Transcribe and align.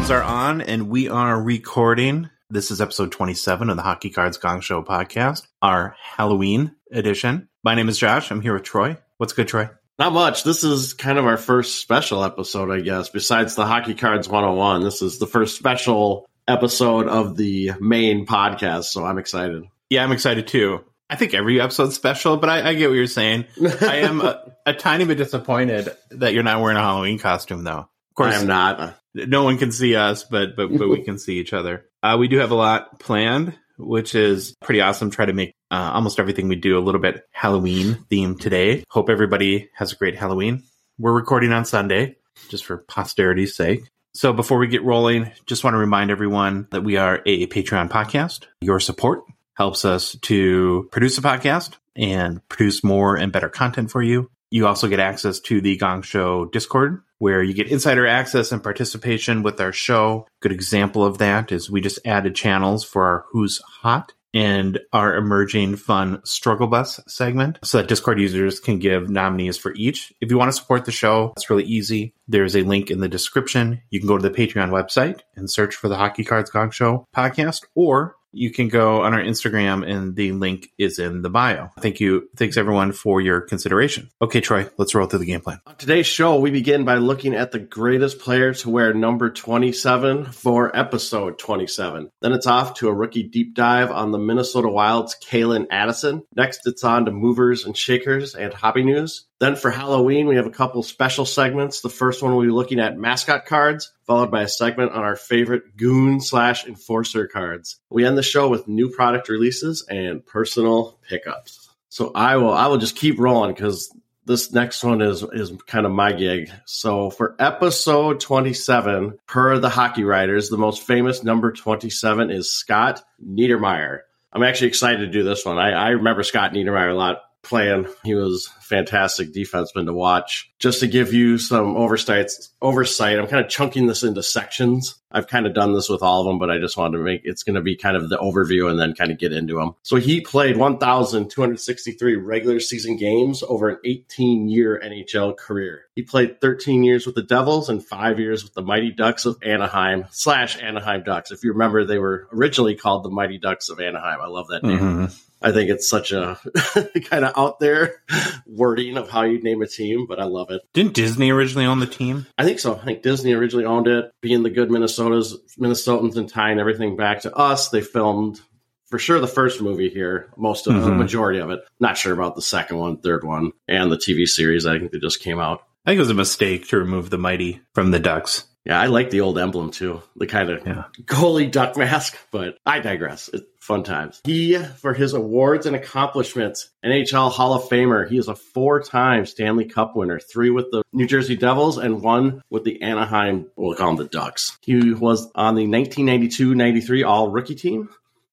Microphones 0.00 0.24
are 0.24 0.34
on 0.34 0.60
and 0.62 0.88
we 0.88 1.10
are 1.10 1.38
recording. 1.38 2.30
This 2.48 2.70
is 2.70 2.80
episode 2.80 3.12
27 3.12 3.68
of 3.68 3.76
the 3.76 3.82
Hockey 3.82 4.08
Cards 4.08 4.38
Gong 4.38 4.62
Show 4.62 4.82
podcast, 4.82 5.46
our 5.60 5.94
Halloween 6.02 6.74
edition. 6.90 7.50
My 7.62 7.74
name 7.74 7.90
is 7.90 7.98
Josh. 7.98 8.30
I'm 8.30 8.40
here 8.40 8.54
with 8.54 8.62
Troy. 8.62 8.96
What's 9.18 9.34
good, 9.34 9.46
Troy? 9.48 9.68
Not 9.98 10.14
much. 10.14 10.42
This 10.42 10.64
is 10.64 10.94
kind 10.94 11.18
of 11.18 11.26
our 11.26 11.36
first 11.36 11.82
special 11.82 12.24
episode, 12.24 12.70
I 12.70 12.80
guess. 12.80 13.10
Besides 13.10 13.56
the 13.56 13.66
Hockey 13.66 13.92
Cards 13.92 14.26
101, 14.26 14.80
this 14.80 15.02
is 15.02 15.18
the 15.18 15.26
first 15.26 15.58
special 15.58 16.26
episode 16.48 17.06
of 17.06 17.36
the 17.36 17.72
main 17.78 18.24
podcast, 18.24 18.84
so 18.84 19.04
I'm 19.04 19.18
excited. 19.18 19.64
Yeah, 19.90 20.02
I'm 20.02 20.12
excited 20.12 20.46
too. 20.46 20.82
I 21.10 21.16
think 21.16 21.34
every 21.34 21.60
episode's 21.60 21.94
special, 21.94 22.38
but 22.38 22.48
I, 22.48 22.70
I 22.70 22.74
get 22.74 22.88
what 22.88 22.96
you're 22.96 23.06
saying. 23.06 23.44
I 23.82 23.96
am 23.96 24.22
a, 24.22 24.54
a, 24.64 24.72
tiny 24.72 25.04
bit 25.04 25.18
disappointed 25.18 25.94
that 26.12 26.32
you're 26.32 26.42
not 26.42 26.62
wearing 26.62 26.78
a 26.78 26.80
Halloween 26.80 27.18
costume, 27.18 27.64
though. 27.64 27.90
Of 28.20 28.26
course, 28.26 28.36
I 28.36 28.40
am 28.40 28.46
not. 28.46 28.96
No 29.14 29.44
one 29.44 29.58
can 29.58 29.72
see 29.72 29.96
us, 29.96 30.24
but 30.24 30.56
but 30.56 30.76
but 30.76 30.88
we 30.88 31.02
can 31.04 31.18
see 31.18 31.38
each 31.38 31.52
other. 31.52 31.86
Uh, 32.02 32.16
we 32.18 32.28
do 32.28 32.38
have 32.38 32.50
a 32.50 32.56
lot 32.56 33.00
planned, 33.00 33.54
which 33.78 34.14
is 34.14 34.54
pretty 34.62 34.80
awesome. 34.80 35.10
Try 35.10 35.26
to 35.26 35.32
make 35.32 35.54
uh, 35.70 35.90
almost 35.94 36.20
everything 36.20 36.48
we 36.48 36.56
do 36.56 36.78
a 36.78 36.80
little 36.80 37.00
bit 37.00 37.24
Halloween 37.32 38.04
themed 38.10 38.40
today. 38.40 38.84
Hope 38.88 39.08
everybody 39.08 39.70
has 39.74 39.92
a 39.92 39.96
great 39.96 40.16
Halloween. 40.16 40.64
We're 40.98 41.12
recording 41.12 41.52
on 41.52 41.64
Sunday, 41.64 42.16
just 42.48 42.64
for 42.64 42.78
posterity's 42.78 43.56
sake. 43.56 43.84
So 44.12 44.32
before 44.32 44.58
we 44.58 44.66
get 44.66 44.84
rolling, 44.84 45.30
just 45.46 45.62
want 45.62 45.74
to 45.74 45.78
remind 45.78 46.10
everyone 46.10 46.66
that 46.72 46.82
we 46.82 46.96
are 46.96 47.22
a 47.24 47.46
Patreon 47.46 47.88
podcast. 47.88 48.46
Your 48.60 48.80
support 48.80 49.22
helps 49.54 49.84
us 49.84 50.16
to 50.22 50.88
produce 50.90 51.16
a 51.18 51.22
podcast 51.22 51.76
and 51.94 52.46
produce 52.48 52.82
more 52.82 53.16
and 53.16 53.32
better 53.32 53.48
content 53.48 53.90
for 53.90 54.02
you. 54.02 54.30
You 54.50 54.66
also 54.66 54.88
get 54.88 54.98
access 54.98 55.38
to 55.40 55.60
the 55.60 55.76
Gong 55.76 56.02
Show 56.02 56.46
Discord, 56.46 57.02
where 57.18 57.42
you 57.42 57.54
get 57.54 57.68
insider 57.68 58.06
access 58.06 58.50
and 58.50 58.62
participation 58.62 59.42
with 59.42 59.60
our 59.60 59.72
show. 59.72 60.26
Good 60.40 60.52
example 60.52 61.04
of 61.04 61.18
that 61.18 61.52
is 61.52 61.70
we 61.70 61.80
just 61.80 62.00
added 62.04 62.34
channels 62.34 62.84
for 62.84 63.04
our 63.04 63.24
Who's 63.30 63.58
Hot 63.58 64.12
and 64.32 64.78
our 64.92 65.16
emerging 65.16 65.76
fun 65.76 66.20
struggle 66.24 66.66
bus 66.66 67.00
segment 67.06 67.58
so 67.64 67.78
that 67.78 67.88
discord 67.88 68.20
users 68.20 68.60
can 68.60 68.78
give 68.78 69.10
nominees 69.10 69.58
for 69.58 69.74
each. 69.74 70.12
If 70.20 70.30
you 70.30 70.38
want 70.38 70.50
to 70.50 70.56
support 70.56 70.84
the 70.84 70.92
show 70.92 71.32
it's 71.36 71.50
really 71.50 71.64
easy. 71.64 72.14
There's 72.28 72.56
a 72.56 72.62
link 72.62 72.90
in 72.90 73.00
the 73.00 73.08
description. 73.08 73.82
You 73.90 73.98
can 73.98 74.06
go 74.08 74.16
to 74.16 74.28
the 74.28 74.34
patreon 74.34 74.70
website 74.70 75.20
and 75.34 75.50
search 75.50 75.74
for 75.74 75.88
the 75.88 75.96
hockey 75.96 76.24
cards 76.24 76.50
gong 76.50 76.70
show 76.70 77.06
podcast 77.14 77.64
or 77.74 78.16
you 78.32 78.50
can 78.50 78.68
go 78.68 79.02
on 79.02 79.14
our 79.14 79.20
Instagram 79.20 79.88
and 79.88 80.14
the 80.14 80.32
link 80.32 80.70
is 80.78 80.98
in 80.98 81.22
the 81.22 81.30
bio. 81.30 81.70
Thank 81.80 82.00
you. 82.00 82.28
Thanks 82.36 82.56
everyone 82.56 82.92
for 82.92 83.20
your 83.20 83.40
consideration. 83.40 84.08
Okay, 84.22 84.40
Troy, 84.40 84.68
let's 84.76 84.94
roll 84.94 85.06
through 85.06 85.20
the 85.20 85.26
game 85.26 85.40
plan. 85.40 85.60
On 85.66 85.76
today's 85.76 86.06
show, 86.06 86.38
we 86.38 86.50
begin 86.50 86.84
by 86.84 86.96
looking 86.96 87.34
at 87.34 87.52
the 87.52 87.58
greatest 87.58 88.18
player 88.18 88.54
to 88.54 88.70
wear 88.70 88.94
number 88.94 89.30
27 89.30 90.26
for 90.26 90.76
episode 90.76 91.38
27. 91.38 92.10
Then 92.20 92.32
it's 92.32 92.46
off 92.46 92.74
to 92.74 92.88
a 92.88 92.94
rookie 92.94 93.24
deep 93.24 93.54
dive 93.54 93.90
on 93.90 94.12
the 94.12 94.18
Minnesota 94.18 94.68
Wild's 94.68 95.16
Calen 95.16 95.66
Addison. 95.70 96.22
Next, 96.36 96.66
it's 96.66 96.84
on 96.84 97.06
to 97.06 97.10
movers 97.10 97.64
and 97.64 97.76
shakers 97.76 98.34
and 98.34 98.52
hobby 98.52 98.84
news. 98.84 99.26
Then 99.40 99.56
for 99.56 99.70
Halloween, 99.70 100.26
we 100.26 100.36
have 100.36 100.46
a 100.46 100.50
couple 100.50 100.82
special 100.82 101.24
segments. 101.24 101.80
The 101.80 101.88
first 101.88 102.22
one 102.22 102.36
we'll 102.36 102.44
be 102.44 102.52
looking 102.52 102.78
at 102.78 102.98
mascot 102.98 103.46
cards, 103.46 103.90
followed 104.06 104.30
by 104.30 104.42
a 104.42 104.48
segment 104.48 104.92
on 104.92 105.02
our 105.02 105.16
favorite 105.16 105.78
goon 105.78 106.20
slash 106.20 106.66
enforcer 106.66 107.26
cards. 107.26 107.80
We 107.88 108.04
end 108.04 108.18
the 108.18 108.22
show 108.22 108.50
with 108.50 108.68
new 108.68 108.90
product 108.90 109.30
releases 109.30 109.82
and 109.88 110.24
personal 110.24 110.98
pickups. 111.08 111.70
So 111.88 112.12
I 112.14 112.36
will 112.36 112.52
I 112.52 112.66
will 112.66 112.76
just 112.76 112.96
keep 112.96 113.18
rolling 113.18 113.54
because 113.54 113.90
this 114.26 114.52
next 114.52 114.84
one 114.84 115.00
is 115.00 115.24
is 115.32 115.52
kind 115.66 115.86
of 115.86 115.92
my 115.92 116.12
gig. 116.12 116.50
So 116.66 117.08
for 117.08 117.34
episode 117.38 118.20
27, 118.20 119.18
per 119.26 119.58
the 119.58 119.70
hockey 119.70 120.04
writers, 120.04 120.50
the 120.50 120.58
most 120.58 120.82
famous 120.82 121.24
number 121.24 121.50
27 121.50 122.30
is 122.30 122.52
Scott 122.52 123.02
Niedermayer. 123.26 124.00
I'm 124.34 124.42
actually 124.42 124.68
excited 124.68 124.98
to 124.98 125.06
do 125.06 125.24
this 125.24 125.46
one. 125.46 125.58
I, 125.58 125.70
I 125.70 125.88
remember 125.90 126.22
Scott 126.24 126.52
Niedermayer 126.52 126.90
a 126.90 126.94
lot 126.94 127.22
playing. 127.42 127.86
He 128.04 128.14
was 128.14 128.48
fantastic 128.60 129.32
defenseman 129.32 129.86
to 129.86 129.92
watch. 129.92 130.52
Just 130.58 130.80
to 130.80 130.86
give 130.86 131.12
you 131.12 131.38
some 131.38 131.76
oversight, 131.76 132.30
oversight, 132.60 133.18
I'm 133.18 133.26
kind 133.26 133.44
of 133.44 133.50
chunking 133.50 133.86
this 133.86 134.02
into 134.02 134.22
sections. 134.22 134.99
I've 135.12 135.26
kind 135.26 135.46
of 135.46 135.54
done 135.54 135.74
this 135.74 135.88
with 135.88 136.02
all 136.02 136.20
of 136.20 136.26
them, 136.26 136.38
but 136.38 136.50
I 136.50 136.58
just 136.58 136.76
wanted 136.76 136.98
to 136.98 137.04
make 137.04 137.22
it's 137.24 137.42
going 137.42 137.56
to 137.56 137.60
be 137.60 137.76
kind 137.76 137.96
of 137.96 138.08
the 138.08 138.18
overview 138.18 138.70
and 138.70 138.78
then 138.78 138.94
kind 138.94 139.10
of 139.10 139.18
get 139.18 139.32
into 139.32 139.54
them. 139.54 139.74
So 139.82 139.96
he 139.96 140.20
played 140.20 140.56
1,263 140.56 142.16
regular 142.16 142.60
season 142.60 142.96
games 142.96 143.42
over 143.46 143.68
an 143.68 143.78
18 143.84 144.48
year 144.48 144.80
NHL 144.82 145.36
career. 145.36 145.82
He 145.94 146.02
played 146.02 146.40
13 146.40 146.82
years 146.82 147.06
with 147.06 147.14
the 147.14 147.22
Devils 147.22 147.68
and 147.68 147.84
five 147.84 148.18
years 148.18 148.44
with 148.44 148.54
the 148.54 148.62
Mighty 148.62 148.90
Ducks 148.90 149.26
of 149.26 149.38
Anaheim 149.42 150.06
slash 150.10 150.60
Anaheim 150.62 151.02
Ducks. 151.02 151.30
If 151.30 151.44
you 151.44 151.52
remember, 151.52 151.84
they 151.84 151.98
were 151.98 152.28
originally 152.32 152.76
called 152.76 153.04
the 153.04 153.10
Mighty 153.10 153.38
Ducks 153.38 153.68
of 153.68 153.80
Anaheim. 153.80 154.20
I 154.20 154.26
love 154.28 154.48
that 154.48 154.62
name. 154.62 154.78
Mm-hmm. 154.78 155.04
I 155.42 155.52
think 155.52 155.70
it's 155.70 155.88
such 155.88 156.12
a 156.12 156.38
kind 157.10 157.24
of 157.24 157.32
out 157.36 157.60
there 157.60 158.02
wording 158.46 158.98
of 158.98 159.08
how 159.08 159.22
you 159.22 159.40
name 159.40 159.62
a 159.62 159.66
team, 159.66 160.06
but 160.06 160.20
I 160.20 160.24
love 160.24 160.50
it. 160.50 160.60
Didn't 160.74 160.92
Disney 160.92 161.30
originally 161.30 161.66
own 161.66 161.80
the 161.80 161.86
team? 161.86 162.26
I 162.36 162.44
think 162.44 162.58
so. 162.58 162.76
I 162.76 162.84
think 162.84 163.02
Disney 163.02 163.32
originally 163.32 163.64
owned 163.64 163.86
it. 163.86 164.12
Being 164.20 164.42
the 164.42 164.50
good 164.50 164.70
Minnesotas, 165.00 165.34
Minnesotans, 165.58 166.16
and 166.16 166.28
tying 166.28 166.58
everything 166.58 166.96
back 166.96 167.22
to 167.22 167.34
us, 167.34 167.70
they 167.70 167.80
filmed 167.80 168.40
for 168.86 168.98
sure 168.98 169.20
the 169.20 169.26
first 169.26 169.62
movie 169.62 169.88
here, 169.88 170.32
most 170.36 170.66
of 170.66 170.74
mm-hmm. 170.74 170.84
the 170.84 170.94
majority 170.94 171.38
of 171.38 171.50
it. 171.50 171.60
Not 171.78 171.96
sure 171.96 172.12
about 172.12 172.34
the 172.34 172.42
second 172.42 172.78
one, 172.78 172.98
third 172.98 173.24
one, 173.24 173.52
and 173.68 173.90
the 173.90 173.96
TV 173.96 174.26
series. 174.26 174.66
I 174.66 174.78
think 174.78 174.92
they 174.92 174.98
just 174.98 175.22
came 175.22 175.38
out. 175.38 175.62
I 175.86 175.90
think 175.90 175.98
it 175.98 176.00
was 176.00 176.10
a 176.10 176.14
mistake 176.14 176.68
to 176.68 176.78
remove 176.78 177.08
the 177.08 177.18
mighty 177.18 177.60
from 177.72 177.90
the 177.90 177.98
Ducks. 177.98 178.44
Yeah, 178.66 178.78
I 178.78 178.86
like 178.86 179.10
the 179.10 179.22
old 179.22 179.38
emblem 179.38 179.70
too, 179.70 180.02
the 180.16 180.26
kind 180.26 180.50
of 180.50 180.66
yeah. 180.66 180.84
goalie 181.04 181.50
duck 181.50 181.78
mask, 181.78 182.18
but 182.30 182.58
I 182.66 182.80
digress. 182.80 183.30
It's 183.32 183.46
fun 183.60 183.84
times. 183.84 184.20
He, 184.24 184.56
for 184.56 184.94
his 184.94 185.12
awards 185.12 185.66
and 185.66 185.76
accomplishments, 185.76 186.70
NHL 186.84 187.30
Hall 187.30 187.54
of 187.54 187.68
Famer. 187.68 188.08
He 188.08 188.18
is 188.18 188.28
a 188.28 188.34
four 188.34 188.82
time 188.82 189.26
Stanley 189.26 189.66
Cup 189.66 189.94
winner, 189.94 190.18
three 190.18 190.50
with 190.50 190.70
the 190.70 190.82
New 190.92 191.06
Jersey 191.06 191.36
Devils 191.36 191.78
and 191.78 192.02
one 192.02 192.42
with 192.50 192.64
the 192.64 192.82
Anaheim, 192.82 193.46
we'll 193.56 193.76
call 193.76 193.94
them 193.94 193.96
the 193.96 194.10
Ducks. 194.10 194.58
He 194.62 194.92
was 194.92 195.30
on 195.34 195.54
the 195.54 195.66
1992 195.66 196.54
93 196.54 197.02
All 197.04 197.30
Rookie 197.30 197.54
team. 197.54 197.88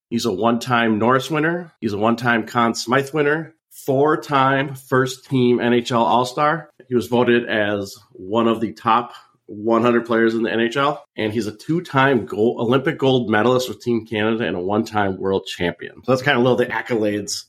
He's 0.10 0.26
a 0.26 0.32
one 0.32 0.60
time 0.60 1.00
Norris 1.00 1.30
winner. 1.30 1.74
He's 1.82 1.94
a 1.94 1.98
one 1.98 2.16
time 2.16 2.48
Conn 2.48 2.74
Smythe 2.74 3.14
winner, 3.14 3.54
four 3.70 4.20
time 4.22 4.76
first 4.76 5.26
team 5.30 5.58
NHL 5.58 6.00
All 6.00 6.26
Star. 6.26 6.70
He 6.88 6.96
was 6.96 7.08
voted 7.08 7.50
as 7.50 7.96
one 8.14 8.48
of 8.48 8.62
the 8.62 8.74
top 8.74 9.14
100 9.48 10.06
players 10.06 10.36
in 10.36 10.44
the 10.44 10.50
NHL, 10.50 11.00
and 11.16 11.34
he's 11.34 11.48
a 11.48 11.56
two-time 11.56 12.26
gold, 12.26 12.60
Olympic 12.60 12.98
gold 12.98 13.30
medalist 13.30 13.70
with 13.70 13.82
Team 13.82 14.06
Canada 14.06 14.46
and 14.46 14.56
a 14.56 14.62
one-time 14.62 15.18
world 15.18 15.46
champion. 15.48 16.04
So 16.04 16.12
that's 16.12 16.22
kind 16.22 16.38
of 16.38 16.42
a 16.42 16.48
little 16.48 16.58
the 16.58 16.66
accolades. 16.68 17.46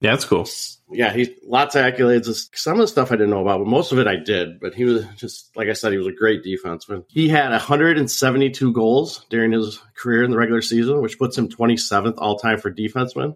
Yeah, 0.00 0.12
that's 0.12 0.24
cool. 0.24 0.48
Yeah, 0.90 1.12
he's 1.12 1.28
lots 1.44 1.74
of 1.74 1.84
accolades. 1.84 2.48
Some 2.54 2.74
of 2.74 2.80
the 2.80 2.88
stuff 2.88 3.12
I 3.12 3.16
didn't 3.16 3.30
know 3.30 3.42
about, 3.42 3.58
but 3.58 3.68
most 3.68 3.92
of 3.92 3.98
it 3.98 4.06
I 4.06 4.16
did. 4.16 4.58
But 4.58 4.74
he 4.74 4.84
was 4.84 5.04
just 5.16 5.54
like 5.54 5.68
I 5.68 5.74
said, 5.74 5.92
he 5.92 5.98
was 5.98 6.06
a 6.06 6.12
great 6.12 6.42
defenseman. 6.42 7.04
He 7.08 7.28
had 7.28 7.50
172 7.50 8.72
goals 8.72 9.26
during 9.28 9.52
his 9.52 9.78
career 9.94 10.24
in 10.24 10.30
the 10.30 10.38
regular 10.38 10.62
season, 10.62 11.02
which 11.02 11.18
puts 11.18 11.36
him 11.36 11.48
27th 11.48 12.14
all-time 12.16 12.58
for 12.58 12.72
defenseman. 12.72 13.34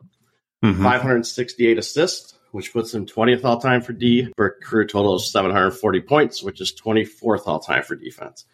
Mm-hmm. 0.64 0.82
568 0.82 1.76
assists, 1.76 2.38
which 2.54 2.72
puts 2.72 2.94
him 2.94 3.04
20th 3.04 3.44
all 3.44 3.58
time 3.58 3.82
for 3.82 3.92
D 3.92 4.28
for 4.36 4.58
career 4.62 4.86
total 4.86 5.16
of 5.16 5.24
740 5.24 6.00
points, 6.02 6.40
which 6.40 6.60
is 6.60 6.72
24th 6.72 7.48
all 7.48 7.58
time 7.58 7.82
for 7.82 7.96
defense. 7.96 8.44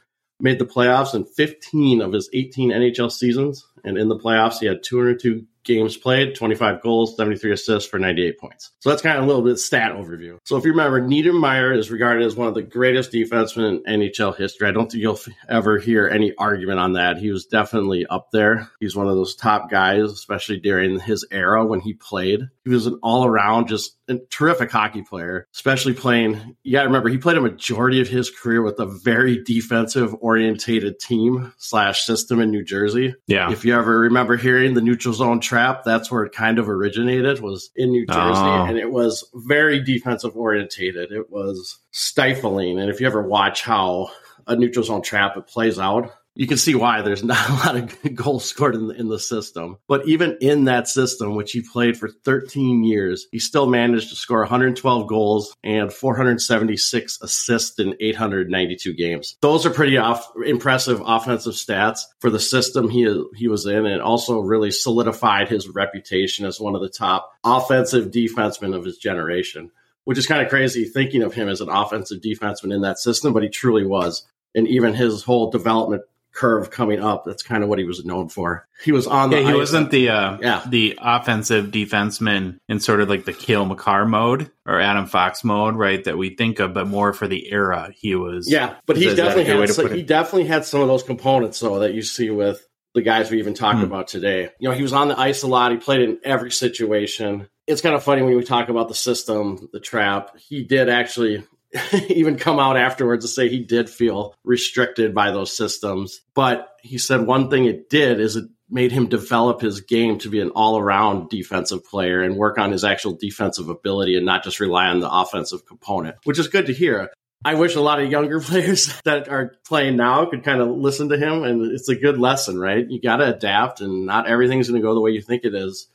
Made 0.40 0.58
the 0.58 0.64
playoffs 0.64 1.14
in 1.14 1.26
15 1.26 2.00
of 2.00 2.14
his 2.14 2.30
18 2.32 2.70
NHL 2.70 3.12
seasons, 3.12 3.66
and 3.84 3.98
in 3.98 4.08
the 4.08 4.16
playoffs, 4.16 4.58
he 4.58 4.64
had 4.64 4.82
202 4.82 5.44
games 5.64 5.96
played, 5.96 6.34
25 6.34 6.82
goals, 6.82 7.16
73 7.16 7.52
assists 7.52 7.88
for 7.88 7.98
98 7.98 8.38
points. 8.38 8.72
So 8.80 8.90
that's 8.90 9.02
kind 9.02 9.18
of 9.18 9.24
a 9.24 9.26
little 9.26 9.42
bit 9.42 9.58
stat 9.58 9.92
overview. 9.92 10.38
So 10.44 10.56
if 10.56 10.64
you 10.64 10.70
remember, 10.70 11.00
Niedermayer 11.00 11.76
is 11.76 11.90
regarded 11.90 12.24
as 12.24 12.36
one 12.36 12.48
of 12.48 12.54
the 12.54 12.62
greatest 12.62 13.12
defensemen 13.12 13.82
in 13.84 14.00
NHL 14.00 14.36
history. 14.36 14.68
I 14.68 14.72
don't 14.72 14.90
think 14.90 15.02
you'll 15.02 15.20
ever 15.48 15.78
hear 15.78 16.08
any 16.08 16.34
argument 16.36 16.78
on 16.78 16.94
that. 16.94 17.18
He 17.18 17.30
was 17.30 17.46
definitely 17.46 18.06
up 18.06 18.30
there. 18.32 18.70
He's 18.80 18.96
one 18.96 19.08
of 19.08 19.16
those 19.16 19.34
top 19.34 19.70
guys, 19.70 20.10
especially 20.10 20.60
during 20.60 20.98
his 20.98 21.26
era 21.30 21.64
when 21.64 21.80
he 21.80 21.92
played. 21.92 22.40
He 22.64 22.70
was 22.70 22.86
an 22.86 22.98
all 23.02 23.24
around, 23.24 23.68
just 23.68 23.96
a 24.10 24.18
terrific 24.30 24.70
hockey 24.70 25.02
player, 25.02 25.46
especially 25.54 25.94
playing. 25.94 26.56
You 26.62 26.72
got 26.72 26.82
to 26.82 26.88
remember, 26.88 27.08
he 27.08 27.18
played 27.18 27.36
a 27.36 27.40
majority 27.40 28.00
of 28.00 28.08
his 28.08 28.30
career 28.30 28.62
with 28.62 28.78
a 28.78 28.86
very 28.86 29.42
defensive 29.42 30.14
orientated 30.20 30.98
team 30.98 31.52
slash 31.58 32.04
system 32.04 32.40
in 32.40 32.50
New 32.50 32.64
Jersey. 32.64 33.14
Yeah. 33.26 33.50
If 33.50 33.64
you 33.64 33.74
ever 33.74 34.00
remember 34.00 34.36
hearing 34.36 34.74
the 34.74 34.80
neutral 34.80 35.14
zone 35.14 35.40
trap, 35.40 35.84
that's 35.84 36.10
where 36.10 36.24
it 36.24 36.32
kind 36.32 36.58
of 36.58 36.68
originated 36.68 37.40
was 37.40 37.70
in 37.76 37.90
New 37.90 38.06
Jersey. 38.06 38.40
Oh. 38.40 38.64
And 38.64 38.78
it 38.78 38.90
was 38.90 39.28
very 39.34 39.82
defensive 39.82 40.36
orientated. 40.36 41.12
It 41.12 41.30
was 41.30 41.78
stifling. 41.90 42.78
And 42.80 42.90
if 42.90 43.00
you 43.00 43.06
ever 43.06 43.22
watch 43.22 43.62
how 43.62 44.10
a 44.46 44.56
neutral 44.56 44.84
zone 44.84 45.02
trap 45.02 45.36
it 45.36 45.46
plays 45.46 45.78
out, 45.78 46.12
you 46.34 46.46
can 46.46 46.56
see 46.56 46.74
why 46.74 47.02
there's 47.02 47.24
not 47.24 47.48
a 47.48 47.52
lot 47.52 47.76
of 47.76 48.14
goals 48.14 48.44
scored 48.44 48.74
in 48.74 48.88
the, 48.88 48.94
in 48.94 49.08
the 49.08 49.18
system. 49.18 49.78
But 49.88 50.06
even 50.06 50.38
in 50.40 50.64
that 50.64 50.88
system, 50.88 51.34
which 51.34 51.52
he 51.52 51.62
played 51.62 51.96
for 51.96 52.08
13 52.08 52.84
years, 52.84 53.26
he 53.32 53.38
still 53.38 53.66
managed 53.66 54.10
to 54.10 54.16
score 54.16 54.40
112 54.40 55.06
goals 55.06 55.54
and 55.62 55.92
476 55.92 57.20
assists 57.22 57.78
in 57.78 57.96
892 58.00 58.94
games. 58.94 59.36
Those 59.40 59.66
are 59.66 59.70
pretty 59.70 59.98
off, 59.98 60.30
impressive 60.44 61.02
offensive 61.04 61.54
stats 61.54 62.00
for 62.20 62.30
the 62.30 62.40
system 62.40 62.88
he 62.88 63.00
he 63.36 63.48
was 63.48 63.66
in, 63.66 63.86
and 63.86 64.00
also 64.00 64.40
really 64.40 64.70
solidified 64.70 65.48
his 65.48 65.68
reputation 65.68 66.46
as 66.46 66.60
one 66.60 66.74
of 66.74 66.80
the 66.80 66.88
top 66.88 67.32
offensive 67.44 68.10
defensemen 68.10 68.74
of 68.74 68.84
his 68.84 68.98
generation. 68.98 69.70
Which 70.04 70.16
is 70.16 70.26
kind 70.26 70.42
of 70.42 70.48
crazy 70.48 70.86
thinking 70.86 71.22
of 71.22 71.34
him 71.34 71.48
as 71.48 71.60
an 71.60 71.68
offensive 71.68 72.22
defenseman 72.22 72.74
in 72.74 72.80
that 72.80 72.98
system, 72.98 73.32
but 73.32 73.42
he 73.42 73.48
truly 73.48 73.86
was 73.86 74.26
and 74.54 74.66
even 74.68 74.94
his 74.94 75.22
whole 75.22 75.50
development 75.50 76.02
curve 76.32 76.70
coming 76.70 77.00
up. 77.00 77.24
That's 77.24 77.42
kind 77.42 77.62
of 77.62 77.68
what 77.68 77.78
he 77.78 77.84
was 77.84 78.04
known 78.04 78.28
for. 78.28 78.66
He 78.84 78.92
was 78.92 79.06
on 79.06 79.30
the 79.30 79.40
yeah, 79.40 79.48
he 79.48 79.54
wasn't 79.54 79.90
the 79.90 80.08
uh, 80.10 80.38
Yeah. 80.40 80.62
the 80.66 80.98
offensive 81.00 81.66
defenseman 81.66 82.58
in 82.68 82.80
sort 82.80 83.00
of 83.00 83.08
like 83.08 83.24
the 83.24 83.32
Cale 83.32 83.64
Makar 83.66 84.06
mode 84.06 84.50
or 84.66 84.80
Adam 84.80 85.06
Fox 85.06 85.42
mode, 85.44 85.74
right? 85.74 86.02
That 86.04 86.16
we 86.18 86.34
think 86.36 86.60
of, 86.60 86.72
but 86.74 86.86
more 86.86 87.12
for 87.12 87.26
the 87.28 87.50
era 87.52 87.90
he 87.94 88.14
was. 88.14 88.50
Yeah, 88.50 88.74
but 88.86 88.96
he 88.96 89.04
that- 89.04 89.10
is 89.10 89.16
that 89.16 89.22
definitely 89.24 89.42
a 89.42 89.46
good 89.46 89.54
way 89.54 89.60
had 89.62 89.66
to 89.68 89.74
so- 89.74 89.82
put 89.82 89.92
it? 89.92 89.96
he 89.96 90.02
definitely 90.02 90.46
had 90.48 90.64
some 90.64 90.80
of 90.80 90.88
those 90.88 91.02
components 91.02 91.60
though 91.60 91.80
that 91.80 91.94
you 91.94 92.02
see 92.02 92.30
with 92.30 92.66
the 92.94 93.02
guys 93.02 93.30
we 93.30 93.38
even 93.38 93.54
talked 93.54 93.78
Hmm. 93.78 93.84
about 93.84 94.08
today. 94.08 94.50
You 94.58 94.68
know, 94.68 94.74
he 94.74 94.82
was 94.82 94.92
on 94.92 95.08
the 95.08 95.18
ice 95.18 95.42
a 95.44 95.46
lot. 95.46 95.70
He 95.70 95.76
played 95.78 96.00
in 96.02 96.18
every 96.24 96.50
situation. 96.50 97.48
It's 97.68 97.80
kind 97.82 97.94
of 97.94 98.02
funny 98.02 98.22
when 98.22 98.34
we 98.36 98.42
talk 98.42 98.68
about 98.68 98.88
the 98.88 98.96
system, 98.96 99.68
the 99.72 99.78
trap. 99.78 100.36
He 100.38 100.64
did 100.64 100.88
actually 100.88 101.44
even 102.08 102.36
come 102.36 102.58
out 102.58 102.76
afterwards 102.76 103.24
to 103.24 103.28
say 103.28 103.48
he 103.48 103.60
did 103.60 103.88
feel 103.88 104.34
restricted 104.44 105.14
by 105.14 105.30
those 105.30 105.56
systems. 105.56 106.20
But 106.34 106.68
he 106.82 106.98
said 106.98 107.26
one 107.26 107.50
thing 107.50 107.64
it 107.64 107.88
did 107.88 108.20
is 108.20 108.36
it 108.36 108.46
made 108.68 108.92
him 108.92 109.08
develop 109.08 109.60
his 109.60 109.80
game 109.80 110.18
to 110.18 110.28
be 110.28 110.40
an 110.40 110.50
all 110.50 110.78
around 110.78 111.28
defensive 111.28 111.84
player 111.84 112.22
and 112.22 112.36
work 112.36 112.58
on 112.58 112.72
his 112.72 112.84
actual 112.84 113.12
defensive 113.12 113.68
ability 113.68 114.16
and 114.16 114.24
not 114.24 114.44
just 114.44 114.60
rely 114.60 114.86
on 114.86 115.00
the 115.00 115.10
offensive 115.10 115.66
component, 115.66 116.16
which 116.24 116.38
is 116.38 116.48
good 116.48 116.66
to 116.66 116.72
hear. 116.72 117.10
I 117.44 117.54
wish 117.54 117.74
a 117.74 117.80
lot 117.80 118.00
of 118.00 118.10
younger 118.10 118.40
players 118.40 118.92
that 119.04 119.28
are 119.28 119.56
playing 119.66 119.96
now 119.96 120.26
could 120.26 120.44
kind 120.44 120.60
of 120.60 120.68
listen 120.68 121.08
to 121.08 121.16
him, 121.16 121.42
and 121.42 121.72
it's 121.72 121.88
a 121.88 121.96
good 121.96 122.18
lesson, 122.18 122.58
right? 122.58 122.88
You 122.88 123.00
got 123.00 123.16
to 123.16 123.34
adapt, 123.34 123.80
and 123.80 124.06
not 124.06 124.28
everything's 124.28 124.68
going 124.68 124.80
to 124.80 124.86
go 124.86 124.94
the 124.94 125.00
way 125.00 125.10
you 125.10 125.22
think 125.22 125.44
it 125.44 125.54
is. 125.54 125.88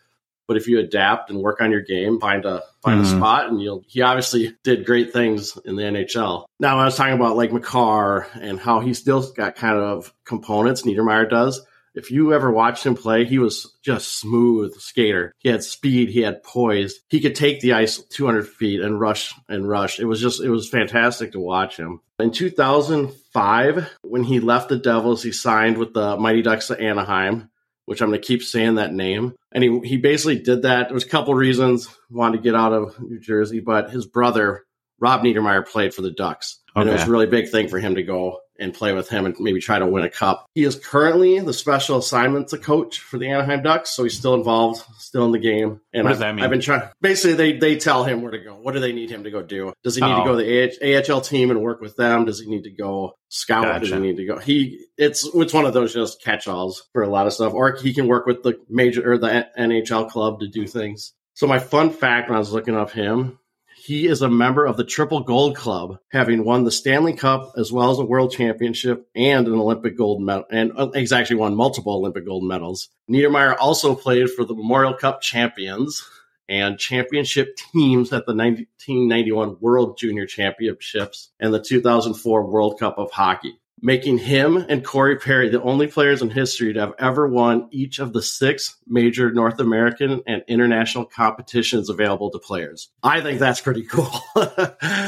But 0.48 0.58
if 0.58 0.68
you 0.68 0.80
adapt 0.80 1.30
and 1.30 1.40
work 1.42 1.60
on 1.62 1.72
your 1.72 1.82
game, 1.82 2.20
find 2.20 2.46
a 2.46 2.62
find 2.84 3.00
a 3.02 3.04
Mhm. 3.04 3.18
spot, 3.18 3.50
and 3.50 3.62
you'll. 3.62 3.84
He 3.88 4.02
obviously 4.02 4.56
did 4.64 4.86
great 4.86 5.12
things 5.12 5.58
in 5.66 5.76
the 5.76 5.84
NHL. 5.84 6.46
Now 6.60 6.78
I 6.78 6.86
was 6.86 6.96
talking 6.96 7.16
about 7.16 7.36
like 7.38 7.52
Makar 7.52 8.28
and 8.40 8.60
how 8.60 8.80
he 8.80 8.94
still 8.94 9.26
got 9.34 9.56
kind 9.56 9.78
of 9.80 10.14
components. 10.26 10.84
Niedermayer 10.84 11.30
does. 11.30 11.66
If 11.96 12.12
you 12.12 12.34
ever 12.34 12.52
watched 12.52 12.86
him 12.86 12.94
play, 12.96 13.24
he 13.24 13.40
was 13.40 13.74
just 13.82 14.20
smooth 14.20 14.74
skater. 14.80 15.32
He 15.40 15.48
had 15.48 15.64
speed, 15.64 16.10
he 16.10 16.22
had 16.24 16.44
poise. 16.44 17.00
He 17.08 17.22
could 17.22 17.36
take 17.36 17.62
the 17.62 17.72
ice 17.72 18.00
200 18.10 18.50
feet 18.50 18.82
and 18.82 19.00
rush 19.00 19.34
and 19.48 19.66
rush. 19.68 19.98
It 20.02 20.06
was 20.06 20.20
just, 20.20 20.42
it 20.42 20.50
was 20.50 20.68
fantastic 20.68 21.32
to 21.32 21.40
watch 21.40 21.78
him. 21.78 22.02
In 22.20 22.32
2005, 22.32 23.90
when 24.04 24.24
he 24.24 24.40
left 24.40 24.70
the 24.70 24.78
Devils, 24.78 25.24
he 25.24 25.32
signed 25.32 25.78
with 25.78 25.94
the 25.94 26.18
Mighty 26.18 26.42
Ducks 26.42 26.70
of 26.70 26.80
Anaheim, 26.80 27.50
which 27.86 28.02
I'm 28.02 28.10
going 28.10 28.22
to 28.22 28.28
keep 28.28 28.44
saying 28.44 28.76
that 28.76 28.94
name. 28.94 29.36
And 29.52 29.64
he, 29.64 29.80
he 29.84 29.98
basically 29.98 30.40
did 30.40 30.64
that. 30.64 30.88
There 30.88 30.94
was 30.94 31.06
a 31.06 31.10
couple 31.10 31.34
reasons 31.34 31.88
wanted 32.10 32.38
to 32.38 32.44
get 32.44 32.56
out 32.56 32.74
of 32.74 33.00
New 33.00 33.20
Jersey, 33.20 33.60
but 33.60 33.90
his 33.90 34.06
brother, 34.06 34.64
Rob 35.00 35.22
Niedermayer, 35.22 35.68
played 35.68 35.94
for 35.94 36.02
the 36.02 36.12
Ducks. 36.12 36.60
And 36.76 36.90
it 36.90 36.94
was 36.94 37.04
a 37.04 37.12
really 37.12 37.28
big 37.28 37.50
thing 37.50 37.68
for 37.70 37.80
him 37.80 37.96
to 37.96 38.04
go 38.04 38.40
and 38.60 38.74
play 38.74 38.94
with 38.94 39.10
him 39.10 39.26
and 39.26 39.36
maybe 39.40 39.60
try 39.60 39.80
to 39.80 39.86
win 39.86 40.04
a 40.04 40.10
cup. 40.10 40.46
He 40.56 40.64
is 40.64 40.76
currently 40.76 41.40
the 41.40 41.54
special 41.54 41.98
assignments 41.98 42.54
coach 42.58 43.00
for 43.00 43.18
the 43.18 43.30
Anaheim 43.30 43.64
Ducks, 43.64 43.90
so 43.92 44.04
he's 44.04 44.18
still 44.18 44.34
involved, 44.34 44.82
still 44.98 45.26
in 45.26 45.32
the 45.32 45.40
game. 45.40 45.82
And 45.94 46.04
What 46.04 46.12
does 46.12 46.18
I've, 46.18 46.20
that 46.20 46.36
mean? 46.36 46.44
I've 46.46 46.50
been 46.52 46.62
trying. 46.62 46.90
Basically, 47.02 47.34
they 47.34 47.58
they 47.58 47.78
tell 47.78 48.04
him 48.04 48.22
where 48.22 48.32
to 48.32 48.40
go. 48.40 48.56
What 48.56 48.74
do 48.74 48.80
they 48.80 48.94
need 48.94 49.10
him 49.10 49.24
to 49.26 49.32
go 49.32 49.42
do? 49.42 49.74
Does 49.84 49.96
he 49.96 50.02
need 50.02 50.12
Oh. 50.12 50.20
to 50.20 50.30
go 50.32 50.38
to 50.38 50.44
the 50.44 51.04
AH, 51.04 51.14
AHL 51.14 51.22
team 51.22 51.52
and 51.52 51.62
work 51.62 51.82
with 51.82 51.96
them? 51.96 52.26
Does 52.26 52.40
he 52.40 52.48
need 52.50 52.64
to 52.64 52.72
go 52.72 53.14
scout? 53.30 53.82
Does 53.82 53.90
he 53.90 54.00
need 54.00 54.18
to 54.18 54.26
go? 54.26 54.38
He 54.38 54.86
it's 54.98 55.28
it's 55.34 55.54
one 55.54 55.66
of 55.66 55.74
those 55.74 55.94
just 55.94 56.22
catch 56.24 56.48
alls 56.48 56.88
for 56.94 57.04
a 57.04 57.10
lot 57.10 57.28
of 57.28 57.34
stuff, 57.34 57.54
or 57.54 57.76
he 57.76 57.94
can 57.94 58.08
work 58.08 58.26
with 58.26 58.44
the 58.44 58.58
major 58.70 59.12
or 59.14 59.18
the 59.18 59.48
NHL 59.58 60.10
club 60.10 60.40
to 60.40 60.48
do 60.48 60.66
things. 60.68 61.14
So 61.34 61.48
my 61.48 61.60
fun 61.60 61.90
fact 61.90 62.30
when 62.30 62.38
I 62.38 62.40
was 62.40 62.54
looking 62.54 62.78
up 62.78 62.92
him, 62.92 63.40
he 63.86 64.08
is 64.08 64.24
a 64.24 64.30
member 64.30 64.66
of 64.66 64.78
the 64.78 64.84
Triple 64.84 65.20
Gold 65.20 65.56
Club, 65.56 66.00
having 66.12 66.44
won 66.44 66.64
the 66.64 66.72
Stanley 66.72 67.14
Cup 67.14 67.54
as 67.56 67.72
well 67.72 67.92
as 67.92 68.00
a 68.00 68.06
World 68.06 68.32
Championship 68.32 69.08
and 69.16 69.48
an 69.48 69.54
Olympic 69.54 69.96
gold 69.96 70.24
medal. 70.24 70.46
And 70.50 70.72
uh, 70.76 70.90
he's 70.92 71.14
actually 71.14 71.36
won 71.36 71.56
multiple 71.56 71.94
Olympic 71.94 72.26
gold 72.26 72.44
medals. 72.44 72.90
Niedermayer 73.12 73.56
also 73.60 73.94
played 73.94 74.32
for 74.32 74.44
the 74.44 74.56
Memorial 74.56 74.96
Cup 74.96 75.22
champions 75.22 76.04
and 76.50 76.80
championship 76.80 77.58
teams 77.58 78.12
at 78.12 78.26
the 78.26 78.34
1991 78.34 79.58
World 79.62 80.00
Junior 80.00 80.26
Championships 80.26 81.32
and 81.40 81.54
the 81.54 81.62
2004 81.62 82.48
World 82.48 82.80
Cup 82.80 82.98
of 82.98 83.12
Hockey, 83.12 83.60
making 83.82 84.18
him 84.18 84.58
and 84.58 84.84
Corey 84.84 85.18
Perry 85.18 85.50
the 85.50 85.62
only 85.62 85.88
players 85.88 86.22
in 86.22 86.30
history 86.30 86.74
to 86.74 86.80
have 86.80 86.94
ever 86.98 87.28
won 87.28 87.68
each 87.72 88.00
of 88.00 88.14
the 88.14 88.22
six 88.22 88.78
major 88.88 89.32
North 89.32 89.60
American 89.60 90.22
and 90.26 90.44
international 90.48 91.06
competitions 91.06 91.90
available 91.90 92.32
to 92.32 92.40
players. 92.40 92.90
I 93.04 93.22
think 93.22 93.40
that's 93.40 93.62
pretty 93.62 93.84
cool. 93.84 94.10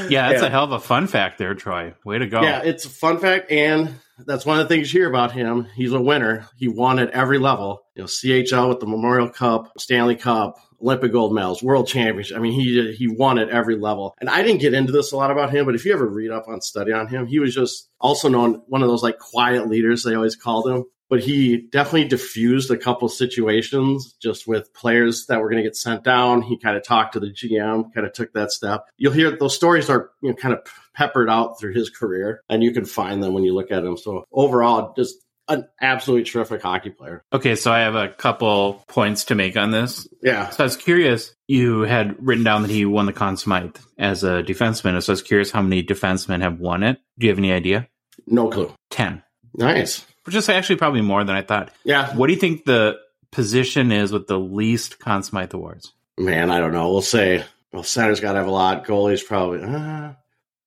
Yeah, 0.10 0.30
that's 0.30 0.42
a 0.42 0.50
hell 0.50 0.64
of 0.64 0.72
a 0.72 0.80
fun 0.80 1.08
fact 1.08 1.38
there, 1.38 1.54
Troy. 1.54 1.94
Way 2.06 2.19
to 2.19 2.28
go. 2.28 2.42
yeah, 2.42 2.62
it's 2.64 2.86
a 2.86 2.90
fun 2.90 3.19
fact, 3.19 3.52
and 3.52 3.96
that's 4.25 4.46
one 4.46 4.60
of 4.60 4.68
the 4.68 4.74
things 4.74 4.94
you 4.94 5.02
hear 5.02 5.10
about 5.10 5.31
him. 5.34 5.68
He's 5.75 5.92
a 5.92 6.00
winner. 6.00 6.48
He 6.56 6.68
won 6.68 7.00
at 7.00 7.10
every 7.12 7.38
level. 7.40 7.81
You 7.96 8.04
know, 8.04 8.08
CHL 8.08 8.69
with 8.69 8.80
the 8.80 8.86
Memorial 8.88 9.30
Cup, 9.30 9.74
Stanley 9.78 10.16
Cup, 10.16 10.58
Olympic 10.82 11.12
gold 11.12 11.34
medals, 11.34 11.64
World 11.64 11.88
Championship. 11.88 12.38
I 12.38 12.40
mean, 12.40 12.54
he 12.54 12.94
he 12.94 13.08
won 13.08 13.40
at 13.40 13.50
every 13.50 13.76
level. 13.76 14.16
And 14.20 14.30
I 14.30 14.44
didn't 14.44 14.62
get 14.62 14.74
into 14.74 14.92
this 14.92 15.12
a 15.12 15.18
lot 15.18 15.32
about 15.32 15.54
him, 15.54 15.66
but 15.66 15.76
if 15.76 15.86
you 15.86 15.94
ever 15.94 16.08
read 16.08 16.32
up 16.32 16.48
on 16.48 16.62
study 16.62 16.92
on 16.92 17.08
him, 17.08 17.28
he 17.28 17.40
was 17.40 17.54
just 17.54 17.90
also 18.00 18.30
known 18.30 18.62
one 18.68 18.82
of 18.82 18.88
those 18.88 19.04
like 19.04 19.20
quiet 19.20 19.68
leaders 19.68 20.04
they 20.04 20.16
always 20.16 20.36
called 20.36 20.68
him. 20.68 20.86
But 21.10 21.22
he 21.22 21.62
definitely 21.72 22.10
diffused 22.10 22.70
a 22.70 22.78
couple 22.78 23.08
situations 23.08 24.14
just 24.22 24.46
with 24.46 24.74
players 24.74 25.28
that 25.28 25.40
were 25.40 25.50
going 25.50 25.64
to 25.64 25.68
get 25.68 25.78
sent 25.78 26.04
down. 26.04 26.42
He 26.42 26.58
kind 26.58 26.76
of 26.76 26.84
talked 26.84 27.14
to 27.14 27.22
the 27.22 27.32
GM, 27.32 27.94
kind 27.94 28.06
of 28.06 28.12
took 28.12 28.34
that 28.34 28.52
step. 28.52 28.84
You'll 28.98 29.14
hear 29.14 29.38
those 29.38 29.56
stories 29.56 29.90
are 29.90 30.12
you 30.22 30.30
know 30.30 30.36
kind 30.36 30.54
of 30.54 30.68
peppered 30.94 31.30
out 31.30 31.60
through 31.60 31.74
his 31.74 31.90
career, 31.90 32.42
and 32.50 32.62
you 32.62 32.72
can 32.72 32.84
find 32.84 33.24
them 33.24 33.34
when 33.34 33.44
you 33.44 33.54
look 33.54 33.72
at 33.72 33.86
him. 33.86 33.96
So 33.96 34.26
overall, 34.34 34.94
just 34.98 35.16
an 35.50 35.68
absolutely 35.82 36.24
terrific 36.30 36.62
hockey 36.62 36.90
player. 36.90 37.24
Okay, 37.32 37.56
so 37.56 37.72
I 37.72 37.80
have 37.80 37.96
a 37.96 38.10
couple 38.10 38.84
points 38.88 39.26
to 39.26 39.36
make 39.36 39.56
on 39.58 39.72
this. 39.72 40.08
Yeah, 40.22 40.50
So 40.50 40.64
I 40.64 40.66
was 40.66 40.78
curious. 40.78 41.34
You 41.48 41.82
had 41.82 42.16
written 42.20 42.44
down 42.44 42.64
that 42.64 42.72
he 42.72 42.86
won 42.86 43.06
the 43.06 43.14
Conn 43.14 43.38
Smythe 43.38 43.76
as 43.98 44.24
a 44.24 44.44
defenseman. 44.44 45.02
So 45.02 45.12
I 45.12 45.14
was 45.14 45.22
curious 45.22 45.52
how 45.52 45.62
many 45.62 45.84
defensemen 45.84 46.42
have 46.42 46.60
won 46.60 46.83
it. 46.83 47.00
Do 47.18 47.28
you 47.28 47.31
have 47.31 47.40
any 47.40 47.52
idea? 47.54 47.88
no 48.26 48.50
clue. 48.50 48.74
Ten. 48.90 49.24
Nice. 49.54 50.06
Which 50.26 50.36
is 50.36 50.50
actually 50.50 50.76
probably 50.76 51.02
more 51.02 51.24
than 51.24 51.36
I 51.36 51.42
thought. 51.44 51.71
Yeah, 51.86 52.14
What 52.16 52.28
do 52.28 52.33
you 52.33 52.40
think 52.40 52.66
the 52.66 52.98
position 53.31 53.92
is 53.92 54.12
with 54.12 54.28
the 54.28 54.38
least 54.40 55.00
Conn 55.00 55.24
Smythe 55.24 55.54
awards? 55.54 55.94
man, 56.18 56.50
I 56.50 56.60
don't 56.60 56.74
know. 56.74 56.92
We'll 56.92 57.02
say 57.02 57.45
well, 57.71 57.83
center's 57.83 58.19
got 58.19 58.31
to 58.33 58.40
have 58.40 58.48
a 58.48 58.52
lot. 58.52 58.86
Goalies 58.86 59.26
probably. 59.26 59.62
Uh, 59.64 60.14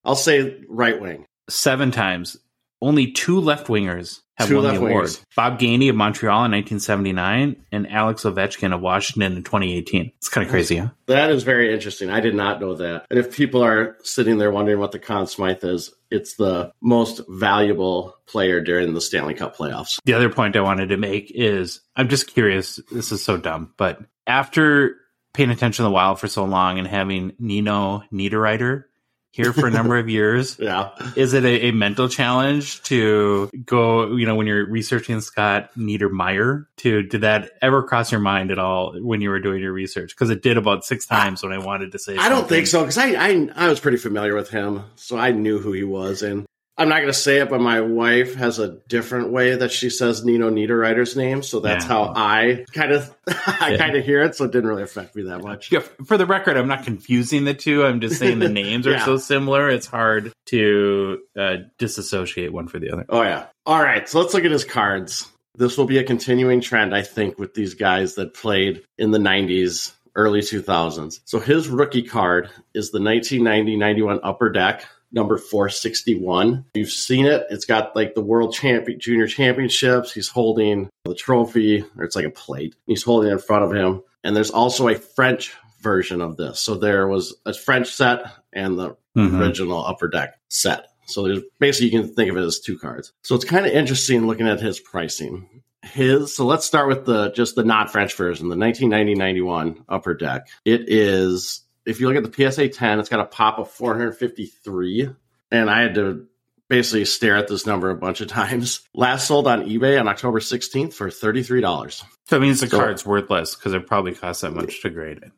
I'll 0.05 0.15
say 0.15 0.63
right 0.69 0.99
wing. 0.99 1.25
Seven 1.49 1.91
times. 1.91 2.37
Only 2.81 3.11
two 3.11 3.39
left 3.39 3.67
wingers 3.67 4.21
have 4.41 4.49
Two 4.49 4.61
won 4.61 4.63
the 4.65 4.75
award. 4.79 5.05
wingers. 5.05 5.21
Bob 5.35 5.59
Gainey 5.59 5.89
of 5.89 5.95
Montreal 5.95 6.45
in 6.45 6.51
1979 6.51 7.63
and 7.71 7.89
Alex 7.91 8.23
Ovechkin 8.23 8.73
of 8.73 8.81
Washington 8.81 9.37
in 9.37 9.43
2018. 9.43 10.11
It's 10.17 10.29
kind 10.29 10.45
of 10.45 10.51
crazy, 10.51 10.77
huh? 10.77 10.89
That 11.07 11.31
is 11.31 11.43
very 11.43 11.73
interesting. 11.73 12.09
I 12.09 12.19
did 12.19 12.35
not 12.35 12.59
know 12.61 12.75
that. 12.75 13.05
And 13.09 13.19
if 13.19 13.35
people 13.35 13.63
are 13.63 13.97
sitting 14.03 14.37
there 14.37 14.51
wondering 14.51 14.79
what 14.79 14.91
the 14.91 14.99
Conn 14.99 15.27
Smythe 15.27 15.63
is, 15.63 15.93
it's 16.09 16.35
the 16.35 16.71
most 16.81 17.21
valuable 17.29 18.15
player 18.27 18.61
during 18.61 18.93
the 18.93 19.01
Stanley 19.01 19.33
Cup 19.33 19.55
playoffs. 19.55 19.97
The 20.05 20.13
other 20.13 20.29
point 20.29 20.55
I 20.55 20.61
wanted 20.61 20.89
to 20.89 20.97
make 20.97 21.31
is 21.33 21.81
I'm 21.95 22.09
just 22.09 22.27
curious. 22.27 22.79
This 22.91 23.11
is 23.11 23.23
so 23.23 23.37
dumb, 23.37 23.73
but 23.77 23.99
after 24.27 24.97
paying 25.33 25.49
attention 25.49 25.83
to 25.83 25.87
the 25.87 25.91
Wild 25.91 26.19
for 26.19 26.27
so 26.27 26.43
long 26.43 26.77
and 26.77 26.87
having 26.87 27.33
Nino 27.39 28.03
Niederreiter 28.11 28.85
here 29.31 29.53
for 29.53 29.67
a 29.67 29.71
number 29.79 29.97
of 29.97 30.09
years, 30.09 30.57
Yeah. 30.59 30.89
is 31.15 31.33
it 31.33 31.43
a, 31.45 31.67
a 31.67 31.71
mental 31.71 32.09
challenge 32.09 32.81
to 32.83 33.49
go? 33.65 34.15
You 34.15 34.25
know, 34.25 34.35
when 34.35 34.47
you're 34.47 34.65
researching 34.69 35.21
Scott 35.21 35.69
Niedermayer, 35.77 36.65
to 36.77 37.03
did 37.03 37.21
that 37.21 37.51
ever 37.61 37.83
cross 37.83 38.11
your 38.11 38.21
mind 38.21 38.51
at 38.51 38.59
all 38.59 38.93
when 39.01 39.21
you 39.21 39.29
were 39.29 39.39
doing 39.39 39.61
your 39.61 39.73
research? 39.73 40.09
Because 40.15 40.29
it 40.29 40.41
did 40.41 40.57
about 40.57 40.83
six 40.85 41.05
times 41.05 41.43
when 41.43 41.51
I 41.51 41.57
wanted 41.59 41.91
to 41.93 41.99
say. 41.99 42.17
I 42.17 42.29
don't 42.29 42.47
think 42.49 42.67
so 42.67 42.81
because 42.81 42.97
I, 42.97 43.13
I 43.13 43.49
I 43.55 43.67
was 43.69 43.79
pretty 43.79 43.97
familiar 43.97 44.35
with 44.35 44.49
him, 44.49 44.83
so 44.95 45.17
I 45.17 45.31
knew 45.31 45.59
who 45.59 45.71
he 45.71 45.83
was, 45.83 46.21
and 46.23 46.45
I'm 46.77 46.89
not 46.89 46.95
going 46.97 47.07
to 47.07 47.13
say 47.13 47.39
it, 47.39 47.49
but 47.49 47.61
my 47.61 47.81
wife 47.81 48.35
has 48.35 48.57
a 48.57 48.77
different 48.87 49.31
way 49.31 49.55
that 49.55 49.71
she 49.71 49.89
says 49.89 50.23
Nino 50.25 50.49
Niederreiter's 50.49 51.15
name, 51.15 51.43
so 51.43 51.59
that's 51.59 51.83
Yeah. 51.85 51.89
how 51.89 52.13
I 52.15 52.65
kind 52.73 52.91
of 52.91 53.13
I 53.27 53.71
Yeah. 53.73 53.77
kind 53.77 53.95
of 53.95 54.05
hear 54.05 54.21
it. 54.21 54.35
So 54.35 54.45
it 54.45 54.51
didn't 54.51 54.69
really 54.69 54.81
affect 54.83 55.15
me 55.15 55.23
that 55.23 55.39
much. 55.43 55.71
Yeah, 55.71 55.81
for 56.05 56.17
the 56.17 56.25
record, 56.25 56.57
I'm 56.57 56.67
not 56.69 56.83
confusing 56.83 57.43
the 57.43 57.53
two. 57.53 57.83
I'm 57.85 57.99
just 57.99 58.17
saying 58.17 58.39
the 58.39 58.49
names 58.63 58.87
are 58.87 58.97
so 58.99 59.17
similar. 59.17 59.69
It's 59.69 59.85
hard 59.85 60.31
to 60.47 61.19
uh, 61.37 61.57
disassociate 61.77 62.51
one 62.53 62.67
for 62.67 62.79
the 62.79 62.91
other. 62.91 63.05
Oh 63.09 63.21
yeah. 63.21 63.45
All 63.65 63.81
right, 63.83 64.07
so 64.09 64.19
let's 64.19 64.33
look 64.33 64.45
at 64.45 64.51
his 64.51 64.65
cards. 64.65 65.27
This 65.57 65.77
will 65.77 65.85
be 65.85 65.97
a 65.97 66.03
continuing 66.03 66.61
trend, 66.61 66.95
I 66.95 67.01
think, 67.03 67.37
with 67.37 67.53
these 67.53 67.73
guys 67.73 68.15
that 68.15 68.33
played 68.33 68.83
in 68.97 69.11
the 69.11 69.19
90s, 69.19 69.91
early 70.15 70.39
2000s. 70.39 71.19
So 71.25 71.39
his 71.39 71.67
rookie 71.67 72.03
card 72.03 72.49
is 72.73 72.91
the 72.91 72.99
1990-91 72.99 74.19
Upper 74.23 74.49
Deck, 74.49 74.87
number 75.11 75.37
461. 75.37 76.65
You've 76.73 76.89
seen 76.89 77.25
it. 77.25 77.45
It's 77.49 77.65
got 77.65 77.95
like 77.95 78.15
the 78.15 78.21
World 78.21 78.53
Champion 78.53 78.99
Junior 78.99 79.27
Championships. 79.27 80.13
He's 80.13 80.29
holding 80.29 80.89
the 81.05 81.15
trophy, 81.15 81.83
or 81.97 82.03
it's 82.03 82.15
like 82.15 82.25
a 82.25 82.29
plate. 82.31 82.75
He's 82.87 83.03
holding 83.03 83.29
it 83.29 83.33
in 83.33 83.39
front 83.39 83.63
of 83.65 83.73
him. 83.73 84.03
And 84.23 84.35
there's 84.35 84.51
also 84.51 84.87
a 84.87 84.95
French 84.95 85.53
version 85.81 86.21
of 86.21 86.37
this. 86.37 86.59
So 86.59 86.75
there 86.75 87.07
was 87.07 87.35
a 87.45 87.53
French 87.53 87.87
set 87.87 88.23
and 88.53 88.77
the 88.77 88.95
Mhm. 89.17 89.39
original 89.41 89.83
upper 89.85 90.07
deck 90.07 90.39
set. 90.47 90.87
So 91.07 91.23
there's 91.23 91.39
basically 91.59 91.87
you 91.89 91.99
can 92.03 92.13
think 92.13 92.29
of 92.31 92.37
it 92.37 92.41
as 92.43 92.59
two 92.59 92.77
cards. 92.77 93.11
So 93.23 93.35
it's 93.35 93.43
kind 93.45 93.65
of 93.65 93.71
interesting 93.73 94.27
looking 94.27 94.47
at 94.47 94.61
his 94.61 94.79
pricing. 94.79 95.47
His 95.83 96.35
so 96.35 96.45
let's 96.45 96.65
start 96.65 96.87
with 96.87 97.05
the 97.05 97.31
just 97.31 97.55
the 97.55 97.63
not 97.63 97.91
French 97.91 98.13
version, 98.15 98.49
the 98.49 98.55
1990-91 98.55 99.83
upper 99.89 100.13
deck. 100.13 100.47
It 100.63 100.85
is 100.87 101.61
if 101.85 101.99
you 101.99 102.07
look 102.09 102.23
at 102.23 102.31
the 102.31 102.51
PSA 102.51 102.69
10, 102.69 102.99
it's 102.99 103.09
got 103.09 103.19
a 103.19 103.25
pop 103.25 103.59
of 103.59 103.69
453, 103.69 105.09
and 105.51 105.69
I 105.69 105.81
had 105.81 105.95
to 105.95 106.27
basically 106.69 107.05
stare 107.05 107.35
at 107.35 107.47
this 107.47 107.65
number 107.65 107.89
a 107.89 107.95
bunch 107.95 108.21
of 108.21 108.27
times. 108.29 108.81
Last 108.93 109.27
sold 109.27 109.47
on 109.47 109.63
eBay 109.67 109.99
on 109.99 110.07
October 110.07 110.39
16th 110.39 110.93
for 110.93 111.09
$33. 111.09 112.03
So 112.29 112.37
it 112.37 112.39
means 112.39 112.61
the 112.61 112.67
So- 112.67 112.77
card's 112.79 113.05
worthless 113.05 113.55
because 113.55 113.73
it 113.73 113.87
probably 113.87 114.13
costs 114.13 114.41
that 114.41 114.53
much 114.53 114.81
to 114.81 114.89
grade 114.89 115.17
it. 115.17 115.31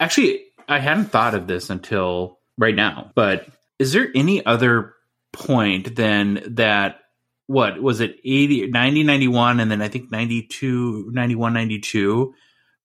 Actually, 0.00 0.44
I 0.68 0.78
hadn't 0.78 1.06
thought 1.06 1.34
of 1.34 1.46
this 1.46 1.70
until 1.70 2.38
right 2.56 2.74
now, 2.74 3.10
but 3.14 3.46
is 3.78 3.92
there 3.92 4.08
any 4.14 4.44
other 4.46 4.94
point 5.32 5.94
than 5.96 6.54
that? 6.56 7.00
What 7.46 7.82
was 7.82 8.00
it 8.00 8.16
80, 8.24 8.66
90, 8.68 9.02
91, 9.04 9.60
and 9.60 9.70
then 9.70 9.80
I 9.80 9.88
think 9.88 10.10
92, 10.10 11.10
91, 11.12 11.54
92, 11.54 12.34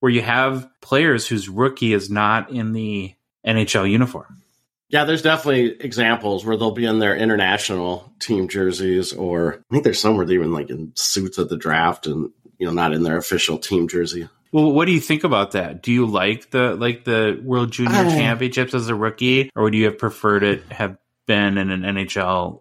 where 0.04 0.12
you 0.12 0.22
have 0.22 0.70
players 0.82 1.26
whose 1.26 1.48
rookie 1.48 1.94
is 1.94 2.10
not 2.10 2.52
in 2.52 2.74
the 2.74 3.16
NHL 3.48 3.90
uniform? 3.90 4.42
Yeah, 4.90 5.06
there's 5.06 5.22
definitely 5.22 5.78
examples 5.80 6.44
where 6.44 6.58
they'll 6.58 6.72
be 6.72 6.84
in 6.84 7.00
their 7.00 7.16
international 7.16 8.12
team 8.20 8.50
jerseys, 8.50 9.14
or 9.14 9.64
I 9.72 9.74
think 9.74 9.86
there's 9.86 10.00
some 10.02 10.18
where 10.18 10.26
they're 10.26 10.36
even 10.36 10.52
like 10.52 10.70
in 10.70 10.92
suits 10.96 11.40
at 11.40 11.48
the 11.48 11.56
draft 11.56 12.06
and 12.06 12.30
you 12.60 12.68
know 12.68 12.74
not 12.74 12.92
in 12.92 13.04
their 13.04 13.16
official 13.16 13.58
team 13.58 13.88
jersey. 13.88 14.28
Well, 14.52 14.74
what 14.74 14.88
do 14.88 14.92
you 14.92 15.00
think 15.00 15.24
about 15.24 15.52
that? 15.52 15.82
Do 15.82 15.94
you 15.94 16.06
like 16.06 16.52
the 16.52 16.76
like 16.76 17.06
the 17.06 17.40
World 17.42 17.72
Junior 17.72 17.96
I- 17.96 18.10
Championships 18.10 18.74
as 18.74 18.90
a 18.90 18.96
rookie, 18.96 19.52
or 19.56 19.64
would 19.64 19.74
you 19.74 19.86
have 19.86 19.98
preferred 19.98 20.44
it 20.44 20.70
have 20.70 20.98
been 21.28 21.58
in 21.58 21.70
an 21.72 21.84
NHL 21.84 22.60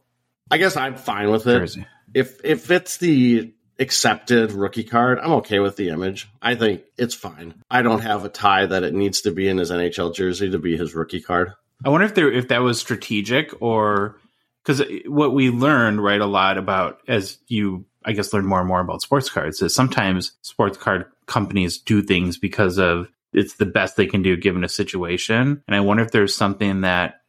I 0.48 0.58
guess 0.58 0.76
I'm 0.76 0.94
fine 0.94 1.28
with 1.32 1.44
it. 1.48 1.58
jersey? 1.58 1.86
If 2.14 2.40
if 2.44 2.70
it's 2.70 2.98
the 2.98 3.52
accepted 3.78 4.52
rookie 4.52 4.84
card, 4.84 5.18
I'm 5.18 5.32
okay 5.32 5.58
with 5.58 5.76
the 5.76 5.88
image. 5.88 6.28
I 6.40 6.54
think 6.54 6.82
it's 6.96 7.14
fine. 7.14 7.54
I 7.70 7.82
don't 7.82 8.00
have 8.00 8.24
a 8.24 8.28
tie 8.28 8.66
that 8.66 8.82
it 8.82 8.94
needs 8.94 9.22
to 9.22 9.30
be 9.30 9.48
in 9.48 9.58
his 9.58 9.70
NHL 9.70 10.14
jersey 10.14 10.50
to 10.50 10.58
be 10.58 10.76
his 10.76 10.94
rookie 10.94 11.20
card. 11.20 11.52
I 11.84 11.88
wonder 11.88 12.06
if 12.06 12.14
there 12.14 12.30
if 12.30 12.48
that 12.48 12.62
was 12.62 12.78
strategic 12.78 13.60
or 13.60 14.18
because 14.64 14.82
what 15.06 15.34
we 15.34 15.50
learned 15.50 16.02
right 16.02 16.20
a 16.20 16.26
lot 16.26 16.58
about 16.58 17.00
as 17.08 17.38
you 17.48 17.84
I 18.04 18.12
guess 18.12 18.32
learn 18.32 18.46
more 18.46 18.60
and 18.60 18.68
more 18.68 18.80
about 18.80 19.02
sports 19.02 19.28
cards 19.28 19.62
is 19.62 19.74
sometimes 19.74 20.32
sports 20.42 20.76
card 20.76 21.06
companies 21.26 21.78
do 21.78 22.02
things 22.02 22.38
because 22.38 22.78
of 22.78 23.08
it's 23.32 23.54
the 23.54 23.66
best 23.66 23.96
they 23.96 24.06
can 24.06 24.22
do 24.22 24.36
given 24.36 24.62
a 24.62 24.68
situation, 24.68 25.62
and 25.66 25.74
I 25.74 25.80
wonder 25.80 26.02
if 26.02 26.10
there's 26.10 26.34
something 26.34 26.82
that 26.82 27.22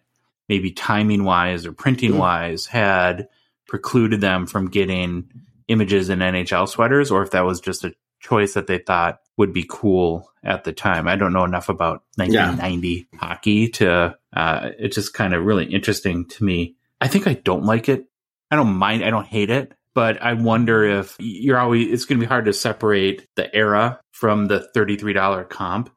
maybe 0.50 0.72
timing 0.72 1.24
wise 1.24 1.66
or 1.66 1.72
printing 1.72 2.18
wise 2.18 2.66
had 2.66 3.30
precluded 3.68 4.20
them 4.20 4.46
from 4.46 4.70
getting 4.70 5.30
images 5.74 6.10
in 6.10 6.20
NHL 6.20 6.70
sweaters, 6.70 7.12
or 7.12 7.24
if 7.24 7.32
that 7.32 7.46
was 7.46 7.60
just 7.60 7.84
a 7.84 7.94
choice 8.22 8.54
that 8.54 8.68
they 8.68 8.78
thought 8.78 9.20
would 9.38 9.54
be 9.54 9.66
cool 9.68 10.32
at 10.44 10.64
the 10.64 10.72
time. 10.72 11.08
I 11.08 11.16
don't 11.16 11.34
know 11.34 11.44
enough 11.44 11.70
about 11.70 12.04
1990 12.16 13.08
hockey 13.16 13.68
to, 13.70 14.18
uh, 14.34 14.70
it's 14.80 14.96
just 14.96 15.14
kind 15.14 15.34
of 15.34 15.44
really 15.44 15.66
interesting 15.66 16.26
to 16.30 16.44
me. 16.44 16.76
I 17.02 17.08
think 17.08 17.28
I 17.28 17.34
don't 17.34 17.66
like 17.66 17.90
it. 17.90 18.06
I 18.50 18.56
don't 18.56 18.76
mind. 18.76 19.04
I 19.04 19.10
don't 19.10 19.26
hate 19.26 19.50
it, 19.50 19.74
but 19.94 20.22
I 20.22 20.34
wonder 20.34 20.84
if 20.86 21.16
you're 21.20 21.60
always, 21.60 21.92
it's 21.92 22.06
going 22.06 22.20
to 22.20 22.26
be 22.26 22.30
hard 22.30 22.46
to 22.46 22.54
separate 22.54 23.28
the 23.36 23.54
era 23.54 24.00
from 24.12 24.46
the 24.46 24.70
$33 24.76 25.50
comp. 25.50 25.90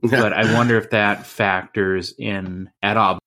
But 0.00 0.32
I 0.32 0.54
wonder 0.54 0.78
if 0.78 0.90
that 0.90 1.26
factors 1.26 2.14
in 2.16 2.70
at 2.80 2.96
all. 2.96 3.18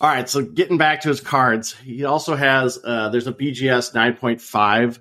All 0.00 0.10
right, 0.10 0.28
so 0.28 0.42
getting 0.42 0.76
back 0.76 1.02
to 1.02 1.08
his 1.08 1.20
cards, 1.20 1.74
he 1.74 2.04
also 2.04 2.36
has 2.36 2.78
uh, 2.84 3.08
there's 3.08 3.26
a 3.26 3.32
BGS 3.32 3.94
9.5, 3.94 4.98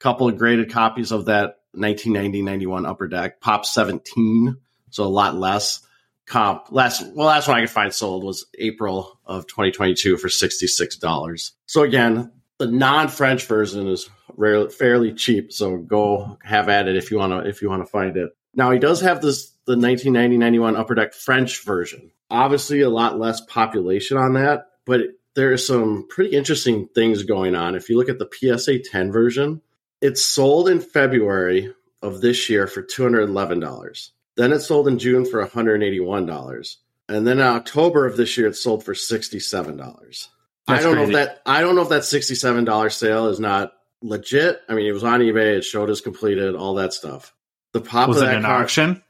couple 0.00 0.28
of 0.28 0.36
graded 0.36 0.70
copies 0.72 1.12
of 1.12 1.26
that 1.26 1.58
1990-91 1.76 2.88
Upper 2.88 3.06
Deck, 3.06 3.40
Pop 3.40 3.64
17, 3.64 4.56
so 4.90 5.04
a 5.04 5.06
lot 5.06 5.36
less. 5.36 5.80
Comp 6.26 6.72
last 6.72 7.04
well, 7.14 7.26
last 7.26 7.48
one 7.48 7.58
I 7.58 7.60
could 7.60 7.70
find 7.70 7.92
sold 7.92 8.24
was 8.24 8.46
April 8.58 9.20
of 9.26 9.46
2022 9.46 10.16
for 10.16 10.28
$66. 10.28 11.50
So 11.66 11.82
again, 11.82 12.32
the 12.56 12.66
non-French 12.66 13.46
version 13.46 13.86
is 13.88 14.08
rarely, 14.34 14.70
fairly 14.70 15.12
cheap, 15.12 15.52
so 15.52 15.76
go 15.76 16.38
have 16.42 16.70
at 16.70 16.88
it 16.88 16.96
if 16.96 17.10
you 17.10 17.18
want 17.18 17.32
to 17.32 17.48
if 17.48 17.60
you 17.60 17.68
want 17.68 17.82
to 17.82 17.90
find 17.90 18.16
it. 18.16 18.30
Now 18.54 18.70
he 18.70 18.78
does 18.78 19.02
have 19.02 19.20
this 19.20 19.52
the 19.66 19.76
1990-91 19.76 20.78
Upper 20.78 20.94
Deck 20.94 21.12
French 21.12 21.62
version. 21.62 22.10
Obviously, 22.30 22.80
a 22.80 22.88
lot 22.88 23.18
less 23.18 23.40
population 23.42 24.16
on 24.16 24.34
that, 24.34 24.68
but 24.86 25.00
there 25.34 25.52
are 25.52 25.58
some 25.58 26.06
pretty 26.08 26.34
interesting 26.36 26.88
things 26.94 27.22
going 27.24 27.54
on. 27.54 27.74
If 27.74 27.88
you 27.88 27.96
look 27.96 28.08
at 28.08 28.18
the 28.18 28.28
PSA 28.32 28.80
10 28.80 29.12
version, 29.12 29.60
it's 30.00 30.24
sold 30.24 30.68
in 30.68 30.80
February 30.80 31.72
of 32.02 32.20
this 32.20 32.48
year 32.48 32.66
for 32.66 32.82
$211. 32.82 34.10
Then 34.36 34.52
it 34.52 34.60
sold 34.60 34.88
in 34.88 34.98
June 34.98 35.24
for 35.24 35.44
$181. 35.46 36.76
And 37.08 37.26
then 37.26 37.38
in 37.38 37.44
October 37.44 38.06
of 38.06 38.16
this 38.16 38.36
year, 38.36 38.48
it 38.48 38.56
sold 38.56 38.84
for 38.84 38.94
$67. 38.94 40.28
I 40.66 40.80
don't 40.80 40.96
know 40.96 41.02
if 41.02 41.12
that 41.12 41.42
I 41.44 41.60
don't 41.60 41.74
know 41.74 41.82
if 41.82 41.90
that 41.90 42.02
$67 42.02 42.92
sale 42.92 43.28
is 43.28 43.38
not 43.38 43.72
legit. 44.00 44.60
I 44.68 44.74
mean, 44.74 44.86
it 44.86 44.92
was 44.92 45.04
on 45.04 45.20
eBay, 45.20 45.58
it 45.58 45.64
showed 45.64 45.90
as 45.90 46.00
completed, 46.00 46.54
all 46.54 46.74
that 46.76 46.94
stuff. 46.94 47.34
The 47.72 47.82
pop 47.82 48.08
Was 48.08 48.18
of 48.18 48.22
it 48.22 48.26
that 48.26 48.36
an 48.36 48.42
card- 48.42 48.62
auction? 48.62 49.02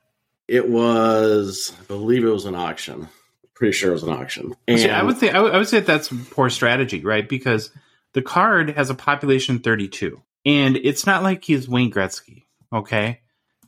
It 0.48 0.68
was, 0.68 1.72
I 1.80 1.84
believe 1.84 2.24
it 2.24 2.30
was 2.30 2.44
an 2.44 2.54
auction. 2.54 3.08
Pretty 3.54 3.72
sure 3.72 3.90
it 3.90 3.94
was 3.94 4.02
an 4.02 4.12
auction. 4.12 4.54
And 4.66 4.80
See, 4.80 4.90
I 4.90 5.02
would 5.02 5.18
say 5.18 5.30
I 5.30 5.40
would, 5.40 5.54
I 5.54 5.58
would 5.58 5.68
say 5.68 5.80
that's 5.80 6.08
poor 6.30 6.50
strategy, 6.50 7.00
right? 7.00 7.28
Because 7.28 7.70
the 8.12 8.22
card 8.22 8.70
has 8.70 8.90
a 8.90 8.94
population 8.94 9.60
32, 9.60 10.20
and 10.44 10.76
it's 10.76 11.06
not 11.06 11.22
like 11.22 11.44
he's 11.44 11.68
Wayne 11.68 11.92
Gretzky, 11.92 12.44
okay? 12.72 13.20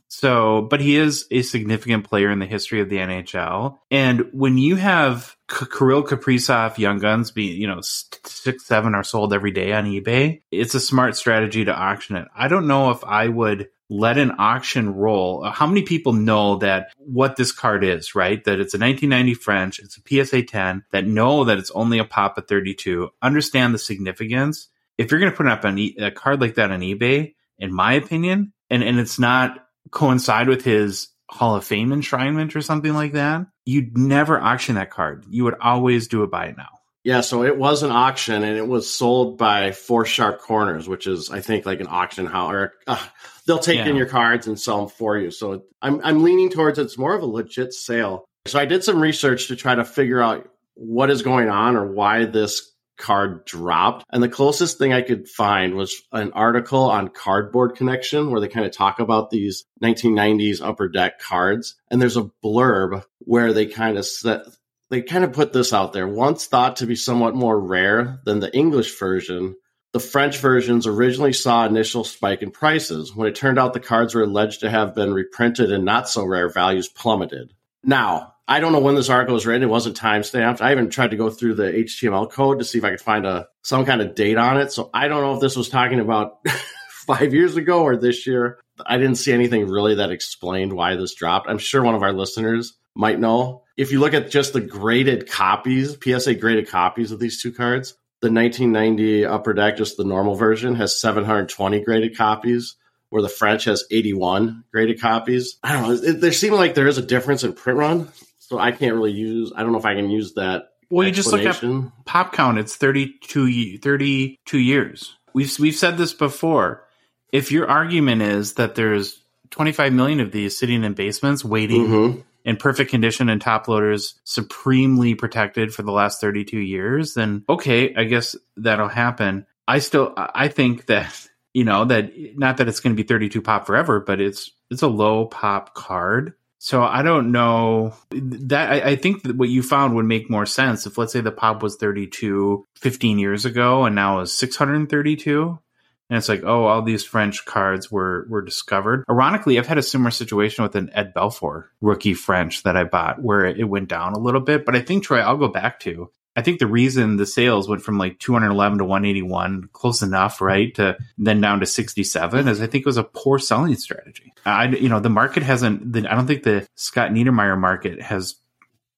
So, 0.09 0.61
but 0.61 0.79
he 0.79 0.95
is 0.95 1.25
a 1.31 1.41
significant 1.41 2.05
player 2.05 2.31
in 2.31 2.39
the 2.39 2.45
history 2.45 2.79
of 2.79 2.89
the 2.89 2.97
NHL. 2.97 3.77
And 3.91 4.29
when 4.31 4.57
you 4.57 4.77
have 4.77 5.35
K- 5.49 5.65
Kirill 5.65 6.03
Kaprizov 6.03 6.77
Young 6.77 6.99
Guns 6.99 7.31
being, 7.31 7.59
you 7.59 7.67
know, 7.67 7.81
six, 7.81 8.65
seven 8.65 8.95
are 8.95 9.03
sold 9.03 9.33
every 9.33 9.51
day 9.51 9.73
on 9.73 9.85
eBay, 9.85 10.41
it's 10.49 10.75
a 10.75 10.79
smart 10.79 11.17
strategy 11.17 11.65
to 11.65 11.75
auction 11.75 12.15
it. 12.15 12.27
I 12.35 12.47
don't 12.47 12.67
know 12.67 12.91
if 12.91 13.03
I 13.03 13.27
would 13.27 13.69
let 13.89 14.17
an 14.17 14.33
auction 14.37 14.93
roll. 14.93 15.45
Uh, 15.45 15.51
How 15.51 15.67
many 15.67 15.83
people 15.83 16.13
know 16.13 16.57
that 16.57 16.91
what 16.97 17.35
this 17.35 17.51
card 17.51 17.83
is, 17.83 18.15
right? 18.15 18.43
That 18.43 18.59
it's 18.59 18.73
a 18.73 18.79
1990 18.79 19.33
French, 19.35 19.79
it's 19.79 19.97
a 19.97 20.25
PSA 20.25 20.43
10, 20.43 20.83
that 20.91 21.05
know 21.05 21.45
that 21.45 21.57
it's 21.57 21.71
only 21.71 21.99
a 21.99 22.05
pop 22.05 22.37
of 22.37 22.47
32, 22.47 23.09
understand 23.21 23.73
the 23.73 23.79
significance. 23.79 24.67
If 24.97 25.11
you're 25.11 25.19
going 25.19 25.31
to 25.31 25.37
put 25.37 25.47
up 25.47 25.63
an 25.63 25.77
e- 25.77 25.95
a 25.99 26.11
card 26.11 26.41
like 26.41 26.55
that 26.55 26.71
on 26.71 26.81
eBay, 26.81 27.35
in 27.59 27.73
my 27.73 27.93
opinion, 27.93 28.53
and, 28.69 28.83
and 28.83 28.99
it's 28.99 29.19
not 29.19 29.65
coincide 29.91 30.47
with 30.49 30.63
his 30.63 31.09
Hall 31.29 31.55
of 31.55 31.65
Fame 31.65 31.89
enshrinement 31.89 32.55
or 32.55 32.61
something 32.61 32.93
like 32.93 33.13
that, 33.13 33.47
you'd 33.65 33.97
never 33.97 34.39
auction 34.39 34.75
that 34.75 34.91
card. 34.91 35.25
You 35.29 35.43
would 35.43 35.55
always 35.59 36.07
do 36.07 36.23
a 36.23 36.27
buy 36.27 36.47
it 36.47 36.57
now. 36.57 36.69
Yeah, 37.03 37.21
so 37.21 37.43
it 37.43 37.57
was 37.57 37.83
an 37.83 37.91
auction 37.91 38.43
and 38.43 38.57
it 38.57 38.67
was 38.67 38.89
sold 38.89 39.37
by 39.37 39.71
Four 39.71 40.05
Sharp 40.05 40.39
Corners, 40.41 40.89
which 40.89 41.07
is 41.07 41.29
I 41.31 41.39
think 41.39 41.65
like 41.65 41.79
an 41.79 41.87
auction 41.89 42.25
house. 42.25 42.51
Or 42.51 42.73
uh, 42.85 43.05
they'll 43.47 43.57
take 43.57 43.85
in 43.85 43.95
your 43.95 44.05
cards 44.05 44.45
and 44.45 44.59
sell 44.59 44.79
them 44.81 44.89
for 44.89 45.17
you. 45.17 45.31
So 45.31 45.63
I'm 45.81 46.01
I'm 46.03 46.23
leaning 46.23 46.49
towards 46.49 46.77
it's 46.77 46.97
more 46.97 47.15
of 47.15 47.23
a 47.23 47.25
legit 47.25 47.73
sale. 47.73 48.25
So 48.45 48.59
I 48.59 48.65
did 48.65 48.83
some 48.83 49.01
research 49.01 49.47
to 49.47 49.55
try 49.55 49.73
to 49.73 49.85
figure 49.85 50.21
out 50.21 50.47
what 50.75 51.09
is 51.09 51.23
going 51.23 51.49
on 51.49 51.75
or 51.75 51.91
why 51.91 52.25
this 52.25 52.71
card 52.97 53.45
dropped. 53.45 54.05
And 54.11 54.21
the 54.21 54.29
closest 54.29 54.77
thing 54.77 54.93
I 54.93 55.01
could 55.01 55.27
find 55.27 55.75
was 55.75 55.95
an 56.11 56.31
article 56.33 56.89
on 56.89 57.09
Cardboard 57.09 57.75
Connection 57.75 58.31
where 58.31 58.41
they 58.41 58.47
kind 58.47 58.65
of 58.65 58.71
talk 58.71 58.99
about 58.99 59.29
these 59.29 59.65
1990s 59.83 60.61
upper 60.61 60.89
deck 60.89 61.19
cards. 61.19 61.75
And 61.89 62.01
there's 62.01 62.17
a 62.17 62.29
blurb 62.43 63.03
where 63.19 63.53
they 63.53 63.65
kind 63.67 63.97
of 63.97 64.05
set, 64.05 64.45
they 64.89 65.01
kind 65.01 65.23
of 65.23 65.33
put 65.33 65.53
this 65.53 65.73
out 65.73 65.93
there. 65.93 66.07
Once 66.07 66.47
thought 66.47 66.77
to 66.77 66.87
be 66.87 66.95
somewhat 66.95 67.35
more 67.35 67.59
rare 67.59 68.19
than 68.25 68.39
the 68.39 68.55
English 68.55 68.97
version, 68.97 69.55
the 69.93 69.99
French 69.99 70.37
versions 70.39 70.85
originally 70.85 71.33
saw 71.33 71.65
initial 71.65 72.03
spike 72.03 72.41
in 72.41 72.51
prices. 72.51 73.15
When 73.15 73.27
it 73.27 73.35
turned 73.35 73.57
out 73.57 73.73
the 73.73 73.79
cards 73.79 74.13
were 74.13 74.23
alleged 74.23 74.61
to 74.61 74.69
have 74.69 74.95
been 74.95 75.13
reprinted 75.13 75.71
and 75.71 75.85
not 75.85 76.09
so 76.09 76.25
rare 76.25 76.49
values 76.49 76.87
plummeted. 76.87 77.53
Now, 77.83 78.33
I 78.47 78.59
don't 78.59 78.71
know 78.71 78.79
when 78.79 78.95
this 78.95 79.09
article 79.09 79.33
was 79.33 79.45
written. 79.45 79.63
It 79.63 79.71
wasn't 79.71 79.97
time 79.97 80.23
stamped. 80.23 80.61
I 80.61 80.71
even 80.71 80.89
tried 80.89 81.11
to 81.11 81.17
go 81.17 81.29
through 81.29 81.55
the 81.55 81.71
HTML 81.71 82.31
code 82.31 82.59
to 82.59 82.65
see 82.65 82.77
if 82.77 82.83
I 82.83 82.91
could 82.91 83.01
find 83.01 83.25
a 83.25 83.47
some 83.61 83.85
kind 83.85 84.01
of 84.01 84.15
date 84.15 84.37
on 84.37 84.57
it. 84.57 84.71
So 84.71 84.89
I 84.93 85.07
don't 85.07 85.21
know 85.21 85.35
if 85.35 85.41
this 85.41 85.57
was 85.57 85.69
talking 85.69 85.99
about 85.99 86.39
five 87.07 87.33
years 87.33 87.55
ago 87.57 87.83
or 87.83 87.97
this 87.97 88.25
year. 88.25 88.59
I 88.85 88.97
didn't 88.97 89.15
see 89.15 89.33
anything 89.33 89.67
really 89.67 89.95
that 89.95 90.11
explained 90.11 90.73
why 90.73 90.95
this 90.95 91.13
dropped. 91.13 91.49
I'm 91.49 91.57
sure 91.57 91.83
one 91.83 91.95
of 91.95 92.03
our 92.03 92.13
listeners 92.13 92.77
might 92.95 93.19
know. 93.19 93.63
If 93.75 93.91
you 93.91 93.99
look 93.99 94.13
at 94.13 94.31
just 94.31 94.53
the 94.53 94.61
graded 94.61 95.29
copies, 95.29 95.97
PSA 96.01 96.35
graded 96.35 96.69
copies 96.69 97.11
of 97.11 97.19
these 97.19 97.41
two 97.41 97.51
cards, 97.51 97.95
the 98.21 98.31
1990 98.31 99.25
Upper 99.25 99.53
Deck, 99.53 99.77
just 99.77 99.97
the 99.97 100.03
normal 100.03 100.35
version, 100.35 100.75
has 100.75 100.99
720 100.99 101.83
graded 101.83 102.17
copies, 102.17 102.75
where 103.09 103.21
the 103.21 103.29
French 103.29 103.65
has 103.65 103.85
81 103.91 104.63
graded 104.71 104.99
copies. 104.99 105.57
I 105.63 105.73
don't 105.73 105.83
know. 105.83 106.09
It, 106.09 106.21
there 106.21 106.31
seems 106.31 106.55
like 106.55 106.73
there 106.73 106.87
is 106.87 106.97
a 106.97 107.03
difference 107.03 107.43
in 107.43 107.53
print 107.53 107.77
run, 107.77 108.09
so 108.39 108.57
I 108.57 108.71
can't 108.71 108.95
really 108.95 109.11
use. 109.11 109.53
I 109.55 109.61
don't 109.61 109.71
know 109.71 109.77
if 109.77 109.85
I 109.85 109.95
can 109.95 110.09
use 110.09 110.33
that. 110.33 110.69
Well, 110.89 111.05
you 111.05 111.13
just 111.13 111.31
look 111.31 111.45
at 111.45 111.61
pop 112.05 112.33
count. 112.33 112.57
It's 112.57 112.75
32, 112.75 113.79
32 113.79 114.57
years. 114.57 115.17
We've 115.33 115.59
we've 115.59 115.75
said 115.75 115.97
this 115.97 116.13
before. 116.13 116.85
If 117.31 117.51
your 117.51 117.69
argument 117.69 118.21
is 118.21 118.53
that 118.53 118.75
there's 118.75 119.21
25 119.51 119.91
million 119.93 120.21
of 120.21 120.31
these 120.31 120.57
sitting 120.57 120.83
in 120.83 120.93
basements 120.93 121.43
waiting 121.43 121.85
mm-hmm 121.85 122.21
in 122.47 122.55
perfect 122.55 122.89
condition 122.89 123.27
and 123.27 123.41
top 123.41 123.67
loaders 123.67 124.15
supremely 124.23 125.15
protected 125.15 125.75
for 125.75 125.83
the 125.83 125.91
last 125.91 126.21
32 126.21 126.57
years, 126.57 127.13
then 127.13 127.43
okay, 127.49 127.93
I 127.93 128.05
guess 128.05 128.37
that'll 128.55 128.87
happen. 128.87 129.45
I 129.67 129.79
still, 129.79 130.13
I 130.15 130.47
think 130.47 130.85
that, 130.85 131.27
you 131.53 131.65
know, 131.65 131.83
that 131.83 132.13
not 132.37 132.57
that 132.57 132.69
it's 132.69 132.79
going 132.79 132.95
to 132.95 133.03
be 133.03 133.05
32 133.05 133.41
pop 133.41 133.67
forever, 133.67 133.99
but 133.99 134.21
it's, 134.21 134.49
it's 134.71 134.81
a 134.81 134.87
low 134.87 135.25
pop 135.25 135.73
card. 135.73 136.35
So 136.59 136.81
I 136.81 137.01
don't 137.01 137.33
know 137.33 137.93
that 138.11 138.71
I, 138.71 138.91
I, 138.91 138.95
think 138.95 139.23
that 139.23 139.35
what 139.35 139.49
you 139.49 139.61
found 139.61 139.93
would 139.95 140.05
make 140.05 140.29
more 140.29 140.45
sense 140.45 140.87
if 140.87 140.97
let's 140.97 141.13
say 141.13 141.21
the 141.21 141.31
pop 141.31 141.61
was 141.61 141.75
32 141.75 142.65
15 142.77 143.19
years 143.19 143.45
ago 143.45 143.85
and 143.85 143.93
now 143.93 144.21
is 144.21 144.33
632 144.33 145.59
and 146.09 146.17
it's 146.17 146.29
like, 146.29 146.43
oh, 146.43 146.65
all 146.65 146.81
these 146.81 147.03
French 147.03 147.45
cards 147.45 147.91
were 147.91 148.25
were 148.29 148.41
discovered. 148.41 149.03
Ironically, 149.09 149.59
I've 149.59 149.67
had 149.67 149.77
a 149.77 149.83
similar 149.83 150.11
situation 150.11 150.63
with 150.63 150.75
an 150.75 150.89
Ed 150.93 151.13
Belfour 151.13 151.65
rookie 151.81 152.13
French 152.13 152.63
that 152.63 152.77
I 152.77 152.85
bought 152.85 153.21
where 153.21 153.45
it 153.45 153.67
went 153.67 153.89
down 153.89 154.13
a 154.13 154.19
little 154.19 154.41
bit. 154.41 154.65
But 154.65 154.75
I 154.75 154.81
think 154.81 155.03
Troy, 155.03 155.19
I'll 155.19 155.37
go 155.37 155.49
back 155.49 155.79
to. 155.81 156.09
I 156.35 156.43
think 156.43 156.59
the 156.59 156.67
reason 156.67 157.17
the 157.17 157.25
sales 157.25 157.67
went 157.67 157.81
from 157.81 157.97
like 157.97 158.19
211 158.19 158.77
to 158.77 158.85
181, 158.85 159.69
close 159.73 160.03
enough, 160.03 160.39
right, 160.39 160.73
to 160.75 160.95
then 161.17 161.41
down 161.41 161.61
to 161.61 161.65
67, 161.65 162.47
is 162.47 162.61
I 162.61 162.67
think 162.67 162.83
it 162.83 162.85
was 162.85 162.97
a 162.97 163.03
poor 163.03 163.39
selling 163.39 163.75
strategy. 163.75 164.33
I, 164.45 164.67
you 164.67 164.87
know, 164.87 164.99
the 164.99 165.09
market 165.09 165.41
hasn't. 165.41 165.91
The, 165.91 166.09
I 166.09 166.15
don't 166.15 166.27
think 166.27 166.43
the 166.43 166.67
Scott 166.75 167.09
Niedermayer 167.09 167.59
market 167.59 168.01
has 168.01 168.35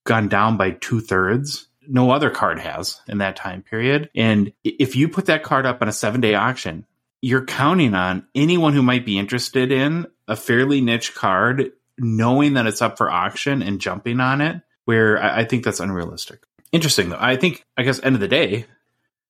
gone 0.04 0.28
down 0.28 0.58
by 0.58 0.72
two 0.72 1.00
thirds 1.00 1.66
no 1.88 2.10
other 2.12 2.30
card 2.30 2.60
has 2.60 3.00
in 3.08 3.18
that 3.18 3.36
time 3.36 3.62
period. 3.62 4.10
And 4.14 4.52
if 4.62 4.94
you 4.94 5.08
put 5.08 5.26
that 5.26 5.42
card 5.42 5.66
up 5.66 5.82
on 5.82 5.88
a 5.88 5.92
seven 5.92 6.20
day 6.20 6.34
auction, 6.34 6.86
you're 7.22 7.44
counting 7.44 7.94
on 7.94 8.26
anyone 8.34 8.72
who 8.72 8.82
might 8.82 9.04
be 9.04 9.18
interested 9.18 9.72
in 9.72 10.06
a 10.26 10.36
fairly 10.36 10.80
niche 10.80 11.14
card 11.14 11.72
knowing 11.98 12.54
that 12.54 12.66
it's 12.66 12.80
up 12.80 12.96
for 12.96 13.10
auction 13.10 13.62
and 13.62 13.80
jumping 13.80 14.20
on 14.20 14.40
it 14.40 14.62
where 14.84 15.22
I, 15.22 15.40
I 15.40 15.44
think 15.44 15.64
that's 15.64 15.80
unrealistic. 15.80 16.42
Interesting 16.72 17.10
though. 17.10 17.18
I 17.20 17.36
think 17.36 17.64
i 17.76 17.82
guess 17.82 18.00
end 18.02 18.14
of 18.14 18.20
the 18.20 18.28
day 18.28 18.66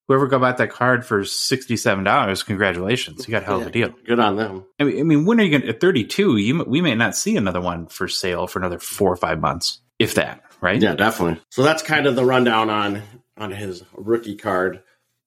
whoever 0.06 0.26
got 0.26 0.40
bought 0.40 0.56
that 0.56 0.70
card 0.70 1.04
for 1.04 1.22
$67 1.22 2.46
congratulations. 2.46 3.26
You 3.26 3.32
got 3.32 3.42
a 3.42 3.46
hell 3.46 3.60
of 3.60 3.66
a 3.66 3.70
deal. 3.70 3.94
good 4.06 4.18
on 4.18 4.36
them. 4.36 4.64
I 4.78 4.84
mean, 4.84 5.00
I 5.00 5.02
mean 5.02 5.24
when 5.24 5.40
are 5.40 5.44
you 5.44 5.50
going 5.50 5.62
to 5.62 5.68
at 5.68 5.80
32 5.80 6.36
you, 6.36 6.64
we 6.64 6.80
may 6.80 6.94
not 6.94 7.16
see 7.16 7.36
another 7.36 7.60
one 7.60 7.86
for 7.86 8.08
sale 8.08 8.46
for 8.46 8.58
another 8.58 8.78
four 8.78 9.12
or 9.12 9.16
five 9.16 9.40
months 9.40 9.80
if 9.98 10.14
that 10.14 10.42
right? 10.60 10.80
Yeah 10.80 10.94
definitely. 10.94 11.40
So 11.50 11.62
that's 11.62 11.82
kind 11.82 12.06
of 12.06 12.14
the 12.14 12.24
rundown 12.24 12.70
on 12.70 13.02
on 13.36 13.50
his 13.50 13.82
rookie 13.94 14.36
card. 14.36 14.82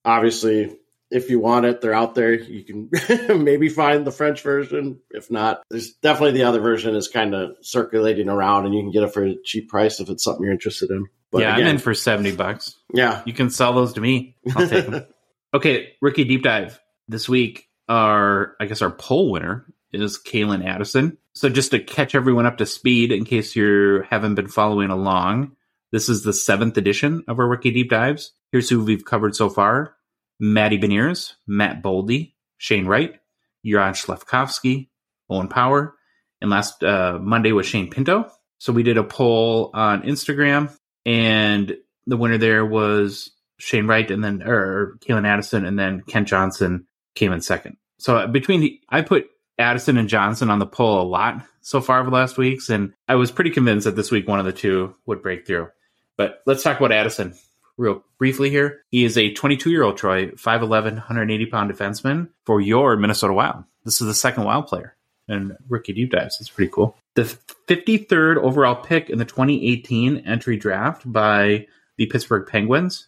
Obviously 0.05 0.77
if 1.13 1.29
you 1.29 1.39
want 1.39 1.65
it, 1.65 1.79
they're 1.79 1.93
out 1.93 2.15
there. 2.15 2.33
You 2.33 2.63
can 2.63 2.89
maybe 3.43 3.69
find 3.69 4.05
the 4.05 4.11
French 4.11 4.41
version. 4.41 4.99
If 5.11 5.29
not, 5.29 5.61
there's 5.69 5.93
definitely 5.93 6.39
the 6.39 6.45
other 6.45 6.59
version 6.59 6.95
is 6.95 7.07
kind 7.07 7.35
of 7.35 7.55
circulating 7.61 8.29
around, 8.29 8.65
and 8.65 8.73
you 8.73 8.81
can 8.81 8.91
get 8.91 9.03
it 9.03 9.13
for 9.13 9.23
a 9.23 9.35
cheap 9.45 9.69
price 9.69 9.99
if 9.99 10.09
it's 10.09 10.23
something 10.23 10.43
you're 10.43 10.51
interested 10.51 10.89
in. 10.89 11.05
But 11.31 11.41
yeah, 11.41 11.53
again, 11.53 11.67
I'm 11.67 11.75
in 11.75 11.77
for 11.77 11.93
seventy 11.93 12.35
bucks. 12.35 12.75
Yeah, 12.93 13.21
you 13.25 13.33
can 13.33 13.51
sell 13.51 13.73
those 13.73 13.93
to 13.93 14.01
me. 14.01 14.35
I'll 14.55 14.67
take 14.67 14.87
them. 14.87 15.05
okay, 15.53 15.93
rookie 16.01 16.23
deep 16.23 16.41
dive 16.41 16.79
this 17.07 17.29
week. 17.29 17.69
Our 17.87 18.55
I 18.59 18.65
guess 18.65 18.81
our 18.81 18.91
poll 18.91 19.31
winner 19.31 19.65
is 19.91 20.17
Calen 20.17 20.65
Addison. 20.65 21.17
So 21.33 21.49
just 21.49 21.71
to 21.71 21.79
catch 21.79 22.15
everyone 22.15 22.47
up 22.47 22.57
to 22.57 22.65
speed, 22.65 23.11
in 23.11 23.25
case 23.25 23.55
you 23.55 24.03
haven't 24.09 24.35
been 24.35 24.47
following 24.47 24.89
along, 24.89 25.55
this 25.91 26.09
is 26.09 26.23
the 26.23 26.33
seventh 26.33 26.77
edition 26.77 27.23
of 27.27 27.39
our 27.39 27.47
rookie 27.47 27.71
deep 27.71 27.89
dives. 27.89 28.33
Here's 28.51 28.69
who 28.69 28.83
we've 28.83 29.05
covered 29.05 29.35
so 29.35 29.49
far. 29.49 29.95
Matty 30.39 30.77
Beniers, 30.77 31.33
Matt 31.47 31.81
Boldy, 31.81 32.33
Shane 32.57 32.85
Wright, 32.85 33.19
Jan 33.65 33.93
Slafkovsky, 33.93 34.89
Owen 35.29 35.47
Power, 35.47 35.95
and 36.41 36.49
last 36.49 36.83
uh, 36.83 37.17
Monday 37.21 37.51
was 37.51 37.65
Shane 37.65 37.89
Pinto. 37.89 38.29
So 38.57 38.73
we 38.73 38.83
did 38.83 38.97
a 38.97 39.03
poll 39.03 39.71
on 39.73 40.03
Instagram, 40.03 40.75
and 41.05 41.75
the 42.07 42.17
winner 42.17 42.37
there 42.37 42.65
was 42.65 43.31
Shane 43.57 43.87
Wright, 43.87 44.09
and 44.09 44.23
then 44.23 44.43
or 44.43 44.97
Calen 44.99 45.27
Addison, 45.27 45.65
and 45.65 45.77
then 45.77 46.01
Kent 46.01 46.27
Johnson 46.27 46.87
came 47.15 47.31
in 47.31 47.41
second. 47.41 47.77
So 47.97 48.27
between 48.27 48.61
the, 48.61 48.79
I 48.89 49.01
put 49.01 49.29
Addison 49.57 49.97
and 49.97 50.09
Johnson 50.09 50.49
on 50.49 50.59
the 50.59 50.65
poll 50.65 51.01
a 51.01 51.07
lot 51.07 51.45
so 51.61 51.79
far 51.79 51.99
over 51.99 52.09
the 52.09 52.15
last 52.15 52.37
weeks, 52.37 52.69
and 52.69 52.93
I 53.07 53.15
was 53.15 53.31
pretty 53.31 53.51
convinced 53.51 53.85
that 53.85 53.95
this 53.95 54.11
week 54.11 54.27
one 54.27 54.39
of 54.39 54.45
the 54.45 54.53
two 54.53 54.95
would 55.05 55.21
break 55.21 55.47
through. 55.47 55.69
But 56.17 56.41
let's 56.45 56.63
talk 56.63 56.77
about 56.77 56.91
Addison 56.91 57.35
real 57.77 58.03
briefly 58.17 58.49
here. 58.49 58.81
He 58.89 59.03
is 59.03 59.17
a 59.17 59.33
22 59.33 59.71
year 59.71 59.83
old 59.83 59.97
Troy, 59.97 60.27
5'11, 60.27 60.93
180 60.93 61.45
pound 61.47 61.71
defenseman 61.71 62.29
for 62.45 62.61
your 62.61 62.95
Minnesota 62.97 63.33
Wild. 63.33 63.63
This 63.85 64.01
is 64.01 64.07
the 64.07 64.13
second 64.13 64.43
Wild 64.43 64.67
player 64.67 64.95
and 65.27 65.55
rookie 65.69 65.93
deep 65.93 66.11
dives. 66.11 66.37
It's 66.39 66.49
pretty 66.49 66.71
cool. 66.71 66.97
The 67.15 67.37
53rd 67.67 68.37
overall 68.37 68.75
pick 68.75 69.09
in 69.09 69.17
the 69.17 69.25
2018 69.25 70.17
entry 70.25 70.57
draft 70.57 71.09
by 71.11 71.67
the 71.97 72.05
Pittsburgh 72.07 72.47
Penguins. 72.47 73.07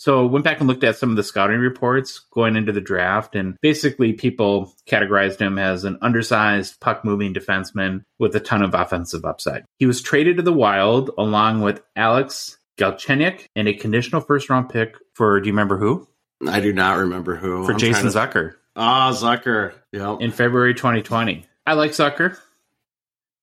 So 0.00 0.26
went 0.26 0.44
back 0.44 0.60
and 0.60 0.68
looked 0.68 0.84
at 0.84 0.96
some 0.96 1.10
of 1.10 1.16
the 1.16 1.24
scouting 1.24 1.58
reports 1.58 2.20
going 2.32 2.54
into 2.54 2.70
the 2.70 2.80
draft, 2.80 3.34
and 3.34 3.56
basically 3.60 4.12
people 4.12 4.72
categorized 4.86 5.40
him 5.40 5.58
as 5.58 5.82
an 5.82 5.98
undersized 6.00 6.78
puck 6.78 7.04
moving 7.04 7.34
defenseman 7.34 8.04
with 8.16 8.34
a 8.36 8.40
ton 8.40 8.62
of 8.62 8.74
offensive 8.74 9.24
upside. 9.24 9.64
He 9.80 9.86
was 9.86 10.00
traded 10.00 10.36
to 10.36 10.42
the 10.44 10.52
Wild 10.52 11.10
along 11.18 11.62
with 11.62 11.82
Alex 11.96 12.57
Galchenyuk 12.78 13.46
and 13.54 13.68
a 13.68 13.74
conditional 13.74 14.20
first 14.20 14.48
round 14.48 14.68
pick 14.70 14.96
for, 15.14 15.40
do 15.40 15.46
you 15.46 15.52
remember 15.52 15.76
who? 15.76 16.08
I 16.46 16.60
do 16.60 16.72
not 16.72 16.98
remember 16.98 17.36
who. 17.36 17.66
For 17.66 17.72
I'm 17.72 17.78
Jason 17.78 18.04
to... 18.04 18.10
Zucker. 18.10 18.54
Ah, 18.76 19.12
Zucker. 19.12 19.74
Yep. 19.92 20.20
In 20.20 20.30
February 20.30 20.74
2020. 20.74 21.44
I 21.66 21.72
like 21.74 21.90
Zucker. 21.90 22.38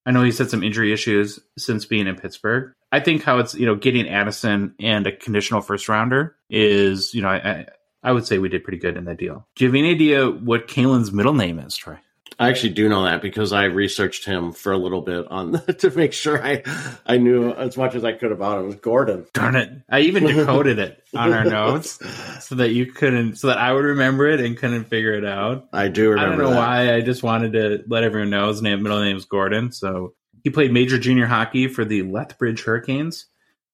I 0.05 0.11
know 0.11 0.23
he's 0.23 0.37
had 0.37 0.49
some 0.49 0.63
injury 0.63 0.93
issues 0.93 1.39
since 1.57 1.85
being 1.85 2.07
in 2.07 2.15
Pittsburgh. 2.15 2.71
I 2.91 2.99
think 2.99 3.23
how 3.23 3.39
it's, 3.39 3.53
you 3.55 3.65
know, 3.65 3.75
getting 3.75 4.07
Addison 4.07 4.75
and 4.79 5.05
a 5.07 5.11
conditional 5.11 5.61
first 5.61 5.89
rounder 5.89 6.35
is, 6.49 7.13
you 7.13 7.21
know, 7.21 7.29
I, 7.29 7.65
I 8.01 8.11
would 8.11 8.25
say 8.25 8.37
we 8.37 8.49
did 8.49 8.63
pretty 8.63 8.77
good 8.77 8.97
in 8.97 9.05
that 9.05 9.17
deal. 9.17 9.47
Do 9.55 9.65
you 9.65 9.69
have 9.69 9.75
any 9.75 9.91
idea 9.91 10.29
what 10.29 10.67
Calen's 10.67 11.11
middle 11.11 11.33
name 11.33 11.59
is, 11.59 11.75
Troy? 11.75 11.97
I 12.37 12.49
actually 12.49 12.73
do 12.73 12.89
know 12.89 13.03
that 13.03 13.21
because 13.21 13.53
I 13.53 13.65
researched 13.65 14.25
him 14.25 14.51
for 14.51 14.73
a 14.73 14.77
little 14.77 15.01
bit 15.01 15.27
on 15.29 15.53
to 15.79 15.89
make 15.91 16.11
sure 16.11 16.43
I 16.43 16.63
I 17.05 17.17
knew 17.17 17.51
as 17.51 17.77
much 17.77 17.95
as 17.95 18.03
I 18.03 18.11
could 18.13 18.31
about 18.31 18.63
him. 18.63 18.71
Gordon. 18.73 19.25
Darn 19.33 19.55
it! 19.55 19.71
I 19.89 20.01
even 20.01 20.25
decoded 20.25 20.79
it 20.79 21.01
on 21.15 21.31
our 21.31 21.45
notes 21.49 21.99
so 22.45 22.55
that 22.55 22.71
you 22.71 22.87
couldn't, 22.87 23.35
so 23.35 23.47
that 23.47 23.57
I 23.57 23.71
would 23.71 23.85
remember 23.85 24.27
it 24.27 24.41
and 24.41 24.57
couldn't 24.57 24.85
figure 24.85 25.13
it 25.13 25.25
out. 25.25 25.69
I 25.71 25.87
do 25.87 26.09
remember. 26.09 26.25
I 26.25 26.29
don't 26.29 26.45
know 26.45 26.49
that. 26.51 26.57
why. 26.57 26.93
I 26.93 27.01
just 27.01 27.23
wanted 27.23 27.53
to 27.53 27.83
let 27.87 28.03
everyone 28.03 28.29
know 28.29 28.49
his 28.49 28.61
name, 28.61 28.83
middle 28.83 29.01
name 29.01 29.17
is 29.17 29.25
Gordon. 29.25 29.71
So 29.71 30.13
he 30.43 30.49
played 30.49 30.73
major 30.73 30.97
junior 30.97 31.25
hockey 31.27 31.67
for 31.67 31.85
the 31.85 32.01
Lethbridge 32.03 32.63
Hurricanes 32.63 33.27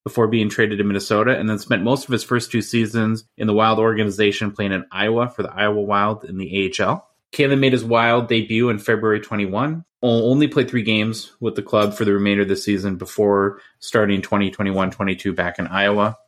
before 0.04 0.26
being 0.26 0.48
traded 0.48 0.78
to 0.78 0.84
Minnesota, 0.84 1.38
and 1.38 1.48
then 1.48 1.58
spent 1.58 1.82
most 1.82 2.06
of 2.06 2.12
his 2.12 2.24
first 2.24 2.50
two 2.50 2.62
seasons 2.62 3.24
in 3.36 3.46
the 3.46 3.52
Wild 3.52 3.78
organization, 3.78 4.50
playing 4.50 4.72
in 4.72 4.84
Iowa 4.90 5.28
for 5.28 5.42
the 5.42 5.52
Iowa 5.52 5.80
Wild 5.80 6.24
in 6.24 6.38
the 6.38 6.72
AHL. 6.80 7.08
Calen 7.32 7.60
made 7.60 7.72
his 7.72 7.84
wild 7.84 8.28
debut 8.28 8.68
in 8.68 8.78
February 8.78 9.20
21. 9.20 9.84
Only 10.02 10.48
played 10.48 10.68
three 10.68 10.82
games 10.82 11.32
with 11.40 11.54
the 11.54 11.62
club 11.62 11.94
for 11.94 12.04
the 12.04 12.12
remainder 12.12 12.42
of 12.42 12.48
the 12.48 12.56
season 12.56 12.96
before 12.96 13.60
starting 13.78 14.20
2021 14.20 14.90
22 14.90 15.32
back 15.32 15.58
in 15.58 15.66
Iowa. 15.68 16.18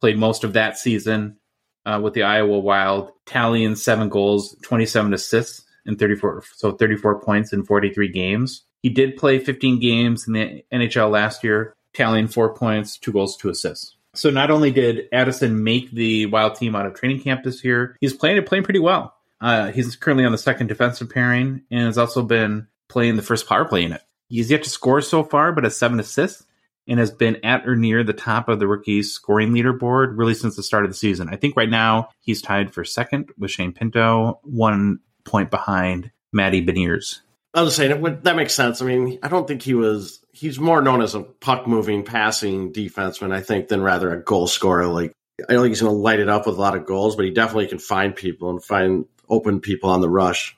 Played 0.00 0.18
most 0.18 0.42
of 0.42 0.54
that 0.54 0.78
season 0.78 1.36
uh, 1.84 2.00
with 2.02 2.14
the 2.14 2.22
Iowa 2.22 2.58
Wild, 2.58 3.10
tallying 3.26 3.76
seven 3.76 4.08
goals, 4.08 4.56
27 4.62 5.12
assists, 5.12 5.64
and 5.86 5.98
34, 5.98 6.44
so 6.54 6.72
34 6.72 7.20
points 7.20 7.52
in 7.52 7.64
43 7.64 8.08
games. 8.08 8.64
He 8.82 8.88
did 8.88 9.16
play 9.16 9.38
15 9.38 9.80
games 9.80 10.26
in 10.26 10.32
the 10.32 10.64
NHL 10.72 11.10
last 11.10 11.44
year 11.44 11.76
tallying 11.94 12.26
four 12.26 12.54
points, 12.54 12.98
two 12.98 13.12
goals, 13.12 13.36
two 13.36 13.48
assists. 13.48 13.96
So 14.14 14.30
not 14.30 14.50
only 14.50 14.70
did 14.70 15.08
Addison 15.12 15.64
make 15.64 15.90
the 15.90 16.26
Wild 16.26 16.56
team 16.56 16.76
out 16.76 16.86
of 16.86 16.94
training 16.94 17.22
camp 17.22 17.42
this 17.44 17.64
year, 17.64 17.96
he's 18.00 18.12
playing 18.12 18.36
it 18.36 18.46
playing 18.46 18.64
pretty 18.64 18.80
well. 18.80 19.14
Uh, 19.44 19.70
he's 19.70 19.94
currently 19.94 20.24
on 20.24 20.32
the 20.32 20.38
second 20.38 20.68
defensive 20.68 21.10
pairing 21.10 21.60
and 21.70 21.84
has 21.84 21.98
also 21.98 22.22
been 22.22 22.66
playing 22.88 23.16
the 23.16 23.22
first 23.22 23.46
power 23.46 23.66
play 23.66 23.82
unit. 23.82 24.00
He's 24.28 24.50
yet 24.50 24.62
to 24.62 24.70
score 24.70 25.02
so 25.02 25.22
far, 25.22 25.52
but 25.52 25.64
has 25.64 25.76
seven 25.76 26.00
assists 26.00 26.46
and 26.88 26.98
has 26.98 27.10
been 27.10 27.44
at 27.44 27.68
or 27.68 27.76
near 27.76 28.02
the 28.02 28.14
top 28.14 28.48
of 28.48 28.58
the 28.58 28.66
rookies 28.66 29.12
scoring 29.12 29.52
leaderboard 29.52 30.16
really 30.16 30.32
since 30.32 30.56
the 30.56 30.62
start 30.62 30.86
of 30.86 30.90
the 30.90 30.96
season. 30.96 31.28
I 31.28 31.36
think 31.36 31.58
right 31.58 31.68
now 31.68 32.08
he's 32.20 32.40
tied 32.40 32.72
for 32.72 32.86
second 32.86 33.28
with 33.36 33.50
Shane 33.50 33.74
Pinto, 33.74 34.40
one 34.44 35.00
point 35.24 35.50
behind 35.50 36.10
Matty 36.32 36.64
Beniers. 36.64 37.20
I 37.52 37.60
was 37.60 37.76
saying 37.76 38.02
that 38.22 38.36
makes 38.36 38.54
sense. 38.54 38.80
I 38.80 38.86
mean, 38.86 39.18
I 39.22 39.28
don't 39.28 39.46
think 39.46 39.60
he 39.60 39.74
was. 39.74 40.24
He's 40.32 40.58
more 40.58 40.80
known 40.80 41.02
as 41.02 41.14
a 41.14 41.20
puck 41.20 41.66
moving, 41.66 42.02
passing 42.02 42.72
defenseman, 42.72 43.30
I 43.30 43.42
think, 43.42 43.68
than 43.68 43.82
rather 43.82 44.10
a 44.10 44.22
goal 44.22 44.46
scorer. 44.46 44.86
Like 44.86 45.12
I 45.38 45.52
don't 45.52 45.62
think 45.62 45.72
he's 45.72 45.82
going 45.82 45.94
to 45.94 46.00
light 46.00 46.20
it 46.20 46.30
up 46.30 46.46
with 46.46 46.56
a 46.56 46.60
lot 46.60 46.76
of 46.76 46.86
goals, 46.86 47.14
but 47.14 47.26
he 47.26 47.30
definitely 47.30 47.66
can 47.66 47.78
find 47.78 48.16
people 48.16 48.50
and 48.50 48.64
find 48.64 49.04
open 49.28 49.60
people 49.60 49.90
on 49.90 50.00
the 50.00 50.08
rush, 50.08 50.56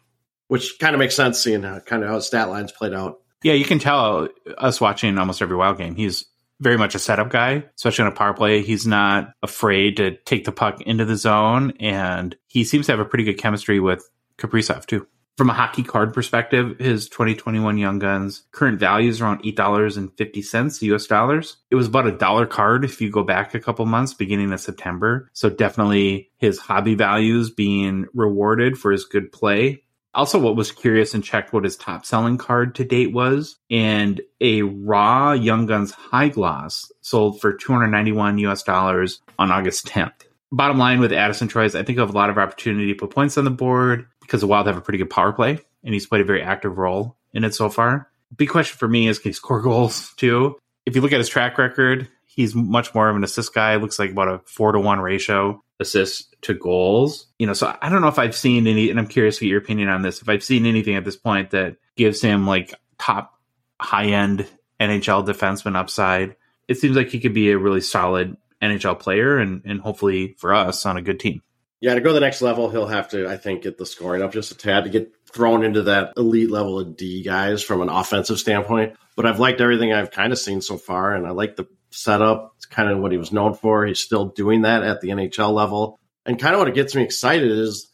which 0.48 0.78
kind 0.78 0.94
of 0.94 0.98
makes 0.98 1.14
sense 1.14 1.38
seeing 1.38 1.62
how, 1.62 1.80
kind 1.80 2.02
of 2.02 2.08
how 2.08 2.20
stat 2.20 2.48
lines 2.48 2.72
played 2.72 2.94
out. 2.94 3.20
Yeah, 3.42 3.54
you 3.54 3.64
can 3.64 3.78
tell 3.78 4.28
us 4.58 4.80
watching 4.80 5.18
almost 5.18 5.42
every 5.42 5.56
wild 5.56 5.78
game. 5.78 5.94
He's 5.94 6.24
very 6.60 6.78
much 6.78 6.94
a 6.94 6.98
setup 6.98 7.28
guy, 7.28 7.64
especially 7.76 8.06
on 8.06 8.12
a 8.12 8.14
power 8.14 8.32
play. 8.32 8.62
He's 8.62 8.86
not 8.86 9.32
afraid 9.42 9.98
to 9.98 10.16
take 10.24 10.44
the 10.44 10.52
puck 10.52 10.80
into 10.80 11.04
the 11.04 11.16
zone, 11.16 11.74
and 11.80 12.36
he 12.46 12.64
seems 12.64 12.86
to 12.86 12.92
have 12.92 13.00
a 13.00 13.04
pretty 13.04 13.24
good 13.24 13.38
chemistry 13.38 13.78
with 13.78 14.08
Kaprizov 14.38 14.86
too. 14.86 15.06
From 15.36 15.50
a 15.50 15.54
hockey 15.54 15.82
card 15.82 16.14
perspective, 16.14 16.78
his 16.78 17.10
2021 17.10 17.76
Young 17.76 17.98
Guns 17.98 18.44
current 18.52 18.80
value 18.80 19.10
is 19.10 19.20
around 19.20 19.42
$8.50 19.42 20.82
US 20.82 21.06
dollars. 21.06 21.58
It 21.70 21.74
was 21.74 21.88
about 21.88 22.06
a 22.06 22.12
dollar 22.12 22.46
card 22.46 22.86
if 22.86 23.02
you 23.02 23.10
go 23.10 23.22
back 23.22 23.54
a 23.54 23.60
couple 23.60 23.84
months, 23.84 24.14
beginning 24.14 24.50
of 24.52 24.60
September. 24.60 25.28
So 25.34 25.50
definitely 25.50 26.30
his 26.38 26.58
hobby 26.58 26.94
values 26.94 27.50
being 27.50 28.06
rewarded 28.14 28.78
for 28.78 28.92
his 28.92 29.04
good 29.04 29.30
play. 29.30 29.82
Also, 30.14 30.38
what 30.38 30.56
was 30.56 30.72
curious 30.72 31.12
and 31.12 31.22
checked 31.22 31.52
what 31.52 31.64
his 31.64 31.76
top 31.76 32.06
selling 32.06 32.38
card 32.38 32.74
to 32.76 32.84
date 32.84 33.12
was, 33.12 33.56
and 33.70 34.22
a 34.40 34.62
raw 34.62 35.32
Young 35.32 35.66
Guns 35.66 35.90
High 35.90 36.30
Gloss 36.30 36.90
sold 37.02 37.42
for 37.42 37.52
291 37.52 38.38
US 38.38 38.62
dollars 38.62 39.20
on 39.38 39.52
August 39.52 39.86
10th. 39.86 40.14
Bottom 40.50 40.78
line 40.78 41.00
with 41.00 41.12
Addison 41.12 41.48
Troyes, 41.48 41.74
I 41.74 41.82
think 41.82 41.98
of 41.98 42.08
a 42.08 42.12
lot 42.12 42.30
of 42.30 42.38
opportunity 42.38 42.94
to 42.94 42.98
put 42.98 43.10
points 43.10 43.36
on 43.36 43.44
the 43.44 43.50
board 43.50 44.06
because 44.26 44.40
the 44.40 44.46
Wild 44.46 44.66
have 44.66 44.76
a 44.76 44.80
pretty 44.80 44.98
good 44.98 45.10
power 45.10 45.32
play, 45.32 45.58
and 45.84 45.94
he's 45.94 46.06
played 46.06 46.20
a 46.20 46.24
very 46.24 46.42
active 46.42 46.78
role 46.78 47.16
in 47.32 47.44
it 47.44 47.54
so 47.54 47.68
far. 47.68 48.10
Big 48.36 48.48
question 48.48 48.76
for 48.76 48.88
me 48.88 49.06
is 49.06 49.18
can 49.18 49.30
he 49.30 49.32
score 49.32 49.60
goals 49.62 50.12
too? 50.16 50.58
If 50.84 50.94
you 50.94 51.00
look 51.00 51.12
at 51.12 51.18
his 51.18 51.28
track 51.28 51.58
record, 51.58 52.08
he's 52.24 52.54
much 52.54 52.94
more 52.94 53.08
of 53.08 53.16
an 53.16 53.24
assist 53.24 53.54
guy. 53.54 53.76
looks 53.76 53.98
like 53.98 54.10
about 54.10 54.28
a 54.28 54.40
four 54.46 54.72
to 54.72 54.80
one 54.80 55.00
ratio 55.00 55.62
assists 55.80 56.28
to 56.42 56.54
goals. 56.54 57.26
You 57.38 57.46
know, 57.46 57.52
so 57.52 57.76
I 57.80 57.88
don't 57.88 58.02
know 58.02 58.08
if 58.08 58.18
I've 58.18 58.36
seen 58.36 58.66
any, 58.66 58.90
and 58.90 58.98
I'm 58.98 59.06
curious 59.06 59.38
to 59.38 59.44
get 59.44 59.50
your 59.50 59.60
opinion 59.60 59.88
on 59.88 60.02
this. 60.02 60.22
If 60.22 60.28
I've 60.28 60.44
seen 60.44 60.66
anything 60.66 60.96
at 60.96 61.04
this 61.04 61.16
point 61.16 61.50
that 61.50 61.76
gives 61.96 62.20
him 62.20 62.46
like 62.46 62.74
top 62.98 63.38
high 63.80 64.06
end 64.06 64.46
NHL 64.80 65.26
defenseman 65.26 65.76
upside, 65.76 66.36
it 66.68 66.78
seems 66.78 66.96
like 66.96 67.08
he 67.08 67.20
could 67.20 67.34
be 67.34 67.50
a 67.50 67.58
really 67.58 67.80
solid 67.80 68.36
NHL 68.62 68.98
player 68.98 69.38
and, 69.38 69.62
and 69.64 69.80
hopefully 69.80 70.34
for 70.38 70.54
us 70.54 70.86
on 70.86 70.96
a 70.96 71.02
good 71.02 71.20
team. 71.20 71.42
Yeah, 71.80 71.94
to 71.94 72.00
go 72.00 72.08
to 72.08 72.14
the 72.14 72.20
next 72.20 72.40
level, 72.40 72.70
he'll 72.70 72.86
have 72.86 73.10
to, 73.10 73.28
I 73.28 73.36
think, 73.36 73.62
get 73.62 73.76
the 73.76 73.84
scoring 73.84 74.22
up 74.22 74.32
just 74.32 74.50
a 74.50 74.56
tad 74.56 74.84
to 74.84 74.90
get 74.90 75.12
thrown 75.30 75.62
into 75.62 75.82
that 75.82 76.14
elite 76.16 76.50
level 76.50 76.78
of 76.78 76.96
D 76.96 77.22
guys 77.22 77.62
from 77.62 77.82
an 77.82 77.90
offensive 77.90 78.38
standpoint. 78.38 78.96
But 79.14 79.26
I've 79.26 79.40
liked 79.40 79.60
everything 79.60 79.92
I've 79.92 80.10
kind 80.10 80.32
of 80.32 80.38
seen 80.38 80.62
so 80.62 80.78
far, 80.78 81.14
and 81.14 81.26
I 81.26 81.30
like 81.30 81.56
the 81.56 81.66
setup. 81.90 82.54
It's 82.56 82.66
kind 82.66 82.90
of 82.90 82.98
what 82.98 83.12
he 83.12 83.18
was 83.18 83.32
known 83.32 83.54
for. 83.54 83.84
He's 83.84 84.00
still 84.00 84.26
doing 84.26 84.62
that 84.62 84.82
at 84.82 85.00
the 85.00 85.08
NHL 85.08 85.52
level. 85.52 85.98
And 86.24 86.38
kind 86.38 86.54
of 86.54 86.60
what 86.60 86.68
it 86.68 86.74
gets 86.74 86.94
me 86.94 87.02
excited 87.02 87.50
is 87.50 87.90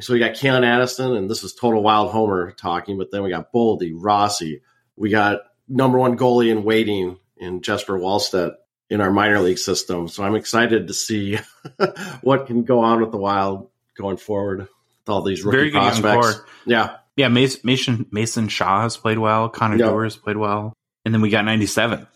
so 0.00 0.14
we 0.14 0.18
got 0.18 0.32
Calen 0.32 0.64
Addison, 0.64 1.14
and 1.14 1.28
this 1.28 1.44
is 1.44 1.54
total 1.54 1.82
wild 1.82 2.10
homer 2.12 2.52
talking, 2.52 2.96
but 2.96 3.10
then 3.10 3.22
we 3.22 3.28
got 3.28 3.52
Boldy, 3.52 3.92
Rossi. 3.94 4.62
We 4.96 5.10
got 5.10 5.40
number 5.68 5.98
one 5.98 6.16
goalie 6.16 6.50
in 6.50 6.64
waiting 6.64 7.18
in 7.36 7.60
Jesper 7.60 7.98
Wallstedt 7.98 8.54
in 8.92 9.00
our 9.00 9.10
minor 9.10 9.40
league 9.40 9.58
system. 9.58 10.06
So 10.06 10.22
I'm 10.22 10.34
excited 10.34 10.88
to 10.88 10.94
see 10.94 11.38
what 12.20 12.46
can 12.46 12.62
go 12.64 12.80
on 12.80 13.00
with 13.00 13.10
the 13.10 13.16
Wild 13.16 13.70
going 13.96 14.18
forward 14.18 14.58
with 14.58 15.08
all 15.08 15.22
these 15.22 15.42
rookie 15.42 15.56
Very 15.56 15.70
prospects. 15.70 16.42
Yeah. 16.66 16.96
Yeah, 17.16 17.28
Mason 17.28 18.06
Mason 18.10 18.48
Shaw 18.48 18.82
has 18.82 18.98
played 18.98 19.18
well. 19.18 19.48
Connor 19.48 19.76
yep. 19.76 19.88
Dewar 19.88 20.04
has 20.04 20.16
played 20.16 20.36
well. 20.36 20.74
And 21.06 21.12
then 21.12 21.22
we 21.22 21.30
got 21.30 21.46
97. 21.46 22.06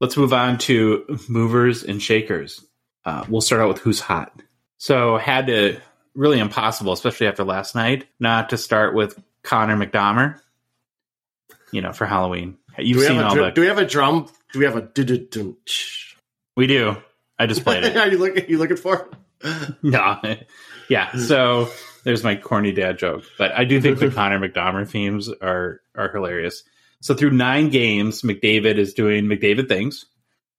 Let's 0.00 0.16
move 0.16 0.32
on 0.32 0.58
to 0.58 1.18
movers 1.28 1.84
and 1.84 2.02
shakers. 2.02 2.64
Uh, 3.04 3.24
we'll 3.28 3.42
start 3.42 3.60
out 3.60 3.68
with 3.68 3.78
who's 3.78 4.00
hot. 4.00 4.32
So 4.78 5.18
had 5.18 5.46
to 5.48 5.78
really 6.14 6.38
impossible, 6.40 6.92
especially 6.92 7.26
after 7.26 7.44
last 7.44 7.74
night, 7.74 8.06
not 8.18 8.50
to 8.50 8.56
start 8.56 8.94
with 8.94 9.22
Connor 9.42 9.76
McDomer. 9.76 10.40
You 11.70 11.82
know, 11.82 11.92
for 11.92 12.06
Halloween. 12.06 12.56
You've 12.78 13.02
seen 13.02 13.20
all 13.20 13.34
dr- 13.34 13.46
the. 13.46 13.52
Do 13.52 13.60
we 13.60 13.66
have 13.66 13.78
a 13.78 13.86
drum? 13.86 14.28
Do 14.52 14.58
we 14.58 14.64
have 14.64 14.76
a? 14.76 14.82
We 16.56 16.66
do. 16.66 16.96
I 17.38 17.46
just 17.46 17.64
played 17.64 17.84
it. 17.84 17.96
Are 17.96 18.08
you 18.08 18.18
looking? 18.18 18.48
You 18.48 18.58
looking 18.58 18.76
for? 18.76 19.08
It? 19.42 19.74
no. 19.82 20.20
yeah. 20.88 21.16
So 21.16 21.68
there's 22.04 22.24
my 22.24 22.36
corny 22.36 22.72
dad 22.72 22.98
joke, 22.98 23.24
but 23.38 23.52
I 23.52 23.64
do 23.64 23.80
think 23.80 23.98
the 23.98 24.10
Connor 24.14 24.38
McDomer 24.38 24.88
themes 24.88 25.28
are 25.28 25.80
are 25.94 26.10
hilarious. 26.12 26.62
So 27.00 27.14
through 27.14 27.32
nine 27.32 27.68
games, 27.68 28.22
McDavid 28.22 28.76
is 28.76 28.94
doing 28.94 29.24
McDavid 29.24 29.68
things 29.68 30.06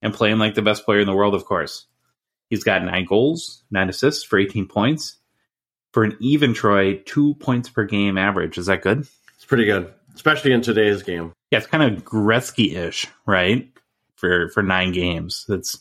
and 0.02 0.14
playing 0.14 0.38
like 0.38 0.54
the 0.54 0.62
best 0.62 0.86
player 0.86 1.00
in 1.00 1.08
the 1.08 1.16
world. 1.16 1.34
Of 1.34 1.46
course, 1.46 1.86
he's 2.50 2.64
got 2.64 2.84
nine 2.84 3.06
goals, 3.06 3.64
nine 3.72 3.90
assists 3.90 4.24
for 4.24 4.38
18 4.38 4.68
points 4.68 5.18
for 5.96 6.04
an 6.04 6.18
even 6.20 6.54
Troy 6.54 7.02
two 7.06 7.36
points 7.36 7.70
per 7.70 7.86
game 7.86 8.18
average. 8.18 8.58
Is 8.58 8.66
that 8.66 8.82
good? 8.82 9.08
It's 9.36 9.46
pretty 9.46 9.64
good, 9.64 9.94
especially 10.14 10.52
in 10.52 10.62
today's 10.62 11.04
game. 11.04 11.32
Yeah, 11.52 11.60
it's 11.60 11.68
kind 11.68 11.84
of 11.84 12.04
Gretzky 12.04 12.76
ish, 12.76 13.08
right? 13.26 13.72
For 14.16 14.50
for 14.50 14.62
nine 14.62 14.92
games, 14.92 15.46
that's 15.48 15.80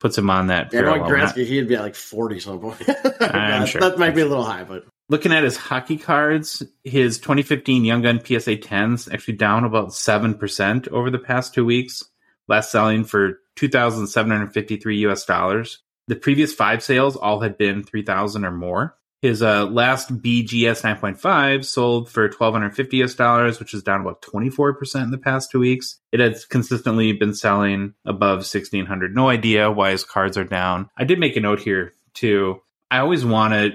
puts 0.00 0.18
him 0.18 0.30
on 0.30 0.48
that. 0.48 0.72
Yeah, 0.72 0.90
like 0.90 1.02
Gretzky, 1.02 1.46
he'd 1.46 1.68
be 1.68 1.76
at 1.76 1.82
like 1.82 1.94
forty 1.94 2.40
some 2.40 2.58
point. 2.58 2.82
I'm 3.20 3.66
sure 3.66 3.80
that 3.80 3.98
might 3.98 4.14
be 4.14 4.22
a 4.22 4.26
little 4.26 4.44
high, 4.44 4.64
but 4.64 4.84
looking 5.08 5.32
at 5.32 5.44
his 5.44 5.56
hockey 5.56 5.98
cards, 5.98 6.62
his 6.82 7.18
2015 7.18 7.84
Young 7.84 8.02
Gun 8.02 8.20
PSA 8.20 8.56
10s 8.56 9.12
actually 9.12 9.36
down 9.36 9.64
about 9.64 9.94
seven 9.94 10.34
percent 10.34 10.88
over 10.88 11.10
the 11.10 11.18
past 11.18 11.54
two 11.54 11.64
weeks. 11.64 12.02
Last 12.48 12.72
selling 12.72 13.04
for 13.04 13.38
2,753 13.56 15.06
US 15.06 15.24
dollars. 15.24 15.82
The 16.08 16.16
previous 16.16 16.52
five 16.52 16.82
sales 16.82 17.14
all 17.14 17.40
had 17.40 17.56
been 17.56 17.84
3,000 17.84 18.44
or 18.44 18.50
more. 18.50 18.96
His 19.22 19.42
uh, 19.42 19.66
last 19.66 20.16
BGS 20.22 20.82
9.5 20.82 21.64
sold 21.66 22.10
for 22.10 22.22
1250 22.22 23.02
US 23.02 23.14
dollars, 23.14 23.60
which 23.60 23.74
is 23.74 23.82
down 23.82 24.00
about 24.00 24.22
24% 24.22 25.02
in 25.02 25.10
the 25.10 25.18
past 25.18 25.50
two 25.50 25.60
weeks. 25.60 25.98
It 26.10 26.20
has 26.20 26.46
consistently 26.46 27.12
been 27.12 27.34
selling 27.34 27.94
above 28.06 28.38
1600. 28.38 29.14
No 29.14 29.28
idea 29.28 29.70
why 29.70 29.90
his 29.90 30.04
cards 30.04 30.38
are 30.38 30.44
down. 30.44 30.88
I 30.96 31.04
did 31.04 31.18
make 31.18 31.36
a 31.36 31.40
note 31.40 31.60
here 31.60 31.92
too. 32.14 32.62
I 32.90 32.98
always 32.98 33.24
want 33.24 33.52
to 33.52 33.72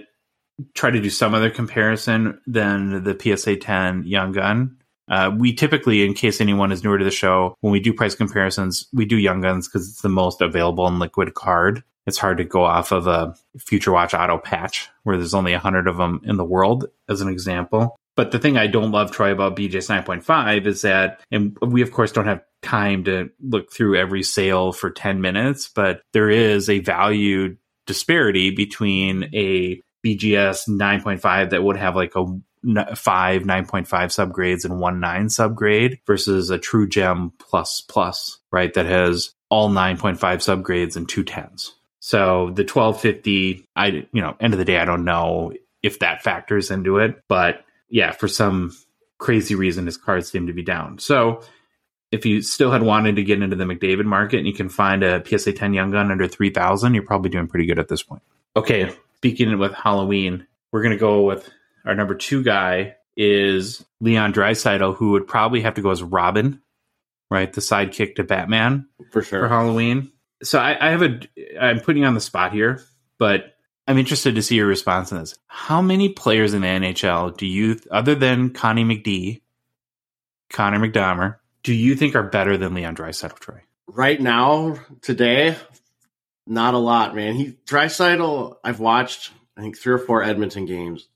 try 0.73 0.89
to 0.89 1.01
do 1.01 1.09
some 1.11 1.35
other 1.35 1.51
comparison 1.51 2.41
than 2.47 3.03
the 3.03 3.17
PSA 3.17 3.57
10 3.57 4.03
Young 4.05 4.31
Gun. 4.31 4.77
Uh, 5.07 5.31
we 5.37 5.53
typically, 5.53 6.03
in 6.03 6.15
case 6.15 6.41
anyone 6.41 6.71
is 6.71 6.83
newer 6.83 6.97
to 6.97 7.05
the 7.05 7.11
show, 7.11 7.55
when 7.61 7.71
we 7.71 7.79
do 7.79 7.93
price 7.93 8.15
comparisons, 8.15 8.87
we 8.91 9.05
do 9.05 9.17
Young 9.17 9.41
Guns 9.41 9.67
because 9.67 9.87
it's 9.87 10.01
the 10.01 10.09
most 10.09 10.41
available 10.41 10.87
and 10.87 10.97
liquid 10.97 11.35
card 11.35 11.83
it's 12.05 12.17
hard 12.17 12.37
to 12.37 12.43
go 12.43 12.63
off 12.63 12.91
of 12.91 13.07
a 13.07 13.35
Future 13.57 13.91
Watch 13.91 14.13
Auto 14.13 14.37
patch 14.37 14.89
where 15.03 15.17
there's 15.17 15.33
only 15.33 15.53
100 15.53 15.87
of 15.87 15.97
them 15.97 16.21
in 16.23 16.37
the 16.37 16.43
world, 16.43 16.85
as 17.09 17.21
an 17.21 17.29
example. 17.29 17.95
But 18.15 18.31
the 18.31 18.39
thing 18.39 18.57
I 18.57 18.67
don't 18.67 18.91
love, 18.91 19.11
Troy, 19.11 19.31
about 19.31 19.57
BGS 19.57 20.03
9.5 20.03 20.65
is 20.67 20.81
that, 20.83 21.21
and 21.31 21.57
we 21.61 21.81
of 21.81 21.91
course 21.91 22.11
don't 22.11 22.27
have 22.27 22.43
time 22.61 23.03
to 23.05 23.29
look 23.41 23.71
through 23.71 23.97
every 23.97 24.23
sale 24.23 24.71
for 24.71 24.89
10 24.89 25.21
minutes, 25.21 25.69
but 25.73 26.01
there 26.13 26.29
is 26.29 26.69
a 26.69 26.79
value 26.79 27.57
disparity 27.85 28.51
between 28.51 29.29
a 29.33 29.81
BGS 30.05 30.69
9.5 30.69 31.49
that 31.49 31.63
would 31.63 31.77
have 31.77 31.95
like 31.95 32.13
a 32.15 32.25
five 32.95 33.43
9.5 33.43 33.85
subgrades 33.85 34.65
and 34.65 34.79
one 34.79 34.99
nine 34.99 35.27
subgrade 35.27 35.99
versus 36.07 36.49
a 36.49 36.57
true 36.57 36.87
gem 36.87 37.31
plus 37.37 37.81
plus, 37.81 38.39
right? 38.51 38.73
That 38.73 38.85
has 38.87 39.33
all 39.49 39.69
9.5 39.69 40.17
subgrades 40.17 40.95
and 40.95 41.07
two 41.07 41.23
tens. 41.23 41.74
So 42.05 42.51
the 42.51 42.61
1250, 42.61 43.67
I, 43.75 43.87
you 43.87 44.21
know, 44.21 44.37
end 44.39 44.53
of 44.53 44.59
the 44.59 44.63
day, 44.63 44.77
I 44.77 44.85
don't 44.85 45.05
know 45.05 45.53
if 45.81 45.97
that 45.99 46.21
factors 46.21 46.69
into 46.69 46.99
it, 46.99 47.23
but 47.27 47.65
yeah, 47.89 48.11
for 48.11 48.27
some 48.27 48.77
crazy 49.17 49.55
reason, 49.55 49.87
his 49.87 49.97
cards 49.97 50.29
seem 50.29 50.45
to 50.45 50.53
be 50.53 50.61
down. 50.61 50.99
So 50.99 51.41
if 52.11 52.23
you 52.23 52.43
still 52.43 52.69
had 52.69 52.83
wanted 52.83 53.15
to 53.15 53.23
get 53.23 53.41
into 53.41 53.55
the 53.55 53.63
McDavid 53.63 54.05
market 54.05 54.37
and 54.37 54.45
you 54.45 54.53
can 54.53 54.69
find 54.69 55.03
a 55.03 55.23
PSA 55.25 55.53
10 55.53 55.73
Young 55.73 55.89
Gun 55.89 56.11
under 56.11 56.27
3000, 56.27 56.93
you're 56.93 57.01
probably 57.01 57.31
doing 57.31 57.47
pretty 57.47 57.65
good 57.65 57.79
at 57.79 57.87
this 57.87 58.03
point. 58.03 58.21
Okay. 58.55 58.93
Speaking 59.17 59.57
with 59.57 59.73
Halloween, 59.73 60.45
we're 60.71 60.83
going 60.83 60.93
to 60.93 60.99
go 60.99 61.23
with 61.23 61.49
our 61.85 61.95
number 61.95 62.13
two 62.13 62.43
guy 62.43 62.97
is 63.17 63.83
Leon 63.99 64.31
Draisaitl, 64.31 64.95
who 64.95 65.13
would 65.13 65.25
probably 65.25 65.61
have 65.61 65.73
to 65.73 65.81
go 65.81 65.89
as 65.89 66.03
Robin 66.03 66.61
right? 67.29 67.51
The 67.51 67.61
sidekick 67.61 68.15
to 68.15 68.23
Batman 68.23 68.87
for 69.11 69.21
sure. 69.21 69.41
for 69.41 69.49
Halloween. 69.49 70.11
So 70.43 70.59
I, 70.59 70.87
I 70.87 70.91
have 70.91 71.01
a, 71.01 71.19
I'm 71.59 71.79
putting 71.79 72.03
you 72.03 72.07
on 72.07 72.13
the 72.13 72.21
spot 72.21 72.53
here, 72.53 72.81
but 73.17 73.55
I'm 73.87 73.97
interested 73.97 74.35
to 74.35 74.41
see 74.41 74.55
your 74.55 74.67
response 74.67 75.11
on 75.11 75.19
this. 75.19 75.35
How 75.47 75.81
many 75.81 76.09
players 76.09 76.53
in 76.53 76.61
the 76.61 76.67
NHL 76.67 77.37
do 77.37 77.45
you, 77.45 77.79
other 77.91 78.15
than 78.15 78.51
Connie 78.51 78.83
McD, 78.83 79.41
Connor 80.49 80.79
McDomer, 80.79 81.37
do 81.63 81.73
you 81.73 81.95
think 81.95 82.15
are 82.15 82.23
better 82.23 82.57
than 82.57 82.73
Leon 82.73 82.95
Draisaitl 82.95 83.39
Troy? 83.39 83.61
right 83.95 84.19
now, 84.19 84.75
today, 85.01 85.55
not 86.45 86.73
a 86.73 86.79
lot, 86.79 87.15
man. 87.15 87.35
He 87.35 87.57
Draisaitl, 87.65 88.57
I've 88.63 88.79
watched 88.79 89.31
I 89.57 89.61
think 89.61 89.77
three 89.77 89.93
or 89.93 89.99
four 89.99 90.21
Edmonton 90.21 90.65
games. 90.65 91.07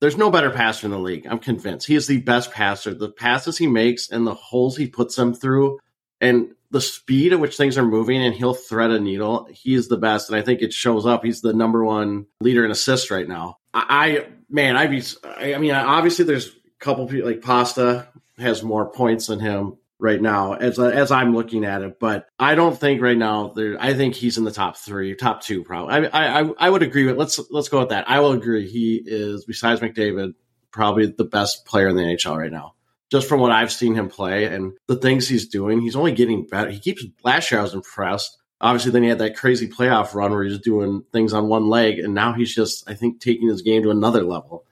There's 0.00 0.16
no 0.16 0.30
better 0.30 0.50
passer 0.50 0.86
in 0.86 0.92
the 0.92 0.98
league. 0.98 1.26
I'm 1.26 1.40
convinced. 1.40 1.86
He 1.88 1.96
is 1.96 2.06
the 2.06 2.20
best 2.20 2.52
passer. 2.52 2.94
The 2.94 3.10
passes 3.10 3.58
he 3.58 3.66
makes 3.66 4.10
and 4.10 4.26
the 4.26 4.34
holes 4.34 4.76
he 4.76 4.86
puts 4.86 5.16
them 5.16 5.34
through 5.34 5.80
and 6.20 6.54
the 6.70 6.80
speed 6.80 7.32
at 7.32 7.40
which 7.40 7.56
things 7.56 7.78
are 7.78 7.84
moving 7.84 8.22
and 8.22 8.34
he'll 8.34 8.54
thread 8.54 8.90
a 8.90 9.00
needle. 9.00 9.48
He's 9.50 9.88
the 9.88 9.96
best. 9.96 10.28
And 10.28 10.38
I 10.38 10.42
think 10.42 10.60
it 10.60 10.72
shows 10.72 11.06
up. 11.06 11.24
He's 11.24 11.40
the 11.40 11.52
number 11.52 11.84
one 11.84 12.26
leader 12.40 12.64
in 12.64 12.70
assists 12.70 13.10
right 13.10 13.26
now. 13.26 13.58
I, 13.72 13.86
I 13.88 14.26
man, 14.50 14.76
I 14.76 14.86
be, 14.86 15.02
I 15.24 15.58
mean, 15.58 15.72
obviously 15.72 16.24
there's 16.24 16.48
a 16.48 16.50
couple 16.78 17.06
people 17.06 17.28
like 17.28 17.42
Pasta 17.42 18.08
has 18.38 18.62
more 18.62 18.90
points 18.90 19.26
than 19.26 19.40
him 19.40 19.78
right 19.98 20.20
now 20.20 20.52
as 20.52 20.78
as 20.78 21.10
I'm 21.10 21.34
looking 21.34 21.64
at 21.64 21.82
it. 21.82 21.98
But 21.98 22.26
I 22.38 22.54
don't 22.54 22.78
think 22.78 23.00
right 23.00 23.16
now 23.16 23.48
there. 23.48 23.76
I 23.80 23.94
think 23.94 24.14
he's 24.14 24.38
in 24.38 24.44
the 24.44 24.52
top 24.52 24.76
three, 24.76 25.14
top 25.14 25.42
two, 25.42 25.64
probably. 25.64 26.08
I 26.08 26.40
I 26.40 26.50
I 26.58 26.70
would 26.70 26.82
agree 26.82 27.06
with. 27.06 27.16
Let's 27.16 27.40
let's 27.50 27.68
go 27.68 27.80
with 27.80 27.90
that. 27.90 28.08
I 28.08 28.20
will 28.20 28.32
agree. 28.32 28.68
He 28.68 29.02
is 29.04 29.44
besides 29.44 29.80
McDavid, 29.80 30.34
probably 30.70 31.06
the 31.06 31.24
best 31.24 31.64
player 31.64 31.88
in 31.88 31.96
the 31.96 32.02
NHL 32.02 32.36
right 32.36 32.52
now. 32.52 32.74
Just 33.10 33.28
from 33.28 33.40
what 33.40 33.52
I've 33.52 33.72
seen 33.72 33.94
him 33.94 34.08
play 34.08 34.44
and 34.44 34.74
the 34.86 34.96
things 34.96 35.26
he's 35.26 35.48
doing, 35.48 35.80
he's 35.80 35.96
only 35.96 36.12
getting 36.12 36.46
better. 36.46 36.70
He 36.70 36.78
keeps 36.78 37.04
last 37.24 37.50
year 37.50 37.60
I 37.60 37.62
was 37.62 37.74
impressed. 37.74 38.36
Obviously, 38.60 38.90
then 38.90 39.04
he 39.04 39.08
had 39.08 39.20
that 39.20 39.36
crazy 39.36 39.68
playoff 39.68 40.14
run 40.14 40.32
where 40.32 40.44
he's 40.44 40.58
doing 40.58 41.04
things 41.12 41.32
on 41.32 41.48
one 41.48 41.68
leg, 41.68 41.98
and 42.00 42.12
now 42.12 42.32
he's 42.32 42.54
just, 42.54 42.88
I 42.90 42.94
think, 42.94 43.20
taking 43.20 43.48
his 43.48 43.62
game 43.62 43.82
to 43.84 43.90
another 43.90 44.24
level. 44.24 44.64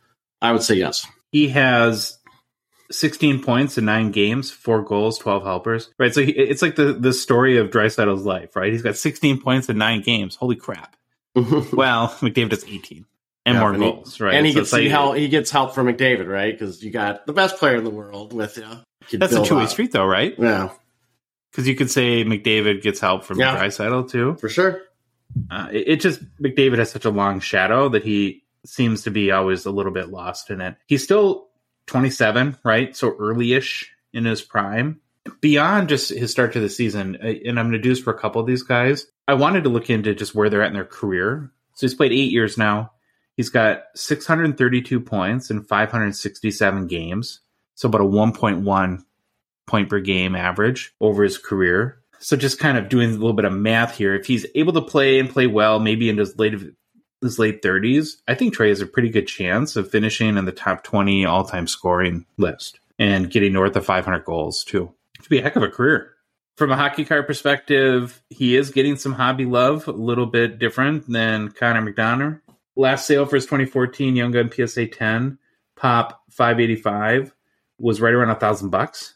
I 0.43 0.53
would 0.53 0.63
say 0.63 0.75
yes. 0.75 1.07
He 1.31 1.49
has 1.49 2.19
16 2.91 3.43
points 3.43 3.79
in 3.79 3.85
nine 3.85 4.11
games, 4.11 4.51
four 4.51 4.83
goals, 4.83 5.19
12 5.19 5.43
helpers. 5.45 5.91
Right. 5.99 6.13
So 6.13 6.23
he, 6.23 6.33
it's 6.33 6.63
like 6.63 6.77
the, 6.77 6.93
the 6.93 7.13
story 7.13 7.59
of 7.59 7.71
Draisaitl's 7.71 8.25
life, 8.25 8.57
right? 8.57 8.73
He's 8.73 8.83
got 8.83 8.97
16 8.97 9.41
points 9.41 9.69
in 9.69 9.79
nine 9.79 10.03
games. 10.03 10.37
Holy 10.37 10.57
crap. 10.57 10.97
well, 11.35 12.09
McDavid 12.21 12.51
has 12.51 12.65
18 12.65 13.07
and 13.47 13.55
Yeah, 13.55 13.61
more 13.61 13.73
and 13.73 13.83
he- 13.83 13.91
goals, 13.91 14.21
right? 14.21 14.35
And 14.35 14.45
he 14.45 14.53
So 14.53 14.61
gets 14.61 14.73
like- 14.75 14.89
help. 14.89 15.17
He 15.17 15.29
gets 15.29 15.51
help 15.51 15.75
from 15.75 15.87
McDavid, 15.87 16.29
right? 16.29 16.53
Because 16.53 16.83
you 16.85 16.91
got 16.91 17.25
the 17.27 17.33
best 17.33 17.57
player 17.57 17.77
in 17.77 17.85
the 17.85 17.91
world 17.91 18.35
with 18.35 18.59
you. 18.59 18.67
You 19.09 19.19
That's 19.19 19.33
a 19.33 19.45
two 19.45 19.57
way 19.57 19.67
street, 19.67 19.93
though, 19.93 20.05
right? 20.05 20.35
Yeah, 20.37 20.71
Because 21.53 21.67
you 21.69 21.75
could 21.77 21.91
say 21.91 22.25
McDavid 22.25 22.83
gets 22.83 23.01
help 23.01 23.25
from 23.25 23.39
Yeah. 23.39 23.57
Draisaitl 23.57 24.11
too. 24.11 24.37
for 24.41 24.49
sure. 24.51 24.83
Uh, 25.51 25.69
it, 25.73 25.89
it 25.89 26.01
just 26.01 26.21
McDavid 26.43 26.79
has 26.79 26.91
such 26.91 27.05
a 27.05 27.11
long 27.11 27.41
shadow 27.41 27.89
that 27.91 28.05
he 28.05 28.43
seems 28.65 29.03
to 29.05 29.11
be 29.11 29.31
always 29.31 29.65
a 29.65 29.71
little 29.71 29.93
bit 29.93 30.09
lost 30.09 30.51
in 30.51 30.61
it. 30.61 30.75
He's 30.87 31.05
still 31.05 31.47
27, 31.87 32.57
right? 32.65 32.97
So 32.97 33.15
early-ish 33.19 33.91
in 34.13 34.25
his 34.25 34.43
prime. 34.43 35.01
Beyond 35.41 35.89
just 35.89 36.11
his 36.11 36.31
start 36.31 36.53
to 36.55 36.61
the 36.61 36.69
season, 36.69 37.17
uh, 37.23 37.27
and 37.27 37.59
I'm 37.59 37.67
going 37.67 37.73
to 37.73 37.79
do 37.79 37.89
this 37.91 38.01
for 38.01 38.13
a 38.13 38.19
couple 38.19 38.41
of 38.41 38.47
these 38.47 38.63
guys. 38.63 39.07
I 39.29 39.35
wanted 39.35 39.65
to 39.65 39.71
look 39.71 39.91
into 39.91 40.15
just 40.15 40.35
where 40.35 40.49
they're 40.51 40.63
at 40.63 40.69
in 40.69 40.75
their 40.75 40.85
career. 40.85 41.51
So 41.75 41.87
he's 41.87 41.95
played 41.95 42.13
eight 42.13 42.31
years 42.33 42.57
now. 42.57 42.93
He's 43.37 43.51
got 43.51 43.85
632 43.95 45.01
points 45.01 45.51
in 45.51 45.63
567 45.63 46.87
games. 46.87 47.41
So 47.75 47.89
about 47.89 48.01
a 48.01 48.05
1.1 48.05 49.05
point 49.67 49.91
per 49.91 50.01
game 50.01 50.35
average 50.35 50.95
over 51.01 51.23
his 51.23 51.39
career. 51.39 51.99
So 52.19 52.37
just 52.37 52.59
kind 52.59 52.79
of 52.79 52.89
doing 52.89 53.11
a 53.11 53.13
little 53.13 53.35
bit 53.35 53.45
of 53.45 53.53
math 53.53 53.97
here. 53.97 54.15
If 54.15 54.27
he's 54.27 54.47
able 54.55 54.73
to 54.73 54.81
play 54.81 55.19
and 55.19 55.29
play 55.29 55.47
well, 55.47 55.79
maybe 55.79 56.09
in 56.09 56.17
his 56.17 56.39
late 56.39 56.55
his 57.23 57.39
late 57.39 57.63
30s, 57.63 58.17
I 58.29 58.35
think 58.35 58.55
Trey 58.55 58.69
has 58.69 58.81
a 58.81 58.87
pretty 58.87 59.09
good 59.09 59.27
chance 59.27 59.77
of 59.77 59.91
finishing 59.91 60.37
in 60.37 60.45
the 60.45 60.53
top 60.53 60.85
20 60.85 61.25
all-time 61.25 61.67
scoring 61.67 62.27
list 62.37 62.79
and 62.99 63.31
getting 63.31 63.53
north 63.53 63.75
of 63.77 63.85
500 63.85 64.25
goals 64.25 64.65
too. 64.65 64.93
It'd 65.19 65.29
be 65.29 65.39
a 65.39 65.43
heck 65.43 65.57
of 65.57 65.63
a 65.63 65.69
career. 65.69 66.13
From 66.57 66.71
a 66.71 66.77
hockey 66.77 67.05
card 67.05 67.27
perspective, 67.27 68.23
he 68.31 68.57
is 68.57 68.71
getting 68.71 68.97
some 68.97 69.13
hobby 69.13 69.45
love, 69.45 69.89
a 69.89 69.93
little 69.93 70.27
bit 70.27 70.59
different 70.59 71.11
than 71.11 71.51
Connor 71.51 71.83
McDonough. 71.83 72.41
Last 72.77 73.07
sale 73.07 73.27
for 73.27 73.37
his 73.37 73.47
2014 73.47 74.15
Young 74.15 74.33
Gun 74.33 74.51
PSA 74.51 74.87
10 74.89 75.39
Pop 75.77 76.23
585 76.31 77.35
was 77.79 78.01
right 78.01 78.15
around 78.15 78.31
a 78.31 78.35
thousand 78.35 78.71
bucks. 78.71 79.15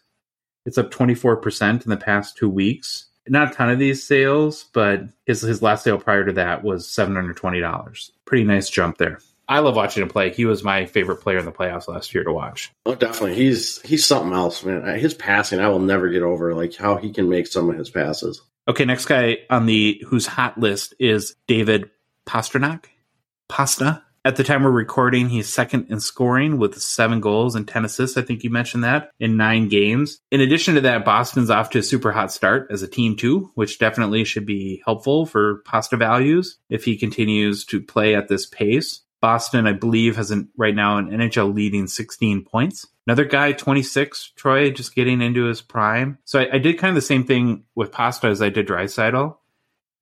It's 0.67 0.79
up 0.79 0.91
24% 0.91 1.85
in 1.85 1.91
the 1.91 1.97
past 1.97 2.37
two 2.37 2.49
weeks. 2.51 3.07
Not 3.27 3.53
a 3.53 3.55
ton 3.55 3.71
of 3.71 3.79
these 3.79 4.07
sales, 4.07 4.65
but 4.73 5.03
his 5.25 5.41
his 5.41 5.63
last 5.63 5.85
sale 5.85 5.99
prior 5.99 6.25
to 6.25 6.33
that 6.33 6.65
was 6.65 6.87
$720. 6.89 8.11
Pretty 8.25 8.45
nice 8.45 8.69
jump 8.69 8.99
there. 8.99 9.21
I 9.49 9.61
love 9.61 9.77
watching 9.77 10.03
him 10.03 10.09
play. 10.09 10.33
He 10.33 10.45
was 10.45 10.63
my 10.63 10.87
favorite 10.87 11.23
player 11.23 11.39
in 11.39 11.45
the 11.45 11.53
playoffs 11.53 11.89
last 11.89 12.15
year 12.15 12.25
to 12.25 12.33
watch. 12.33 12.71
Oh, 12.87 12.95
definitely. 12.95 13.35
He's 13.35 13.81
he's 13.83 14.07
something 14.07 14.33
else, 14.33 14.65
man. 14.65 14.99
His 14.99 15.15
passing, 15.15 15.61
I 15.61 15.69
will 15.69 15.81
never 15.81 16.09
get 16.09 16.23
over. 16.23 16.55
Like 16.55 16.75
how 16.75 16.97
he 16.97 17.13
can 17.13 17.29
make 17.29 17.47
some 17.47 17.71
of 17.71 17.77
his 17.77 17.91
passes. 17.91 18.43
Okay, 18.69 18.85
next 18.85 19.07
guy 19.07 19.39
on 19.49 19.67
the 19.67 20.03
who's 20.07 20.27
hot 20.27 20.59
list 20.59 20.95
is 20.99 21.35
David 21.47 21.91
Pastrnak. 22.27 22.85
Pasta. 23.51 24.03
At 24.25 24.37
the 24.37 24.45
time 24.45 24.63
we're 24.63 24.71
recording, 24.71 25.29
he's 25.29 25.49
second 25.49 25.87
in 25.91 25.99
scoring 25.99 26.59
with 26.59 26.81
seven 26.81 27.21
goals 27.21 27.55
and 27.55 27.67
10 27.67 27.85
assists. 27.85 28.17
I 28.17 28.23
think 28.23 28.45
you 28.45 28.51
mentioned 28.51 28.85
that 28.85 29.11
in 29.19 29.37
nine 29.37 29.69
games. 29.69 30.21
In 30.31 30.41
addition 30.41 30.75
to 30.77 30.81
that, 30.83 31.05
Boston's 31.05 31.51
off 31.51 31.71
to 31.71 31.79
a 31.79 31.83
super 31.83 32.13
hot 32.13 32.31
start 32.31 32.69
as 32.71 32.83
a 32.83 32.89
team 32.89 33.17
too, 33.17 33.51
which 33.55 33.79
definitely 33.79 34.25
should 34.25 34.47
be 34.47 34.83
helpful 34.85 35.27
for 35.27 35.63
Pasta 35.65 35.97
values 35.97 36.59
if 36.69 36.85
he 36.85 36.97
continues 36.97 37.65
to 37.67 37.81
play 37.81 38.15
at 38.15 38.29
this 38.29 38.47
pace. 38.47 39.01
Boston, 39.21 39.67
I 39.67 39.73
believe, 39.73 40.17
has 40.17 40.31
an, 40.31 40.49
right 40.57 40.75
now 40.75 40.99
an 40.99 41.09
NHL 41.09 41.53
leading 41.53 41.87
16 41.87 42.45
points. 42.45 42.87
Another 43.07 43.25
guy, 43.25 43.53
26, 43.53 44.33
Troy, 44.37 44.71
just 44.71 44.95
getting 44.95 45.21
into 45.23 45.45
his 45.45 45.61
prime. 45.61 46.19
So 46.25 46.41
I, 46.41 46.55
I 46.55 46.59
did 46.59 46.79
kind 46.79 46.91
of 46.91 46.95
the 46.95 47.01
same 47.01 47.25
thing 47.25 47.65
with 47.75 47.91
Pasta 47.91 48.29
as 48.29 48.41
I 48.41 48.51
did 48.51 48.69
Draisaitl, 48.69 49.37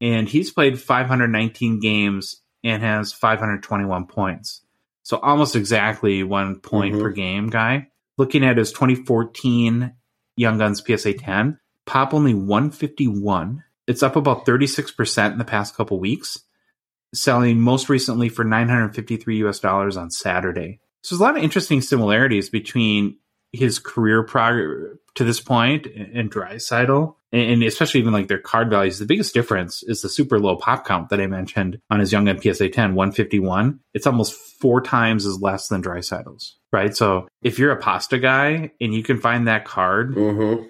and 0.01 0.29
he's 0.29 0.51
played 0.51 0.81
519 0.81 1.81
games 1.81 2.43
and 2.69 2.83
has 2.83 3.13
521 3.13 4.07
points. 4.07 4.63
So 5.03 5.17
almost 5.19 5.57
exactly 5.57 6.23
one 6.23 6.61
point 6.61 6.95
Mhm. 6.97 7.01
per 7.03 7.11
game 7.11 7.49
guy. 7.49 7.89
Looking 8.19 8.45
at 8.45 8.59
his 8.59 8.73
2014 8.73 9.93
Young 10.37 10.59
Guns 10.59 10.83
PSA 10.87 11.15
10, 11.15 11.59
Pop 11.87 12.13
only 12.13 12.35
151. 12.35 13.63
It's 13.87 14.03
up 14.03 14.17
about 14.17 14.45
36% 14.45 15.33
in 15.33 15.39
the 15.39 15.45
past 15.45 15.75
couple 15.75 15.99
weeks, 15.99 16.39
selling 17.15 17.61
most 17.61 17.89
recently 17.89 18.29
for 18.29 18.45
953 18.45 19.39
US 19.39 19.59
dollars 19.59 19.97
on 19.97 20.11
Saturday. 20.11 20.81
So 21.03 21.15
there's 21.15 21.21
a 21.21 21.25
lot 21.25 21.37
of 21.39 21.43
interesting 21.43 21.81
similarities 21.81 22.51
between 22.51 23.17
his 23.53 23.79
career 23.79 24.23
prog- 24.23 24.99
to 25.15 25.25
this 25.25 25.41
point 25.41 25.87
and 25.87 26.31
Draisaitl, 26.31 27.15
and 27.33 27.63
especially 27.63 28.01
even 28.01 28.13
like 28.13 28.29
their 28.29 28.39
card 28.39 28.71
values. 28.71 28.99
The 28.99 29.07
biggest 29.07 29.35
difference 29.35 29.83
is 29.83 30.01
the 30.03 30.09
super 30.09 30.39
low 30.39 30.57
pop 30.57 30.87
count 30.87 31.11
that 31.11 31.21
I 31.21 31.27
mentioned 31.27 31.79
on 31.91 32.01
his 32.01 32.13
Young 32.13 32.25
Gun 32.25 32.41
PSA 32.41 32.71
10, 32.71 32.95
151. 32.95 33.81
It's 33.95 34.07
almost 34.07 34.33
four 34.61 34.81
times 34.81 35.27
as 35.27 35.41
less 35.41 35.69
than 35.69 35.83
Draisaitl's, 35.83 36.57
right? 36.73 36.97
So 36.97 37.29
if 37.43 37.59
you're 37.59 37.73
a 37.73 37.77
pasta 37.81 38.19
guy 38.19 38.73
and 38.81 38.95
you 38.95 39.03
can 39.03 39.19
find 39.19 39.47
that 39.49 39.65
card 39.65 40.15
Mm-hmm. 40.15 40.67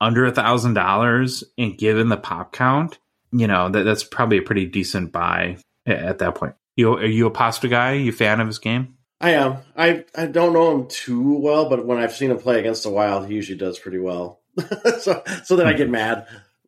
under 0.00 0.26
a 0.26 0.32
thousand 0.32 0.74
dollars 0.74 1.44
and 1.56 1.76
given 1.76 2.08
the 2.08 2.16
pop 2.16 2.52
count, 2.52 2.98
you 3.32 3.46
know, 3.46 3.68
that, 3.68 3.84
that's 3.84 4.04
probably 4.04 4.38
a 4.38 4.42
pretty 4.42 4.66
decent 4.66 5.12
buy 5.12 5.56
at 5.86 6.18
that 6.18 6.34
point. 6.34 6.54
You, 6.76 6.94
are 6.94 7.04
you 7.06 7.26
a 7.26 7.30
pasta 7.30 7.66
guy? 7.68 7.94
You 7.94 8.10
a 8.10 8.14
fan 8.14 8.40
of 8.40 8.46
his 8.46 8.58
game? 8.58 8.94
I 9.20 9.30
am. 9.30 9.56
I 9.76 10.04
I 10.14 10.26
don't 10.26 10.52
know 10.52 10.76
him 10.76 10.86
too 10.86 11.38
well, 11.40 11.68
but 11.68 11.84
when 11.84 11.98
I've 11.98 12.14
seen 12.14 12.30
him 12.30 12.38
play 12.38 12.60
against 12.60 12.84
the 12.84 12.90
Wild, 12.90 13.26
he 13.26 13.34
usually 13.34 13.58
does 13.58 13.76
pretty 13.76 13.98
well. 13.98 14.38
so 15.00 15.22
so 15.44 15.56
then 15.56 15.66
I 15.66 15.72
get 15.72 15.88
mad. 15.88 16.26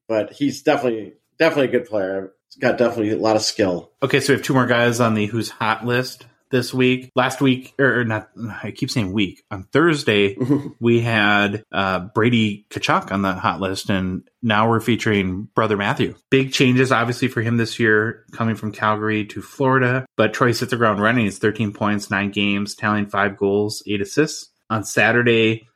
But 0.09 0.33
he's 0.33 0.63
definitely 0.63 1.15
definitely 1.39 1.69
a 1.77 1.81
good 1.81 1.89
player. 1.89 2.33
He's 2.49 2.61
got 2.61 2.79
definitely 2.79 3.11
a 3.13 3.19
lot 3.19 3.37
of 3.37 3.43
skill. 3.43 3.93
Okay, 4.03 4.21
so 4.21 4.33
we 4.33 4.37
have 4.37 4.45
two 4.45 4.55
more 4.55 4.67
guys 4.67 5.01
on 5.01 5.15
the 5.15 5.27
who's 5.27 5.51
hot 5.51 5.87
list 5.87 6.27
this 6.51 6.75
week. 6.75 7.11
Last 7.15 7.41
week, 7.41 7.75
or, 7.79 8.01
or 8.01 8.05
not, 8.05 8.31
I 8.63 8.73
keep 8.73 8.91
saying 8.91 9.13
week. 9.13 9.45
On 9.51 9.65
Thursday, 9.65 10.37
we 10.81 11.01
had 11.01 11.65
uh, 11.73 12.01
Brady 12.01 12.67
Tkachuk 12.71 13.11
on 13.13 13.23
the 13.23 13.33
hot 13.33 13.61
list, 13.61 13.89
and 13.89 14.29
now 14.43 14.69
we're 14.69 14.81
featuring 14.81 15.45
Brother 15.55 15.77
Matthew. 15.77 16.15
Big 16.31 16.53
changes, 16.53 16.93
obviously, 16.93 17.29
for 17.29 17.41
him 17.41 17.57
this 17.57 17.79
year, 17.79 18.25
coming 18.33 18.57
from 18.57 18.73
Calgary 18.73 19.25
to 19.27 19.41
Florida. 19.41 20.07
But 20.17 20.35
Troy 20.35 20.53
hit 20.53 20.71
the 20.71 20.77
ground 20.77 21.01
running. 21.01 21.25
He's 21.25 21.39
13 21.39 21.73
points, 21.73 22.11
nine 22.11 22.31
games, 22.31 22.75
tallying 22.75 23.07
five 23.07 23.37
goals, 23.37 23.83
eight 23.87 24.01
assists. 24.01 24.49
On 24.69 24.85
Saturday, 24.85 25.67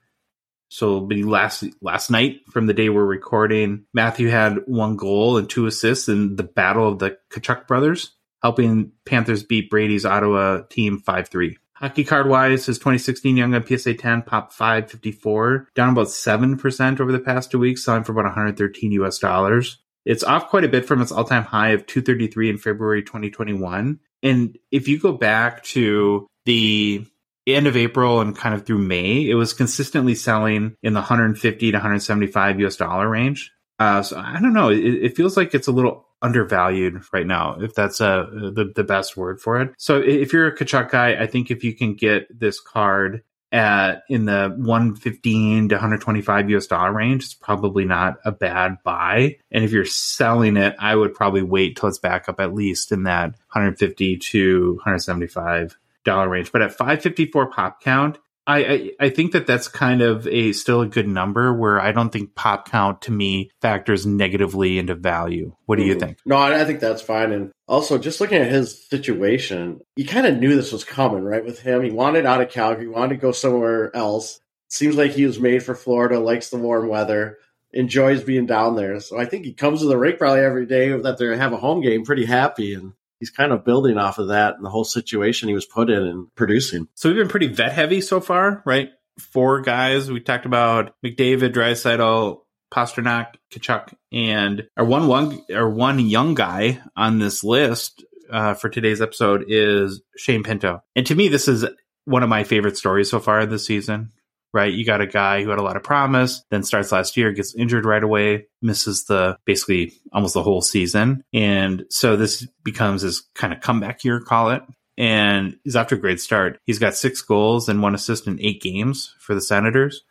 so 0.75 0.99
be 0.99 1.23
last 1.23 1.63
last 1.81 2.11
night 2.11 2.41
from 2.51 2.67
the 2.67 2.75
day 2.75 2.89
we're 2.89 3.05
recording. 3.05 3.85
Matthew 3.95 4.29
had 4.29 4.59
one 4.67 4.97
goal 4.97 5.37
and 5.37 5.49
two 5.49 5.67
assists 5.67 6.09
in 6.09 6.35
the 6.35 6.43
battle 6.43 6.89
of 6.89 6.99
the 6.99 7.17
Tkachuk 7.31 7.69
brothers, 7.69 8.11
helping 8.43 8.91
Panthers 9.05 9.45
beat 9.45 9.71
Brady's 9.71 10.05
Ottawa 10.05 10.63
team 10.69 10.99
5 10.99 11.29
3. 11.29 11.59
Hockey 11.75 12.03
card 12.03 12.29
wise, 12.29 12.67
his 12.67 12.79
2016 12.79 13.37
Young 13.37 13.53
Gun 13.53 13.65
PSA 13.65 13.95
10 13.95 14.23
popped 14.23 14.53
554, 14.53 15.69
down 15.77 15.91
about 15.91 16.09
7% 16.09 17.01
over 17.01 17.13
the 17.13 17.21
past 17.21 17.53
two 17.53 17.61
weeks, 17.61 17.85
selling 17.85 18.03
for 18.03 18.11
about 18.11 18.25
113 18.25 18.91
US 18.93 19.21
dollars. 19.21 19.79
It's 20.05 20.25
off 20.25 20.49
quite 20.49 20.65
a 20.65 20.69
bit 20.69 20.87
from 20.87 21.01
its 21.01 21.13
all 21.13 21.23
time 21.23 21.45
high 21.45 21.71
of 21.71 21.87
233 21.87 22.51
in 22.51 22.59
February 22.59 23.05
2021. 23.05 24.01
And 24.25 24.59
if 24.73 24.89
you 24.89 24.99
go 24.99 25.13
back 25.13 25.63
to 25.65 26.27
the 26.47 27.07
end 27.47 27.67
of 27.67 27.77
April 27.77 28.21
and 28.21 28.37
kind 28.37 28.55
of 28.55 28.65
through 28.65 28.79
May, 28.79 29.29
it 29.29 29.35
was 29.35 29.53
consistently 29.53 30.15
selling 30.15 30.77
in 30.83 30.95
the 30.95 31.01
150 31.01 31.71
to 31.71 31.77
175 31.77 32.61
US 32.61 32.77
dollar 32.77 33.09
range. 33.09 33.53
Uh, 33.79 34.03
so 34.03 34.19
I 34.19 34.41
don't 34.41 34.55
know. 34.55 34.71
It, 34.71 34.79
it, 34.79 35.17
feels 35.17 35.37
like 35.37 35.55
it's 35.55 35.67
a 35.67 35.73
little 35.73 36.07
undervalued 36.23 37.03
right 37.13 37.27
now, 37.27 37.59
if 37.61 37.75
that's 37.75 38.01
uh, 38.01 38.27
the 38.31 38.73
the 38.75 38.85
best 38.85 39.17
word 39.17 39.41
for 39.41 39.61
it. 39.61 39.75
So 39.79 40.01
if 40.01 40.33
you're 40.33 40.47
a 40.47 40.57
Tkachuk 40.57 40.91
guy, 40.91 41.17
I 41.17 41.27
think 41.27 41.51
if 41.51 41.65
you 41.65 41.75
can 41.75 41.95
get 41.95 42.27
this 42.31 42.61
card 42.61 43.25
at 43.51 44.03
in 44.09 44.25
the 44.25 44.55
115 44.57 45.69
to 45.69 45.75
125 45.75 46.51
US 46.51 46.67
dollar 46.67 46.93
range, 46.93 47.25
it's 47.25 47.35
probably 47.35 47.85
not 47.85 48.17
a 48.25 48.33
bad 48.33 48.79
buy. 48.85 49.37
And 49.51 49.65
if 49.65 49.71
you're 49.71 49.85
selling 49.85 50.57
it, 50.57 50.75
I 50.79 50.95
would 50.95 51.15
probably 51.15 51.43
wait 51.43 51.77
till 51.77 51.89
it's 51.89 51.99
back 51.99 52.29
up 52.29 52.41
at 52.41 52.55
least 52.55 52.91
in 52.91 53.05
that 53.05 53.31
150 53.53 54.17
to 54.17 54.73
175 54.77 55.79
dollar 56.05 56.29
range. 56.29 56.53
But 56.53 56.63
at 56.63 56.73
554 56.73 57.51
pop 57.51 57.83
count, 57.83 58.19
I, 58.47 58.65
I, 58.65 58.91
I 59.01 59.09
think 59.09 59.33
that 59.33 59.47
that's 59.47 59.69
kind 59.69 60.03
of 60.03 60.27
a 60.27 60.53
still 60.53 60.83
a 60.83 60.87
good 60.87 61.09
number 61.09 61.55
where 61.55 61.81
I 61.81 61.93
don't 61.93 62.11
think 62.11 62.35
pop 62.35 62.71
count 62.71 63.03
to 63.03 63.13
me 63.13 63.51
factors 63.63 64.05
negatively 64.05 64.79
into 64.79 64.95
value. 64.95 65.57
What 65.65 65.77
do 65.77 65.83
mm. 65.83 65.87
you 65.87 65.95
hmm. 65.95 66.01
think? 66.01 66.19
No, 66.27 66.37
I, 66.37 66.61
I 66.61 66.65
think 66.65 66.81
that's 66.81 67.01
fine. 67.01 67.33
And 67.33 67.53
also, 67.67 67.97
just 67.97 68.21
looking 68.21 68.39
at 68.39 68.51
his 68.51 68.87
situation, 68.89 69.81
you 69.97 70.05
kind 70.05 70.27
of 70.27 70.37
knew 70.37 70.55
this 70.55 70.73
was 70.73 70.85
coming, 70.85 71.25
right? 71.25 71.45
With 71.45 71.61
him, 71.61 71.83
he 71.83 71.91
wanted 71.91 72.27
out 72.27 72.43
of 72.43 72.51
Calgary, 72.51 72.87
wanted 72.87 73.15
to 73.15 73.21
go 73.21 73.33
somewhere 73.33 73.95
else. 73.97 74.41
Seems 74.69 74.97
like 74.97 75.13
he 75.13 75.25
was 75.25 75.41
made 75.41 75.63
for 75.63 75.75
Florida, 75.75 76.19
likes 76.19 76.51
the 76.51 76.59
warm 76.59 76.89
weather, 76.89 77.39
enjoys 77.73 78.23
being 78.23 78.47
down 78.47 78.77
there. 78.77 79.01
So 79.01 79.19
I 79.19 79.25
think 79.25 79.45
he 79.45 79.55
comes 79.55 79.81
to 79.81 79.87
the 79.87 79.97
rink 79.97 80.19
probably 80.19 80.41
every 80.41 80.67
day 80.67 80.91
that 80.91 81.17
they 81.17 81.37
have 81.37 81.53
a 81.53 81.59
home 81.59 81.81
game, 81.81 82.05
pretty 82.05 82.27
happy. 82.27 82.75
And 82.75 82.93
he's 83.19 83.31
kind 83.31 83.53
of 83.53 83.65
building 83.65 83.99
off 83.99 84.19
of 84.19 84.29
that 84.29 84.55
and 84.55 84.65
the 84.65 84.71
whole 84.71 84.85
situation 84.85 85.49
he 85.49 85.55
was 85.55 85.67
put 85.67 85.91
in 85.91 86.03
and 86.03 86.35
producing. 86.35 86.89
So 86.95 87.09
we've 87.09 87.19
been 87.19 87.29
pretty 87.29 87.49
vet 87.49 87.73
heavy 87.73 88.01
so 88.01 88.21
far, 88.21 88.63
right? 88.65 88.91
Four 89.19 89.61
guys. 89.61 90.11
We 90.11 90.21
talked 90.21 90.47
about 90.47 90.95
McDavid, 91.05 91.53
Draisaitl, 91.53 92.41
Pastrnak, 92.73 93.35
Tkachuk, 93.53 93.95
and 94.13 94.67
our 94.77 94.85
one 94.85 95.07
one 95.07 95.45
our 95.55 95.69
one 95.69 96.01
young 96.01 96.35
guy 96.35 96.81
on 96.97 97.21
this 97.21 97.45
list 97.45 98.05
uh, 98.31 98.55
for 98.55 98.69
today's 98.69 99.01
episode 99.01 99.45
is 99.49 100.03
Shane 100.17 100.43
Pinto. 100.43 100.83
And 100.97 101.07
to 101.07 101.15
me, 101.15 101.29
this 101.29 101.47
is 101.47 101.65
one 102.05 102.23
of 102.23 102.29
my 102.29 102.43
favorite 102.43 102.77
stories 102.77 103.09
so 103.11 103.21
far 103.21 103.47
this 103.47 103.67
season 103.67 104.11
right? 104.55 104.73
You 104.73 104.87
got 104.87 105.01
a 105.01 105.07
guy 105.07 105.43
who 105.43 105.51
had 105.51 105.59
a 105.59 105.63
lot 105.63 105.77
of 105.77 105.83
promise, 105.83 106.43
then 106.51 106.63
starts 106.63 106.93
last 106.93 107.17
year, 107.17 107.33
gets 107.33 107.55
injured 107.55 107.85
right 107.85 108.03
away, 108.03 108.47
misses 108.63 109.05
the 109.05 109.37
basically 109.45 109.93
almost 110.13 110.35
the 110.35 110.43
whole 110.43 110.63
season. 110.63 111.25
And 111.35 111.85
so 111.91 112.17
this 112.17 112.47
becomes 112.63 113.03
his 113.03 113.29
kind 113.35 113.53
of 113.53 113.61
comeback 113.61 114.05
year, 114.05 114.21
call 114.21 114.51
it. 114.51 114.63
And 114.97 115.59
he's 115.65 115.75
off 115.75 115.89
to 115.89 115.97
a 115.97 115.99
great 115.99 116.21
start. 116.21 116.61
He's 116.65 116.79
got 116.79 116.95
six 116.95 117.21
goals 117.21 117.69
and 117.69 117.83
one 117.83 117.97
assist 117.97 118.29
in 118.29 118.41
eight 118.41 118.63
games 118.63 119.13
for 119.19 119.35
the 119.35 119.41
Senators. 119.41 120.03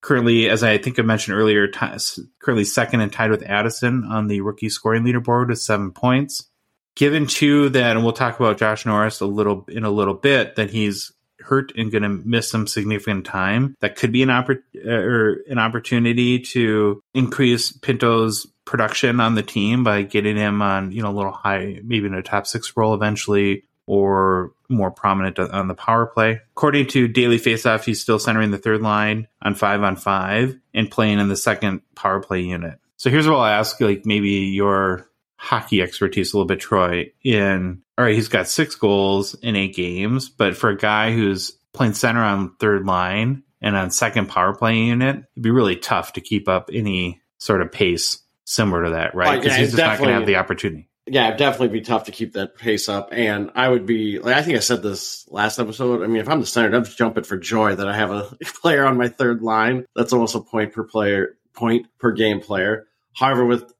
Currently, 0.00 0.48
as 0.48 0.62
I 0.62 0.78
think 0.78 1.00
I 1.00 1.02
mentioned 1.02 1.36
earlier, 1.36 1.66
t- 1.66 2.22
currently 2.40 2.64
second 2.64 3.00
and 3.00 3.12
tied 3.12 3.32
with 3.32 3.42
Addison 3.42 4.04
on 4.04 4.28
the 4.28 4.40
rookie 4.40 4.68
scoring 4.68 5.02
leaderboard 5.02 5.48
with 5.48 5.58
seven 5.58 5.90
points. 5.90 6.48
Given 6.94 7.26
to 7.26 7.68
that, 7.70 7.96
and 7.96 8.04
we'll 8.04 8.12
talk 8.12 8.38
about 8.38 8.58
Josh 8.58 8.86
Norris 8.86 9.20
a 9.20 9.26
little 9.26 9.64
in 9.68 9.82
a 9.82 9.90
little 9.90 10.14
bit, 10.14 10.54
that 10.54 10.70
he's 10.70 11.12
hurt 11.48 11.72
and 11.76 11.90
going 11.90 12.02
to 12.02 12.08
miss 12.08 12.50
some 12.50 12.66
significant 12.66 13.26
time, 13.26 13.74
that 13.80 13.96
could 13.96 14.12
be 14.12 14.22
an 14.22 14.28
oppor- 14.28 14.62
uh, 14.76 14.90
or 14.90 15.42
an 15.48 15.58
opportunity 15.58 16.38
to 16.40 17.02
increase 17.14 17.72
Pinto's 17.72 18.46
production 18.64 19.20
on 19.20 19.34
the 19.34 19.42
team 19.42 19.82
by 19.82 20.02
getting 20.02 20.36
him 20.36 20.60
on, 20.60 20.92
you 20.92 21.02
know, 21.02 21.10
a 21.10 21.16
little 21.16 21.32
high, 21.32 21.80
maybe 21.82 22.06
in 22.06 22.14
a 22.14 22.22
top 22.22 22.46
six 22.46 22.76
role 22.76 22.94
eventually, 22.94 23.64
or 23.86 24.52
more 24.68 24.90
prominent 24.90 25.38
on 25.38 25.66
the 25.66 25.74
power 25.74 26.04
play. 26.04 26.40
According 26.52 26.88
to 26.88 27.08
Daily 27.08 27.38
Faceoff, 27.38 27.84
he's 27.84 28.02
still 28.02 28.18
centering 28.18 28.50
the 28.50 28.58
third 28.58 28.82
line 28.82 29.26
on 29.40 29.54
five 29.54 29.82
on 29.82 29.96
five 29.96 30.58
and 30.74 30.90
playing 30.90 31.18
in 31.18 31.28
the 31.28 31.36
second 31.36 31.80
power 31.94 32.20
play 32.20 32.42
unit. 32.42 32.78
So 32.98 33.08
here's 33.10 33.26
what 33.26 33.36
I'll 33.36 33.46
ask, 33.46 33.80
like 33.80 34.04
maybe 34.04 34.28
your 34.28 35.07
hockey 35.38 35.80
expertise 35.80 36.32
a 36.32 36.36
little 36.36 36.46
bit, 36.46 36.60
Troy. 36.60 37.12
In 37.24 37.82
all 37.96 38.04
right, 38.04 38.14
he's 38.14 38.28
got 38.28 38.48
six 38.48 38.74
goals 38.74 39.34
in 39.34 39.56
eight 39.56 39.74
games, 39.74 40.28
but 40.28 40.56
for 40.56 40.70
a 40.70 40.76
guy 40.76 41.12
who's 41.12 41.52
playing 41.72 41.94
center 41.94 42.22
on 42.22 42.54
third 42.56 42.84
line 42.84 43.44
and 43.62 43.76
on 43.76 43.90
second 43.90 44.28
power 44.28 44.54
play 44.54 44.76
unit, 44.76 45.16
it'd 45.16 45.42
be 45.42 45.50
really 45.50 45.76
tough 45.76 46.12
to 46.14 46.20
keep 46.20 46.48
up 46.48 46.70
any 46.72 47.22
sort 47.38 47.62
of 47.62 47.72
pace 47.72 48.22
similar 48.44 48.84
to 48.84 48.90
that, 48.90 49.14
right? 49.14 49.40
Because 49.40 49.52
oh, 49.52 49.54
yeah, 49.54 49.60
he's 49.60 49.72
just 49.72 49.82
not 49.82 49.98
going 49.98 50.10
to 50.10 50.14
have 50.14 50.26
the 50.26 50.36
opportunity. 50.36 50.88
Yeah, 51.06 51.28
it'd 51.28 51.38
definitely 51.38 51.68
be 51.68 51.80
tough 51.80 52.04
to 52.04 52.12
keep 52.12 52.34
that 52.34 52.56
pace 52.56 52.88
up. 52.88 53.08
And 53.12 53.50
I 53.54 53.68
would 53.68 53.86
be 53.86 54.18
like, 54.18 54.36
I 54.36 54.42
think 54.42 54.56
I 54.56 54.60
said 54.60 54.82
this 54.82 55.26
last 55.30 55.58
episode. 55.58 56.02
I 56.02 56.06
mean, 56.06 56.20
if 56.20 56.28
I'm 56.28 56.40
the 56.40 56.46
center, 56.46 56.76
I'm 56.76 56.84
jumping 56.84 57.24
for 57.24 57.38
joy 57.38 57.74
that 57.74 57.88
I 57.88 57.96
have 57.96 58.10
a 58.10 58.36
player 58.60 58.84
on 58.84 58.98
my 58.98 59.08
third 59.08 59.40
line. 59.40 59.86
That's 59.96 60.12
almost 60.12 60.34
a 60.34 60.40
point 60.40 60.74
per 60.74 60.84
player, 60.84 61.38
point 61.54 61.86
per 61.98 62.12
game 62.12 62.40
player. 62.40 62.86
However, 63.14 63.46
with 63.46 63.72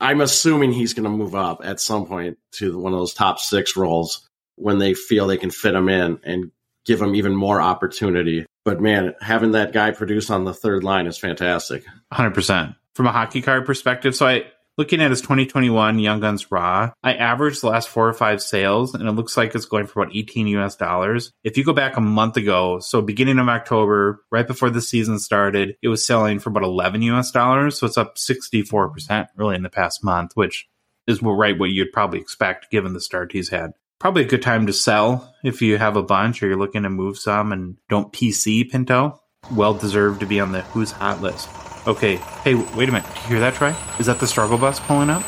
I'm 0.00 0.20
assuming 0.20 0.72
he's 0.72 0.94
going 0.94 1.04
to 1.04 1.10
move 1.10 1.34
up 1.34 1.60
at 1.64 1.80
some 1.80 2.06
point 2.06 2.38
to 2.52 2.78
one 2.78 2.92
of 2.92 2.98
those 2.98 3.14
top 3.14 3.38
six 3.38 3.76
roles 3.76 4.28
when 4.56 4.78
they 4.78 4.94
feel 4.94 5.26
they 5.26 5.36
can 5.36 5.50
fit 5.50 5.74
him 5.74 5.88
in 5.88 6.20
and 6.24 6.50
give 6.84 7.00
him 7.00 7.14
even 7.14 7.34
more 7.34 7.60
opportunity. 7.60 8.46
But 8.64 8.80
man, 8.80 9.14
having 9.20 9.52
that 9.52 9.72
guy 9.72 9.90
produce 9.90 10.30
on 10.30 10.44
the 10.44 10.54
third 10.54 10.84
line 10.84 11.06
is 11.06 11.18
fantastic. 11.18 11.84
100%. 12.12 12.76
From 12.94 13.06
a 13.06 13.12
hockey 13.12 13.42
card 13.42 13.66
perspective, 13.66 14.14
so 14.16 14.26
I 14.26 14.46
looking 14.78 15.02
at 15.02 15.10
his 15.10 15.20
2021 15.20 15.98
Young 15.98 16.20
Guns 16.20 16.50
Raw, 16.50 16.92
I 17.02 17.14
averaged 17.14 17.60
the 17.60 17.66
last 17.66 17.88
four 17.88 18.08
or 18.08 18.14
five 18.14 18.40
sales, 18.40 18.94
and 18.94 19.06
it 19.06 19.12
looks 19.12 19.36
like 19.36 19.54
it's 19.54 19.66
going 19.66 19.86
for 19.86 20.00
about 20.00 20.16
18 20.16 20.46
US 20.46 20.76
dollars. 20.76 21.32
If 21.42 21.58
you 21.58 21.64
go 21.64 21.72
back 21.72 21.96
a 21.96 22.00
month 22.00 22.36
ago, 22.36 22.78
so 22.78 23.02
beginning 23.02 23.40
of 23.40 23.48
October, 23.48 24.22
right 24.30 24.46
before 24.46 24.70
the 24.70 24.80
season 24.80 25.18
started, 25.18 25.76
it 25.82 25.88
was 25.88 26.06
selling 26.06 26.38
for 26.38 26.50
about 26.50 26.62
11 26.62 27.02
US 27.02 27.32
dollars. 27.32 27.78
So 27.78 27.86
it's 27.86 27.98
up 27.98 28.16
64% 28.16 29.26
really 29.36 29.56
in 29.56 29.64
the 29.64 29.68
past 29.68 30.04
month, 30.04 30.32
which 30.34 30.68
is 31.08 31.22
right 31.22 31.58
what 31.58 31.70
you'd 31.70 31.92
probably 31.92 32.20
expect 32.20 32.70
given 32.70 32.92
the 32.92 33.00
start 33.00 33.32
he's 33.32 33.48
had. 33.48 33.72
Probably 33.98 34.22
a 34.22 34.28
good 34.28 34.42
time 34.42 34.68
to 34.68 34.72
sell 34.72 35.34
if 35.42 35.60
you 35.60 35.76
have 35.76 35.96
a 35.96 36.02
bunch 36.04 36.40
or 36.40 36.46
you're 36.46 36.56
looking 36.56 36.84
to 36.84 36.90
move 36.90 37.18
some 37.18 37.50
and 37.50 37.76
don't 37.88 38.12
PC 38.12 38.70
Pinto. 38.70 39.20
Well 39.50 39.74
deserved 39.74 40.20
to 40.20 40.26
be 40.26 40.38
on 40.38 40.52
the 40.52 40.62
who's 40.62 40.92
hot 40.92 41.20
list. 41.20 41.48
Okay. 41.88 42.16
Hey, 42.44 42.54
wait 42.54 42.90
a 42.90 42.92
minute. 42.92 43.06
Do 43.14 43.20
you 43.22 43.28
hear 43.28 43.40
that, 43.40 43.54
Troy? 43.54 43.74
Is 43.98 44.04
that 44.06 44.20
the 44.20 44.26
struggle 44.26 44.58
bus 44.58 44.78
pulling 44.78 45.08
up? 45.08 45.22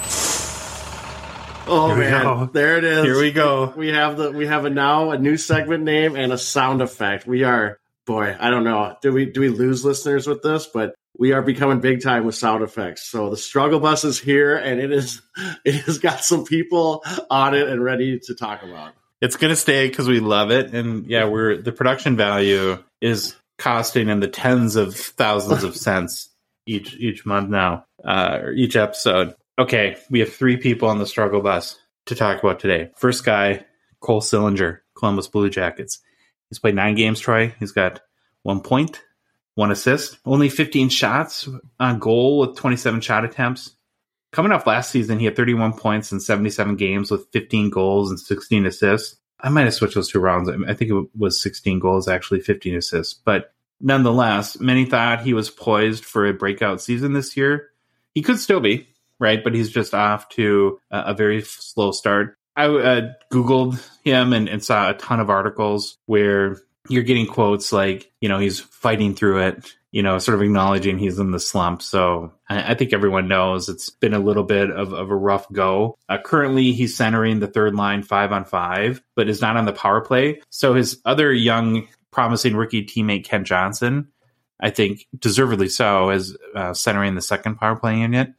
Oh 1.67 1.95
man, 1.97 2.23
go. 2.23 2.51
there 2.53 2.77
it 2.77 2.85
is. 2.85 3.03
Here 3.03 3.19
we 3.19 3.33
go. 3.33 3.73
We 3.75 3.89
have 3.89 4.19
the 4.19 4.31
we 4.31 4.47
have 4.47 4.67
a 4.67 4.71
now 4.71 5.11
a 5.11 5.19
new 5.19 5.39
segment 5.39 5.85
name 5.85 6.17
and 6.17 6.35
a 6.35 6.37
sound 6.37 6.83
effect. 6.83 7.27
We 7.27 7.45
are 7.45 7.79
boy, 8.07 8.37
I 8.39 8.51
don't 8.51 8.65
know. 8.65 8.95
Do 9.01 9.11
we 9.11 9.25
do 9.25 9.41
we 9.41 9.49
lose 9.49 9.87
listeners 9.87 10.27
with 10.27 10.43
this? 10.43 10.67
But 10.67 10.95
we 11.17 11.33
are 11.33 11.41
becoming 11.41 11.81
big 11.81 12.03
time 12.03 12.27
with 12.27 12.35
sound 12.35 12.63
effects. 12.63 13.09
So 13.09 13.31
the 13.31 13.39
struggle 13.39 13.81
bus 13.81 14.05
is 14.05 14.19
here 14.21 14.57
and 14.57 14.81
it 14.81 14.93
is 14.93 15.23
it 15.65 15.77
has 15.87 15.99
got 15.99 16.25
some 16.25 16.45
people 16.45 17.03
on 17.31 17.55
it 17.55 17.69
and 17.69 17.83
ready 17.83 18.19
to 18.25 18.35
talk 18.35 18.63
about. 18.63 18.93
It's 19.23 19.37
gonna 19.37 19.57
stay 19.57 19.89
because 19.89 20.09
we 20.09 20.21
love 20.21 20.51
it. 20.51 20.75
And 20.75 21.07
yeah, 21.07 21.25
we're 21.25 21.57
the 21.57 21.73
production 21.73 22.19
value 22.19 22.83
is 23.01 23.35
costing 23.57 24.11
in 24.11 24.21
the 24.21 24.29
tens 24.29 24.77
of 24.77 24.95
thousands 24.95 25.65
of 25.65 25.77
cents 25.77 26.30
each 26.67 26.95
each 26.95 27.27
month 27.27 27.49
now, 27.51 27.87
uh, 28.05 28.39
or 28.43 28.53
each 28.53 28.77
episode. 28.77 29.35
Okay, 29.59 29.97
we 30.11 30.21
have 30.21 30.33
three 30.33 30.57
people 30.57 30.89
on 30.89 30.99
the 30.99 31.07
struggle 31.07 31.41
bus 31.41 31.79
to 32.07 32.15
talk 32.15 32.43
about 32.43 32.61
today. 32.61 32.91
First 32.97 33.25
guy, 33.25 33.65
Cole 34.01 34.21
Sillinger, 34.21 34.79
Columbus 34.97 35.29
Blue 35.29 35.51
Jackets. 35.51 36.01
He's 36.49 36.59
played 36.59 36.75
nine 36.75 36.95
games. 36.95 37.21
Troy. 37.21 37.55
He's 37.59 37.73
got 37.73 38.01
one 38.43 38.61
point, 38.61 39.03
one 39.55 39.71
assist, 39.71 40.19
only 40.25 40.49
15 40.49 40.89
shots 40.89 41.49
on 41.79 41.99
goal 41.99 42.39
with 42.39 42.57
27 42.57 43.01
shot 43.01 43.25
attempts. 43.25 43.77
Coming 44.33 44.53
off 44.53 44.67
last 44.67 44.91
season, 44.91 45.19
he 45.19 45.25
had 45.25 45.37
31 45.37 45.75
points 45.75 46.13
in 46.13 46.21
77 46.21 46.77
games 46.77 47.11
with 47.11 47.27
15 47.33 47.71
goals 47.71 48.11
and 48.11 48.19
16 48.19 48.67
assists. 48.67 49.17
I 49.41 49.49
might 49.49 49.65
have 49.65 49.75
switched 49.75 49.95
those 49.95 50.11
two 50.11 50.21
rounds. 50.21 50.49
I 50.49 50.75
think 50.75 50.91
it 50.91 51.09
was 51.19 51.41
16 51.41 51.79
goals, 51.79 52.09
actually 52.09 52.41
15 52.41 52.77
assists. 52.77 53.15
But 53.15 53.53
nonetheless, 53.81 54.61
many 54.61 54.85
thought 54.85 55.23
he 55.23 55.35
was 55.35 55.51
poised 55.51 56.05
for 56.05 56.27
a 56.27 56.35
breakout 56.35 56.81
season 56.81 57.13
this 57.13 57.37
year. 57.37 57.71
He 58.15 58.23
could 58.23 58.39
still 58.39 58.61
be, 58.61 58.89
right? 59.19 59.43
But 59.43 59.55
he's 59.55 59.71
just 59.71 59.95
off 59.95 60.29
to 60.31 60.79
a, 60.91 60.99
a 61.07 61.15
very 61.15 61.43
slow 61.43 61.93
start. 61.93 62.37
I 62.57 62.67
uh, 62.67 63.13
Googled 63.33 63.81
him 64.05 64.33
and, 64.33 64.49
and 64.49 64.63
saw 64.63 64.91
a 64.91 64.95
ton 64.95 65.21
of 65.21 65.31
articles 65.31 65.97
where 66.07 66.59
you're 66.89 67.05
getting 67.05 67.27
quotes 67.27 67.73
like, 67.73 68.11
you 68.21 68.29
know, 68.29 68.39
he's 68.39 68.61
fighting 68.61 69.15
through 69.15 69.43
it. 69.43 69.75
you 69.93 70.03
know, 70.03 70.19
sort 70.19 70.37
of 70.37 70.43
acknowledging 70.43 70.99
he's 70.99 71.19
in 71.19 71.33
the 71.33 71.41
slump. 71.41 71.83
So 71.83 72.33
I, 72.49 72.73
I 72.73 72.75
think 72.75 72.93
everyone 72.93 73.29
knows 73.29 73.69
it's 73.69 73.91
been 73.91 74.15
a 74.15 74.21
little 74.21 74.45
bit 74.45 74.71
of, 74.71 74.93
of 74.93 75.11
a 75.11 75.17
rough 75.17 75.51
go. 75.51 75.99
Uh, 76.09 76.19
currently, 76.19 76.73
he's 76.73 76.97
centering 76.97 77.41
the 77.41 77.49
third 77.49 77.75
line 77.75 78.03
five 78.03 78.33
on 78.33 78.45
five, 78.45 79.03
but 79.17 79.29
is 79.29 79.41
not 79.41 79.57
on 79.57 79.65
the 79.65 79.73
power 79.73 80.01
play. 80.01 80.41
So 80.51 80.75
his 80.75 81.01
other 81.05 81.33
young, 81.33 81.89
promising 82.11 82.57
rookie 82.57 82.85
teammate, 82.85 83.25
Kent 83.25 83.47
Johnson, 83.47 84.09
I 84.61 84.71
think 84.71 85.07
deservedly 85.19 85.69
so, 85.69 86.11
as 86.11 86.37
uh, 86.55 86.75
centering 86.75 87.15
the 87.15 87.23
second 87.23 87.57
power 87.57 87.77
play 87.77 87.99
unit. 87.99 88.33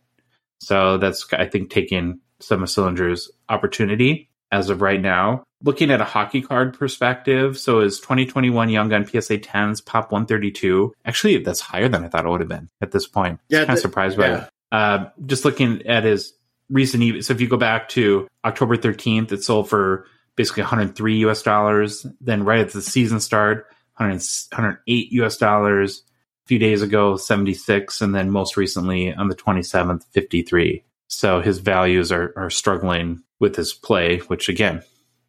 So 0.60 0.98
that's, 0.98 1.26
I 1.34 1.48
think, 1.48 1.72
taking 1.72 2.20
some 2.40 2.64
of 2.64 2.70
Sillinger's 2.70 3.32
opportunity 3.50 4.30
as 4.52 4.70
of 4.70 4.82
right 4.82 5.02
now. 5.02 5.44
Looking 5.64 5.92
at 5.92 6.02
a 6.02 6.06
hockey 6.06 6.42
card 6.42 6.78
perspective, 6.78 7.58
so 7.58 7.80
his 7.80 8.00
2021 8.00 8.70
Young 8.70 8.90
Gun 8.90 9.06
PSA 9.06 9.38
10s 9.38 9.86
pop 9.86 10.12
132. 10.12 10.94
Actually, 11.06 11.38
that's 11.38 11.60
higher 11.60 11.88
than 11.88 12.04
I 12.04 12.08
thought 12.08 12.26
it 12.26 12.30
would 12.30 12.42
have 12.42 12.50
been 12.50 12.70
at 12.82 12.92
this 12.92 13.08
point. 13.08 13.40
Yeah, 13.50 13.60
kind 13.66 13.72
of 13.72 13.80
surprised 13.80 14.18
by 14.18 14.28
yeah. 14.28 14.44
it. 14.44 14.50
Uh, 14.72 15.10
just 15.26 15.46
looking 15.46 15.86
at 15.86 16.04
his 16.04 16.34
recent, 16.70 17.24
so 17.24 17.34
if 17.34 17.42
you 17.42 17.48
go 17.48 17.58
back 17.58 17.90
to 17.90 18.28
October 18.44 18.76
13th, 18.76 19.32
it 19.32 19.44
sold 19.44 19.70
for 19.70 20.06
basically 20.36 20.64
103 20.64 21.18
US 21.26 21.42
dollars. 21.42 22.06
Then 22.20 22.44
right 22.44 22.60
at 22.60 22.72
the 22.72 22.82
season 22.82 23.20
start, 23.20 23.68
100, 23.98 24.22
108 24.52 25.12
US 25.14 25.38
dollars. 25.38 26.04
A 26.46 26.48
few 26.48 26.60
days 26.60 26.82
ago, 26.82 27.18
76, 27.18 28.02
and 28.02 28.16
then 28.16 28.32
most 28.32 28.58
recently 28.58 29.14
on 29.14 29.28
the 29.28 29.36
27th, 29.36 30.04
53. 30.12 30.84
So 31.08 31.40
his 31.40 31.60
values 31.60 32.12
are, 32.12 32.34
are 32.36 32.50
struggling 32.50 33.22
with 33.40 33.56
his 33.56 33.74
play, 33.74 34.18
which 34.20 34.50
again, 34.50 34.82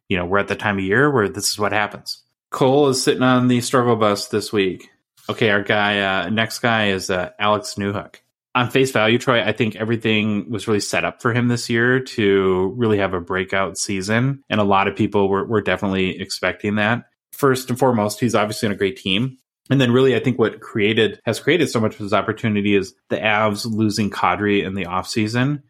you 0.09 0.17
know, 0.17 0.25
we're 0.25 0.39
at 0.39 0.47
the 0.47 0.55
time 0.55 0.77
of 0.77 0.83
year 0.83 1.11
where 1.11 1.29
this 1.29 1.49
is 1.51 1.59
what 1.59 1.71
happens. 1.71 2.23
Cole 2.49 2.89
is 2.89 3.01
sitting 3.01 3.23
on 3.23 3.47
the 3.47 3.61
struggle 3.61 3.95
bus 3.95 4.27
this 4.27 4.51
week. 4.51 4.89
Okay, 5.29 5.49
our 5.49 5.63
guy, 5.63 5.99
uh, 6.01 6.29
next 6.29 6.59
guy 6.59 6.87
is 6.87 7.09
uh, 7.09 7.31
Alex 7.39 7.75
Newhook. 7.75 8.15
On 8.55 8.69
face 8.69 8.91
value, 8.91 9.17
Troy, 9.17 9.43
I 9.43 9.51
think 9.51 9.75
everything 9.75 10.49
was 10.49 10.67
really 10.67 10.79
set 10.79 11.05
up 11.05 11.21
for 11.21 11.33
him 11.33 11.47
this 11.47 11.69
year 11.69 11.99
to 11.99 12.73
really 12.77 12.99
have 12.99 13.13
a 13.13 13.19
breakout 13.19 13.77
season. 13.77 14.43
And 14.49 14.61
a 14.61 14.63
lot 14.63 14.87
of 14.87 14.95
people 14.95 15.27
were, 15.27 15.45
were 15.45 15.61
definitely 15.61 16.21
expecting 16.21 16.75
that. 16.75 17.05
First 17.31 17.69
and 17.69 17.79
foremost, 17.79 18.19
he's 18.19 18.35
obviously 18.35 18.67
on 18.67 18.73
a 18.73 18.77
great 18.77 18.97
team. 18.97 19.37
And 19.71 19.81
then 19.81 19.91
really, 19.91 20.15
I 20.15 20.19
think 20.19 20.37
what 20.37 20.59
created 20.61 21.19
has 21.25 21.39
created 21.39 21.69
so 21.69 21.79
much 21.79 21.93
of 21.93 21.99
his 21.99 22.13
opportunity 22.13 22.75
is 22.75 22.93
the 23.09 23.17
Avs 23.17 23.65
losing 23.65 24.11
Kadri 24.11 24.63
in 24.63 24.75
the 24.75 24.85
offseason 24.85 25.63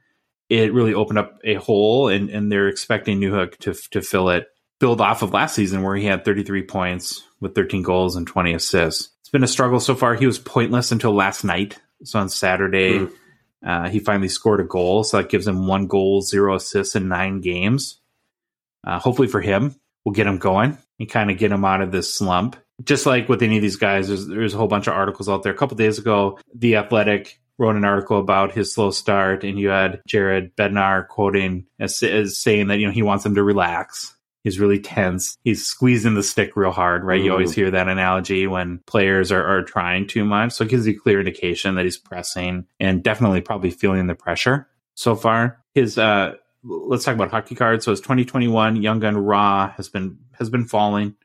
it 0.50 0.74
really 0.74 0.94
opened 0.94 1.20
up 1.20 1.40
a 1.44 1.56
hole, 1.56 2.10
and, 2.10 2.30
and 2.30 2.52
they're 2.52 2.68
expecting 2.68 3.20
Newhook 3.20 3.58
to 3.60 3.74
to 3.92 4.02
fill 4.02 4.30
it, 4.30 4.48
build 4.80 5.02
off 5.02 5.22
of 5.22 5.34
last 5.34 5.56
season 5.56 5.82
where 5.82 5.96
he 5.96 6.06
had 6.06 6.26
33 6.26 6.64
points 6.64 7.24
with 7.40 7.56
13 7.56 7.82
goals 7.82 8.16
and 8.16 8.28
20 8.28 8.54
assists. 8.54 9.10
It's 9.22 9.30
been 9.30 9.44
a 9.44 9.48
struggle 9.48 9.80
so 9.80 9.96
far. 9.96 10.16
He 10.16 10.28
was 10.28 10.40
pointless 10.40 10.92
until 10.92 11.14
last 11.14 11.44
night. 11.44 11.80
So 12.04 12.20
on 12.20 12.30
Saturday, 12.30 13.00
mm. 13.00 13.12
uh, 13.66 13.90
he 13.90 14.00
finally 14.00 14.30
scored 14.30 14.60
a 14.60 14.66
goal, 14.66 15.04
so 15.04 15.18
that 15.18 15.30
gives 15.30 15.48
him 15.48 15.68
one 15.68 15.88
goal, 15.88 16.22
zero 16.22 16.56
assists 16.56 16.96
in 16.96 17.08
nine 17.08 17.42
games. 17.42 18.00
Uh, 18.86 19.00
hopefully 19.00 19.28
for 19.28 19.42
him, 19.42 19.76
we'll 20.04 20.14
get 20.14 20.28
him 20.28 20.38
going 20.38 20.78
and 21.00 21.10
kind 21.10 21.32
of 21.32 21.38
get 21.38 21.52
him 21.52 21.66
out 21.66 21.82
of 21.82 21.92
this 21.92 22.14
slump. 22.14 22.56
Just 22.84 23.06
like 23.06 23.30
with 23.30 23.42
any 23.42 23.58
of 23.58 23.62
these 23.62 23.76
guys, 23.76 24.08
there's, 24.08 24.28
there's 24.28 24.54
a 24.54 24.58
whole 24.58 24.68
bunch 24.68 24.88
of 24.88 24.94
articles 24.94 25.30
out 25.30 25.44
there. 25.44 25.54
A 25.54 25.58
couple 25.58 25.78
days 25.78 26.00
ago, 26.00 26.40
The 26.56 26.76
Athletic 26.76 27.40
wrote 27.58 27.76
an 27.76 27.86
article 27.86 28.20
about 28.20 28.52
his 28.52 28.74
slow 28.74 28.92
start, 28.92 29.44
and 29.44 29.60
you 29.60 29.70
had 29.70 30.02
Jared 30.08 30.56
Bednar 30.56 31.08
quoting 31.08 31.66
as, 31.80 32.02
as 32.04 32.38
saying 32.38 32.68
that 32.68 32.80
you 32.80 32.88
know 32.88 32.92
he 32.92 33.04
wants 33.04 33.26
him 33.26 33.36
to 33.36 33.44
relax. 33.44 34.16
He's 34.44 34.60
really 34.60 34.80
tense. 34.80 35.38
He's 35.44 35.66
squeezing 35.66 36.16
the 36.16 36.24
stick 36.24 36.56
real 36.56 36.72
hard, 36.72 37.04
right? 37.04 37.22
You 37.22 37.32
always 37.32 37.54
hear 37.54 37.72
that 37.72 37.88
analogy 37.88 38.46
when 38.46 38.80
players 38.86 39.32
are, 39.32 39.44
are 39.44 39.64
trying 39.64 40.08
too 40.08 40.26
much. 40.26 40.54
So 40.54 40.66
it 40.66 40.70
gives 40.70 40.86
you 40.86 41.00
clear 41.00 41.20
indication 41.20 41.76
that 41.76 41.86
he's 41.86 41.98
pressing 41.98 42.66
and 42.80 43.02
definitely 43.02 43.42
probably 43.42 43.72
feeling 43.72 44.08
the 44.08 44.16
pressure 44.16 44.68
so 44.96 45.16
far. 45.16 45.64
His 45.74 45.98
uh 45.98 46.34
let's 46.64 47.06
talk 47.06 47.16
about 47.16 47.32
hockey 47.32 47.56
cards. 47.56 47.86
So 47.86 47.92
his 47.92 48.02
2021 48.02 48.82
Young 48.82 49.00
Gun 49.00 49.18
Raw 49.18 49.70
has 49.72 49.90
been 49.90 50.18
has 50.34 50.50
been 50.50 50.66
falling. 50.66 51.16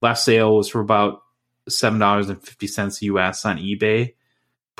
Last 0.00 0.24
sale 0.24 0.56
was 0.56 0.68
for 0.68 0.80
about 0.80 1.22
seven 1.68 1.98
dollars 1.98 2.28
and 2.28 2.42
fifty 2.42 2.66
cents 2.66 3.02
US 3.02 3.44
on 3.44 3.58
eBay 3.58 4.14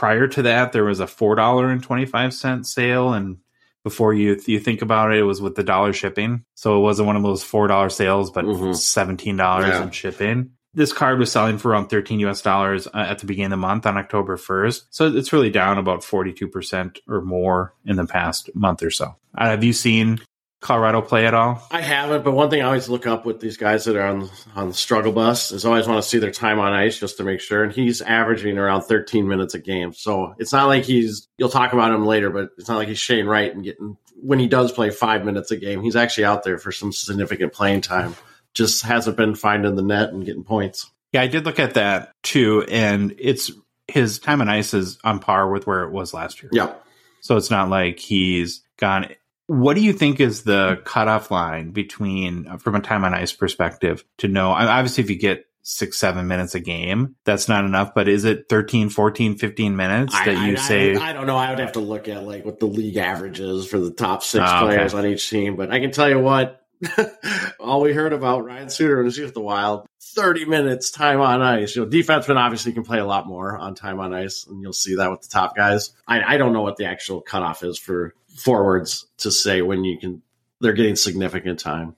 prior 0.01 0.26
to 0.26 0.41
that, 0.41 0.72
there 0.72 0.84
was 0.84 0.99
a 0.99 1.07
four 1.07 1.34
dollar 1.34 1.68
and 1.68 1.82
twenty 1.82 2.07
five 2.07 2.32
cent 2.32 2.66
sale, 2.66 3.12
and 3.12 3.36
before 3.85 4.12
you 4.14 4.41
you 4.47 4.61
think 4.61 4.83
about 4.83 5.12
it, 5.12 5.18
it 5.18 5.24
was 5.24 5.41
with 5.41 5.55
the 5.55 5.62
dollar 5.62 5.93
shipping. 5.93 6.45
So 6.55 6.78
it 6.78 6.83
wasn't 6.83 7.07
one 7.07 7.16
of 7.16 7.22
those 7.22 7.43
four 7.43 7.66
dollar 7.66 7.89
sales, 7.89 8.31
but 8.31 8.45
mm-hmm. 8.45 8.72
seventeen 8.72 9.37
dollars 9.37 9.68
yeah. 9.68 9.83
in 9.83 9.91
shipping. 9.91 10.51
This 10.72 10.93
card 10.93 11.18
was 11.18 11.33
selling 11.33 11.59
for 11.59 11.70
around 11.70 11.89
thirteen 11.89 12.20
US 12.20 12.43
dollars 12.43 12.87
uh, 12.87 12.91
at 12.95 13.18
the 13.18 13.26
beginning 13.26 13.53
of 13.53 13.59
the 13.59 13.66
month 13.66 13.87
on 13.87 13.97
October 13.97 14.37
first. 14.37 14.87
So 14.95 15.07
it's 15.07 15.33
really 15.33 15.51
down 15.51 15.78
about 15.78 16.05
forty 16.05 16.33
two 16.33 16.49
percent 16.49 17.01
or 17.09 17.20
more 17.20 17.74
in 17.85 17.97
the 17.97 18.07
past 18.07 18.55
month 18.55 18.83
or 18.83 18.91
so. 18.91 19.16
Uh, 19.37 19.47
have 19.47 19.64
you 19.64 19.72
seen 19.72 20.20
Colorado 20.61 21.00
play 21.00 21.26
at 21.26 21.32
all? 21.32 21.66
I 21.70 21.80
haven't, 21.80 22.22
but 22.22 22.32
one 22.32 22.50
thing 22.50 22.61
I 22.61 22.66
always 22.66 22.88
look 22.88 23.06
up 23.06 23.24
with 23.24 23.40
these 23.40 23.56
guys 23.56 23.84
that 23.84 23.96
are 23.96 24.06
on 24.06 24.28
on 24.54 24.68
the 24.68 24.74
struggle 24.74 25.12
bus 25.12 25.52
is 25.52 25.64
always 25.64 25.88
want 25.88 26.02
to 26.02 26.08
see 26.08 26.18
their 26.18 26.30
time 26.30 26.58
on 26.58 26.72
ice 26.72 26.98
just 26.98 27.16
to 27.16 27.24
make 27.24 27.40
sure. 27.40 27.64
And 27.64 27.72
he's 27.72 28.02
averaging 28.02 28.58
around 28.58 28.82
13 28.82 29.26
minutes 29.26 29.54
a 29.54 29.58
game, 29.58 29.92
so 29.94 30.34
it's 30.38 30.52
not 30.52 30.66
like 30.66 30.84
he's. 30.84 31.28
You'll 31.38 31.48
talk 31.48 31.72
about 31.72 31.92
him 31.92 32.04
later, 32.06 32.30
but 32.30 32.50
it's 32.58 32.68
not 32.68 32.76
like 32.76 32.88
he's 32.88 32.98
Shane 32.98 33.26
Wright 33.26 33.54
and 33.54 33.64
getting 33.64 33.96
when 34.22 34.38
he 34.38 34.48
does 34.48 34.70
play 34.70 34.90
five 34.90 35.24
minutes 35.24 35.50
a 35.50 35.56
game. 35.56 35.82
He's 35.82 35.96
actually 35.96 36.24
out 36.26 36.44
there 36.44 36.58
for 36.58 36.72
some 36.72 36.92
significant 36.92 37.54
playing 37.54 37.80
time. 37.80 38.14
Just 38.52 38.82
hasn't 38.82 39.16
been 39.16 39.34
finding 39.34 39.76
the 39.76 39.82
net 39.82 40.11
and 40.11 40.24
getting 40.24 40.44
points. 40.44 40.90
Yeah, 41.12 41.22
I 41.22 41.26
did 41.26 41.46
look 41.46 41.58
at 41.58 41.74
that 41.74 42.12
too, 42.22 42.64
and 42.70 43.14
it's 43.18 43.50
his 43.88 44.18
time 44.18 44.40
on 44.40 44.48
ice 44.48 44.74
is 44.74 44.98
on 45.04 45.20
par 45.20 45.50
with 45.50 45.66
where 45.66 45.84
it 45.84 45.90
was 45.90 46.12
last 46.12 46.42
year. 46.42 46.50
Yeah. 46.52 46.74
So 47.20 47.36
it's 47.36 47.50
not 47.50 47.68
like 47.68 47.98
he's 47.98 48.62
gone 48.76 49.08
what 49.51 49.74
do 49.74 49.82
you 49.82 49.92
think 49.92 50.20
is 50.20 50.44
the 50.44 50.80
cutoff 50.84 51.32
line 51.32 51.72
between, 51.72 52.46
uh, 52.46 52.57
from 52.57 52.76
a 52.76 52.80
time 52.80 53.05
on 53.05 53.14
ice 53.14 53.32
perspective, 53.32 54.05
to 54.18 54.28
know? 54.28 54.51
Obviously, 54.53 55.03
if 55.03 55.11
you 55.11 55.16
get 55.16 55.46
six, 55.62 55.98
seven 55.98 56.28
minutes 56.28 56.55
a 56.55 56.61
game, 56.61 57.16
that's 57.24 57.48
not 57.48 57.64
enough. 57.64 57.92
But 57.92 58.07
is 58.07 58.24
it 58.24 58.48
13, 58.48 58.90
14, 58.90 59.38
15 59.38 59.74
minutes 59.74 60.14
that 60.14 60.28
I, 60.28 60.46
you 60.46 60.53
I, 60.53 60.55
say? 60.55 60.94
I, 60.94 61.11
I, 61.11 61.12
don't 61.12 61.26
know. 61.26 61.36
I 61.36 61.51
would 61.51 61.59
have 61.59 61.72
to 61.72 61.80
look 61.80 62.07
at 62.07 62.22
like 62.22 62.44
what 62.44 62.61
the 62.61 62.66
league 62.66 62.96
average 62.96 63.40
is 63.40 63.66
for 63.66 63.80
the 63.80 63.90
top 63.90 64.22
six 64.22 64.44
oh, 64.46 64.61
players 64.61 64.94
okay. 64.94 65.05
on 65.05 65.12
each 65.12 65.28
team. 65.28 65.57
But 65.57 65.72
I 65.72 65.80
can 65.80 65.90
tell 65.90 66.09
you 66.09 66.20
what, 66.20 66.64
all 67.59 67.80
we 67.80 67.92
heard 67.92 68.12
about 68.12 68.44
Ryan 68.44 68.70
Suter 68.70 69.03
and 69.03 69.12
the 69.12 69.40
Wild, 69.40 69.84
30 70.01 70.44
minutes 70.44 70.92
time 70.92 71.20
on 71.20 71.42
ice. 71.42 71.74
You 71.74 71.84
know, 71.84 71.90
defensemen 71.90 72.36
obviously 72.36 72.72
can 72.72 72.84
play 72.84 73.01
a 73.01 73.05
lot 73.05 73.26
more 73.26 73.59
on 73.59 73.74
time 73.74 73.98
on 73.98 74.14
ice, 74.14 74.46
and 74.46 74.62
you'll 74.62 74.72
see 74.72 74.94
that 74.94 75.11
with 75.11 75.22
the 75.22 75.28
top 75.28 75.57
guys. 75.57 75.90
I, 76.07 76.34
I 76.34 76.36
don't 76.36 76.53
know 76.53 76.62
what 76.62 76.76
the 76.76 76.84
actual 76.84 77.20
cutoff 77.20 77.64
is 77.64 77.78
for 77.78 78.14
forwards 78.37 79.07
to 79.18 79.31
say 79.31 79.62
when 79.62 79.85
you 79.85 79.99
can 79.99 80.22
they're 80.61 80.72
getting 80.72 80.97
significant 80.97 81.59
time. 81.59 81.97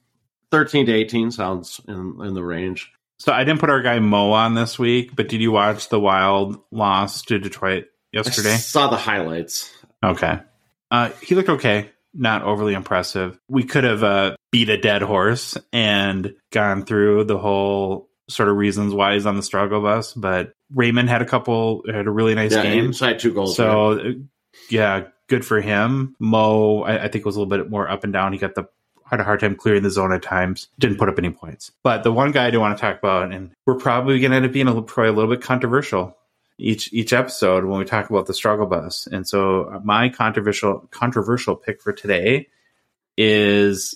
13 0.51 0.87
to 0.87 0.93
18 0.93 1.31
sounds 1.31 1.81
in, 1.89 2.19
in 2.23 2.35
the 2.35 2.45
range. 2.45 2.93
So 3.19 3.33
I 3.33 3.45
didn't 3.45 3.61
put 3.61 3.71
our 3.71 3.83
guy 3.83 3.99
Mo 3.99 4.33
on 4.33 4.55
this 4.55 4.79
week, 4.79 5.15
but 5.15 5.29
did 5.29 5.41
you 5.41 5.53
watch 5.53 5.89
the 5.89 6.01
Wild 6.01 6.59
loss 6.71 7.23
to 7.23 7.39
Detroit 7.39 7.85
yesterday? 8.13 8.55
I 8.55 8.57
saw 8.57 8.89
the 8.89 8.97
highlights. 8.97 9.73
Okay. 10.05 10.41
Uh, 10.91 11.11
he 11.23 11.35
looked 11.35 11.49
okay, 11.49 11.91
not 12.13 12.43
overly 12.43 12.75
impressive. 12.75 13.39
We 13.49 13.65
could 13.65 13.85
have 13.85 14.03
uh, 14.03 14.37
beat 14.51 14.69
a 14.69 14.77
dead 14.77 15.03
horse 15.03 15.57
and 15.73 16.35
gone 16.51 16.85
through 16.85 17.25
the 17.25 17.39
whole 17.39 18.11
sort 18.29 18.49
of 18.49 18.57
reasons 18.57 18.93
why 18.93 19.15
he's 19.15 19.27
on 19.27 19.37
the 19.37 19.43
struggle 19.43 19.81
bus, 19.81 20.13
but 20.13 20.53
Raymond 20.75 21.09
had 21.09 21.23
a 21.23 21.27
couple, 21.27 21.85
had 21.87 22.07
a 22.07 22.11
really 22.11 22.35
nice 22.35 22.53
yeah, 22.53 22.63
game. 22.63 22.93
Had 22.93 23.21
two 23.21 23.33
goals. 23.33 23.57
So, 23.57 24.15
yeah, 24.69 25.05
good 25.29 25.45
for 25.45 25.61
him. 25.61 26.17
Mo, 26.19 26.83
I, 26.83 27.05
I 27.05 27.09
think 27.09 27.25
was 27.25 27.37
a 27.37 27.41
little 27.41 27.57
bit 27.57 27.71
more 27.71 27.89
up 27.89 28.05
and 28.05 28.13
down. 28.13 28.33
He 28.33 28.39
got 28.39 28.55
the 28.55 28.69
had 29.13 29.21
a 29.21 29.25
hard 29.25 29.41
time 29.41 29.55
clearing 29.55 29.83
the 29.83 29.91
zone 29.91 30.13
at 30.13 30.23
times. 30.23 30.69
Didn't 30.79 30.97
put 30.97 31.11
up 31.11 31.19
any 31.19 31.31
points. 31.31 31.71
But 31.83 32.03
the 32.03 32.13
one 32.13 32.33
guy 32.33 32.47
I 32.47 32.51
do 32.51 32.61
want 32.61 32.77
to 32.77 32.81
talk 32.81 32.99
about, 32.99 33.31
and 33.31 33.51
we're 33.67 33.75
probably 33.75 34.19
going 34.21 34.31
to 34.31 34.39
end 34.39 34.47
up 34.47 34.53
being 34.53 34.69
a, 34.69 34.83
probably 34.83 35.11
a 35.11 35.13
little 35.13 35.31
bit 35.31 35.43
controversial 35.43 36.17
each 36.59 36.93
each 36.93 37.13
episode 37.13 37.65
when 37.65 37.79
we 37.79 37.85
talk 37.85 38.09
about 38.09 38.27
the 38.27 38.35
struggle 38.35 38.67
bus. 38.67 39.07
And 39.07 39.29
so 39.29 39.65
uh, 39.65 39.81
my 39.85 40.09
controversial 40.09 40.89
controversial 40.91 41.57
pick 41.57 41.83
for 41.83 41.93
today 41.93 42.49
is 43.19 43.95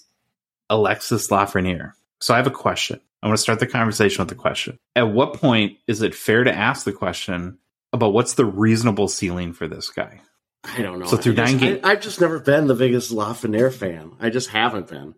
Alexis 0.68 1.28
Lafreniere. 1.28 1.92
So 2.20 2.34
I 2.34 2.38
have 2.38 2.46
a 2.46 2.50
question. 2.50 3.00
I 3.22 3.28
want 3.28 3.38
to 3.38 3.42
start 3.42 3.60
the 3.60 3.66
conversation 3.66 4.20
with 4.20 4.28
the 4.28 4.34
question. 4.34 4.78
At 4.94 5.08
what 5.08 5.34
point 5.34 5.78
is 5.86 6.02
it 6.02 6.14
fair 6.14 6.44
to 6.44 6.52
ask 6.52 6.84
the 6.84 6.92
question 6.92 7.58
about 7.92 8.12
what's 8.12 8.34
the 8.34 8.44
reasonable 8.44 9.08
ceiling 9.08 9.52
for 9.52 9.66
this 9.66 9.90
guy? 9.90 10.20
I 10.66 10.82
don't 10.82 10.98
know. 10.98 11.06
So 11.06 11.16
through 11.16 11.34
nine 11.34 11.58
games, 11.58 11.80
I've 11.84 12.00
just 12.00 12.20
never 12.20 12.40
been 12.40 12.66
the 12.66 12.74
biggest 12.74 13.12
Lafreniere 13.12 13.72
fan. 13.72 14.12
I 14.20 14.30
just 14.30 14.48
haven't 14.48 14.88
been. 14.88 15.14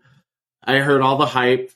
I 0.62 0.78
heard 0.78 1.01
all 1.01 1.16
the 1.16 1.26
hype 1.26 1.70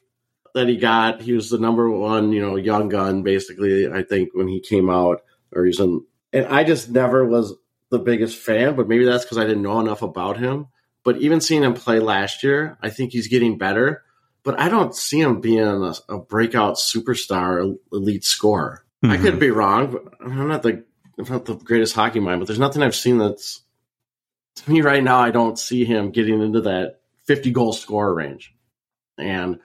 that 0.54 0.68
he 0.68 0.76
got. 0.76 1.22
He 1.22 1.32
was 1.32 1.50
the 1.50 1.58
number 1.58 1.90
one, 1.90 2.32
you 2.32 2.40
know, 2.40 2.56
young 2.56 2.88
gun, 2.88 3.22
basically. 3.22 3.90
I 3.90 4.02
think 4.02 4.30
when 4.34 4.48
he 4.48 4.60
came 4.60 4.90
out, 4.90 5.22
or 5.54 5.64
he's 5.64 5.80
in, 5.80 6.04
and 6.32 6.46
I 6.46 6.64
just 6.64 6.90
never 6.90 7.24
was 7.24 7.54
the 7.90 7.98
biggest 7.98 8.36
fan. 8.38 8.76
But 8.76 8.88
maybe 8.88 9.04
that's 9.04 9.24
because 9.24 9.38
I 9.38 9.44
didn't 9.44 9.62
know 9.62 9.80
enough 9.80 10.02
about 10.02 10.36
him. 10.36 10.68
But 11.04 11.18
even 11.18 11.40
seeing 11.40 11.62
him 11.62 11.74
play 11.74 11.98
last 11.98 12.42
year, 12.42 12.78
I 12.82 12.90
think 12.90 13.12
he's 13.12 13.28
getting 13.28 13.58
better. 13.58 14.02
But 14.44 14.58
I 14.58 14.68
don't 14.68 14.94
see 14.94 15.20
him 15.20 15.40
being 15.40 15.60
a, 15.60 15.94
a 16.08 16.18
breakout 16.18 16.74
superstar, 16.74 17.76
elite 17.92 18.24
scorer. 18.24 18.84
Mm-hmm. 19.02 19.12
I 19.12 19.16
could 19.16 19.38
be 19.38 19.50
wrong, 19.50 19.92
but 19.92 20.14
I'm 20.20 20.48
not 20.48 20.62
the 20.62 20.84
not 21.18 21.44
the 21.44 21.56
greatest 21.56 21.94
hockey 21.94 22.20
mind, 22.20 22.40
but 22.40 22.46
there's 22.46 22.58
nothing 22.58 22.82
I've 22.82 22.94
seen 22.94 23.18
that's 23.18 23.61
to 24.57 24.70
me 24.70 24.80
right 24.80 25.03
now. 25.03 25.18
I 25.18 25.30
don't 25.30 25.59
see 25.59 25.84
him 25.84 26.11
getting 26.11 26.42
into 26.42 26.62
that 26.62 27.00
50 27.26 27.50
goal 27.50 27.72
scorer 27.72 28.14
range. 28.14 28.55
And 29.18 29.59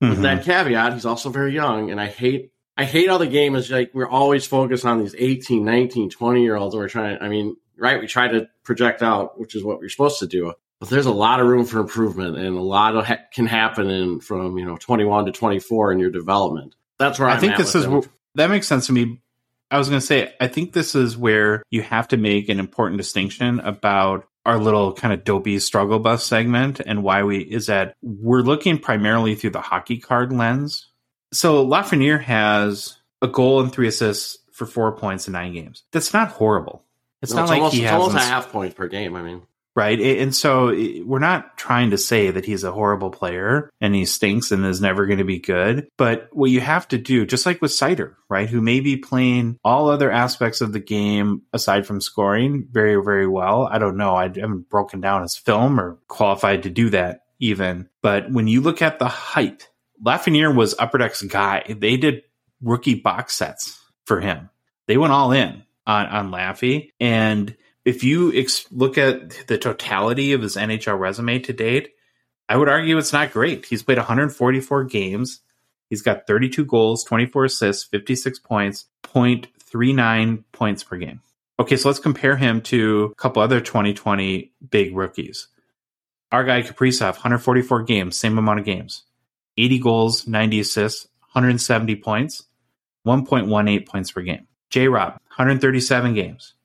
with 0.00 0.18
Mhm. 0.18 0.22
that 0.22 0.44
caveat, 0.44 0.92
he's 0.94 1.06
also 1.06 1.30
very 1.30 1.52
young, 1.54 1.90
and 1.90 2.00
I 2.00 2.06
hate 2.06 2.52
I 2.78 2.84
hate 2.84 3.08
how 3.08 3.16
the 3.16 3.26
game 3.26 3.54
is 3.54 3.70
like 3.70 3.90
we're 3.94 4.06
always 4.08 4.46
focused 4.46 4.84
on 4.84 4.98
these 4.98 5.14
18, 5.16 5.64
19, 5.64 6.10
20 6.10 6.42
year 6.42 6.56
olds, 6.56 6.74
and 6.74 6.82
we're 6.82 6.88
trying. 6.90 7.16
I 7.22 7.28
mean, 7.30 7.56
right? 7.78 7.98
We 7.98 8.06
try 8.06 8.28
to 8.28 8.48
project 8.64 9.02
out, 9.02 9.40
which 9.40 9.54
is 9.54 9.64
what 9.64 9.78
we're 9.78 9.88
supposed 9.88 10.18
to 10.18 10.26
do. 10.26 10.52
But 10.78 10.90
there's 10.90 11.06
a 11.06 11.10
lot 11.10 11.40
of 11.40 11.46
room 11.46 11.64
for 11.64 11.78
improvement, 11.80 12.36
and 12.36 12.54
a 12.54 12.60
lot 12.60 12.94
of 12.94 13.06
ha- 13.06 13.20
can 13.32 13.46
happen 13.46 13.88
in 13.88 14.20
from 14.20 14.58
you 14.58 14.66
know 14.66 14.76
21 14.76 15.24
to 15.24 15.32
24 15.32 15.92
in 15.92 15.98
your 16.00 16.10
development. 16.10 16.74
That's 16.98 17.18
where 17.18 17.30
I 17.30 17.34
I'm 17.34 17.40
think 17.40 17.52
at 17.52 17.58
this 17.58 17.72
with 17.74 18.04
is 18.04 18.08
that 18.34 18.50
makes 18.50 18.68
sense 18.68 18.88
to 18.88 18.92
me. 18.92 19.22
I 19.70 19.78
was 19.78 19.88
going 19.88 20.00
to 20.00 20.06
say, 20.06 20.32
I 20.40 20.48
think 20.48 20.72
this 20.72 20.94
is 20.94 21.16
where 21.16 21.62
you 21.70 21.82
have 21.82 22.08
to 22.08 22.16
make 22.16 22.48
an 22.48 22.60
important 22.60 22.98
distinction 22.98 23.60
about 23.60 24.26
our 24.44 24.58
little 24.58 24.92
kind 24.92 25.12
of 25.12 25.24
dopey 25.24 25.58
struggle 25.58 25.98
bus 25.98 26.24
segment 26.24 26.80
and 26.80 27.02
why 27.02 27.24
we 27.24 27.38
is 27.38 27.66
that 27.66 27.96
we're 28.00 28.42
looking 28.42 28.78
primarily 28.78 29.34
through 29.34 29.50
the 29.50 29.60
hockey 29.60 29.98
card 29.98 30.32
lens. 30.32 30.88
So 31.32 31.66
Lafreniere 31.66 32.22
has 32.22 32.96
a 33.20 33.26
goal 33.26 33.60
and 33.60 33.72
three 33.72 33.88
assists 33.88 34.38
for 34.52 34.66
four 34.66 34.92
points 34.92 35.26
in 35.26 35.32
nine 35.32 35.52
games. 35.52 35.82
That's 35.90 36.12
not 36.12 36.28
horrible. 36.28 36.84
It's 37.22 37.32
No, 37.32 37.40
not 37.40 37.48
like 37.48 37.58
almost, 37.58 37.74
he 37.74 37.82
has 37.82 37.92
almost 37.92 38.16
a 38.16 38.20
half 38.20 38.52
point 38.52 38.76
per 38.76 38.86
game. 38.86 39.16
I 39.16 39.22
mean, 39.22 39.42
right? 39.76 40.00
And 40.00 40.34
so 40.34 40.68
we're 41.04 41.18
not 41.18 41.58
trying 41.58 41.90
to 41.90 41.98
say 41.98 42.30
that 42.30 42.46
he's 42.46 42.64
a 42.64 42.72
horrible 42.72 43.10
player 43.10 43.70
and 43.78 43.94
he 43.94 44.06
stinks 44.06 44.50
and 44.50 44.64
is 44.64 44.80
never 44.80 45.06
going 45.06 45.18
to 45.18 45.24
be 45.24 45.38
good. 45.38 45.86
But 45.98 46.30
what 46.32 46.50
you 46.50 46.62
have 46.62 46.88
to 46.88 46.98
do, 46.98 47.26
just 47.26 47.44
like 47.44 47.60
with 47.60 47.70
Seider, 47.70 48.14
right, 48.30 48.48
who 48.48 48.62
may 48.62 48.80
be 48.80 48.96
playing 48.96 49.58
all 49.62 49.90
other 49.90 50.10
aspects 50.10 50.62
of 50.62 50.72
the 50.72 50.80
game 50.80 51.42
aside 51.52 51.86
from 51.86 52.00
scoring 52.00 52.66
very, 52.70 53.00
very 53.04 53.28
well. 53.28 53.68
I 53.70 53.78
don't 53.78 53.98
know. 53.98 54.16
I 54.16 54.24
haven't 54.24 54.70
broken 54.70 55.02
down 55.02 55.22
his 55.22 55.36
film 55.36 55.78
or 55.78 55.98
qualified 56.08 56.62
to 56.62 56.70
do 56.70 56.88
that 56.90 57.20
even. 57.38 57.90
But 58.00 58.32
when 58.32 58.48
you 58.48 58.62
look 58.62 58.80
at 58.80 58.98
the 58.98 59.08
hype, 59.08 59.62
Lafreniere 60.02 60.56
was 60.56 60.74
Upper 60.78 60.96
Deck's 60.96 61.20
guy. 61.22 61.64
They 61.68 61.98
did 61.98 62.22
rookie 62.62 62.94
box 62.94 63.34
sets 63.34 63.78
for 64.06 64.20
him. 64.20 64.48
They 64.86 64.96
went 64.96 65.12
all 65.12 65.32
in 65.32 65.64
on, 65.86 66.06
on 66.06 66.30
Laffy. 66.30 66.92
And 66.98 67.54
if 67.86 68.02
you 68.02 68.32
ex- 68.34 68.66
look 68.72 68.98
at 68.98 69.46
the 69.46 69.56
totality 69.56 70.32
of 70.32 70.42
his 70.42 70.56
NHL 70.56 70.98
resume 70.98 71.38
to 71.38 71.52
date, 71.52 71.94
I 72.48 72.56
would 72.56 72.68
argue 72.68 72.98
it's 72.98 73.12
not 73.12 73.32
great. 73.32 73.64
He's 73.64 73.84
played 73.84 73.96
144 73.96 74.84
games. 74.84 75.40
He's 75.88 76.02
got 76.02 76.26
32 76.26 76.64
goals, 76.64 77.04
24 77.04 77.44
assists, 77.44 77.84
56 77.84 78.40
points, 78.40 78.86
0.39 79.04 80.42
points 80.50 80.82
per 80.82 80.96
game. 80.96 81.20
Okay, 81.60 81.76
so 81.76 81.88
let's 81.88 82.00
compare 82.00 82.36
him 82.36 82.60
to 82.62 83.12
a 83.12 83.14
couple 83.14 83.40
other 83.40 83.60
2020 83.60 84.52
big 84.68 84.94
rookies. 84.94 85.46
Our 86.32 86.42
guy 86.42 86.62
Kaprizov, 86.62 87.12
144 87.12 87.84
games, 87.84 88.18
same 88.18 88.36
amount 88.36 88.58
of 88.58 88.66
games, 88.66 89.04
80 89.56 89.78
goals, 89.78 90.26
90 90.26 90.58
assists, 90.58 91.06
170 91.32 91.94
points, 91.96 92.42
1.18 93.06 93.86
points 93.86 94.10
per 94.10 94.22
game. 94.22 94.48
J 94.70 94.88
Rob, 94.88 95.12
137 95.36 96.14
games, 96.14 96.55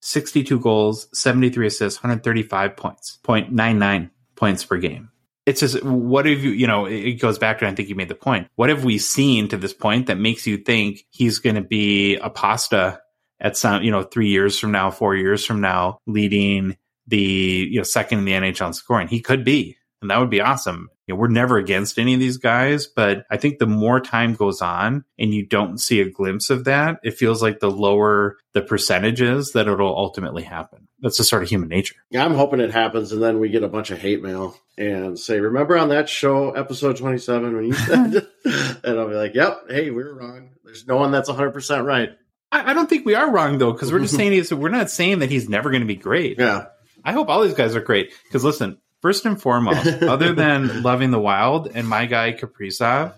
62 0.00 0.58
goals, 0.60 1.08
73 1.12 1.66
assists, 1.66 2.00
135 2.00 2.76
points, 2.76 3.18
0.99 3.24 4.10
points 4.36 4.64
per 4.64 4.78
game. 4.78 5.10
It's 5.46 5.60
just, 5.60 5.82
what 5.82 6.26
have 6.26 6.40
you, 6.40 6.50
you 6.50 6.66
know, 6.66 6.84
it 6.84 7.14
goes 7.14 7.38
back 7.38 7.58
to, 7.58 7.66
I 7.66 7.74
think 7.74 7.88
you 7.88 7.94
made 7.94 8.08
the 8.08 8.14
point. 8.14 8.48
What 8.56 8.68
have 8.68 8.84
we 8.84 8.98
seen 8.98 9.48
to 9.48 9.56
this 9.56 9.72
point 9.72 10.06
that 10.06 10.18
makes 10.18 10.46
you 10.46 10.58
think 10.58 11.06
he's 11.10 11.38
going 11.38 11.56
to 11.56 11.62
be 11.62 12.16
a 12.16 12.28
pasta 12.28 13.00
at 13.40 13.56
some, 13.56 13.82
you 13.82 13.90
know, 13.90 14.02
three 14.02 14.28
years 14.28 14.58
from 14.58 14.72
now, 14.72 14.90
four 14.90 15.16
years 15.16 15.46
from 15.46 15.60
now, 15.60 16.00
leading 16.06 16.76
the, 17.06 17.18
you 17.18 17.78
know, 17.78 17.84
second 17.84 18.18
in 18.18 18.24
the 18.26 18.32
NHL 18.32 18.66
in 18.66 18.72
scoring? 18.74 19.08
He 19.08 19.20
could 19.20 19.42
be, 19.42 19.76
and 20.02 20.10
that 20.10 20.18
would 20.18 20.28
be 20.30 20.42
awesome. 20.42 20.90
You 21.08 21.14
know, 21.14 21.20
we're 21.20 21.28
never 21.28 21.56
against 21.56 21.98
any 21.98 22.12
of 22.14 22.20
these 22.20 22.36
guys, 22.36 22.86
but 22.86 23.24
I 23.30 23.38
think 23.38 23.58
the 23.58 23.66
more 23.66 23.98
time 23.98 24.34
goes 24.34 24.60
on 24.60 25.04
and 25.18 25.32
you 25.32 25.46
don't 25.46 25.78
see 25.78 26.00
a 26.00 26.10
glimpse 26.10 26.50
of 26.50 26.64
that, 26.64 27.00
it 27.02 27.16
feels 27.16 27.42
like 27.42 27.60
the 27.60 27.70
lower 27.70 28.36
the 28.52 28.60
percentages 28.60 29.52
that 29.52 29.66
it'll 29.68 29.96
ultimately 29.96 30.42
happen. 30.42 30.86
That's 31.00 31.16
just 31.16 31.30
sort 31.30 31.42
of 31.42 31.48
human 31.48 31.68
nature. 31.68 31.94
yeah, 32.10 32.24
I'm 32.24 32.34
hoping 32.34 32.60
it 32.60 32.72
happens, 32.72 33.12
and 33.12 33.22
then 33.22 33.38
we 33.40 33.48
get 33.48 33.62
a 33.62 33.68
bunch 33.68 33.90
of 33.90 33.98
hate 33.98 34.22
mail 34.22 34.56
and 34.76 35.18
say, 35.18 35.40
"Remember 35.40 35.78
on 35.78 35.88
that 35.90 36.08
show, 36.08 36.50
episode 36.50 36.96
27, 36.96 37.54
when 37.54 37.64
you 37.64 37.72
said?" 37.74 38.26
and 38.84 38.98
I'll 38.98 39.08
be 39.08 39.14
like, 39.14 39.34
"Yep, 39.34 39.70
hey, 39.70 39.90
we 39.90 40.02
were 40.02 40.14
wrong. 40.14 40.50
There's 40.64 40.86
no 40.86 40.96
one 40.96 41.10
that's 41.12 41.28
100 41.28 41.52
percent 41.52 41.84
right." 41.84 42.10
I, 42.50 42.70
I 42.70 42.74
don't 42.74 42.88
think 42.88 43.06
we 43.06 43.14
are 43.14 43.30
wrong 43.30 43.58
though, 43.58 43.72
because 43.72 43.92
we're 43.92 44.00
just 44.00 44.16
saying 44.16 44.32
he's, 44.32 44.52
we're 44.52 44.68
not 44.70 44.90
saying 44.90 45.20
that 45.20 45.30
he's 45.30 45.48
never 45.48 45.70
going 45.70 45.82
to 45.82 45.86
be 45.86 45.96
great. 45.96 46.38
Yeah, 46.38 46.66
I 47.04 47.12
hope 47.12 47.28
all 47.28 47.42
these 47.42 47.54
guys 47.54 47.76
are 47.76 47.80
great. 47.80 48.12
Because 48.24 48.42
listen, 48.44 48.78
first 49.02 49.26
and 49.26 49.40
foremost, 49.40 50.02
other 50.02 50.32
than 50.32 50.82
loving 50.82 51.10
the 51.10 51.20
wild 51.20 51.70
and 51.72 51.88
my 51.88 52.06
guy 52.06 52.32
Kaprizov, 52.32 53.14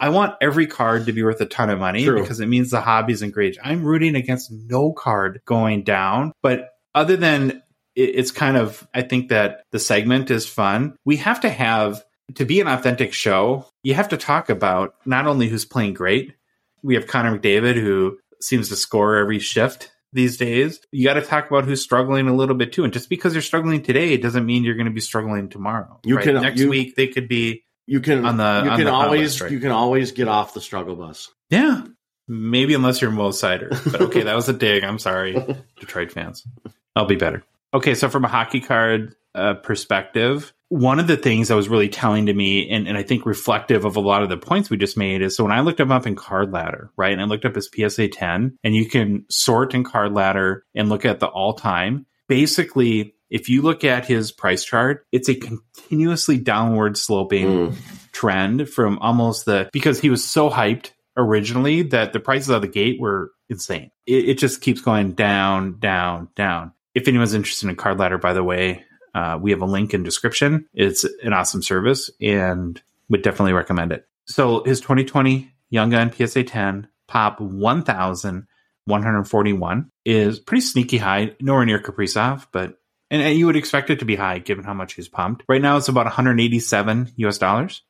I 0.00 0.08
want 0.08 0.34
every 0.40 0.66
card 0.66 1.06
to 1.06 1.12
be 1.12 1.22
worth 1.22 1.40
a 1.40 1.46
ton 1.46 1.70
of 1.70 1.78
money 1.78 2.04
True. 2.04 2.20
because 2.20 2.40
it 2.40 2.46
means 2.46 2.70
the 2.70 2.80
hobby's 2.80 3.22
engaged. 3.22 3.60
I'm 3.62 3.84
rooting 3.84 4.16
against 4.16 4.50
no 4.50 4.92
card 4.92 5.42
going 5.44 5.84
down, 5.84 6.32
but 6.42 6.70
other 6.92 7.16
than 7.16 7.62
it, 7.94 8.10
it's 8.16 8.32
kind 8.32 8.56
of, 8.56 8.86
I 8.92 9.02
think 9.02 9.28
that 9.28 9.62
the 9.70 9.78
segment 9.78 10.30
is 10.30 10.44
fun. 10.46 10.96
We 11.04 11.18
have 11.18 11.40
to 11.42 11.50
have 11.50 12.04
to 12.34 12.44
be 12.44 12.60
an 12.60 12.66
authentic 12.66 13.12
show. 13.12 13.66
You 13.84 13.94
have 13.94 14.08
to 14.08 14.16
talk 14.16 14.50
about 14.50 14.94
not 15.06 15.28
only 15.28 15.48
who's 15.48 15.64
playing 15.64 15.94
great. 15.94 16.34
We 16.82 16.94
have 16.94 17.06
Connor 17.06 17.38
McDavid 17.38 17.74
who 17.74 18.18
seems 18.40 18.70
to 18.70 18.76
score 18.76 19.16
every 19.16 19.38
shift 19.38 19.91
these 20.12 20.36
days. 20.36 20.80
You 20.92 21.04
got 21.06 21.14
to 21.14 21.22
talk 21.22 21.50
about 21.50 21.64
who's 21.64 21.82
struggling 21.82 22.28
a 22.28 22.34
little 22.34 22.54
bit 22.54 22.72
too. 22.72 22.84
And 22.84 22.92
just 22.92 23.08
because 23.08 23.34
you're 23.34 23.42
struggling 23.42 23.82
today 23.82 24.16
doesn't 24.16 24.44
mean 24.44 24.64
you're 24.64 24.74
going 24.76 24.86
to 24.86 24.92
be 24.92 25.00
struggling 25.00 25.48
tomorrow. 25.48 26.00
You 26.04 26.16
right? 26.16 26.24
can- 26.24 26.34
next 26.42 26.60
you- 26.60 26.68
week 26.68 26.96
they 26.96 27.06
could 27.08 27.28
be 27.28 27.64
you 27.86 28.00
can 28.00 28.24
On 28.24 28.36
the- 28.36 28.62
you 28.64 28.70
on 28.70 28.76
can 28.76 28.84
the 28.86 28.92
always 28.92 29.20
list, 29.32 29.40
right? 29.40 29.50
you 29.50 29.58
can 29.60 29.70
always 29.72 30.12
get 30.12 30.28
off 30.28 30.54
the 30.54 30.60
struggle 30.60 30.94
bus. 30.96 31.30
yeah. 31.50 31.84
Maybe 32.28 32.72
unless 32.74 33.02
you're 33.02 33.10
Mo 33.10 33.30
Seider. 33.30 33.70
But 33.90 34.00
okay, 34.02 34.22
that 34.24 34.36
was 34.36 34.48
a 34.48 34.52
dig. 34.52 34.84
I'm 34.84 35.00
sorry, 35.00 35.34
Detroit 35.80 36.12
fans. 36.12 36.46
I'll 36.94 37.04
be 37.06 37.16
better. 37.16 37.42
Okay, 37.74 37.94
so 37.96 38.08
from 38.08 38.24
a 38.24 38.28
hockey 38.28 38.60
card 38.60 39.16
uh, 39.34 39.54
perspective, 39.54 40.52
one 40.72 40.98
of 40.98 41.06
the 41.06 41.18
things 41.18 41.48
that 41.48 41.54
was 41.54 41.68
really 41.68 41.90
telling 41.90 42.24
to 42.26 42.32
me, 42.32 42.66
and, 42.70 42.88
and 42.88 42.96
I 42.96 43.02
think 43.02 43.26
reflective 43.26 43.84
of 43.84 43.96
a 43.96 44.00
lot 44.00 44.22
of 44.22 44.30
the 44.30 44.38
points 44.38 44.70
we 44.70 44.78
just 44.78 44.96
made, 44.96 45.20
is 45.20 45.36
so 45.36 45.44
when 45.44 45.52
I 45.52 45.60
looked 45.60 45.78
him 45.78 45.92
up 45.92 46.06
in 46.06 46.16
Card 46.16 46.50
Ladder, 46.50 46.90
right, 46.96 47.12
and 47.12 47.20
I 47.20 47.26
looked 47.26 47.44
up 47.44 47.54
his 47.54 47.68
PSA 47.74 48.08
10, 48.08 48.56
and 48.64 48.74
you 48.74 48.88
can 48.88 49.26
sort 49.28 49.74
in 49.74 49.84
Card 49.84 50.14
Ladder 50.14 50.64
and 50.74 50.88
look 50.88 51.04
at 51.04 51.20
the 51.20 51.26
all 51.26 51.52
time. 51.52 52.06
Basically, 52.26 53.14
if 53.28 53.50
you 53.50 53.60
look 53.60 53.84
at 53.84 54.06
his 54.06 54.32
price 54.32 54.64
chart, 54.64 55.06
it's 55.12 55.28
a 55.28 55.34
continuously 55.34 56.38
downward 56.38 56.96
sloping 56.96 57.46
Mm. 57.46 57.76
trend 58.12 58.68
from 58.70 58.98
almost 59.00 59.44
the 59.44 59.68
because 59.74 60.00
he 60.00 60.08
was 60.08 60.24
so 60.24 60.48
hyped 60.48 60.92
originally 61.18 61.82
that 61.82 62.14
the 62.14 62.20
prices 62.20 62.50
out 62.50 62.56
of 62.56 62.62
the 62.62 62.68
gate 62.68 62.98
were 62.98 63.30
insane. 63.50 63.90
It, 64.06 64.30
it 64.30 64.38
just 64.38 64.62
keeps 64.62 64.80
going 64.80 65.12
down, 65.12 65.78
down, 65.80 66.28
down. 66.34 66.72
If 66.94 67.08
anyone's 67.08 67.34
interested 67.34 67.68
in 67.68 67.76
Card 67.76 67.98
Ladder, 67.98 68.16
by 68.16 68.32
the 68.32 68.42
way, 68.44 68.84
uh, 69.14 69.38
we 69.40 69.50
have 69.50 69.62
a 69.62 69.66
link 69.66 69.94
in 69.94 70.02
description. 70.02 70.66
It's 70.74 71.04
an 71.22 71.32
awesome 71.32 71.62
service 71.62 72.10
and 72.20 72.82
would 73.08 73.22
definitely 73.22 73.52
recommend 73.52 73.92
it. 73.92 74.08
So 74.26 74.64
his 74.64 74.80
2020 74.80 75.52
Young 75.70 75.90
Gun 75.90 76.10
PSA 76.12 76.42
10 76.44 76.88
pop 77.08 77.40
1,141 77.40 79.90
is 80.04 80.38
pretty 80.38 80.60
sneaky 80.60 80.98
high, 80.98 81.34
nowhere 81.40 81.66
near 81.66 81.78
Kaprizov, 81.78 82.46
but 82.52 82.78
and, 83.10 83.20
and 83.20 83.38
you 83.38 83.46
would 83.46 83.56
expect 83.56 83.90
it 83.90 83.98
to 83.98 84.06
be 84.06 84.16
high 84.16 84.38
given 84.38 84.64
how 84.64 84.74
much 84.74 84.94
he's 84.94 85.08
pumped. 85.08 85.44
Right 85.48 85.60
now, 85.60 85.76
it's 85.76 85.88
about 85.88 86.06
187 86.06 87.12
US 87.16 87.38
dollars. 87.38 87.82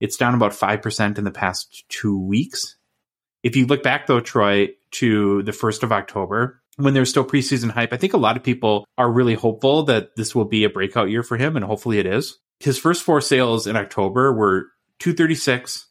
It's 0.00 0.16
down 0.16 0.34
about 0.34 0.52
5% 0.52 1.18
in 1.18 1.24
the 1.24 1.30
past 1.30 1.84
two 1.88 2.18
weeks. 2.18 2.76
If 3.42 3.56
you 3.56 3.66
look 3.66 3.82
back, 3.82 4.06
though, 4.06 4.20
Troy, 4.20 4.68
to 4.92 5.42
the 5.44 5.52
1st 5.52 5.82
of 5.84 5.92
October, 5.92 6.62
when 6.76 6.94
there's 6.94 7.10
still 7.10 7.24
preseason 7.24 7.70
hype, 7.70 7.92
I 7.92 7.96
think 7.96 8.12
a 8.12 8.18
lot 8.18 8.36
of 8.36 8.42
people 8.42 8.86
are 8.98 9.10
really 9.10 9.34
hopeful 9.34 9.84
that 9.84 10.16
this 10.16 10.34
will 10.34 10.44
be 10.44 10.64
a 10.64 10.70
breakout 10.70 11.10
year 11.10 11.22
for 11.22 11.36
him, 11.36 11.56
and 11.56 11.64
hopefully 11.64 11.98
it 11.98 12.06
is. 12.06 12.38
His 12.60 12.78
first 12.78 13.02
four 13.02 13.20
sales 13.20 13.66
in 13.66 13.76
October 13.76 14.32
were 14.32 14.68
236, 15.00 15.86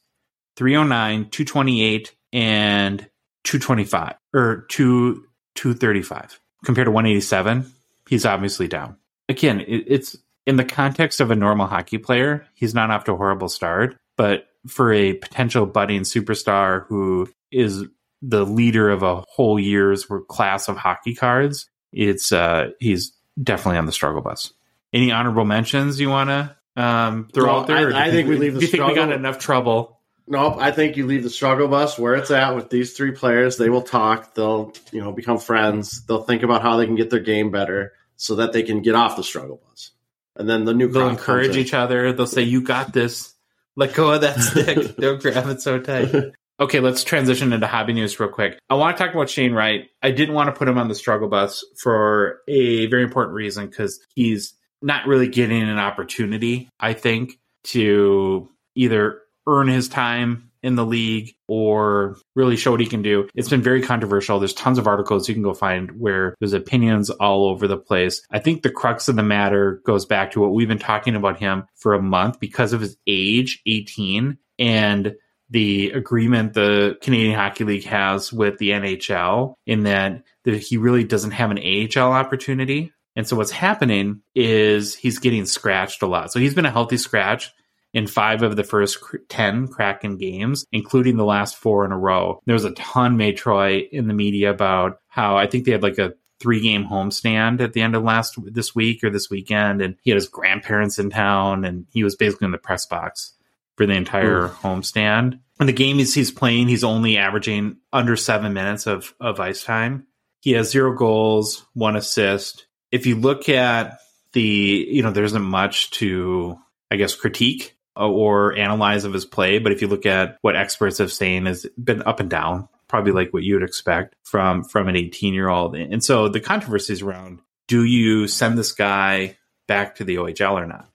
309, 0.56 1.30
228, 1.30 2.14
and 2.32 3.00
225, 3.44 4.14
or 4.34 4.66
2, 4.68 5.24
235. 5.54 6.40
Compared 6.64 6.86
to 6.86 6.90
187, 6.90 7.72
he's 8.08 8.24
obviously 8.24 8.66
down. 8.66 8.96
Again, 9.28 9.60
it, 9.60 9.84
it's 9.86 10.16
in 10.46 10.56
the 10.56 10.64
context 10.64 11.20
of 11.20 11.30
a 11.30 11.36
normal 11.36 11.66
hockey 11.66 11.98
player, 11.98 12.46
he's 12.54 12.74
not 12.74 12.90
off 12.90 13.04
to 13.04 13.12
a 13.12 13.16
horrible 13.16 13.48
start. 13.48 13.96
But 14.16 14.46
for 14.66 14.92
a 14.92 15.14
potential 15.14 15.66
budding 15.66 16.02
superstar 16.02 16.86
who 16.86 17.28
is 17.50 17.84
the 18.22 18.44
leader 18.44 18.88
of 18.90 19.02
a 19.02 19.22
whole 19.28 19.58
year's 19.58 20.06
class 20.28 20.68
of 20.68 20.76
hockey 20.76 21.14
cards, 21.14 21.68
it's 21.92 22.32
uh, 22.32 22.70
he's 22.80 23.12
definitely 23.42 23.78
on 23.78 23.86
the 23.86 23.92
struggle 23.92 24.22
bus. 24.22 24.52
Any 24.92 25.12
honorable 25.12 25.44
mentions 25.44 26.00
you 26.00 26.08
want 26.08 26.30
to 26.30 26.56
um, 26.82 27.28
throw 27.34 27.46
No, 27.46 27.52
out 27.60 27.66
there? 27.66 27.76
I- 27.76 27.82
or 27.82 27.90
do 27.90 27.96
you 27.96 28.00
I 28.02 28.10
think 28.10 28.28
we 28.28 28.36
leave 28.36 28.54
the 28.54 28.60
Do 28.60 28.66
you 28.66 28.70
think 28.72 28.86
we 28.86 28.94
got 28.94 29.12
enough 29.12 29.38
trouble? 29.38 30.00
Nope. 30.28 30.56
I 30.58 30.72
think 30.72 30.96
you 30.96 31.06
leave 31.06 31.22
the 31.22 31.30
struggle 31.30 31.68
bus 31.68 31.98
where 31.98 32.14
it's 32.16 32.32
at 32.32 32.56
with 32.56 32.68
these 32.68 32.94
three 32.94 33.12
players. 33.12 33.58
They 33.58 33.70
will 33.70 33.82
talk. 33.82 34.34
They'll, 34.34 34.72
you 34.90 35.00
know, 35.00 35.12
become 35.12 35.38
friends. 35.38 36.04
They'll 36.06 36.22
think 36.24 36.42
about 36.42 36.62
how 36.62 36.76
they 36.78 36.86
can 36.86 36.96
get 36.96 37.10
their 37.10 37.20
game 37.20 37.52
better 37.52 37.92
so 38.16 38.34
that 38.36 38.52
they 38.52 38.64
can 38.64 38.82
get 38.82 38.96
off 38.96 39.16
the 39.16 39.22
struggle 39.22 39.62
bus. 39.68 39.92
And 40.34 40.48
then 40.48 40.64
the 40.64 40.74
new 40.74 40.88
They'll 40.88 41.08
encourage 41.08 41.56
each 41.56 41.72
other. 41.74 42.12
They'll 42.12 42.26
say, 42.26 42.42
"You 42.42 42.60
got 42.62 42.92
this. 42.92 43.34
Let 43.76 43.94
go 43.94 44.12
of 44.12 44.22
that 44.22 44.40
stick. 44.40 44.96
Don't 44.98 45.22
grab 45.22 45.48
it 45.48 45.60
so 45.60 45.78
tight." 45.78 46.12
Okay, 46.58 46.80
let's 46.80 47.04
transition 47.04 47.52
into 47.52 47.66
hobby 47.66 47.92
news 47.92 48.18
real 48.18 48.30
quick. 48.30 48.58
I 48.70 48.74
want 48.74 48.96
to 48.96 49.04
talk 49.04 49.14
about 49.14 49.28
Shane 49.28 49.52
Wright. 49.52 49.90
I 50.02 50.10
didn't 50.10 50.34
want 50.34 50.48
to 50.48 50.58
put 50.58 50.68
him 50.68 50.78
on 50.78 50.88
the 50.88 50.94
struggle 50.94 51.28
bus 51.28 51.62
for 51.78 52.40
a 52.48 52.86
very 52.86 53.02
important 53.02 53.34
reason 53.34 53.66
because 53.66 54.00
he's 54.14 54.54
not 54.80 55.06
really 55.06 55.28
getting 55.28 55.62
an 55.62 55.78
opportunity, 55.78 56.70
I 56.80 56.94
think, 56.94 57.38
to 57.64 58.48
either 58.74 59.20
earn 59.46 59.68
his 59.68 59.88
time 59.88 60.50
in 60.62 60.76
the 60.76 60.84
league 60.84 61.32
or 61.46 62.16
really 62.34 62.56
show 62.56 62.70
what 62.70 62.80
he 62.80 62.86
can 62.86 63.02
do. 63.02 63.28
It's 63.34 63.50
been 63.50 63.62
very 63.62 63.82
controversial. 63.82 64.38
There's 64.38 64.54
tons 64.54 64.78
of 64.78 64.86
articles 64.86 65.28
you 65.28 65.34
can 65.34 65.42
go 65.42 65.54
find 65.54 66.00
where 66.00 66.34
there's 66.40 66.54
opinions 66.54 67.10
all 67.10 67.44
over 67.46 67.68
the 67.68 67.76
place. 67.76 68.22
I 68.30 68.38
think 68.38 68.62
the 68.62 68.70
crux 68.70 69.08
of 69.08 69.16
the 69.16 69.22
matter 69.22 69.82
goes 69.84 70.06
back 70.06 70.32
to 70.32 70.40
what 70.40 70.52
we've 70.52 70.66
been 70.66 70.78
talking 70.78 71.14
about 71.14 71.38
him 71.38 71.66
for 71.76 71.94
a 71.94 72.02
month 72.02 72.40
because 72.40 72.72
of 72.72 72.80
his 72.80 72.96
age, 73.06 73.60
18, 73.66 74.38
and 74.58 75.14
the 75.50 75.90
agreement 75.90 76.54
the 76.54 76.98
Canadian 77.00 77.34
Hockey 77.34 77.64
League 77.64 77.84
has 77.84 78.32
with 78.32 78.58
the 78.58 78.70
NHL 78.70 79.54
in 79.66 79.84
that, 79.84 80.22
he 80.44 80.76
really 80.76 81.04
doesn't 81.04 81.32
have 81.32 81.50
an 81.50 81.58
AHL 81.58 82.12
opportunity. 82.12 82.92
And 83.14 83.26
so 83.26 83.36
what's 83.36 83.50
happening 83.50 84.22
is 84.34 84.94
he's 84.94 85.18
getting 85.18 85.46
scratched 85.46 86.02
a 86.02 86.06
lot. 86.06 86.32
So 86.32 86.38
he's 86.38 86.54
been 86.54 86.66
a 86.66 86.70
healthy 86.70 86.98
scratch 86.98 87.52
in 87.94 88.06
five 88.06 88.42
of 88.42 88.56
the 88.56 88.64
first 88.64 88.98
10 89.30 89.68
Kraken 89.68 90.18
games, 90.18 90.66
including 90.70 91.16
the 91.16 91.24
last 91.24 91.56
four 91.56 91.84
in 91.84 91.92
a 91.92 91.98
row. 91.98 92.40
There 92.44 92.52
was 92.52 92.64
a 92.64 92.72
ton 92.72 93.16
made 93.16 93.38
Troy 93.38 93.88
in 93.90 94.06
the 94.06 94.14
media 94.14 94.50
about 94.50 94.98
how 95.08 95.36
I 95.38 95.46
think 95.46 95.64
they 95.64 95.72
had 95.72 95.82
like 95.82 95.98
a 95.98 96.12
three 96.38 96.60
game 96.60 96.84
homestand 96.84 97.60
at 97.60 97.72
the 97.72 97.80
end 97.80 97.96
of 97.96 98.02
last 98.02 98.36
this 98.52 98.74
week 98.74 99.02
or 99.02 99.08
this 99.08 99.30
weekend 99.30 99.80
and 99.80 99.96
he 100.02 100.10
had 100.10 100.16
his 100.16 100.28
grandparents 100.28 100.98
in 100.98 101.08
town 101.08 101.64
and 101.64 101.86
he 101.90 102.04
was 102.04 102.14
basically 102.14 102.44
in 102.44 102.50
the 102.50 102.58
press 102.58 102.84
box 102.84 103.32
for 103.76 103.86
the 103.86 103.94
entire 103.94 104.48
homestand. 104.48 105.40
And 105.58 105.68
the 105.68 105.72
game 105.72 105.98
he's, 105.98 106.14
he's 106.14 106.30
playing, 106.30 106.68
he's 106.68 106.84
only 106.84 107.16
averaging 107.16 107.78
under 107.92 108.16
seven 108.16 108.52
minutes 108.52 108.86
of, 108.86 109.14
of 109.20 109.40
ice 109.40 109.64
time. 109.64 110.06
He 110.40 110.52
has 110.52 110.70
zero 110.70 110.94
goals, 110.94 111.66
one 111.72 111.96
assist. 111.96 112.66
If 112.92 113.06
you 113.06 113.16
look 113.16 113.48
at 113.48 113.98
the, 114.32 114.42
you 114.42 115.02
know, 115.02 115.10
there 115.10 115.24
isn't 115.24 115.42
much 115.42 115.90
to, 115.92 116.58
I 116.90 116.96
guess, 116.96 117.14
critique 117.14 117.76
or 117.96 118.56
analyze 118.56 119.04
of 119.04 119.12
his 119.12 119.24
play. 119.24 119.58
But 119.58 119.72
if 119.72 119.80
you 119.80 119.88
look 119.88 120.06
at 120.06 120.38
what 120.42 120.56
experts 120.56 120.98
have 120.98 121.12
saying, 121.12 121.46
has 121.46 121.66
been 121.82 122.02
up 122.02 122.20
and 122.20 122.28
down, 122.28 122.68
probably 122.88 123.12
like 123.12 123.32
what 123.32 123.42
you 123.42 123.54
would 123.54 123.62
expect 123.62 124.14
from 124.22 124.64
from 124.64 124.88
an 124.88 124.96
18 124.96 125.34
year 125.34 125.48
old. 125.48 125.74
And 125.74 126.04
so 126.04 126.28
the 126.28 126.40
controversies 126.40 127.02
around: 127.02 127.40
Do 127.68 127.84
you 127.84 128.28
send 128.28 128.58
this 128.58 128.72
guy 128.72 129.38
back 129.66 129.96
to 129.96 130.04
the 130.04 130.16
OHL 130.16 130.52
or 130.52 130.66
not? 130.66 130.88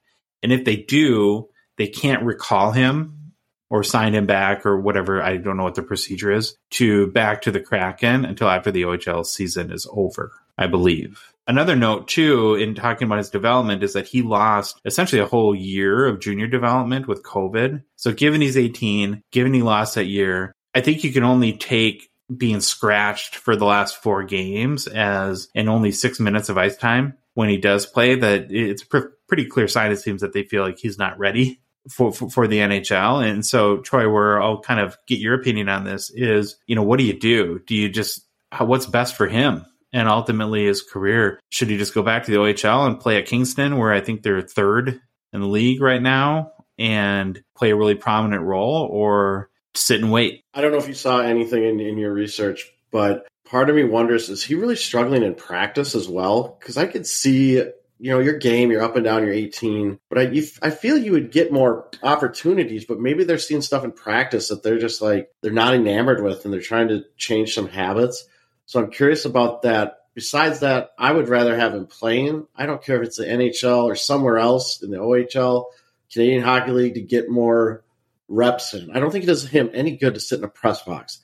And 0.43 0.51
if 0.51 0.63
they 0.63 0.75
do, 0.75 1.49
they 1.81 1.87
can't 1.87 2.21
recall 2.21 2.71
him 2.71 3.33
or 3.71 3.83
sign 3.83 4.13
him 4.13 4.27
back 4.27 4.67
or 4.67 4.79
whatever. 4.79 5.19
I 5.19 5.37
don't 5.37 5.57
know 5.57 5.63
what 5.63 5.73
the 5.73 5.81
procedure 5.81 6.31
is 6.31 6.55
to 6.73 7.07
back 7.07 7.41
to 7.41 7.51
the 7.51 7.59
Kraken 7.59 8.23
until 8.23 8.49
after 8.49 8.69
the 8.69 8.83
OHL 8.83 9.25
season 9.25 9.71
is 9.71 9.87
over, 9.91 10.31
I 10.59 10.67
believe. 10.67 11.33
Another 11.47 11.75
note, 11.75 12.07
too, 12.07 12.53
in 12.53 12.75
talking 12.75 13.07
about 13.07 13.17
his 13.17 13.31
development 13.31 13.81
is 13.81 13.93
that 13.93 14.07
he 14.07 14.21
lost 14.21 14.79
essentially 14.85 15.23
a 15.23 15.25
whole 15.25 15.55
year 15.55 16.05
of 16.05 16.19
junior 16.19 16.45
development 16.45 17.07
with 17.07 17.23
COVID. 17.23 17.81
So, 17.95 18.13
given 18.13 18.41
he's 18.41 18.57
18, 18.57 19.23
given 19.31 19.51
he 19.51 19.63
lost 19.63 19.95
that 19.95 20.05
year, 20.05 20.53
I 20.75 20.81
think 20.81 21.03
you 21.03 21.11
can 21.11 21.23
only 21.23 21.53
take 21.53 22.11
being 22.37 22.61
scratched 22.61 23.37
for 23.37 23.55
the 23.55 23.65
last 23.65 23.97
four 23.97 24.21
games 24.21 24.85
as 24.85 25.47
and 25.55 25.67
only 25.67 25.91
six 25.91 26.19
minutes 26.19 26.49
of 26.49 26.59
ice 26.59 26.77
time 26.77 27.17
when 27.33 27.49
he 27.49 27.57
does 27.57 27.85
play 27.85 28.15
that 28.15 28.51
it's 28.51 28.83
a 28.83 28.87
pr- 28.87 29.07
pretty 29.27 29.45
clear 29.45 29.67
sign 29.67 29.91
it 29.91 29.97
seems 29.97 30.21
that 30.21 30.33
they 30.33 30.43
feel 30.43 30.63
like 30.63 30.77
he's 30.77 30.97
not 30.97 31.17
ready 31.17 31.60
for, 31.89 32.11
for, 32.11 32.29
for 32.29 32.47
the 32.47 32.57
NHL. 32.57 33.27
And 33.27 33.45
so, 33.45 33.77
Troy, 33.77 34.09
where 34.09 34.41
I'll 34.41 34.61
kind 34.61 34.79
of 34.79 34.97
get 35.07 35.19
your 35.19 35.33
opinion 35.33 35.69
on 35.69 35.83
this 35.83 36.11
is, 36.13 36.57
you 36.67 36.75
know, 36.75 36.83
what 36.83 36.99
do 36.99 37.05
you 37.05 37.17
do? 37.17 37.59
Do 37.65 37.75
you 37.75 37.89
just, 37.89 38.25
what's 38.59 38.85
best 38.85 39.15
for 39.15 39.27
him? 39.27 39.65
And 39.93 40.07
ultimately 40.07 40.65
his 40.65 40.81
career, 40.81 41.39
should 41.49 41.69
he 41.69 41.77
just 41.77 41.93
go 41.93 42.01
back 42.01 42.23
to 42.25 42.31
the 42.31 42.37
OHL 42.37 42.87
and 42.87 42.99
play 42.99 43.17
at 43.17 43.25
Kingston, 43.25 43.77
where 43.77 43.91
I 43.91 43.99
think 43.99 44.23
they're 44.23 44.41
third 44.41 45.01
in 45.33 45.41
the 45.41 45.47
league 45.47 45.81
right 45.81 46.01
now, 46.01 46.53
and 46.77 47.43
play 47.57 47.71
a 47.71 47.75
really 47.75 47.95
prominent 47.95 48.43
role, 48.43 48.87
or 48.89 49.49
sit 49.75 50.01
and 50.01 50.11
wait? 50.11 50.43
I 50.53 50.61
don't 50.61 50.71
know 50.71 50.77
if 50.77 50.87
you 50.87 50.93
saw 50.93 51.19
anything 51.19 51.63
in, 51.63 51.79
in 51.81 51.97
your 51.97 52.13
research, 52.13 52.71
but 52.89 53.27
part 53.45 53.69
of 53.69 53.75
me 53.75 53.83
wonders 53.83 54.29
is 54.29 54.41
he 54.41 54.55
really 54.55 54.77
struggling 54.77 55.23
in 55.23 55.35
practice 55.35 55.93
as 55.93 56.07
well? 56.07 56.57
Because 56.57 56.77
I 56.77 56.85
could 56.85 57.05
see, 57.05 57.61
you 58.01 58.09
know, 58.09 58.19
your 58.19 58.39
game, 58.39 58.71
you're 58.71 58.81
up 58.81 58.95
and 58.95 59.05
down, 59.05 59.23
you're 59.23 59.31
18, 59.31 59.99
but 60.09 60.17
I, 60.17 60.21
you, 60.23 60.43
I 60.63 60.71
feel 60.71 60.97
you 60.97 61.11
would 61.11 61.31
get 61.31 61.53
more 61.53 61.87
opportunities, 62.01 62.83
but 62.83 62.99
maybe 62.99 63.23
they're 63.23 63.37
seeing 63.37 63.61
stuff 63.61 63.83
in 63.83 63.91
practice 63.91 64.47
that 64.47 64.63
they're 64.63 64.79
just 64.79 65.03
like, 65.03 65.29
they're 65.41 65.51
not 65.51 65.75
enamored 65.75 66.23
with 66.23 66.43
and 66.43 66.51
they're 66.51 66.61
trying 66.61 66.87
to 66.87 67.03
change 67.15 67.53
some 67.53 67.67
habits. 67.67 68.27
So 68.65 68.81
I'm 68.81 68.89
curious 68.89 69.25
about 69.25 69.61
that. 69.61 69.99
Besides 70.15 70.61
that, 70.61 70.89
I 70.97 71.11
would 71.11 71.29
rather 71.29 71.55
have 71.55 71.75
him 71.75 71.85
playing. 71.85 72.47
I 72.55 72.65
don't 72.65 72.83
care 72.83 72.99
if 72.99 73.07
it's 73.07 73.17
the 73.17 73.25
NHL 73.25 73.83
or 73.83 73.95
somewhere 73.95 74.39
else 74.39 74.81
in 74.81 74.89
the 74.89 74.97
OHL, 74.97 75.65
Canadian 76.11 76.41
Hockey 76.41 76.71
League 76.71 76.95
to 76.95 77.01
get 77.01 77.29
more 77.29 77.83
reps 78.27 78.73
in. 78.73 78.89
I 78.89 78.99
don't 78.99 79.11
think 79.11 79.25
it 79.25 79.27
does 79.27 79.47
him 79.47 79.69
any 79.75 79.95
good 79.95 80.15
to 80.15 80.19
sit 80.19 80.39
in 80.39 80.43
a 80.43 80.49
press 80.49 80.81
box, 80.81 81.19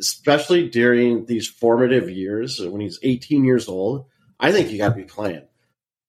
especially 0.00 0.70
during 0.70 1.26
these 1.26 1.46
formative 1.46 2.10
years 2.10 2.60
when 2.60 2.80
he's 2.80 2.98
18 3.04 3.44
years 3.44 3.68
old. 3.68 4.06
I 4.40 4.50
think 4.50 4.72
you 4.72 4.78
got 4.78 4.88
to 4.88 4.96
be 4.96 5.04
playing. 5.04 5.46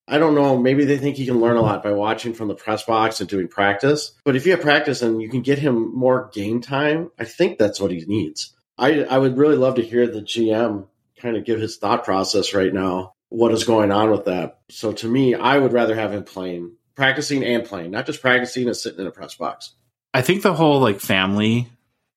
I 0.07 0.17
don't 0.17 0.35
know. 0.35 0.57
Maybe 0.57 0.85
they 0.85 0.97
think 0.97 1.17
he 1.17 1.25
can 1.25 1.41
learn 1.41 1.57
a 1.57 1.61
lot 1.61 1.83
by 1.83 1.91
watching 1.91 2.33
from 2.33 2.47
the 2.47 2.55
press 2.55 2.83
box 2.83 3.19
and 3.19 3.29
doing 3.29 3.49
practice. 3.49 4.13
But 4.23 4.35
if 4.35 4.45
you 4.45 4.53
have 4.53 4.61
practice 4.61 5.01
and 5.01 5.21
you 5.21 5.29
can 5.29 5.41
get 5.41 5.59
him 5.59 5.93
more 5.93 6.29
game 6.33 6.61
time, 6.61 7.11
I 7.19 7.25
think 7.25 7.57
that's 7.57 7.79
what 7.79 7.91
he 7.91 8.05
needs. 8.05 8.53
I, 8.77 9.03
I 9.03 9.17
would 9.17 9.37
really 9.37 9.57
love 9.57 9.75
to 9.75 9.81
hear 9.81 10.07
the 10.07 10.21
GM 10.21 10.87
kind 11.19 11.35
of 11.35 11.45
give 11.45 11.59
his 11.59 11.77
thought 11.77 12.05
process 12.05 12.53
right 12.53 12.73
now. 12.73 13.13
What 13.29 13.51
is 13.51 13.65
going 13.65 13.91
on 13.91 14.11
with 14.11 14.25
that? 14.25 14.59
So 14.69 14.93
to 14.93 15.07
me, 15.07 15.35
I 15.35 15.57
would 15.57 15.73
rather 15.73 15.95
have 15.95 16.13
him 16.13 16.23
playing, 16.23 16.75
practicing 16.95 17.43
and 17.43 17.65
playing, 17.65 17.91
not 17.91 18.05
just 18.05 18.21
practicing 18.21 18.67
and 18.67 18.77
sitting 18.77 19.01
in 19.01 19.07
a 19.07 19.11
press 19.11 19.35
box. 19.35 19.73
I 20.13 20.21
think 20.21 20.41
the 20.41 20.53
whole 20.53 20.79
like 20.79 21.01
family 21.01 21.67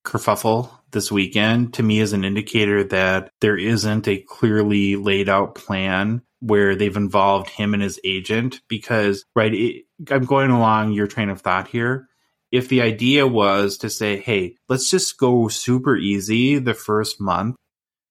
kerfuffle 0.05 0.71
this 0.93 1.11
weekend 1.11 1.75
to 1.75 1.83
me 1.83 2.01
is 2.01 2.13
an 2.13 2.25
indicator 2.25 2.85
that 2.85 3.31
there 3.41 3.57
isn't 3.57 4.07
a 4.07 4.19
clearly 4.19 4.97
laid 4.97 5.29
out 5.29 5.55
plan 5.55 6.23
where 6.41 6.75
they've 6.75 6.97
involved 6.97 7.49
him 7.49 7.75
and 7.75 7.83
his 7.83 8.01
agent 8.05 8.61
because 8.69 9.25
right 9.35 9.55
it, 9.55 9.85
i'm 10.11 10.25
going 10.25 10.51
along 10.51 10.93
your 10.93 11.07
train 11.07 11.31
of 11.31 11.41
thought 11.41 11.69
here. 11.69 12.07
If 12.51 12.69
the 12.69 12.83
idea 12.83 13.27
was 13.27 13.79
to 13.79 13.91
say 13.91 14.19
hey 14.19 14.57
let's 14.69 14.91
just 14.91 15.19
go 15.19 15.49
super 15.49 15.97
easy 15.97 16.59
the 16.59 16.75
first 16.75 17.21
month 17.21 17.57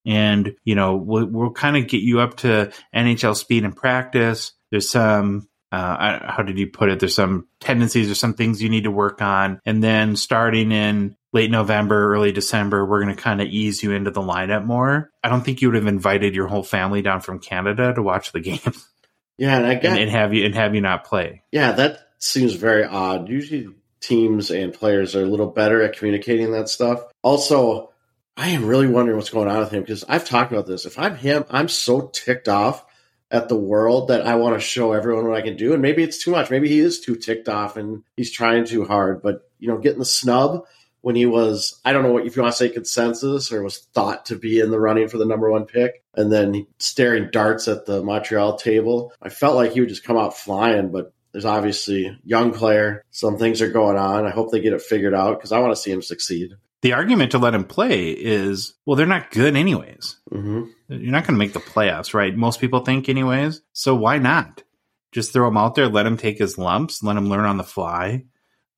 and 0.05 0.55
you 0.63 0.75
know 0.75 0.95
we'll, 0.95 1.25
we'll 1.25 1.51
kind 1.51 1.75
of 1.75 1.88
get 1.88 2.01
you 2.01 2.21
up 2.21 2.38
to 2.38 2.71
nhl 2.95 3.36
speed 3.36 3.65
and 3.65 3.75
practice. 3.75 4.53
There's 4.71 4.89
some 4.89 5.49
uh, 5.71 6.32
how 6.32 6.43
did 6.43 6.57
you 6.57 6.67
put 6.67 6.89
it? 6.89 6.99
There's 6.99 7.15
some 7.15 7.47
tendencies 7.59 8.09
or 8.09 8.15
some 8.15 8.34
things 8.34 8.61
you 8.61 8.69
need 8.69 8.86
to 8.86 8.91
work 8.91 9.21
on. 9.21 9.59
And 9.65 9.84
then 9.84 10.15
starting 10.15 10.71
in 10.71 11.15
late 11.32 11.51
November, 11.51 12.13
early 12.13 12.32
December, 12.32 12.86
we're 12.86 13.03
going 13.03 13.15
to 13.15 13.21
kind 13.21 13.41
of 13.41 13.47
ease 13.47 13.84
you 13.84 13.91
into 13.91 14.11
the 14.11 14.21
lineup 14.21 14.65
more. 14.65 15.11
I 15.23 15.30
don't 15.30 15.41
think 15.43 15.61
you 15.61 15.69
would 15.69 15.75
have 15.75 15.88
invited 15.88 16.36
your 16.36 16.47
whole 16.47 16.63
family 16.63 17.01
down 17.01 17.21
from 17.21 17.39
Canada 17.39 17.93
to 17.93 18.01
watch 18.01 18.32
the 18.32 18.39
games. 18.41 18.88
Yeah, 19.38 19.55
and 19.55 19.65
I 19.65 19.75
got 19.75 19.86
and, 19.86 19.99
and 19.99 20.11
have 20.11 20.34
you 20.34 20.45
and 20.45 20.53
have 20.55 20.75
you 20.75 20.82
not 20.82 21.05
play. 21.05 21.43
Yeah, 21.51 21.71
that 21.71 21.99
seems 22.17 22.53
very 22.53 22.84
odd. 22.84 23.30
Usually 23.30 23.69
teams 24.01 24.51
and 24.51 24.73
players 24.73 25.15
are 25.15 25.23
a 25.23 25.27
little 25.27 25.47
better 25.47 25.82
at 25.82 25.97
communicating 25.97 26.51
that 26.51 26.67
stuff. 26.67 27.03
Also, 27.21 27.91
I 28.36 28.49
am 28.49 28.65
really 28.65 28.88
wondering 28.88 29.17
what's 29.17 29.30
going 29.30 29.47
on 29.47 29.59
with 29.59 29.71
him 29.71 29.82
because 29.82 30.03
I've 30.07 30.25
talked 30.25 30.51
about 30.51 30.67
this. 30.67 30.86
If 30.86 30.99
I'm 30.99 31.15
him, 31.15 31.45
I'm 31.49 31.69
so 31.69 32.09
ticked 32.13 32.49
off 32.49 32.86
at 33.32 33.47
the 33.47 33.55
world 33.55 34.09
that 34.09 34.25
I 34.25 34.36
want 34.36 34.55
to 34.55 34.59
show 34.59 34.91
everyone 34.91 35.27
what 35.27 35.38
I 35.38 35.41
can 35.41 35.55
do. 35.55 35.73
And 35.73 35.82
maybe 35.82 36.03
it's 36.03 36.23
too 36.23 36.32
much. 36.32 36.49
Maybe 36.49 36.67
he 36.67 36.80
is 36.80 36.99
too 36.99 37.15
ticked 37.15 37.47
off 37.47 37.77
and 37.77 38.03
he's 38.17 38.32
trying 38.32 38.65
too 38.65 38.86
hard. 38.86 39.21
But 39.21 39.49
you 39.59 39.67
know, 39.67 39.77
getting 39.77 39.99
the 39.99 40.05
snub 40.05 40.65
when 41.01 41.15
he 41.15 41.25
was, 41.25 41.79
I 41.85 41.93
don't 41.93 42.03
know 42.03 42.11
what 42.11 42.25
if 42.25 42.35
you 42.35 42.41
want 42.41 42.53
to 42.53 42.57
say 42.57 42.69
consensus 42.69 43.51
or 43.51 43.63
was 43.63 43.79
thought 43.93 44.25
to 44.27 44.35
be 44.35 44.59
in 44.59 44.71
the 44.71 44.79
running 44.79 45.07
for 45.07 45.17
the 45.17 45.25
number 45.25 45.49
one 45.49 45.65
pick, 45.65 46.03
and 46.13 46.31
then 46.31 46.67
staring 46.77 47.29
darts 47.31 47.67
at 47.67 47.85
the 47.85 48.03
Montreal 48.03 48.57
table. 48.57 49.13
I 49.21 49.29
felt 49.29 49.55
like 49.55 49.71
he 49.71 49.79
would 49.79 49.89
just 49.89 50.03
come 50.03 50.17
out 50.17 50.37
flying, 50.37 50.91
but 50.91 51.13
there's 51.31 51.45
obviously 51.45 52.17
young 52.23 52.51
player. 52.53 53.03
Some 53.11 53.37
things 53.37 53.61
are 53.61 53.71
going 53.71 53.97
on. 53.97 54.25
I 54.25 54.31
hope 54.31 54.51
they 54.51 54.61
get 54.61 54.73
it 54.73 54.81
figured 54.81 55.13
out 55.13 55.37
because 55.37 55.51
I 55.51 55.59
want 55.59 55.71
to 55.71 55.81
see 55.81 55.91
him 55.91 56.01
succeed. 56.01 56.51
The 56.81 56.93
argument 56.93 57.31
to 57.31 57.37
let 57.37 57.53
him 57.53 57.65
play 57.65 58.11
is, 58.11 58.73
well, 58.85 58.95
they're 58.95 59.05
not 59.05 59.31
good 59.31 59.55
anyways. 59.55 60.17
Mm-hmm. 60.31 60.63
You're 60.87 61.11
not 61.11 61.25
going 61.25 61.35
to 61.35 61.39
make 61.39 61.53
the 61.53 61.59
playoffs, 61.59 62.13
right? 62.13 62.35
Most 62.35 62.61
people 62.61 62.79
think 62.79 63.09
anyways. 63.09 63.61
So 63.73 63.95
why 63.95 64.17
not? 64.17 64.63
Just 65.11 65.33
throw 65.33 65.47
him 65.47 65.57
out 65.57 65.75
there, 65.75 65.87
let 65.87 66.05
him 66.05 66.17
take 66.17 66.37
his 66.37 66.57
lumps, 66.57 67.03
let 67.03 67.17
him 67.17 67.29
learn 67.29 67.45
on 67.45 67.57
the 67.57 67.63
fly 67.63 68.25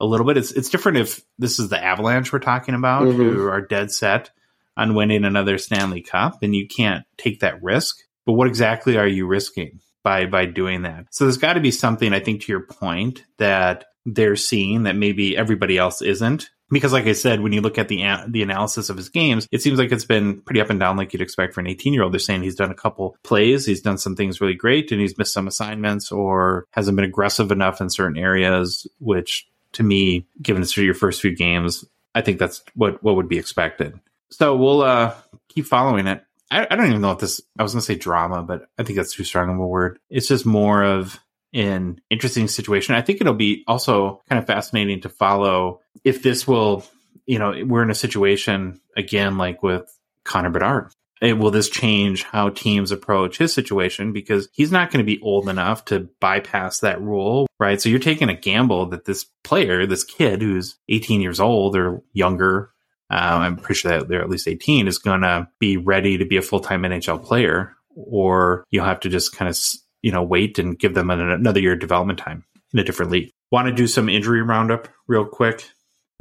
a 0.02 0.06
little 0.06 0.26
bit. 0.26 0.38
It's 0.38 0.52
it's 0.52 0.70
different 0.70 0.97
if 0.97 1.22
this 1.39 1.60
is 1.60 1.70
the 1.70 1.82
Avalanche 1.84 2.32
we're 2.34 2.39
talking 2.39 2.76
about, 2.76 3.04
Mhm. 3.08 3.16
who 3.16 3.47
are 3.47 3.62
dead 3.62 3.91
set 3.91 4.32
on 4.78 4.95
winning 4.95 5.26
another 5.26 5.58
Stanley 5.58 6.02
Cup, 6.02 6.39
and 6.41 6.56
you 6.56 6.68
can't 6.68 7.04
take 7.18 7.39
that 7.41 7.62
risk. 7.62 7.97
But 8.26 8.34
what 8.34 8.47
exactly 8.47 8.97
are 8.97 9.08
you 9.08 9.26
risking 9.28 9.80
by 10.04 10.26
by 10.26 10.45
doing 10.45 10.84
that? 10.84 11.06
So 11.12 11.26
there's 11.26 11.38
got 11.38 11.54
to 11.54 11.60
be 11.60 11.72
something, 11.72 12.14
I 12.14 12.20
think, 12.20 12.41
to 12.43 12.52
your 12.52 12.62
point 12.66 13.24
that 13.38 13.86
they're 14.06 14.36
seeing 14.36 14.84
that 14.84 14.95
maybe 14.95 15.38
everybody 15.38 15.78
else 15.78 16.02
isn't. 16.02 16.49
Because, 16.74 16.93
like 16.93 17.06
I 17.06 17.12
said, 17.12 17.41
when 17.41 17.52
you 17.52 17.60
look 17.60 17.78
at 17.78 17.89
the 17.89 18.02
an- 18.04 18.32
the 18.32 18.41
analysis 18.43 18.89
of 18.89 18.95
his 18.95 19.10
games, 19.10 19.45
it 19.52 19.62
seems 19.62 19.78
like 19.78 19.91
it's 19.91 20.06
been 20.06 20.39
pretty 20.39 20.62
up 20.62 20.70
and 20.70 20.80
down, 20.80 20.95
like 20.95 21.12
you'd 21.12 21.22
expect 21.22 21.54
for 21.54 21.60
an 21.60 21.68
18 21.68 21.91
year 21.93 22.02
old. 22.04 22.14
They're 22.14 22.20
saying 22.20 22.43
he's 22.43 22.56
done 22.56 22.72
a 22.72 22.76
couple 22.76 23.18
plays, 23.26 23.66
he's 23.66 23.82
done 23.82 23.97
some 23.97 24.16
things 24.16 24.39
really 24.39 24.54
great, 24.54 24.89
and 24.93 25.02
he's 25.02 25.18
missed 25.18 25.34
some 25.34 25.47
assignments 25.49 26.14
or 26.14 26.66
hasn't 26.72 26.95
been 26.95 27.04
aggressive 27.04 27.52
enough 27.52 27.82
in 27.82 27.89
certain 27.89 28.18
areas. 28.18 28.88
Which, 28.99 29.47
to 29.74 29.84
me, 29.84 30.28
given 30.41 30.61
it's 30.61 30.76
your 30.76 30.93
first 30.93 31.22
few 31.22 31.36
games, 31.36 31.86
I 32.13 32.22
think 32.22 32.39
that's 32.39 32.61
what 32.76 33.03
what 33.03 33.15
would 33.15 33.30
be 33.30 33.38
expected. 33.38 33.99
So 34.32 34.55
we'll 34.55 34.82
uh, 34.82 35.13
keep 35.49 35.65
following 35.65 36.07
it. 36.07 36.24
I, 36.49 36.67
I 36.69 36.76
don't 36.76 36.88
even 36.88 37.01
know 37.01 37.11
if 37.11 37.19
this. 37.19 37.41
I 37.57 37.63
was 37.63 37.74
going 37.74 37.82
to 37.82 37.86
say 37.86 37.95
drama, 37.95 38.43
but 38.43 38.67
I 38.78 38.84
think 38.84 38.97
that's 38.97 39.13
too 39.13 39.24
strong 39.24 39.49
of 39.49 39.57
a 39.57 39.65
word. 39.65 39.99
It's 40.09 40.28
just 40.28 40.45
more 40.45 40.84
of 40.84 41.19
an 41.53 41.99
interesting 42.09 42.47
situation. 42.47 42.95
I 42.95 43.01
think 43.01 43.22
it'll 43.22 43.34
be 43.34 43.63
also 43.67 44.22
kind 44.30 44.39
of 44.39 44.47
fascinating 44.47 45.01
to 45.01 45.09
follow 45.09 45.82
if 46.03 46.24
this 46.24 46.47
will. 46.47 46.86
You 47.28 47.39
know, 47.39 47.53
we're 47.65 47.84
in 47.84 47.91
a 47.91 47.95
situation 47.95 48.82
again 48.97 49.38
like 49.38 49.63
with 49.63 49.86
Connor 50.26 50.49
Bedard. 50.49 50.91
Eh, 51.22 51.34
Will 51.34 51.51
this 51.51 51.69
change 51.69 52.24
how 52.24 52.49
teams 52.49 52.91
approach 52.91 53.38
his 53.38 53.53
situation? 53.53 54.11
Because 54.11 54.49
he's 54.53 54.72
not 54.72 54.91
going 54.91 55.05
to 55.05 55.15
be 55.15 55.22
old 55.22 55.47
enough 55.47 55.86
to 55.86 56.09
bypass 56.19 56.80
that 56.80 57.01
rule, 57.01 57.47
right? 57.59 57.80
So 57.80 57.89
you're 57.89 57.99
taking 57.99 58.30
a 58.30 58.36
gamble 58.36 58.88
that 58.88 59.05
this 59.05 59.26
player, 59.43 59.86
this 59.86 60.03
kid 60.03 60.41
who's 60.41 60.78
18 60.89 61.22
years 61.22 61.39
old 61.39 61.76
or 61.76 62.01
younger, 62.13 62.72
um, 63.11 63.41
I'm 63.41 63.57
pretty 63.57 63.80
sure 63.80 63.91
that 63.91 64.07
they're 64.07 64.22
at 64.22 64.30
least 64.30 64.47
18, 64.47 64.88
is 64.88 64.97
going 64.97 65.22
to 65.22 65.47
be 65.59 65.78
ready 65.78 66.17
to 66.17 66.26
be 66.26 66.38
a 66.38 66.41
full 66.41 66.61
time 66.61 66.84
NHL 66.84 67.24
player, 67.24 67.76
or 67.95 68.63
you'll 68.72 68.86
have 68.86 69.01
to 69.01 69.09
just 69.09 69.36
kind 69.36 69.49
of, 69.49 69.57
you 70.01 70.11
know, 70.11 70.24
wait 70.24 70.57
and 70.57 70.80
give 70.80 70.93
them 70.93 71.11
an, 71.11 71.19
another 71.19 71.59
year 71.59 71.74
of 71.74 71.80
development 71.80 72.19
time 72.19 72.45
in 72.74 72.80
a 72.80 72.84
different 72.84 73.11
league. 73.11 73.30
Want 73.51 73.67
to 73.67 73.74
do 73.74 73.86
some 73.86 74.09
injury 74.09 74.41
roundup 74.41 74.88
real 75.07 75.26
quick? 75.26 75.69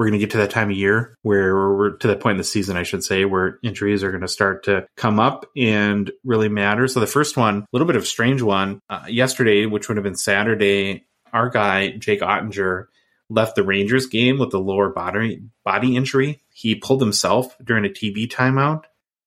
We're 0.00 0.06
going 0.06 0.18
to 0.18 0.26
get 0.26 0.30
to 0.30 0.38
that 0.38 0.48
time 0.48 0.70
of 0.70 0.76
year 0.78 1.14
where 1.20 1.54
we're 1.54 1.90
to 1.98 2.06
that 2.06 2.20
point 2.20 2.32
in 2.32 2.38
the 2.38 2.44
season, 2.44 2.78
I 2.78 2.84
should 2.84 3.04
say, 3.04 3.26
where 3.26 3.58
injuries 3.62 4.02
are 4.02 4.10
going 4.10 4.22
to 4.22 4.28
start 4.28 4.64
to 4.64 4.86
come 4.96 5.20
up 5.20 5.44
and 5.54 6.10
really 6.24 6.48
matter. 6.48 6.88
So 6.88 7.00
the 7.00 7.06
first 7.06 7.36
one, 7.36 7.58
a 7.58 7.66
little 7.74 7.86
bit 7.86 7.96
of 7.96 8.06
strange 8.06 8.40
one, 8.40 8.80
uh, 8.88 9.04
yesterday, 9.08 9.66
which 9.66 9.88
would 9.88 9.98
have 9.98 10.04
been 10.04 10.16
Saturday, 10.16 11.04
our 11.34 11.50
guy 11.50 11.90
Jake 11.90 12.22
Oettinger 12.22 12.86
left 13.28 13.56
the 13.56 13.62
Rangers 13.62 14.06
game 14.06 14.38
with 14.38 14.54
a 14.54 14.58
lower 14.58 14.88
body 14.88 15.42
body 15.66 15.96
injury. 15.96 16.40
He 16.48 16.76
pulled 16.76 17.02
himself 17.02 17.54
during 17.62 17.84
a 17.84 17.90
TV 17.90 18.26
timeout. 18.26 18.84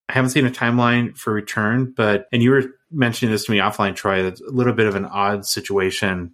I 0.09 0.13
haven't 0.13 0.31
seen 0.31 0.47
a 0.47 0.49
timeline 0.49 1.15
for 1.15 1.33
return, 1.33 1.93
but 1.95 2.25
and 2.31 2.41
you 2.41 2.49
were 2.49 2.63
mentioning 2.89 3.31
this 3.31 3.45
to 3.45 3.51
me 3.51 3.59
offline, 3.59 3.95
Troy. 3.95 4.23
That's 4.23 4.41
a 4.41 4.49
little 4.49 4.73
bit 4.73 4.87
of 4.87 4.95
an 4.95 5.05
odd 5.05 5.45
situation 5.45 6.33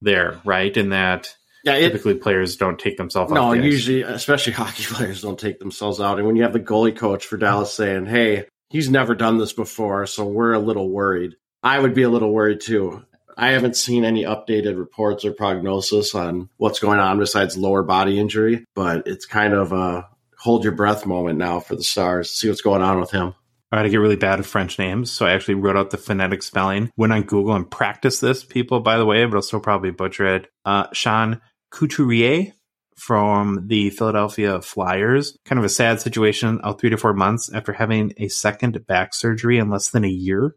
there, 0.00 0.40
right? 0.44 0.76
In 0.76 0.88
that 0.88 1.36
Yeah, 1.64 1.74
it, 1.74 1.88
typically 1.88 2.14
players 2.14 2.56
don't 2.56 2.78
take 2.78 2.96
themselves 2.96 3.32
no, 3.32 3.44
off. 3.44 3.52
the 3.52 3.60
ice. 3.60 3.64
usually, 3.64 4.02
especially 4.02 4.52
hockey 4.54 4.84
players 4.84 5.22
don't 5.22 5.38
take 5.38 5.58
themselves 5.58 6.00
out. 6.00 6.18
And 6.18 6.26
when 6.26 6.36
you 6.36 6.42
have 6.42 6.52
the 6.52 6.60
goalie 6.60 6.96
coach 6.96 7.26
for 7.26 7.36
Dallas 7.36 7.72
saying, 7.72 8.06
hey, 8.06 8.46
he's 8.68 8.90
never 8.90 9.14
done 9.14 9.38
this 9.38 9.52
before, 9.52 10.06
so 10.06 10.24
we're 10.24 10.52
a 10.52 10.58
little 10.58 10.90
worried, 10.90 11.36
I 11.62 11.78
would 11.78 11.94
be 11.94 12.02
a 12.02 12.10
little 12.10 12.32
worried 12.32 12.60
too. 12.60 13.04
I 13.36 13.48
haven't 13.50 13.76
seen 13.76 14.04
any 14.04 14.24
updated 14.24 14.76
reports 14.76 15.24
or 15.24 15.32
prognosis 15.32 16.14
on 16.14 16.50
what's 16.58 16.80
going 16.80 16.98
on 16.98 17.18
besides 17.18 17.56
lower 17.56 17.82
body 17.82 18.18
injury, 18.18 18.64
but 18.74 19.06
it's 19.06 19.26
kind 19.26 19.54
of 19.54 19.72
a 19.72 20.08
hold 20.38 20.64
your 20.64 20.74
breath 20.74 21.06
moment 21.06 21.38
now 21.38 21.60
for 21.60 21.76
the 21.76 21.84
Stars. 21.84 22.30
See 22.30 22.48
what's 22.48 22.60
going 22.60 22.82
on 22.82 23.00
with 23.00 23.10
him. 23.10 23.34
I 23.70 23.78
had 23.78 23.84
to 23.84 23.88
get 23.88 23.98
really 23.98 24.16
bad 24.16 24.38
at 24.38 24.44
French 24.44 24.78
names, 24.78 25.10
so 25.10 25.24
I 25.24 25.32
actually 25.32 25.54
wrote 25.54 25.76
out 25.76 25.90
the 25.90 25.96
phonetic 25.96 26.42
spelling. 26.42 26.90
Went 26.98 27.12
on 27.12 27.22
Google 27.22 27.54
and 27.54 27.70
practiced 27.70 28.20
this, 28.20 28.44
people, 28.44 28.80
by 28.80 28.98
the 28.98 29.06
way, 29.06 29.24
but 29.24 29.36
I'll 29.36 29.42
still 29.42 29.60
probably 29.60 29.90
butcher 29.90 30.26
it. 30.26 30.48
Uh, 30.66 30.88
Sean 30.92 31.40
Couturier 31.72 32.52
from 32.96 33.66
the 33.66 33.90
Philadelphia 33.90 34.62
Flyers. 34.62 35.36
Kind 35.44 35.58
of 35.58 35.64
a 35.64 35.70
sad 35.70 36.00
situation, 36.00 36.60
out 36.62 36.80
three 36.80 36.90
to 36.90 36.96
four 36.96 37.14
months 37.14 37.52
after 37.52 37.72
having 37.72 38.12
a 38.18 38.28
second 38.28 38.86
back 38.86 39.14
surgery 39.14 39.58
in 39.58 39.70
less 39.70 39.88
than 39.88 40.04
a 40.04 40.08
year. 40.08 40.54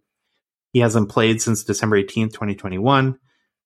He 0.71 0.79
hasn't 0.79 1.09
played 1.09 1.41
since 1.41 1.63
December 1.63 2.01
18th, 2.03 2.33
2021. 2.33 3.17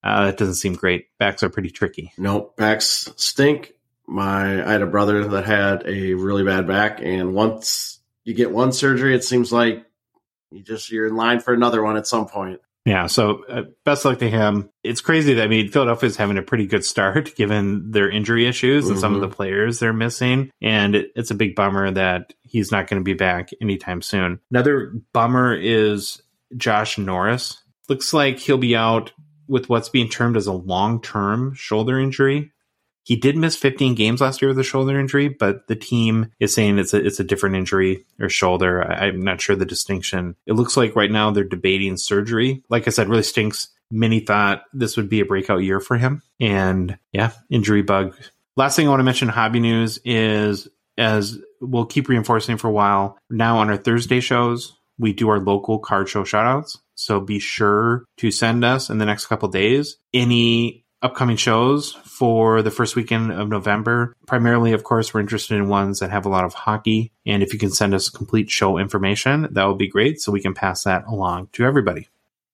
Uh, 0.02 0.30
it 0.32 0.38
doesn't 0.38 0.54
seem 0.54 0.74
great. 0.74 1.06
Backs 1.18 1.42
are 1.42 1.50
pretty 1.50 1.70
tricky. 1.70 2.12
Nope, 2.16 2.56
backs 2.56 3.12
stink. 3.16 3.72
My 4.06 4.64
I 4.64 4.72
had 4.72 4.82
a 4.82 4.86
brother 4.86 5.26
that 5.28 5.44
had 5.44 5.86
a 5.86 6.14
really 6.14 6.42
bad 6.42 6.66
back, 6.66 7.00
and 7.02 7.34
once 7.34 8.00
you 8.24 8.34
get 8.34 8.50
one 8.50 8.72
surgery, 8.72 9.14
it 9.14 9.24
seems 9.24 9.52
like 9.52 9.84
you 10.50 10.62
just 10.62 10.90
you're 10.90 11.06
in 11.06 11.16
line 11.16 11.40
for 11.40 11.52
another 11.52 11.82
one 11.82 11.96
at 11.96 12.06
some 12.06 12.26
point. 12.26 12.60
Yeah, 12.86 13.06
so 13.06 13.44
uh, 13.44 13.62
best 13.84 14.04
luck 14.04 14.20
to 14.20 14.30
him. 14.30 14.70
It's 14.82 15.02
crazy 15.02 15.34
that 15.34 15.44
I 15.44 15.48
mean 15.48 15.70
Philadelphia's 15.70 16.16
having 16.16 16.38
a 16.38 16.42
pretty 16.42 16.66
good 16.66 16.84
start 16.84 17.34
given 17.36 17.90
their 17.90 18.10
injury 18.10 18.46
issues 18.46 18.88
and 18.88 18.98
some 18.98 19.14
of 19.14 19.20
the 19.20 19.28
players 19.28 19.78
they're 19.78 19.92
missing, 19.92 20.50
and 20.62 20.94
it, 20.94 21.12
it's 21.14 21.30
a 21.30 21.34
big 21.34 21.54
bummer 21.54 21.90
that 21.90 22.32
he's 22.42 22.72
not 22.72 22.86
going 22.86 23.00
to 23.00 23.04
be 23.04 23.14
back 23.14 23.50
anytime 23.60 24.00
soon. 24.02 24.40
Another 24.50 24.94
bummer 25.12 25.54
is 25.54 26.22
Josh 26.56 26.96
Norris. 26.96 27.62
Looks 27.88 28.12
like 28.12 28.38
he'll 28.38 28.56
be 28.58 28.76
out 28.76 29.12
with 29.46 29.68
what's 29.68 29.88
being 29.88 30.08
termed 30.08 30.36
as 30.36 30.46
a 30.46 30.52
long-term 30.52 31.54
shoulder 31.54 31.98
injury. 31.98 32.52
He 33.02 33.16
did 33.16 33.36
miss 33.36 33.56
15 33.56 33.94
games 33.94 34.20
last 34.20 34.40
year 34.42 34.50
with 34.50 34.58
a 34.58 34.64
shoulder 34.64 34.98
injury, 34.98 35.28
but 35.28 35.66
the 35.66 35.76
team 35.76 36.32
is 36.38 36.54
saying 36.54 36.78
it's 36.78 36.94
a 36.94 37.04
it's 37.04 37.20
a 37.20 37.24
different 37.24 37.56
injury 37.56 38.04
or 38.20 38.28
shoulder. 38.28 38.82
I, 38.82 39.06
I'm 39.06 39.22
not 39.22 39.40
sure 39.40 39.56
the 39.56 39.64
distinction. 39.64 40.36
It 40.46 40.52
looks 40.52 40.76
like 40.76 40.96
right 40.96 41.10
now 41.10 41.30
they're 41.30 41.44
debating 41.44 41.96
surgery. 41.96 42.62
Like 42.68 42.86
I 42.86 42.90
said, 42.90 43.08
really 43.08 43.22
stinks. 43.22 43.68
Many 43.90 44.20
thought 44.20 44.62
this 44.72 44.96
would 44.96 45.08
be 45.08 45.20
a 45.20 45.24
breakout 45.24 45.64
year 45.64 45.80
for 45.80 45.96
him, 45.96 46.22
and 46.38 46.98
yeah, 47.12 47.32
injury 47.48 47.82
bug. 47.82 48.16
Last 48.56 48.76
thing 48.76 48.86
I 48.86 48.90
want 48.90 49.00
to 49.00 49.04
mention, 49.04 49.28
hobby 49.28 49.60
news 49.60 49.98
is 50.04 50.68
as 50.98 51.38
we'll 51.60 51.86
keep 51.86 52.08
reinforcing 52.08 52.58
for 52.58 52.68
a 52.68 52.72
while. 52.72 53.18
Now 53.30 53.58
on 53.58 53.70
our 53.70 53.76
Thursday 53.76 54.20
shows, 54.20 54.74
we 54.98 55.12
do 55.12 55.28
our 55.30 55.40
local 55.40 55.78
card 55.78 56.08
show 56.08 56.24
shoutouts. 56.24 56.78
So 56.94 57.20
be 57.20 57.38
sure 57.38 58.04
to 58.18 58.30
send 58.30 58.64
us 58.64 58.90
in 58.90 58.98
the 58.98 59.06
next 59.06 59.26
couple 59.26 59.48
days 59.48 59.96
any 60.12 60.84
upcoming 61.02 61.36
shows 61.36 61.92
for 61.92 62.62
the 62.62 62.70
first 62.70 62.96
weekend 62.96 63.32
of 63.32 63.48
November. 63.48 64.14
Primarily, 64.26 64.72
of 64.72 64.84
course, 64.84 65.14
we're 65.14 65.20
interested 65.20 65.56
in 65.56 65.68
ones 65.68 66.00
that 66.00 66.10
have 66.10 66.26
a 66.26 66.28
lot 66.28 66.44
of 66.44 66.54
hockey. 66.54 67.12
And 67.24 67.42
if 67.42 67.52
you 67.52 67.58
can 67.58 67.70
send 67.70 67.94
us 67.94 68.10
complete 68.10 68.50
show 68.50 68.78
information, 68.78 69.48
that 69.52 69.64
would 69.64 69.78
be 69.78 69.88
great 69.88 70.20
so 70.20 70.32
we 70.32 70.42
can 70.42 70.54
pass 70.54 70.84
that 70.84 71.06
along 71.06 71.48
to 71.52 71.64
everybody. 71.64 72.08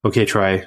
Okay, 0.05 0.25
Troy, 0.25 0.65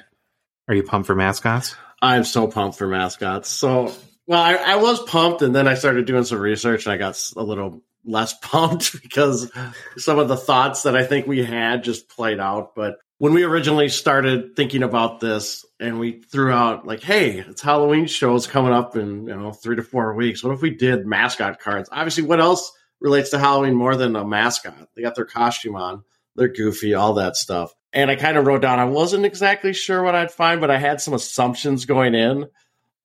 are 0.68 0.74
you 0.74 0.82
pumped 0.82 1.06
for 1.06 1.14
mascots? 1.14 1.74
I'm 2.02 2.24
so 2.24 2.46
pumped 2.46 2.78
for 2.78 2.86
mascots. 2.86 3.48
So, 3.48 3.92
well, 4.26 4.42
I, 4.42 4.54
I 4.54 4.76
was 4.76 5.02
pumped, 5.02 5.42
and 5.42 5.54
then 5.54 5.66
I 5.66 5.74
started 5.74 6.06
doing 6.06 6.24
some 6.24 6.38
research, 6.38 6.86
and 6.86 6.92
I 6.92 6.96
got 6.96 7.18
a 7.36 7.42
little 7.42 7.82
less 8.04 8.34
pumped 8.42 9.00
because 9.02 9.50
some 9.96 10.18
of 10.18 10.28
the 10.28 10.36
thoughts 10.36 10.82
that 10.82 10.96
I 10.96 11.04
think 11.04 11.26
we 11.26 11.44
had 11.44 11.84
just 11.84 12.08
played 12.08 12.40
out. 12.40 12.74
But 12.74 12.98
when 13.20 13.34
we 13.34 13.42
originally 13.42 13.90
started 13.90 14.56
thinking 14.56 14.82
about 14.82 15.20
this, 15.20 15.66
and 15.78 16.00
we 16.00 16.22
threw 16.22 16.50
out 16.50 16.86
like, 16.86 17.02
"Hey, 17.02 17.40
it's 17.40 17.60
Halloween 17.60 18.06
shows 18.06 18.46
coming 18.46 18.72
up 18.72 18.96
in 18.96 19.26
you 19.26 19.36
know 19.36 19.52
three 19.52 19.76
to 19.76 19.82
four 19.82 20.14
weeks. 20.14 20.42
What 20.42 20.54
if 20.54 20.62
we 20.62 20.70
did 20.70 21.06
mascot 21.06 21.60
cards? 21.60 21.90
Obviously, 21.92 22.22
what 22.22 22.40
else 22.40 22.72
relates 22.98 23.28
to 23.30 23.38
Halloween 23.38 23.74
more 23.74 23.94
than 23.94 24.16
a 24.16 24.24
mascot? 24.24 24.88
They 24.96 25.02
got 25.02 25.16
their 25.16 25.26
costume 25.26 25.76
on, 25.76 26.02
they're 26.34 26.48
goofy, 26.48 26.94
all 26.94 27.12
that 27.14 27.36
stuff." 27.36 27.74
And 27.92 28.10
I 28.10 28.16
kind 28.16 28.38
of 28.38 28.46
wrote 28.46 28.62
down, 28.62 28.78
I 28.78 28.86
wasn't 28.86 29.26
exactly 29.26 29.74
sure 29.74 30.02
what 30.02 30.14
I'd 30.14 30.32
find, 30.32 30.62
but 30.62 30.70
I 30.70 30.78
had 30.78 31.02
some 31.02 31.12
assumptions 31.12 31.84
going 31.84 32.14
in. 32.14 32.46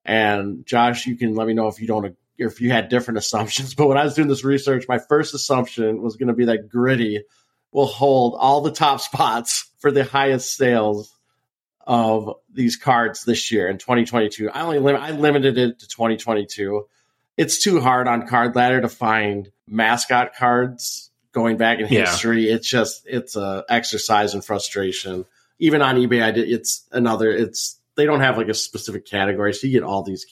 And 0.05 0.65
Josh, 0.65 1.07
you 1.07 1.17
can 1.17 1.35
let 1.35 1.45
me 1.45 1.53
know 1.53 1.67
if 1.67 1.81
you 1.81 1.87
don't, 1.87 2.15
if 2.37 2.61
you 2.61 2.71
had 2.71 2.87
different 2.87 3.17
assumptions. 3.23 3.75
But 3.75 3.87
when 3.89 3.97
I 3.97 4.05
was 4.05 4.13
doing 4.13 4.29
this 4.29 4.45
research, 4.45 4.85
my 4.87 4.99
first 4.99 5.33
assumption 5.33 6.01
was 6.01 6.15
going 6.15 6.29
to 6.29 6.33
be 6.33 6.45
that 6.45 6.69
Gritty 6.69 7.23
will 7.75 7.85
hold 7.85 8.35
all 8.39 8.61
the 8.61 8.71
top 8.71 9.01
spots 9.01 9.69
for 9.79 9.91
the 9.91 10.05
highest 10.05 10.55
sales 10.55 11.11
of 11.85 12.35
these 12.51 12.77
cards 12.77 13.25
this 13.25 13.51
year 13.51 13.67
in 13.67 13.77
2022. 13.77 14.49
I 14.49 14.61
only 14.61 14.79
lim- 14.79 14.95
I 14.95 15.11
limited 15.11 15.57
it 15.57 15.79
to 15.79 15.87
2022. 15.87 16.87
It's 17.37 17.61
too 17.61 17.81
hard 17.81 18.07
on 18.07 18.27
Card 18.27 18.55
Ladder 18.55 18.79
to 18.79 18.87
find 18.87 19.51
mascot 19.67 20.35
cards 20.35 21.11
going 21.33 21.57
back 21.57 21.79
in 21.79 21.87
Yeah. 21.89 22.05
history. 22.09 22.49
It's 22.49 22.67
just 22.69 23.03
it's 23.05 23.35
a 23.35 23.65
exercise 23.67 24.33
in 24.33 24.41
frustration. 24.41 25.25
Even 25.59 25.81
on 25.81 25.95
eBay, 25.97 26.23
I 26.23 26.31
did. 26.31 26.49
It's 26.49 26.87
another. 26.93 27.29
It's 27.29 27.77
they 27.95 28.05
don't 28.05 28.21
have 28.21 28.37
like 28.37 28.47
a 28.47 28.53
specific 28.53 29.05
category, 29.05 29.53
so 29.53 29.67
you 29.67 29.73
get 29.73 29.83
all 29.83 30.01
these. 30.01 30.25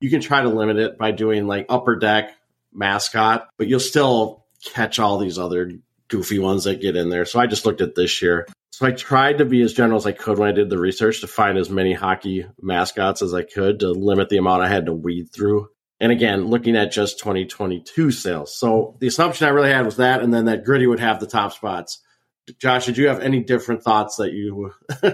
You 0.00 0.10
can 0.10 0.20
try 0.20 0.42
to 0.42 0.48
limit 0.48 0.76
it 0.76 0.96
by 0.96 1.10
doing 1.10 1.48
like 1.48 1.66
upper 1.68 1.96
deck 1.96 2.34
mascot, 2.72 3.48
but 3.58 3.66
you'll 3.66 3.80
still 3.80 4.44
catch 4.64 5.00
all 5.00 5.18
these 5.18 5.38
other 5.40 5.72
goofy 6.08 6.38
ones 6.38 6.64
that 6.64 6.80
get 6.80 6.96
in 6.96 7.08
there. 7.08 7.24
So 7.24 7.40
I 7.40 7.46
just 7.46 7.66
looked 7.66 7.80
at 7.80 7.94
this 7.94 8.22
year. 8.22 8.46
So 8.72 8.86
I 8.86 8.90
tried 8.90 9.38
to 9.38 9.44
be 9.44 9.62
as 9.62 9.72
general 9.72 9.98
as 9.98 10.06
I 10.06 10.12
could 10.12 10.38
when 10.38 10.48
I 10.48 10.52
did 10.52 10.68
the 10.68 10.78
research 10.78 11.20
to 11.20 11.28
find 11.28 11.56
as 11.56 11.70
many 11.70 11.92
hockey 11.92 12.46
mascots 12.60 13.22
as 13.22 13.32
I 13.32 13.42
could 13.42 13.80
to 13.80 13.90
limit 13.90 14.28
the 14.28 14.38
amount 14.38 14.62
I 14.62 14.68
had 14.68 14.86
to 14.86 14.92
weed 14.92 15.32
through. 15.32 15.68
And 16.00 16.10
again, 16.10 16.46
looking 16.46 16.76
at 16.76 16.90
just 16.90 17.20
2022 17.20 18.10
sales. 18.10 18.56
So 18.58 18.96
the 18.98 19.06
assumption 19.06 19.46
I 19.46 19.50
really 19.50 19.70
had 19.70 19.84
was 19.84 19.98
that, 19.98 20.22
and 20.22 20.34
then 20.34 20.46
that 20.46 20.64
Gritty 20.64 20.86
would 20.86 21.00
have 21.00 21.20
the 21.20 21.26
top 21.26 21.52
spots. 21.52 22.00
Josh, 22.58 22.86
did 22.86 22.98
you 22.98 23.08
have 23.08 23.20
any 23.20 23.42
different 23.42 23.82
thoughts 23.84 24.16
that 24.16 24.32
you 24.32 24.72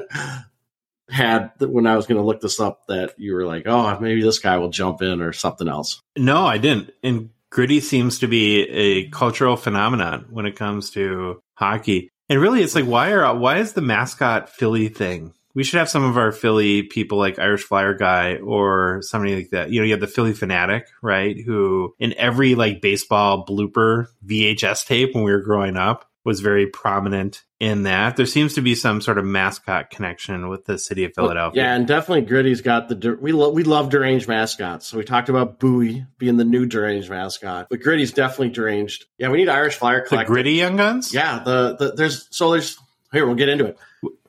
had 1.11 1.53
when 1.61 1.86
I 1.86 1.97
was 1.97 2.07
going 2.07 2.18
to 2.18 2.26
look 2.26 2.41
this 2.41 2.61
up 2.61 2.86
that 2.88 3.14
you 3.18 3.34
were 3.34 3.47
like, 3.47 3.64
oh, 3.66 4.01
maybe 4.01 4.22
this 4.22 4.38
guy 4.38 4.57
will 4.57 4.70
jump 4.70 5.03
in 5.03 5.20
or 5.20 5.32
something 5.32 5.68
else? 5.68 6.01
No, 6.16 6.47
I 6.47 6.59
didn't. 6.59 6.93
And 7.03 7.30
gritty 7.51 7.80
seems 7.80 8.18
to 8.20 8.28
be 8.28 8.62
a 8.68 9.09
cultural 9.11 9.57
phenomenon 9.57 10.26
when 10.30 10.46
it 10.46 10.57
comes 10.57 10.90
to 10.90 11.42
hockey. 11.55 12.11
And 12.28 12.40
really, 12.40 12.62
it's 12.62 12.74
like, 12.74 12.86
why 12.86 13.11
are 13.12 13.36
why 13.36 13.59
is 13.59 13.72
the 13.72 13.80
mascot 13.80 14.48
Philly 14.48 14.88
thing? 14.88 15.34
We 15.53 15.64
should 15.64 15.80
have 15.80 15.88
some 15.88 16.05
of 16.05 16.16
our 16.16 16.30
Philly 16.30 16.84
people 16.84 17.18
like 17.18 17.40
Irish 17.40 17.64
Flyer 17.64 17.92
guy 17.92 18.36
or 18.36 19.03
somebody 19.03 19.34
like 19.34 19.51
that. 19.51 19.70
You 19.70 19.80
know, 19.80 19.84
you 19.84 19.90
have 19.92 20.01
the 20.01 20.07
Phillie 20.07 20.32
Phanatic, 20.32 20.84
right? 21.03 21.36
Who 21.44 21.92
in 21.98 22.14
every 22.16 22.55
like 22.55 22.80
baseball 22.80 23.44
blooper 23.44 24.07
VHS 24.24 24.86
tape 24.86 25.14
when 25.14 25.24
we 25.24 25.32
were 25.32 25.40
growing 25.40 25.76
up 25.76 26.09
was 26.24 26.40
very 26.40 26.68
prominent 26.68 27.42
in 27.61 27.82
that. 27.82 28.16
There 28.16 28.26
seems 28.26 28.54
to 28.54 28.62
be 28.62 28.74
some 28.74 29.02
sort 29.02 29.18
of 29.18 29.24
mascot 29.26 29.90
connection 29.90 30.48
with 30.48 30.64
the 30.64 30.78
city 30.78 31.04
of 31.04 31.14
Philadelphia. 31.14 31.62
Yeah, 31.62 31.74
and 31.74 31.86
definitely 31.86 32.22
Gritty's 32.22 32.62
got 32.62 32.88
the 32.88 33.18
we 33.20 33.32
love 33.32 33.52
we 33.52 33.62
love 33.62 33.90
deranged 33.90 34.26
mascots. 34.26 34.86
So 34.86 34.96
we 34.96 35.04
talked 35.04 35.28
about 35.28 35.61
Bowie 35.61 36.06
being 36.18 36.38
the 36.38 36.44
new 36.44 36.64
deranged 36.66 37.11
mascot, 37.11 37.68
but 37.68 37.80
Gritty's 37.80 38.12
definitely 38.12 38.48
deranged. 38.48 39.04
Yeah, 39.18 39.28
we 39.28 39.38
need 39.38 39.50
Irish 39.50 39.76
Flyer 39.76 40.00
collector. 40.00 40.26
The 40.26 40.34
Gritty 40.34 40.52
Young 40.54 40.76
Guns. 40.76 41.14
Yeah, 41.14 41.42
the, 41.44 41.76
the 41.76 41.92
there's 41.92 42.26
so 42.30 42.50
there's 42.50 42.78
here 43.12 43.26
we'll 43.26 43.36
get 43.36 43.50
into 43.50 43.66
it. 43.66 43.78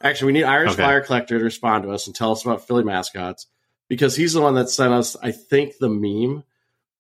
Actually, 0.01 0.34
we 0.34 0.39
need 0.39 0.43
Irish 0.43 0.73
okay. 0.73 0.84
Flyer 0.84 1.01
collector 1.01 1.39
to 1.39 1.43
respond 1.43 1.84
to 1.84 1.91
us 1.91 2.07
and 2.07 2.15
tell 2.15 2.34
us 2.34 2.43
about 2.43 2.67
Philly 2.67 2.84
mascots 2.84 3.47
because 3.88 4.15
he's 4.15 4.34
the 4.34 4.41
one 4.41 4.55
that 4.55 4.69
sent 4.69 4.93
us, 4.93 5.15
I 5.21 5.32
think, 5.32 5.77
the 5.77 5.89
meme 5.89 6.43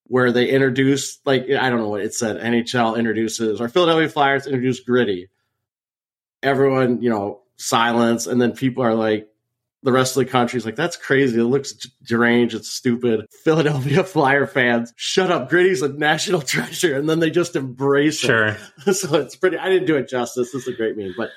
where 0.05 0.31
they 0.31 0.47
introduced 0.49 1.25
like 1.25 1.43
I 1.49 1.69
don't 1.69 1.79
know 1.79 1.89
what 1.89 2.01
it 2.01 2.13
said. 2.13 2.37
NHL 2.37 2.97
introduces 2.97 3.59
or 3.59 3.67
Philadelphia 3.67 4.07
Flyers 4.07 4.47
introduce 4.47 4.79
Gritty. 4.79 5.27
Everyone, 6.43 7.01
you 7.01 7.09
know, 7.09 7.41
silence, 7.57 8.27
and 8.27 8.41
then 8.41 8.53
people 8.53 8.83
are 8.83 8.95
like, 8.95 9.31
the 9.83 9.91
rest 9.91 10.15
of 10.15 10.23
the 10.23 10.31
country 10.31 10.57
is 10.57 10.65
like, 10.65 10.75
that's 10.75 10.95
crazy. 10.95 11.39
It 11.39 11.45
looks 11.45 11.73
deranged. 12.03 12.53
It's 12.53 12.69
stupid. 12.69 13.25
Philadelphia 13.43 14.03
Flyer 14.03 14.45
fans, 14.45 14.93
shut 14.95 15.31
up. 15.31 15.49
Gritty's 15.49 15.81
a 15.81 15.89
national 15.89 16.41
treasure. 16.43 16.95
And 16.95 17.09
then 17.09 17.19
they 17.19 17.31
just 17.31 17.55
embrace 17.55 18.19
sure. 18.19 18.47
it. 18.47 18.57
So 18.95 19.15
it's 19.15 19.35
pretty, 19.35 19.57
I 19.57 19.69
didn't 19.69 19.87
do 19.87 19.97
it 19.97 20.07
justice. 20.07 20.51
This 20.51 20.67
is 20.67 20.73
a 20.73 20.77
great 20.77 20.97
meme. 20.97 21.15
But 21.17 21.31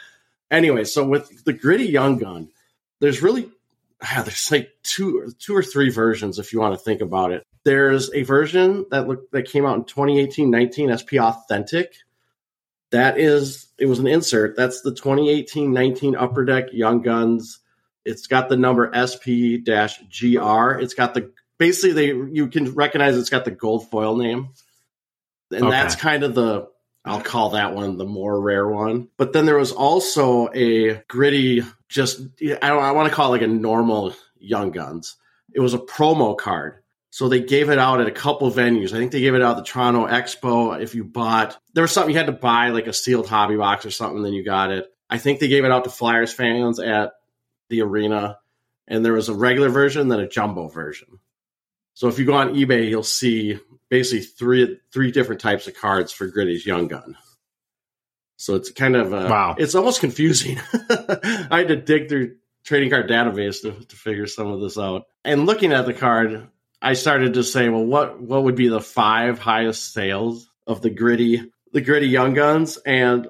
anyway, 0.51 0.85
so 0.85 1.07
with 1.07 1.45
the 1.45 1.53
Gritty 1.53 1.87
Young 1.87 2.19
Gun, 2.19 2.49
there's 3.01 3.23
really, 3.23 3.51
ah, 4.03 4.23
there's 4.25 4.51
like 4.51 4.71
two, 4.83 5.33
two 5.39 5.57
or 5.57 5.63
three 5.63 5.91
versions 5.91 6.39
if 6.39 6.53
you 6.53 6.61
want 6.61 6.75
to 6.75 6.85
think 6.85 7.01
about 7.01 7.33
it. 7.33 7.45
There's 7.65 8.13
a 8.13 8.25
version 8.25 8.85
that 8.91 9.09
look 9.09 9.31
that 9.31 9.49
came 9.49 9.65
out 9.65 9.77
in 9.77 9.85
2018-19 9.85 10.99
SP 11.01 11.17
Authentic. 11.17 11.95
That 12.95 13.19
is, 13.19 13.67
it 13.77 13.87
was 13.87 13.99
an 13.99 14.07
insert. 14.07 14.57
That's 14.57 14.83
the 14.83 14.93
2018-19 14.93 16.15
Upper 16.17 16.45
Deck 16.45 16.67
Young 16.73 17.03
Guns. 17.03 17.59
It's 18.05 18.29
got 18.29 18.49
the 18.49 18.57
number 18.57 18.89
SP-GR. 18.95 20.79
It's 20.79 20.95
got 20.95 21.15
the 21.15 21.33
basically 21.59 21.93
they 21.93 22.07
you 22.33 22.47
can 22.47 22.73
recognize 22.73 23.17
it's 23.17 23.31
got 23.31 23.45
the 23.45 23.51
gold 23.51 23.91
foil 23.91 24.17
name, 24.17 24.51
and 25.51 25.65
okay. 25.65 25.71
that's 25.71 25.97
kind 25.97 26.23
of 26.23 26.37
the 26.37 26.69
I'll 27.05 27.21
call 27.21 27.51
that 27.51 27.75
one 27.75 27.97
the 27.97 28.05
more 28.05 28.41
rare 28.41 28.69
one. 28.69 29.09
But 29.17 29.33
then 29.33 29.45
there 29.45 29.59
was 29.59 29.73
also 29.73 30.51
a 30.55 31.03
gritty, 31.09 31.65
just 31.89 32.21
I 32.41 32.69
don't 32.69 32.83
I 32.83 32.93
want 32.93 33.09
to 33.09 33.15
call 33.15 33.35
it 33.35 33.39
like 33.39 33.49
a 33.49 33.53
normal 33.53 34.15
Young 34.39 34.71
Guns. 34.71 35.17
It 35.53 35.59
was 35.59 35.75
a 35.75 35.79
promo 35.79 36.39
card 36.39 36.84
so 37.15 37.29
they 37.29 37.39
gave 37.39 37.71
it 37.71 37.79
out 37.79 38.01
at 38.01 38.09
a 38.09 38.11
couple 38.11 38.51
venues. 38.51 38.93
I 38.93 38.99
think 38.99 39.13
they 39.13 39.21
gave 39.21 39.37
it 39.37 39.41
out 39.41 39.57
at 39.57 39.65
the 39.65 39.71
Toronto 39.71 40.09
Expo. 40.09 40.83
If 40.83 40.97
you 40.97 41.05
bought, 41.05 41.57
there 41.73 41.83
was 41.83 41.93
something 41.93 42.13
you 42.13 42.19
had 42.19 42.27
to 42.27 42.33
buy, 42.33 42.71
like 42.71 42.89
a 42.89 42.93
sealed 42.93 43.29
hobby 43.29 43.55
box 43.55 43.87
or 43.87 43.93
something, 43.93 44.21
then 44.25 44.33
you 44.33 44.45
got 44.45 44.73
it. 44.73 44.89
I 45.09 45.19
think 45.19 45.39
they 45.39 45.47
gave 45.47 45.65
it 45.65 45.71
out 45.71 45.85
to 45.85 45.91
Flyers 45.91 46.33
fans 46.33 46.81
at 46.81 47.13
the 47.69 47.83
arena, 47.83 48.39
and 48.89 49.05
there 49.05 49.13
was 49.13 49.29
a 49.29 49.33
regular 49.33 49.69
version, 49.69 50.09
then 50.09 50.19
a 50.19 50.29
jumbo 50.29 50.67
version. 50.67 51.21
So 51.93 52.09
if 52.09 52.19
you 52.19 52.25
go 52.25 52.35
on 52.35 52.57
eBay, 52.57 52.89
you'll 52.89 53.05
see 53.05 53.61
basically 53.89 54.23
three 54.25 54.81
three 54.93 55.13
different 55.13 55.41
types 55.41 55.69
of 55.69 55.77
cards 55.77 56.11
for 56.11 56.27
Gritty's 56.27 56.67
Young 56.67 56.89
Gun. 56.89 57.17
So 58.39 58.57
it's 58.57 58.73
kind 58.73 58.97
of 58.97 59.15
uh, 59.15 59.29
wow. 59.31 59.55
It's 59.57 59.77
almost 59.77 60.01
confusing. 60.01 60.61
I 60.73 61.59
had 61.59 61.69
to 61.69 61.77
dig 61.77 62.09
through 62.09 62.39
trading 62.65 62.91
card 62.91 63.09
database 63.09 63.63
to, 63.63 63.85
to 63.85 63.95
figure 63.95 64.27
some 64.27 64.49
of 64.49 64.61
this 64.61 64.77
out. 64.77 65.05
And 65.25 65.47
looking 65.47 65.73
at 65.73 65.87
the 65.87 65.95
card, 65.95 66.49
I 66.85 66.93
started 66.93 67.35
to 67.35 67.43
say, 67.43 67.71
well, 67.71 67.85
what 67.85 68.21
what 68.21 68.45
would 68.45 68.57
be 68.57 68.69
the 68.69 68.81
five 68.81 69.39
highest 69.39 69.95
sales 69.95 70.51
of 70.67 70.83
the 70.83 70.91
gritty 70.91 71.51
the 71.73 71.81
gritty 71.81 72.09
young 72.09 72.35
guns? 72.35 72.77
And 72.77 73.29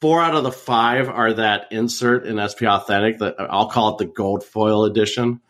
four 0.00 0.22
out 0.22 0.34
of 0.34 0.42
the 0.42 0.50
five 0.50 1.10
are 1.10 1.34
that 1.34 1.66
insert 1.70 2.26
in 2.26 2.40
SP 2.40 2.64
Authentic 2.64 3.18
that 3.18 3.36
I'll 3.38 3.68
call 3.68 3.92
it 3.92 3.98
the 3.98 4.06
gold 4.06 4.42
foil 4.42 4.86
edition. 4.86 5.42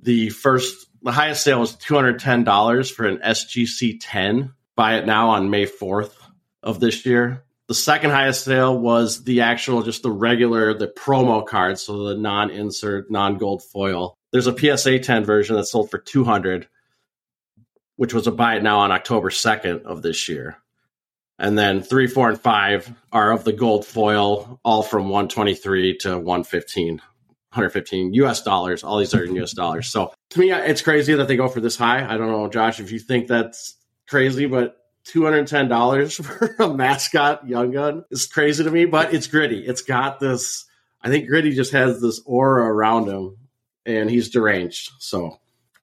The 0.00 0.30
first 0.30 0.86
the 1.02 1.12
highest 1.12 1.44
sale 1.44 1.60
was 1.60 1.74
two 1.74 1.94
hundred 1.94 2.18
ten 2.18 2.44
dollars 2.44 2.90
for 2.90 3.06
an 3.06 3.18
SGC 3.18 3.98
ten. 4.00 4.54
Buy 4.74 4.96
it 4.96 5.04
now 5.04 5.28
on 5.30 5.50
May 5.50 5.66
fourth 5.66 6.16
of 6.62 6.80
this 6.80 7.04
year. 7.04 7.44
The 7.66 7.74
second 7.74 8.10
highest 8.10 8.44
sale 8.44 8.78
was 8.78 9.24
the 9.24 9.42
actual, 9.42 9.82
just 9.82 10.02
the 10.02 10.10
regular, 10.10 10.72
the 10.72 10.88
promo 10.88 11.46
card, 11.46 11.78
so 11.78 12.04
the 12.04 12.14
non-insert, 12.14 13.10
non-gold 13.10 13.62
foil 13.62 14.17
there's 14.32 14.46
a 14.46 14.56
PSA 14.56 15.00
10 15.00 15.24
version 15.24 15.56
that 15.56 15.66
sold 15.66 15.90
for 15.90 15.98
200, 15.98 16.68
which 17.96 18.14
was 18.14 18.26
a 18.26 18.32
buy 18.32 18.56
it 18.56 18.62
now 18.62 18.78
on 18.80 18.92
October 18.92 19.30
2nd 19.30 19.82
of 19.82 20.02
this 20.02 20.28
year. 20.28 20.58
And 21.38 21.56
then 21.56 21.82
three, 21.82 22.08
four, 22.08 22.28
and 22.28 22.40
five 22.40 22.92
are 23.12 23.30
of 23.30 23.44
the 23.44 23.52
gold 23.52 23.86
foil, 23.86 24.60
all 24.64 24.82
from 24.82 25.04
123 25.04 25.98
to 25.98 26.18
115, 26.18 26.96
115 26.96 28.14
US 28.14 28.42
dollars. 28.42 28.82
All 28.82 28.98
these 28.98 29.14
are 29.14 29.24
in 29.24 29.36
US 29.36 29.52
dollars. 29.52 29.88
So 29.88 30.12
to 30.30 30.40
me, 30.40 30.50
it's 30.50 30.82
crazy 30.82 31.14
that 31.14 31.28
they 31.28 31.36
go 31.36 31.48
for 31.48 31.60
this 31.60 31.76
high. 31.76 32.04
I 32.04 32.16
don't 32.16 32.30
know, 32.30 32.48
Josh, 32.48 32.80
if 32.80 32.90
you 32.90 32.98
think 32.98 33.28
that's 33.28 33.76
crazy, 34.08 34.46
but 34.46 34.76
$210 35.06 36.24
for 36.24 36.64
a 36.64 36.74
mascot 36.74 37.46
young 37.48 37.70
gun 37.70 38.04
is 38.10 38.26
crazy 38.26 38.64
to 38.64 38.70
me, 38.70 38.84
but 38.84 39.14
it's 39.14 39.28
gritty. 39.28 39.64
It's 39.64 39.82
got 39.82 40.18
this, 40.18 40.66
I 41.02 41.08
think 41.08 41.28
gritty 41.28 41.52
just 41.52 41.72
has 41.72 42.00
this 42.00 42.20
aura 42.26 42.64
around 42.64 43.06
him 43.06 43.36
and 43.86 44.10
he's 44.10 44.30
deranged. 44.30 44.90
So 44.98 45.38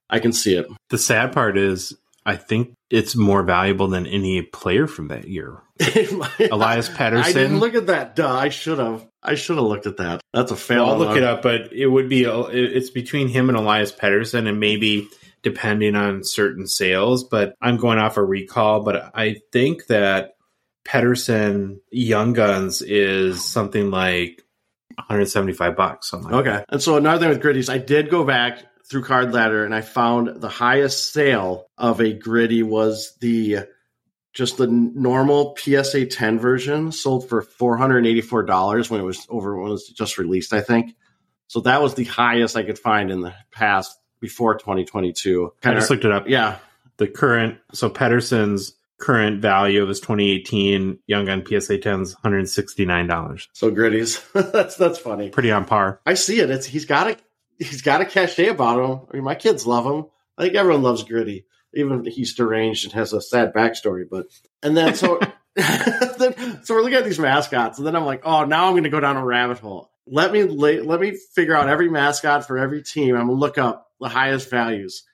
I 0.08 0.18
can 0.20 0.32
see 0.32 0.56
it. 0.56 0.66
The 0.90 0.98
sad 0.98 1.32
part 1.32 1.58
is, 1.58 1.94
I 2.24 2.36
think 2.36 2.74
it's 2.90 3.14
more 3.14 3.42
valuable 3.42 3.88
than 3.88 4.06
any 4.06 4.42
player 4.42 4.86
from 4.86 5.08
that 5.08 5.28
year. 5.28 5.62
Elias 5.80 6.88
Pettersson. 6.88 7.24
I 7.24 7.32
didn't 7.32 7.60
look 7.60 7.74
at 7.74 7.86
that. 7.88 8.16
Duh, 8.16 8.34
I 8.34 8.48
should 8.48 8.78
have. 8.78 9.06
I 9.22 9.34
should 9.34 9.56
have 9.56 9.66
looked 9.66 9.86
at 9.86 9.98
that. 9.98 10.20
That's 10.32 10.50
a 10.50 10.56
fail. 10.56 10.86
Well, 10.86 10.94
I'll 10.94 10.98
look 10.98 11.16
it 11.16 11.22
up, 11.22 11.42
but 11.42 11.72
it 11.72 11.86
would 11.86 12.08
be. 12.08 12.24
It's 12.24 12.90
between 12.90 13.28
him 13.28 13.48
and 13.48 13.58
Elias 13.58 13.92
Pettersson, 13.92 14.48
and 14.48 14.58
maybe 14.58 15.08
depending 15.42 15.94
on 15.94 16.24
certain 16.24 16.66
sales. 16.66 17.24
But 17.24 17.54
I'm 17.60 17.76
going 17.76 17.98
off 17.98 18.16
a 18.16 18.24
recall. 18.24 18.82
But 18.82 19.12
I 19.14 19.36
think 19.52 19.86
that 19.86 20.36
Pettersson 20.86 21.80
Young 21.90 22.32
Guns 22.32 22.82
is 22.82 23.44
something 23.44 23.90
like 23.90 24.42
175 24.96 25.76
bucks. 25.76 26.10
Something 26.10 26.30
like 26.30 26.40
okay. 26.46 26.56
That. 26.56 26.66
And 26.68 26.82
so 26.82 26.96
another 26.96 27.20
thing 27.20 27.28
with 27.28 27.42
gritties, 27.42 27.72
I 27.72 27.78
did 27.78 28.10
go 28.10 28.24
back 28.24 28.62
through 28.88 29.02
Card 29.02 29.32
Ladder 29.32 29.64
and 29.64 29.74
I 29.74 29.80
found 29.80 30.40
the 30.40 30.48
highest 30.48 31.12
sale 31.12 31.66
of 31.76 32.00
a 32.00 32.12
gritty 32.12 32.62
was 32.62 33.16
the 33.20 33.60
just 34.32 34.58
the 34.58 34.66
normal 34.66 35.56
PSA 35.56 36.06
10 36.06 36.38
version 36.38 36.92
sold 36.92 37.26
for 37.26 37.42
$484 37.42 38.90
when 38.90 39.00
it 39.00 39.04
was 39.04 39.26
over 39.30 39.56
when 39.56 39.68
it 39.68 39.72
was 39.72 39.88
just 39.88 40.18
released, 40.18 40.52
I 40.52 40.60
think. 40.60 40.94
So 41.48 41.60
that 41.60 41.80
was 41.80 41.94
the 41.94 42.04
highest 42.04 42.54
I 42.54 42.62
could 42.62 42.78
find 42.78 43.10
in 43.10 43.22
the 43.22 43.34
past 43.50 43.98
before 44.20 44.54
2022. 44.56 45.52
I 45.64 45.74
just 45.74 45.88
looked 45.88 46.04
it 46.04 46.12
up. 46.12 46.28
Yeah. 46.28 46.58
The 46.98 47.06
current, 47.06 47.58
so 47.72 47.88
Pettersson's 47.88 48.74
current 48.98 49.42
value 49.42 49.82
of 49.82 49.88
his 49.88 50.00
2018 50.00 50.98
Young 51.06 51.26
Gun 51.26 51.44
PSA 51.44 51.78
10s 51.78 52.14
$169. 52.24 53.46
So 53.52 53.70
gritties. 53.70 54.22
that's 54.52 54.76
that's 54.76 54.98
funny. 54.98 55.30
Pretty 55.30 55.50
on 55.50 55.64
par. 55.64 56.00
I 56.06 56.14
see 56.14 56.40
it. 56.40 56.50
It's 56.50 56.66
he's 56.66 56.86
got 56.86 57.10
a 57.10 57.16
he's 57.58 57.82
got 57.82 58.00
a 58.00 58.06
cachet 58.06 58.48
about 58.48 58.78
him. 58.78 59.06
I 59.10 59.16
mean, 59.16 59.24
my 59.24 59.34
kids 59.34 59.66
love 59.66 59.86
him. 59.86 60.06
I 60.38 60.42
think 60.42 60.54
everyone 60.54 60.82
loves 60.82 61.04
gritty. 61.04 61.46
Even 61.74 62.06
if 62.06 62.14
he's 62.14 62.34
deranged 62.34 62.84
and 62.84 62.92
has 62.94 63.12
a 63.12 63.20
sad 63.20 63.52
backstory, 63.52 64.04
but 64.10 64.26
and 64.62 64.76
then 64.76 64.94
so 64.94 65.20
then, 65.56 66.62
so 66.64 66.74
we're 66.74 66.82
looking 66.82 66.98
at 66.98 67.04
these 67.04 67.18
mascots, 67.18 67.78
and 67.78 67.86
then 67.86 67.96
I'm 67.96 68.04
like, 68.04 68.22
oh, 68.24 68.44
now 68.44 68.66
I'm 68.66 68.74
going 68.74 68.84
to 68.84 68.90
go 68.90 69.00
down 69.00 69.16
a 69.16 69.24
rabbit 69.24 69.58
hole. 69.58 69.90
Let 70.06 70.30
me 70.30 70.44
let 70.44 71.00
me 71.00 71.16
figure 71.34 71.56
out 71.56 71.68
every 71.68 71.88
mascot 71.88 72.46
for 72.46 72.58
every 72.58 72.82
team. 72.82 73.16
I'm 73.16 73.26
going 73.26 73.38
to 73.38 73.40
look 73.40 73.56
up 73.56 73.90
the 73.98 74.08
highest 74.08 74.50
values. 74.50 75.04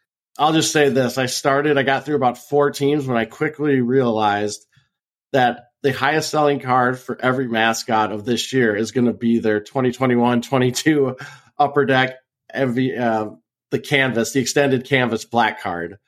I'll 0.42 0.52
just 0.52 0.72
say 0.72 0.88
this. 0.88 1.18
I 1.18 1.26
started, 1.26 1.78
I 1.78 1.84
got 1.84 2.04
through 2.04 2.16
about 2.16 2.36
four 2.36 2.72
teams 2.72 3.06
when 3.06 3.16
I 3.16 3.26
quickly 3.26 3.80
realized 3.80 4.66
that 5.32 5.66
the 5.84 5.92
highest 5.92 6.30
selling 6.30 6.58
card 6.58 6.98
for 6.98 7.16
every 7.20 7.46
mascot 7.46 8.10
of 8.10 8.24
this 8.24 8.52
year 8.52 8.74
is 8.74 8.90
going 8.90 9.06
to 9.06 9.12
be 9.12 9.38
their 9.38 9.60
2021 9.60 10.42
22 10.42 11.16
upper 11.56 11.86
deck 11.86 12.16
MV, 12.52 12.98
uh, 12.98 13.30
the 13.70 13.78
canvas, 13.78 14.32
the 14.32 14.40
extended 14.40 14.84
canvas 14.84 15.24
black 15.24 15.62
card. 15.62 15.98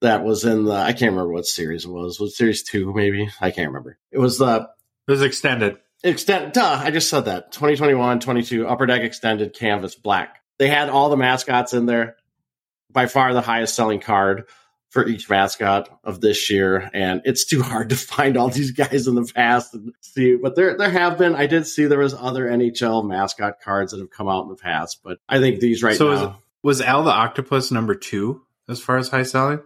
that 0.00 0.24
was 0.24 0.44
in 0.44 0.64
the 0.64 0.74
I 0.74 0.92
can't 0.92 1.12
remember 1.12 1.32
what 1.32 1.46
series 1.46 1.84
it 1.84 1.90
was. 1.92 2.18
Was 2.18 2.32
it 2.32 2.34
series 2.34 2.64
two 2.64 2.92
maybe? 2.92 3.30
I 3.40 3.52
can't 3.52 3.68
remember. 3.68 3.98
It 4.10 4.18
was 4.18 4.38
the 4.38 4.68
It 5.06 5.10
was 5.12 5.22
extended. 5.22 5.76
extent 6.02 6.54
duh, 6.54 6.80
I 6.82 6.90
just 6.90 7.08
said 7.08 7.26
that. 7.26 7.52
2021, 7.52 8.18
22 8.18 8.66
upper 8.66 8.86
deck 8.86 9.02
extended 9.02 9.54
canvas 9.54 9.94
black. 9.94 10.40
They 10.58 10.66
had 10.68 10.88
all 10.88 11.08
the 11.08 11.16
mascots 11.16 11.72
in 11.72 11.86
there. 11.86 12.16
By 12.94 13.06
far 13.06 13.34
the 13.34 13.42
highest 13.42 13.74
selling 13.74 14.00
card 14.00 14.44
for 14.94 15.06
each 15.06 15.28
mascot 15.28 15.88
of 16.04 16.20
this 16.20 16.48
year. 16.48 16.88
And 16.94 17.20
it's 17.24 17.44
too 17.44 17.62
hard 17.62 17.88
to 17.88 17.96
find 17.96 18.36
all 18.36 18.48
these 18.48 18.70
guys 18.70 19.08
in 19.08 19.16
the 19.16 19.30
past 19.34 19.74
and 19.74 19.92
see. 20.00 20.36
But 20.36 20.54
there 20.54 20.78
there 20.78 20.88
have 20.88 21.18
been 21.18 21.34
I 21.34 21.46
did 21.46 21.66
see 21.66 21.86
there 21.86 21.98
was 21.98 22.14
other 22.14 22.46
NHL 22.46 23.04
mascot 23.04 23.60
cards 23.60 23.90
that 23.90 23.98
have 23.98 24.10
come 24.10 24.28
out 24.28 24.44
in 24.44 24.50
the 24.50 24.56
past, 24.56 25.00
but 25.02 25.18
I 25.28 25.40
think 25.40 25.58
these 25.58 25.82
right 25.82 25.96
So 25.96 26.14
now. 26.14 26.38
Was 26.62 26.80
Al 26.80 27.02
the 27.02 27.10
Octopus 27.10 27.72
number 27.72 27.96
two 27.96 28.42
as 28.68 28.80
far 28.80 28.96
as 28.96 29.08
high 29.08 29.24
selling? 29.24 29.60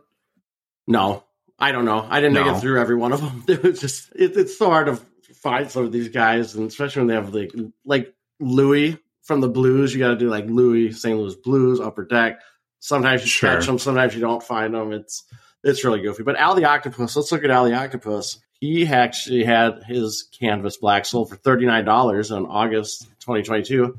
No, 0.86 1.22
I 1.58 1.72
don't 1.72 1.84
know. 1.84 2.04
I 2.08 2.20
didn't 2.20 2.34
make 2.34 2.46
it 2.46 2.60
through 2.60 2.80
every 2.80 2.96
one 2.96 3.12
of 3.12 3.20
them. 3.20 3.44
It 3.48 3.62
was 3.62 3.80
just 3.80 4.10
it, 4.16 4.34
it's 4.34 4.56
so 4.56 4.70
hard 4.70 4.86
to 4.86 4.96
find 5.34 5.70
some 5.70 5.84
of 5.84 5.92
these 5.92 6.08
guys, 6.08 6.54
and 6.54 6.66
especially 6.68 7.00
when 7.00 7.06
they 7.08 7.14
have 7.14 7.34
like 7.34 7.52
like 7.84 8.14
Louie 8.40 8.98
from 9.22 9.42
the 9.42 9.48
Blues. 9.48 9.92
You 9.92 10.00
got 10.00 10.08
to 10.08 10.16
do 10.16 10.30
like 10.30 10.46
Louie 10.46 10.92
St. 10.92 11.18
Louis 11.18 11.34
Blues 11.36 11.80
Upper 11.80 12.04
Deck. 12.04 12.40
Sometimes 12.80 13.22
you 13.22 13.28
Sure. 13.28 13.50
catch 13.54 13.66
them, 13.66 13.78
sometimes 13.78 14.14
you 14.14 14.20
don't 14.20 14.42
find 14.42 14.74
them. 14.74 14.92
It's 14.92 15.24
it's 15.64 15.84
really 15.84 16.00
goofy. 16.00 16.22
But 16.22 16.36
Al 16.36 16.54
the 16.54 16.64
Octopus. 16.64 17.16
Let's 17.16 17.32
look 17.32 17.44
at 17.44 17.50
Al 17.50 17.64
the 17.64 17.74
Octopus. 17.74 18.38
He 18.60 18.86
actually 18.86 19.44
had 19.44 19.82
his 19.84 20.28
canvas 20.38 20.76
black 20.76 21.04
sold 21.06 21.28
for 21.28 21.36
thirty 21.36 21.66
nine 21.66 21.84
dollars 21.84 22.30
on 22.30 22.46
August 22.46 23.06
twenty 23.20 23.42
twenty 23.42 23.62
two. 23.64 23.98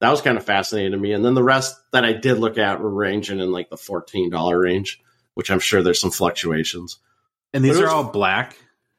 That 0.00 0.10
was 0.10 0.20
kind 0.20 0.36
of 0.36 0.44
fascinating 0.44 0.92
to 0.92 0.98
me. 0.98 1.12
And 1.12 1.24
then 1.24 1.34
the 1.34 1.42
rest 1.42 1.76
that 1.92 2.04
I 2.04 2.12
did 2.12 2.38
look 2.38 2.58
at 2.58 2.80
were 2.80 2.90
ranging 2.90 3.40
in 3.40 3.52
like 3.52 3.70
the 3.70 3.76
fourteen 3.76 4.30
dollar 4.30 4.58
range 4.58 5.00
which 5.34 5.50
I'm 5.50 5.58
sure 5.58 5.82
there's 5.82 6.00
some 6.00 6.10
fluctuations. 6.10 6.98
And 7.52 7.64
these 7.64 7.78
are 7.78 7.88
all 7.88 8.04
black. 8.04 8.56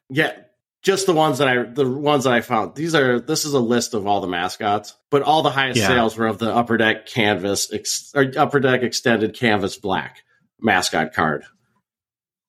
Yeah, 0.08 0.32
just 0.86 1.06
the 1.06 1.12
ones 1.12 1.38
that 1.38 1.48
I 1.48 1.64
the 1.64 1.84
ones 1.90 2.22
that 2.24 2.32
I 2.32 2.40
found. 2.42 2.76
These 2.76 2.94
are 2.94 3.18
this 3.18 3.44
is 3.44 3.54
a 3.54 3.58
list 3.58 3.92
of 3.92 4.06
all 4.06 4.20
the 4.20 4.28
mascots, 4.28 4.94
but 5.10 5.22
all 5.22 5.42
the 5.42 5.50
highest 5.50 5.80
Yeah. 5.80 5.88
sales 5.88 6.16
were 6.16 6.28
of 6.28 6.38
the 6.38 6.54
upper 6.54 6.76
deck 6.76 7.06
canvas 7.06 7.72
ex, 7.72 8.12
or 8.14 8.30
upper 8.38 8.60
deck 8.60 8.82
extended 8.84 9.34
canvas 9.34 9.76
black 9.76 10.22
mascot 10.60 11.12
card. 11.12 11.42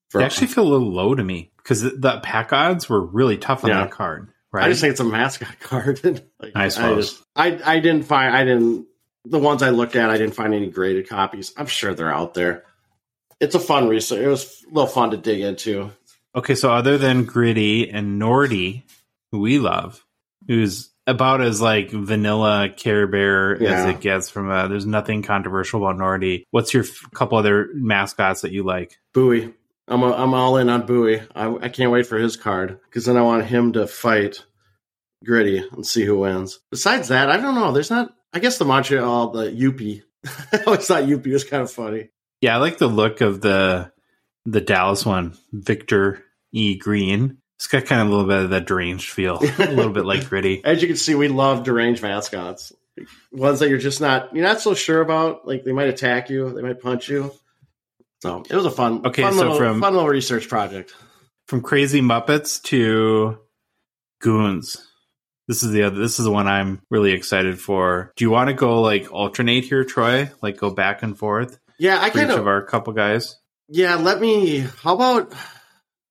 For, 0.09 0.19
They 0.19 0.25
actually 0.25 0.47
feel 0.47 0.65
a 0.67 0.69
little 0.69 0.91
low 0.93 1.15
to 1.15 1.23
me 1.23 1.51
because 1.57 1.81
the, 1.81 1.89
the 1.89 2.19
pack 2.19 2.53
odds 2.53 2.87
were 2.87 3.03
really 3.03 3.37
tough 3.37 3.63
on 3.63 3.71
Yeah. 3.71 3.81
that 3.81 3.91
card. 3.91 4.29
Right? 4.53 4.65
I 4.65 4.69
just 4.69 4.81
think 4.81 4.91
it's 4.91 4.99
a 4.99 5.03
mascot 5.03 5.59
card. 5.59 5.99
like, 6.39 6.51
I 6.55 6.69
suppose. 6.69 7.13
just- 7.13 7.23
I 7.35 7.59
I 7.65 7.79
didn't 7.79 8.03
find 8.03 8.35
I 8.37 8.45
didn't 8.45 8.85
the 9.25 9.39
ones 9.39 9.63
I 9.63 9.71
looked 9.71 9.95
at 9.95 10.11
I 10.11 10.17
didn't 10.17 10.35
find 10.35 10.53
any 10.53 10.67
graded 10.69 11.09
copies. 11.09 11.53
I'm 11.57 11.65
sure 11.65 11.95
they're 11.95 12.13
out 12.13 12.35
there. 12.35 12.65
It's 13.39 13.55
a 13.55 13.59
fun 13.59 13.87
research. 13.87 14.19
It 14.19 14.27
was 14.27 14.63
a 14.69 14.73
little 14.73 14.87
fun 14.87 15.09
to 15.11 15.17
dig 15.17 15.41
into. 15.41 15.91
Okay, 16.37 16.53
so 16.53 16.71
other 16.71 16.99
than 16.99 17.25
Gritty 17.25 17.89
and 17.89 18.21
Nordy, 18.21 18.83
who 19.31 19.39
we 19.39 19.57
love, 19.57 20.05
who's 20.47 20.91
about 21.07 21.41
as 21.41 21.59
like 21.59 21.89
vanilla 21.89 22.69
Care 22.69 23.07
Bear 23.07 23.59
as 23.63 23.85
it 23.85 24.01
gets 24.01 24.29
from 24.29 24.51
uh 24.51 24.67
there's 24.67 24.85
nothing 24.85 25.23
controversial 25.23 25.83
about 25.83 25.99
Nordy. 25.99 26.43
What's 26.51 26.75
your 26.75 26.83
f- 26.83 27.09
couple 27.13 27.39
other 27.39 27.69
mascots 27.73 28.41
that 28.41 28.51
you 28.51 28.63
like? 28.63 28.99
Bowie. 29.15 29.51
I'm 29.87 30.03
a, 30.03 30.11
I'm 30.11 30.33
all 30.35 30.57
in 30.57 30.69
on 30.69 30.85
Bowie. 30.85 31.21
I, 31.33 31.55
I 31.55 31.69
can't 31.69 31.91
wait 31.91 32.05
for 32.05 32.17
his 32.17 32.37
card 32.37 32.79
because 32.83 33.05
then 33.05 33.17
I 33.17 33.21
want 33.21 33.45
him 33.45 33.73
to 33.73 33.87
fight 33.87 34.45
Gritty 35.25 35.57
and 35.71 35.87
see 35.87 36.05
who 36.05 36.19
wins. 36.19 36.59
Besides 36.69 37.07
that, 37.07 37.31
I 37.31 37.37
don't 37.37 37.55
know. 37.55 37.71
There's 37.71 37.89
not. 37.89 38.13
I 38.31 38.39
guess 38.39 38.59
the 38.59 38.65
Montreal, 38.65 39.31
the 39.31 39.45
Youppi. 39.49 40.03
I 40.53 40.63
always 40.67 40.85
thought 40.85 41.05
Youppi 41.05 41.31
was 41.31 41.45
kind 41.45 41.63
of 41.63 41.71
funny. 41.71 42.09
Yeah, 42.41 42.55
I 42.55 42.59
like 42.59 42.77
the 42.77 42.87
look 42.87 43.21
of 43.21 43.41
the 43.41 43.91
the 44.45 44.61
Dallas 44.61 45.05
one, 45.05 45.37
Victor 45.51 46.23
E. 46.51 46.77
Green. 46.77 47.37
It's 47.57 47.67
got 47.67 47.85
kind 47.85 48.01
of 48.01 48.07
a 48.07 48.09
little 48.11 48.27
bit 48.27 48.43
of 48.43 48.49
that 48.51 48.67
deranged 48.67 49.09
feel, 49.09 49.39
a 49.39 49.71
little 49.71 49.91
bit 49.91 50.05
like 50.05 50.29
Gritty. 50.29 50.61
As 50.65 50.81
you 50.81 50.87
can 50.87 50.97
see, 50.97 51.15
we 51.15 51.27
love 51.27 51.63
deranged 51.63 52.03
mascots. 52.03 52.71
Ones 53.31 53.59
that 53.59 53.69
you're 53.69 53.77
just 53.79 53.99
not 54.01 54.35
you're 54.35 54.43
not 54.45 54.59
so 54.61 54.73
sure 54.73 55.01
about. 55.01 55.47
Like 55.47 55.63
they 55.63 55.71
might 55.71 55.87
attack 55.89 56.29
you, 56.29 56.51
they 56.53 56.61
might 56.61 56.79
punch 56.81 57.09
you. 57.09 57.31
So 58.21 58.43
it 58.49 58.55
was 58.55 58.65
a 58.65 58.71
fun, 58.71 59.05
Okay, 59.05 59.21
fun 59.21 59.33
so 59.33 59.39
little, 59.39 59.57
from- 59.57 59.81
fun 59.81 59.93
little 59.93 60.09
research 60.09 60.47
project. 60.49 60.93
From 61.47 61.61
Crazy 61.61 62.01
Muppets 62.01 62.61
to 62.63 63.39
Goons. 64.21 64.83
This 65.47 65.63
is 65.63 65.71
the 65.71 65.83
other. 65.83 65.95
This 65.97 66.19
is 66.19 66.25
the 66.25 66.31
one 66.31 66.47
I'm 66.47 66.81
really 66.89 67.13
excited 67.13 67.59
for. 67.59 68.11
Do 68.17 68.25
you 68.25 68.29
want 68.31 68.49
to 68.49 68.53
go 68.53 68.81
like 68.81 69.11
alternate 69.13 69.63
here, 69.63 69.83
Troy? 69.85 70.29
Like 70.41 70.57
go 70.57 70.71
back 70.71 71.03
and 71.03 71.17
forth 71.17 71.57
Yeah, 71.79 72.01
I 72.01 72.09
kind 72.09 72.31
of 72.31 72.39
of 72.39 72.47
our 72.47 72.63
couple 72.63 72.91
guys. 72.93 73.37
Yeah, 73.69 73.95
let 73.95 74.19
me. 74.19 74.59
How 74.83 74.95
about 74.95 75.33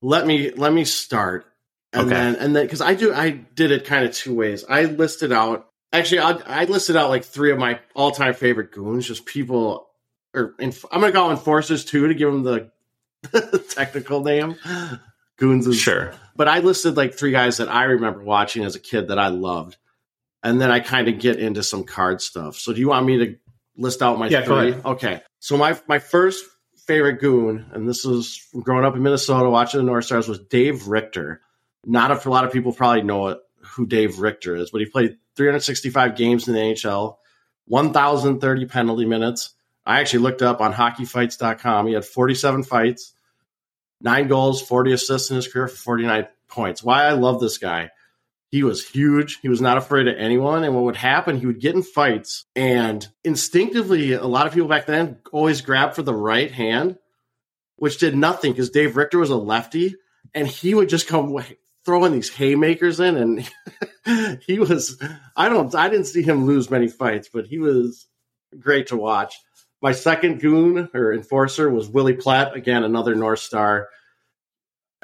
let 0.03 0.26
me 0.26 0.51
let 0.53 0.72
me 0.72 0.84
start, 0.84 1.47
and 1.92 2.07
Okay. 2.09 2.14
then 2.14 2.36
and 2.36 2.55
then 2.57 2.64
because 2.66 2.80
I 2.80 2.94
do 2.94 3.12
I 3.14 3.30
did 3.30 3.70
it 3.70 3.84
kind 3.84 4.05
of 4.05 4.12
two 4.14 4.34
ways. 4.34 4.64
I 4.68 4.84
listed 4.84 5.32
out 5.32 5.68
actually 5.92 6.20
I, 6.20 6.62
I 6.62 6.64
listed 6.64 6.97
out 6.97 7.11
like 7.11 7.24
three 7.24 7.51
of 7.53 7.59
my 7.59 7.80
all 7.94 8.11
time 8.11 8.34
favorite 8.34 8.72
goons, 8.72 9.07
just 9.07 9.26
people. 9.26 9.88
Or 10.34 10.55
inf- 10.59 10.84
I'm 10.92 11.01
gonna 11.01 11.12
go 11.12 11.30
enforcers 11.30 11.84
too 11.84 12.09
to 12.09 12.14
give 12.14 12.30
them 12.30 12.42
the 12.42 12.70
technical 13.70 14.22
name. 14.22 14.57
Goons 15.38 15.66
is 15.66 15.78
Sure. 15.78 16.12
but 16.34 16.49
I 16.49 16.59
listed 16.61 16.97
like 16.97 17.14
three 17.14 17.30
guys 17.30 17.57
that 17.59 17.68
I 17.68 17.84
remember 17.84 18.22
watching 18.22 18.64
as 18.64 18.74
a 18.74 18.80
kid 18.80 19.09
that 19.09 19.18
I 19.18 19.28
loved, 19.28 19.76
and 20.42 20.61
then 20.61 20.70
I 20.70 20.80
kind 20.80 21.09
of 21.09 21.18
get 21.18 21.38
into 21.38 21.62
some 21.62 21.84
card 21.84 22.20
stuff. 22.20 22.57
So 22.57 22.72
do 22.72 22.80
you 22.80 22.88
want 22.88 23.07
me 23.07 23.18
to 23.18 23.36
list 23.76 24.03
out 24.03 24.18
my 24.18 24.28
Yeah, 24.28 24.44
three? 24.44 24.74
Okay. 24.84 25.22
So 25.40 25.57
my 25.57 25.78
my 25.88 25.99
first 25.99 26.44
favorite 26.87 27.20
goon, 27.20 27.66
and 27.72 27.89
this 27.89 28.05
was 28.05 28.47
growing 28.53 28.84
up 28.84 28.95
in 28.95 29.03
Minnesota 29.03 29.51
watching 29.51 29.80
the 29.80 29.87
North 29.87 30.05
Stars, 30.05 30.28
was 30.28 30.39
Dave 30.39 30.87
Richter. 30.87 31.41
Not 31.84 32.11
a, 32.11 32.28
a 32.28 32.30
lot 32.30 32.45
of 32.45 32.53
people 32.53 32.72
probably 32.72 33.03
know 33.03 33.28
it, 33.28 33.39
who 33.61 33.87
Dave 33.87 34.18
Richter 34.18 34.57
is, 34.57 34.70
but 34.70 34.80
he 34.80 34.87
played 34.87 35.16
365 35.37 36.16
games 36.16 36.49
in 36.49 36.55
the 36.55 36.61
NHL, 36.61 37.16
1,030 37.66 38.66
penalty 38.66 39.05
minutes. 39.05 39.55
I 39.84 40.01
actually 40.01 40.20
looked 40.20 40.43
up 40.43 40.61
on 40.61 40.72
hockeyfights.com. 40.72 41.87
He 41.87 41.95
had 41.95 42.05
47 42.05 42.64
fights, 42.64 43.14
nine 44.01 44.28
goals, 44.28 44.62
40 44.62 44.93
assists 44.93 45.30
in 45.30 45.37
his 45.37 45.49
career 45.49 45.68
for 45.68 45.76
49 45.76 46.26
points. 46.49 46.82
Why 46.82 47.05
I 47.05 47.12
love 47.12 47.41
this 47.41 47.59
guy. 47.59 47.91
He 48.57 48.62
was 48.62 48.88
huge. 48.88 49.38
He 49.42 49.50
was 49.50 49.61
not 49.61 49.76
afraid 49.76 50.09
of 50.09 50.16
anyone. 50.16 50.64
And 50.64 50.74
what 50.74 50.84
would 50.84 50.96
happen, 50.96 51.38
he 51.38 51.44
would 51.44 51.61
get 51.61 51.74
in 51.74 51.82
fights 51.82 52.46
and 52.57 53.07
instinctively, 53.22 54.14
a 54.14 54.24
lot 54.24 54.46
of 54.46 54.54
people 54.54 54.66
back 54.66 54.86
then 54.86 55.18
always 55.30 55.61
grabbed 55.61 55.94
for 55.94 56.02
the 56.02 56.14
right 56.14 56.50
hand, 56.50 56.96
which 57.76 57.98
did 57.98 58.16
nothing 58.16 58.52
because 58.52 58.70
Dave 58.70 58.96
Richter 58.96 59.18
was 59.18 59.28
a 59.28 59.36
lefty 59.36 59.96
and 60.32 60.48
he 60.48 60.74
would 60.74 60.88
just 60.88 61.07
come 61.07 61.38
throwing 61.84 62.12
these 62.12 62.30
haymakers 62.30 62.98
in. 62.98 63.44
And 64.07 64.40
he 64.46 64.59
was, 64.59 64.98
I 65.36 65.50
don't, 65.50 65.74
I 65.74 65.90
didn't 65.90 66.07
see 66.07 66.22
him 66.22 66.46
lose 66.46 66.70
many 66.70 66.88
fights, 66.88 67.28
but 67.30 67.44
he 67.44 67.59
was 67.59 68.07
great 68.59 68.86
to 68.86 68.96
watch. 68.96 69.34
My 69.82 69.92
second 69.92 70.40
goon 70.40 70.88
or 70.94 71.12
enforcer 71.12 71.68
was 71.68 71.90
Willie 71.90 72.16
Plett. 72.16 72.54
Again, 72.54 72.84
another 72.84 73.14
North 73.14 73.40
Star. 73.40 73.90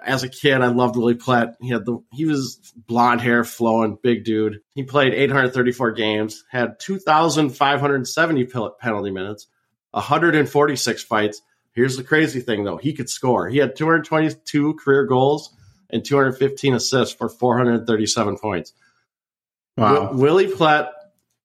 As 0.05 0.23
a 0.23 0.29
kid, 0.29 0.61
I 0.61 0.69
loved 0.69 0.97
Willie 0.97 1.15
Plett. 1.15 1.55
He 1.61 1.69
had 1.69 1.85
the 1.85 1.99
he 2.13 2.25
was 2.25 2.73
blonde 2.87 3.21
hair, 3.21 3.45
flowing, 3.45 3.99
big 4.03 4.25
dude. 4.25 4.61
He 4.75 4.83
played 4.83 5.15
834 5.15 5.93
games, 5.93 6.45
had 6.51 6.79
2,570 6.81 8.45
penalty 8.81 9.11
minutes, 9.11 9.47
146 9.93 11.03
fights. 11.05 11.43
Here's 11.73 11.97
the 11.97 12.05
crazy 12.05 12.41
thing, 12.41 12.65
though: 12.65 12.77
he 12.77 12.93
could 12.93 13.09
score. 13.09 13.49
He 13.49 13.59
had 13.59 13.77
222 13.77 14.75
career 14.75 15.07
goals 15.07 15.55
and 15.91 16.05
215 16.05 16.75
assists 16.75 17.15
for 17.15 17.29
437 17.29 18.39
points. 18.39 18.73
Wow. 19.77 19.95
Wi- 19.95 20.13
Willie 20.13 20.49
Plett 20.49 20.89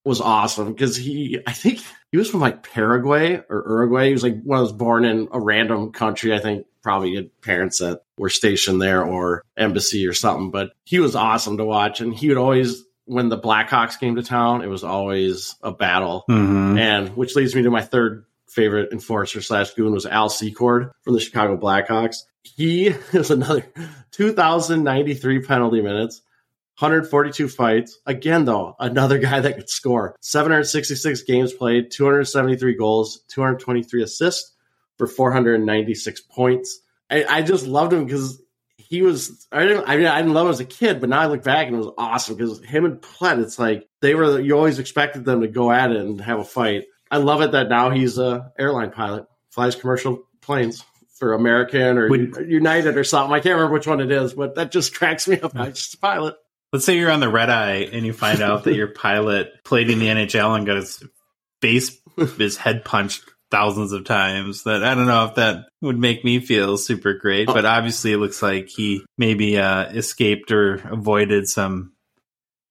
was 0.03 0.21
awesome 0.21 0.71
because 0.71 0.95
he, 0.95 1.39
I 1.45 1.51
think 1.51 1.81
he 2.11 2.17
was 2.17 2.29
from 2.29 2.39
like 2.39 2.63
Paraguay 2.63 3.43
or 3.49 3.65
Uruguay. 3.67 4.07
He 4.07 4.13
was 4.13 4.23
like 4.23 4.41
one 4.41 4.59
those 4.59 4.71
born 4.71 5.05
in 5.05 5.27
a 5.31 5.39
random 5.39 5.91
country. 5.91 6.33
I 6.33 6.39
think 6.39 6.65
probably 6.87 7.15
had 7.15 7.41
parents 7.41 7.79
that 7.79 7.99
were 8.17 8.29
stationed 8.29 8.81
there 8.81 9.03
or 9.03 9.43
embassy 9.57 10.07
or 10.07 10.13
something. 10.13 10.51
But 10.51 10.71
he 10.85 10.99
was 11.01 11.17
awesome 11.17 11.57
to 11.57 11.65
watch, 11.65 11.99
and 11.99 12.15
he 12.15 12.29
would 12.29 12.37
always, 12.37 12.81
when 13.03 13.27
the 13.27 13.37
Blackhawks 13.37 13.99
came 13.99 14.15
to 14.15 14.23
town, 14.23 14.61
it 14.61 14.67
was 14.67 14.85
always 14.85 15.55
a 15.61 15.73
battle. 15.73 16.23
Mhm. 16.29 16.79
And 16.79 17.09
which 17.17 17.35
leads 17.35 17.53
me 17.55 17.63
to 17.63 17.69
my 17.69 17.81
third 17.81 18.23
favorite 18.47 18.93
enforcer 18.93 19.41
slash 19.41 19.73
goon 19.73 19.91
was 19.91 20.05
Al 20.05 20.29
Secord 20.29 20.91
from 21.01 21.13
the 21.13 21.19
Chicago 21.19 21.57
Blackhawks. 21.57 22.19
He 22.43 22.87
is 23.11 23.31
another 23.31 23.65
2,093 24.11 25.41
penalty 25.41 25.81
minutes, 25.81 26.21
142 26.79 27.49
fights. 27.49 27.99
Again, 28.05 28.45
though, 28.45 28.77
another 28.79 29.17
guy 29.29 29.41
that 29.41 29.57
could 29.57 29.69
score. 29.69 30.15
766 30.21 31.23
games 31.23 31.51
played, 31.51 31.91
273 31.91 32.75
goals, 32.77 33.19
223 33.27 34.03
assists 34.03 34.53
for 34.97 35.07
496 35.07 36.21
points. 36.21 36.79
I, 37.09 37.23
I 37.23 37.41
just 37.41 37.65
loved 37.65 37.93
him 37.93 38.05
because 38.05 38.41
he 38.77 39.01
was. 39.01 39.47
I 39.51 39.65
didn't. 39.65 39.87
I, 39.87 39.97
mean, 39.97 40.07
I 40.07 40.17
didn't 40.19 40.33
love 40.33 40.47
him 40.47 40.53
as 40.53 40.59
a 40.59 40.65
kid, 40.65 40.99
but 40.99 41.09
now 41.09 41.19
I 41.21 41.27
look 41.27 41.43
back 41.43 41.67
and 41.67 41.75
it 41.75 41.79
was 41.79 41.93
awesome 41.97 42.35
because 42.35 42.63
him 42.63 42.85
and 42.85 43.01
Plett. 43.01 43.41
It's 43.41 43.59
like 43.59 43.87
they 44.01 44.15
were. 44.15 44.39
You 44.39 44.55
always 44.55 44.79
expected 44.79 45.25
them 45.25 45.41
to 45.41 45.47
go 45.47 45.71
at 45.71 45.91
it 45.91 45.97
and 45.97 46.19
have 46.21 46.39
a 46.39 46.43
fight. 46.43 46.85
I 47.09 47.17
love 47.17 47.41
it 47.41 47.51
that 47.51 47.69
now 47.69 47.89
he's 47.89 48.17
a 48.17 48.51
airline 48.57 48.91
pilot, 48.91 49.27
flies 49.51 49.75
commercial 49.75 50.23
planes 50.41 50.83
for 51.17 51.33
American 51.33 51.97
or 51.97 52.09
Would- 52.09 52.47
United 52.47 52.97
or 52.97 53.03
something. 53.03 53.33
I 53.33 53.39
can't 53.39 53.55
remember 53.55 53.73
which 53.73 53.87
one 53.87 54.01
it 54.01 54.11
is, 54.11 54.33
but 54.33 54.55
that 54.55 54.71
just 54.71 54.93
cracks 54.97 55.27
me 55.27 55.39
up. 55.39 55.55
I 55.55 55.69
just 55.69 55.95
a 55.95 55.97
pilot. 55.97 56.35
Let's 56.73 56.85
say 56.85 56.97
you're 56.97 57.11
on 57.11 57.21
the 57.21 57.29
red 57.29 57.49
eye 57.49 57.87
and 57.91 58.05
you 58.05 58.11
find 58.11 58.41
out 58.41 58.65
that 58.65 58.75
your 58.75 58.87
pilot 58.93 59.63
played 59.63 59.89
in 59.89 59.99
the 59.99 60.07
NHL 60.07 60.55
and 60.55 60.65
got 60.65 60.75
his 60.75 61.01
face, 61.61 61.97
his 62.37 62.57
head 62.57 62.83
punched 62.83 63.23
thousands 63.51 63.91
of 63.91 64.03
times. 64.05 64.63
That 64.63 64.83
I 64.83 64.95
don't 64.95 65.07
know 65.07 65.25
if 65.25 65.35
that 65.35 65.65
would 65.81 65.97
make 65.97 66.23
me 66.25 66.39
feel 66.39 66.77
super 66.77 67.13
great, 67.13 67.47
but 67.47 67.65
obviously 67.65 68.13
it 68.13 68.17
looks 68.17 68.41
like 68.41 68.67
he 68.69 69.03
maybe 69.17 69.57
uh, 69.57 69.85
escaped 69.89 70.51
or 70.51 70.75
avoided 70.89 71.47
some 71.47 71.93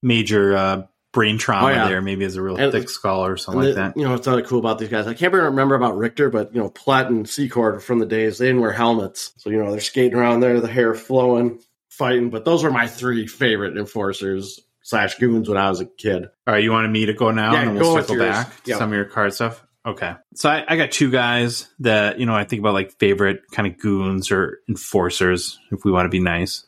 major 0.03 0.57
uh, 0.57 0.83
brain 1.13 1.39
trauma 1.39 1.67
Oh, 1.67 1.71
yeah. 1.71 1.89
there. 1.89 2.03
Maybe 2.03 2.25
as 2.25 2.37
a 2.37 2.43
real 2.43 2.57
And- 2.57 2.73
thick 2.73 2.89
skull 2.91 3.25
or 3.25 3.37
something 3.37 3.61
like 3.63 3.69
the- 3.71 3.81
that. 3.81 3.97
You 3.97 4.05
know, 4.05 4.11
what's 4.13 4.27
really 4.27 4.43
cool 4.43 4.59
about 4.59 4.79
these 4.79 4.89
guys. 4.91 5.07
I 5.07 5.15
can't 5.15 5.33
really 5.33 5.47
remember 5.47 5.75
about 5.75 5.97
Richter, 5.97 6.31
but 6.31 6.55
you 6.55 6.61
know, 6.61 6.71
Plett 6.71 7.07
and 7.07 7.29
Secord 7.29 7.83
from 7.83 7.99
the 7.99 8.07
days 8.07 8.39
they 8.39 8.47
didn't 8.47 8.61
wear 8.61 8.73
helmets, 8.73 9.33
so 9.39 9.51
you 9.51 9.63
know 9.63 9.71
they're 9.71 9.81
skating 9.81 10.19
around 10.19 10.41
there, 10.41 10.61
the 10.61 10.69
hair 10.69 10.95
flowing, 10.95 11.61
fighting. 11.91 12.31
But 12.31 12.45
those 12.45 12.63
were 12.63 12.71
my 12.71 12.87
three 12.87 13.27
favorite 13.27 13.77
enforcers 13.79 14.61
slash 14.83 15.17
goons 15.17 15.49
when 15.49 15.59
I 15.59 15.69
was 15.71 15.81
a 15.81 15.87
kid. 15.87 16.25
All 16.47 16.55
right, 16.55 16.63
you 16.63 16.71
wanted 16.71 16.91
me 16.93 17.07
to 17.07 17.15
go 17.15 17.31
now, 17.33 17.55
Yeah, 17.55 17.63
and 17.63 17.77
we'll 17.79 17.97
circle 17.97 18.17
yours. 18.17 18.29
back 18.31 18.63
to 18.65 18.71
Yeah. 18.71 18.79
some 18.79 18.91
of 18.91 18.95
your 18.97 19.07
card 19.07 19.33
stuff. 19.35 19.66
Okay, 19.87 20.15
so 20.35 20.51
I, 20.51 20.65
I 20.67 20.77
got 20.77 20.91
two 20.91 21.13
guys 21.13 21.69
that 21.79 22.19
you 22.19 22.27
know 22.27 22.35
I 22.35 22.45
think 22.45 22.59
about 22.59 22.75
like 22.75 22.99
favorite 22.99 23.43
kind 23.53 23.69
of 23.69 23.79
goons 23.79 24.33
or 24.33 24.59
enforcers, 24.69 25.61
if 25.71 25.85
we 25.85 25.93
want 25.93 26.07
to 26.07 26.11
be 26.11 26.19
nice. 26.19 26.67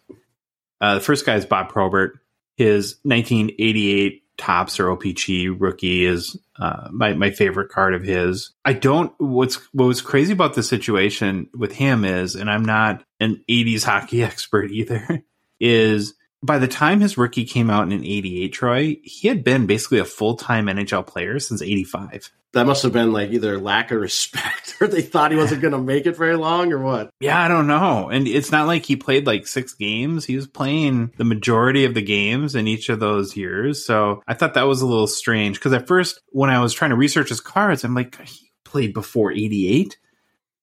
Uh, 0.80 0.94
the 0.94 1.00
first 1.00 1.26
guy 1.26 1.34
is 1.34 1.44
Bob 1.44 1.68
Probert. 1.68 2.20
His 2.56 2.96
1988 3.02 4.22
Topps 4.36 4.78
or 4.78 4.96
OPC 4.96 5.54
rookie 5.58 6.04
is 6.04 6.36
uh, 6.60 6.88
my 6.92 7.12
my 7.14 7.32
favorite 7.32 7.70
card 7.70 7.92
of 7.92 8.04
his. 8.04 8.52
I 8.64 8.72
don't. 8.72 9.12
What's 9.18 9.56
what 9.72 9.86
was 9.86 10.00
crazy 10.00 10.32
about 10.32 10.54
the 10.54 10.62
situation 10.62 11.48
with 11.52 11.72
him 11.72 12.04
is, 12.04 12.36
and 12.36 12.48
I'm 12.48 12.64
not 12.64 13.02
an 13.18 13.42
80s 13.50 13.82
hockey 13.82 14.22
expert 14.22 14.70
either. 14.70 15.24
Is 15.58 16.14
by 16.40 16.58
the 16.58 16.68
time 16.68 17.00
his 17.00 17.18
rookie 17.18 17.44
came 17.44 17.68
out 17.68 17.92
in 17.92 18.04
88, 18.04 18.52
Troy, 18.52 18.96
he 19.02 19.26
had 19.26 19.42
been 19.42 19.66
basically 19.66 19.98
a 19.98 20.04
full 20.04 20.36
time 20.36 20.66
NHL 20.66 21.04
player 21.04 21.40
since 21.40 21.60
85. 21.60 22.30
That 22.54 22.66
must 22.66 22.82
have 22.82 22.94
been 22.94 23.12
like 23.12 23.30
either 23.30 23.58
lack 23.58 23.90
of 23.90 24.00
respect 24.00 24.76
or 24.80 24.86
they 24.88 25.02
thought 25.02 25.30
he 25.30 25.36
wasn't 25.36 25.60
going 25.60 25.72
to 25.72 25.78
make 25.78 26.06
it 26.06 26.16
very 26.16 26.36
long 26.36 26.72
or 26.72 26.78
what. 26.78 27.10
Yeah, 27.20 27.40
I 27.42 27.46
don't 27.46 27.66
know. 27.66 28.08
And 28.08 28.26
it's 28.26 28.50
not 28.50 28.66
like 28.66 28.86
he 28.86 28.96
played 28.96 29.26
like 29.26 29.46
six 29.46 29.74
games. 29.74 30.24
He 30.24 30.36
was 30.36 30.46
playing 30.46 31.12
the 31.18 31.24
majority 31.24 31.84
of 31.84 31.92
the 31.92 32.02
games 32.02 32.54
in 32.54 32.66
each 32.66 32.88
of 32.88 33.00
those 33.00 33.36
years. 33.36 33.84
So 33.84 34.22
I 34.26 34.32
thought 34.32 34.54
that 34.54 34.66
was 34.66 34.80
a 34.80 34.86
little 34.86 35.06
strange 35.06 35.58
because 35.58 35.74
at 35.74 35.86
first, 35.86 36.20
when 36.30 36.48
I 36.48 36.60
was 36.60 36.72
trying 36.72 36.90
to 36.90 36.96
research 36.96 37.28
his 37.28 37.40
cards, 37.40 37.84
I'm 37.84 37.94
like, 37.94 38.18
he 38.26 38.50
played 38.64 38.94
before 38.94 39.30
88. 39.30 39.98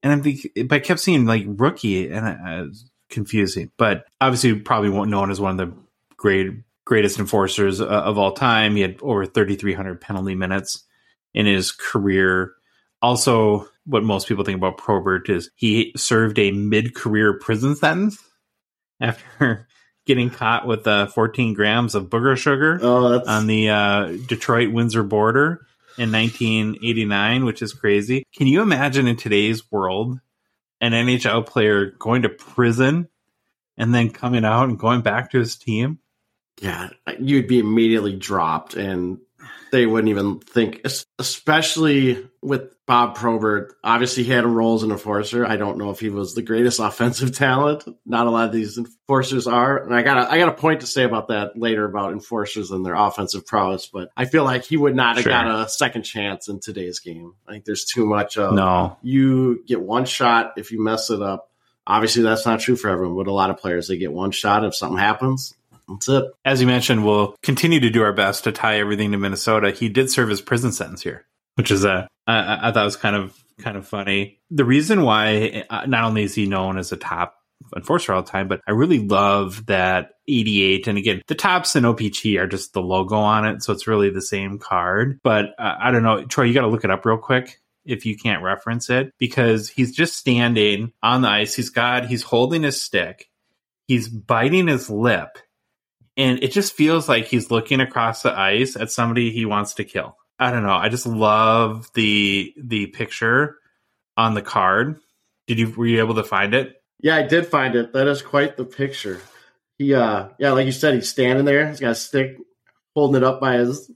And 0.02 0.12
I'm 0.12 0.24
thinking, 0.24 0.68
but 0.68 0.76
I 0.76 0.80
kept 0.80 1.00
seeing 1.00 1.26
like 1.26 1.44
rookie 1.46 2.10
and 2.10 2.26
I, 2.26 2.62
was 2.62 2.90
confusing. 3.12 3.72
But 3.78 4.06
obviously, 4.20 4.56
probably 4.56 4.90
won't 4.90 5.12
known 5.12 5.30
as 5.30 5.40
one 5.40 5.60
of 5.60 5.70
the 5.70 5.78
great, 6.18 6.52
greatest 6.84 7.20
enforcers 7.20 7.80
uh, 7.80 7.86
of 7.86 8.18
all 8.18 8.32
time. 8.32 8.76
He 8.76 8.82
had 8.82 8.98
over 9.04 9.26
3,300 9.26 10.02
penalty 10.02 10.34
minutes 10.34 10.84
in 11.36 11.46
his 11.46 11.72
career. 11.72 12.54
Also, 13.02 13.68
what 13.86 14.04
most 14.04 14.28
people 14.28 14.44
think 14.44 14.58
about 14.58 14.78
Probert 14.78 15.30
is 15.30 15.52
he 15.56 15.94
served 15.96 16.40
a 16.40 16.52
mid-career 16.52 17.38
prison 17.38 17.76
sentence 17.76 18.18
after 19.00 19.68
getting 20.08 20.32
caught 20.32 20.66
with 20.66 20.88
uh, 20.88 21.06
14 21.08 21.54
grams 21.54 21.94
of 21.94 22.10
booger 22.10 22.36
sugar 22.36 22.80
Oh, 22.82 23.22
on 23.28 23.46
the 23.46 23.70
uh, 23.70 24.18
Detroit 24.28 24.72
Windsor 24.72 25.04
border 25.04 25.68
in 25.98 26.12
1989, 26.12 27.46
which 27.46 27.62
is 27.62 27.74
crazy. 27.74 28.24
Can 28.36 28.48
you 28.48 28.62
imagine 28.62 29.08
in 29.08 29.18
today's 29.18 29.70
world 29.72 30.20
an 30.82 30.94
NHL 30.94 31.46
player 31.46 31.92
going 32.00 32.24
to 32.24 32.30
prison 32.30 33.08
and 33.78 33.94
then 33.94 34.10
coming 34.10 34.46
out 34.46 34.70
and 34.70 34.80
going 34.80 35.02
back 35.02 35.32
to 35.32 35.40
his 35.40 35.58
team? 35.58 36.00
yeah. 36.62 36.90
You'd 37.20 37.48
be 37.48 37.60
immediately 37.60 38.16
dropped, 38.16 38.76
and 38.76 39.20
they 39.76 39.86
wouldn't 39.86 40.10
even 40.10 40.40
think. 40.40 40.82
Especially 41.20 42.30
with 42.42 42.74
Bob 42.86 43.16
Probert, 43.16 43.76
obviously 43.84 44.24
he 44.24 44.32
had 44.32 44.46
a 44.46 44.48
role 44.48 44.76
as 44.76 44.84
an 44.84 44.92
enforcer. 44.92 45.46
I 45.46 45.58
don't 45.58 45.78
know 45.78 45.90
if 45.90 46.00
he 46.00 46.10
was 46.10 46.34
the 46.34 46.42
greatest 46.42 46.80
offensive 46.84 47.36
talent. 47.36 47.84
Not 48.06 48.28
a 48.28 48.30
lot 48.30 48.46
of 48.48 48.54
these 48.54 48.78
enforcers 48.78 49.48
are, 49.48 49.78
and 49.84 49.94
I 49.94 50.02
got 50.02 50.18
a, 50.18 50.32
I 50.32 50.38
got 50.38 50.48
a 50.50 50.54
point 50.54 50.80
to 50.80 50.88
say 50.88 51.04
about 51.04 51.28
that 51.28 51.58
later 51.60 51.84
about 51.84 52.14
enforcers 52.14 52.72
and 52.72 52.86
their 52.86 52.96
offensive 52.96 53.46
prowess. 53.46 53.88
But 53.92 54.10
I 54.16 54.26
feel 54.26 54.46
like 54.46 54.64
he 54.64 54.78
would 54.78 54.96
not 54.96 55.16
have 55.18 55.24
Sure. 55.24 55.32
got 55.34 55.66
a 55.66 55.68
second 55.68 56.04
chance 56.04 56.48
in 56.48 56.62
today's 56.62 57.00
game. 57.00 57.34
I 57.48 57.52
think 57.52 57.66
there's 57.66 57.84
too 57.86 58.06
much 58.06 58.38
of 58.38 58.54
No. 58.54 58.98
you 59.02 59.62
get 59.68 59.82
one 59.82 60.06
shot 60.06 60.54
if 60.58 60.72
you 60.72 60.82
mess 60.82 61.10
it 61.10 61.22
up. 61.22 61.52
Obviously, 61.88 62.24
that's 62.24 62.46
not 62.46 62.62
true 62.62 62.76
for 62.76 62.90
everyone, 62.90 63.16
but 63.18 63.28
a 63.30 63.34
lot 63.34 63.50
of 63.50 63.58
players 63.58 63.88
they 63.90 63.98
get 63.98 64.12
one 64.14 64.32
shot. 64.32 64.64
If 64.64 64.74
something 64.74 64.98
happens, 64.98 65.54
that's 65.88 66.10
it. 66.10 66.26
As 66.44 66.62
you 66.62 66.68
mentioned, 66.68 67.06
we'll 67.06 67.36
continue 67.44 67.80
to 67.80 67.90
do 67.90 68.04
our 68.04 68.14
best 68.14 68.44
to 68.46 68.52
tie 68.52 68.80
everything 68.80 69.12
to 69.12 69.18
Minnesota. 69.18 69.72
He 69.72 69.90
did 69.90 70.10
serve 70.10 70.30
his 70.30 70.42
prison 70.42 70.72
sentence 70.72 71.02
here, 71.04 71.26
which 71.56 71.72
is 71.72 71.84
a 71.86 72.08
I, 72.28 72.36
I- 72.38 72.70
I 72.70 72.72
thought 72.72 72.86
was 72.86 72.96
kind 72.98 73.16
of 73.16 73.38
kind 73.60 73.78
of 73.78 73.88
funny. 73.88 74.40
The 74.52 74.66
reason 74.66 75.04
why 75.04 75.64
uh, 75.70 75.86
not 75.86 76.04
only 76.04 76.24
is 76.24 76.36
he 76.36 76.46
known 76.46 76.78
as 76.78 76.92
a 76.92 76.98
top 76.98 77.36
enforcer 77.76 78.14
all 78.14 78.22
the 78.22 78.30
time, 78.30 78.48
but 78.50 78.60
I 78.68 78.72
really 78.72 79.00
love 79.00 79.66
that 79.68 80.10
88. 80.28 80.88
And 80.88 80.98
again, 80.98 81.22
the 81.28 81.36
Topps 81.36 81.76
and 81.76 81.86
OPC 81.86 82.38
are 82.40 82.48
just 82.48 82.74
the 82.74 82.82
logo 82.82 83.16
on 83.16 83.46
it, 83.46 83.64
so 83.64 83.72
it's 83.72 83.88
really 83.88 84.10
the 84.10 84.22
same 84.22 84.60
card. 84.60 85.20
But 85.24 85.46
uh, 85.58 85.76
I 85.80 85.92
don't 85.92 86.04
know, 86.04 86.26
Troy, 86.26 86.44
you 86.46 86.54
got 86.54 86.62
to 86.62 86.68
look 86.68 86.84
it 86.84 86.92
up 86.92 87.06
real 87.06 87.18
quick 87.18 87.60
if 87.86 88.06
you 88.06 88.18
can't 88.18 88.44
reference 88.44 88.90
it 88.90 89.14
because 89.20 89.70
he's 89.70 89.96
just 89.96 90.16
standing 90.18 90.92
on 91.02 91.22
the 91.22 91.30
ice. 91.30 91.56
He's 91.56 91.70
got 91.70 92.08
he's 92.08 92.24
holding 92.24 92.64
his 92.64 92.82
stick, 92.82 93.30
he's 93.88 94.10
biting 94.10 94.68
his 94.68 94.90
lip 94.90 95.38
and 96.18 96.42
it 96.44 96.52
just 96.52 96.74
feels 96.74 97.10
like 97.10 97.26
he's 97.26 97.52
looking 97.52 97.82
across 97.82 98.22
the 98.22 98.38
ice 98.38 98.76
at 98.76 98.92
somebody 98.92 99.32
he 99.32 99.46
wants 99.46 99.76
to 99.76 99.84
kill. 99.84 100.18
I 100.40 100.52
don't 100.52 100.64
know. 100.64 100.76
I 100.76 100.90
just 100.90 101.06
love 101.06 101.90
the 101.94 102.54
the 102.62 102.88
picture 102.88 103.58
on 104.18 104.34
the 104.34 104.42
card. 104.42 105.00
Did 105.48 105.60
you 105.60 105.72
were 105.72 105.86
you 105.86 106.00
able 106.00 106.16
to 106.16 106.24
find 106.24 106.54
it? 106.54 106.82
Yeah, 107.02 107.16
I 107.16 107.24
did 107.24 107.48
find 107.48 107.76
it. 107.76 107.94
That 107.94 108.08
is 108.08 108.22
quite 108.22 108.58
the 108.58 108.66
picture. 108.66 109.22
He, 109.78 109.94
uh, 109.94 110.30
yeah, 110.40 110.54
like 110.54 110.66
you 110.66 110.72
said, 110.72 110.94
he's 110.94 111.10
standing 111.10 111.46
there. 111.46 111.68
He's 111.68 111.82
got 111.82 111.92
a 111.92 111.96
stick, 111.96 112.38
holding 112.94 113.22
it 113.22 113.26
up 113.26 113.42
by 113.42 113.58
his 113.58 113.92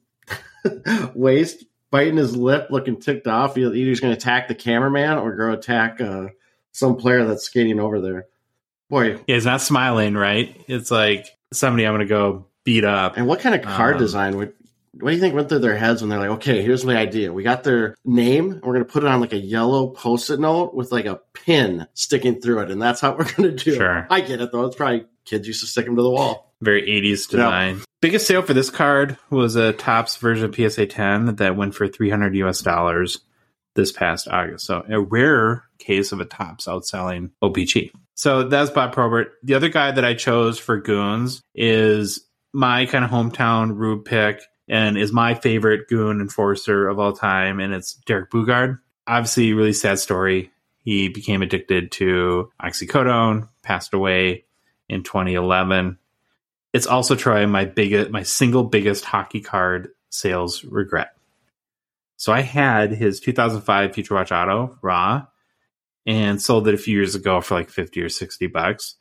waist, 1.16 1.64
biting 1.90 2.18
his 2.18 2.36
lip, 2.36 2.68
looking 2.70 3.00
ticked 3.00 3.28
off. 3.28 3.58
Either 3.58 3.74
he's 3.74 4.02
to 4.02 4.12
attack 4.12 4.48
the 4.48 4.56
cameraman 4.56 5.18
or 5.18 5.36
go 5.36 5.52
attack 5.52 6.02
uh, 6.02 6.28
some 6.72 6.98
player 6.98 7.26
that's 7.26 7.46
skating 7.46 7.80
over 7.80 8.02
there. 8.02 8.28
Boy, 8.90 9.20
Yeah, 9.28 9.36
he's 9.36 9.46
not 9.46 9.62
smiling, 9.62 10.16
right? 10.16 10.60
It's 10.68 10.92
like 10.92 11.26
somebody 11.54 11.86
I'm 11.86 11.94
going 11.94 12.08
to 12.08 12.10
go 12.12 12.46
beat 12.64 12.84
up. 12.84 13.18
And 13.18 13.28
what 13.28 13.40
kind 13.40 13.56
of 13.56 13.62
card 13.62 13.96
Um, 13.96 14.00
design 14.02 14.38
would 14.38 14.54
what 14.94 15.12
do 15.12 15.16
you 15.16 15.22
think 15.22 15.36
went 15.36 15.48
through 15.48 15.60
their 15.60 15.78
heads 15.78 16.02
when 16.02 16.10
they're 16.10 16.20
like, 16.20 16.32
okay, 16.32 16.62
here's 16.64 16.84
my 16.84 16.98
idea. 16.98 17.32
We 17.32 17.44
got 17.44 17.64
their 17.64 17.96
name, 18.04 18.52
and 18.52 18.62
we're 18.64 18.74
gonna 18.74 18.86
put 18.86 19.04
it 19.04 19.08
on 19.10 19.22
like 19.22 19.34
a 19.34 19.38
yellow 19.38 19.88
post-it 19.88 20.40
note 20.40 20.74
with 20.74 20.92
like 20.92 21.06
a 21.06 21.22
pin 21.34 21.88
sticking 21.94 22.42
through 22.42 22.62
it, 22.62 22.72
and 22.72 22.82
that's 22.82 23.00
how 23.00 23.12
we're 23.18 23.32
gonna 23.32 23.52
do 23.52 23.76
Sure. 23.76 24.00
it. 24.00 24.06
I 24.10 24.22
get 24.22 24.42
it 24.42 24.52
though. 24.52 24.66
It's 24.66 24.76
probably 24.76 25.06
kids 25.26 25.48
used 25.48 25.62
to 25.62 25.68
stick 25.68 25.86
them 25.86 25.96
to 25.96 26.02
the 26.02 26.10
wall. 26.10 26.54
Very 26.62 26.82
80s 26.82 27.30
design. 27.30 27.82
Biggest 28.02 28.26
sale 28.28 28.42
for 28.42 28.54
this 28.54 28.70
card 28.72 29.18
was 29.30 29.56
a 29.56 29.72
Topps 29.74 30.18
version 30.18 30.46
of 30.46 30.56
PSA 30.56 30.88
10 30.88 31.36
that 31.36 31.56
went 31.56 31.76
for 31.76 31.88
300 31.88 32.36
US 32.38 32.62
dollars 32.62 33.20
this 33.76 33.92
past 33.94 34.28
August. 34.28 34.66
So 34.66 34.84
a 34.90 35.00
rare 35.00 35.64
case 35.78 36.12
of 36.12 36.20
a 36.20 36.26
Topps 36.26 36.66
outselling 36.66 37.30
OPC. 37.42 37.92
So 38.20 38.44
that's 38.44 38.70
Bob 38.70 38.92
Probert. 38.92 39.32
The 39.44 39.54
other 39.54 39.70
guy 39.70 39.92
that 39.92 40.04
I 40.04 40.14
chose 40.14 40.60
for 40.60 40.78
Goons 40.78 41.42
is 41.56 42.26
my 42.52 42.86
kind 42.86 43.06
of 43.06 43.10
hometown 43.10 43.78
Rube 43.78 44.04
pick 44.04 44.42
and 44.68 44.98
is 44.98 45.14
my 45.14 45.36
favorite 45.36 45.88
Goon 45.88 46.20
enforcer 46.20 46.90
of 46.90 47.00
all 47.00 47.14
time, 47.14 47.62
and 47.62 47.74
it's 47.74 47.94
Derek 48.06 48.30
Boogaard. 48.30 48.80
Obviously, 49.08 49.54
really 49.54 49.72
sad 49.72 50.00
story. 50.00 50.52
He 50.80 51.08
became 51.08 51.42
addicted 51.42 51.94
to 51.94 52.52
oxycodone, 52.62 53.48
passed 53.64 53.94
away 53.94 54.44
in 54.90 55.04
2011 55.04 55.98
it's 56.74 56.88
also 56.88 57.16
Troy 57.16 57.48
my 57.48 57.66
biggest 57.66 58.12
my 58.12 58.24
single 58.24 58.64
biggest 58.64 59.06
hockey 59.06 59.42
card 59.42 59.90
sales 60.10 60.64
regret. 60.64 61.16
So 62.18 62.34
I 62.34 62.42
had 62.42 62.92
his 62.92 63.20
2005 63.20 63.94
Future 63.94 64.14
Watch 64.14 64.32
Auto 64.32 64.78
raw 64.82 65.26
and 66.10 66.42
sold 66.42 66.68
it 66.68 66.74
a 66.74 66.78
few 66.78 66.96
years 66.98 67.14
ago 67.14 67.40
for 67.40 67.54
like 67.54 67.70
50 67.70 68.02
or 68.02 68.10
60 68.10 68.48
bucks. 68.48 68.96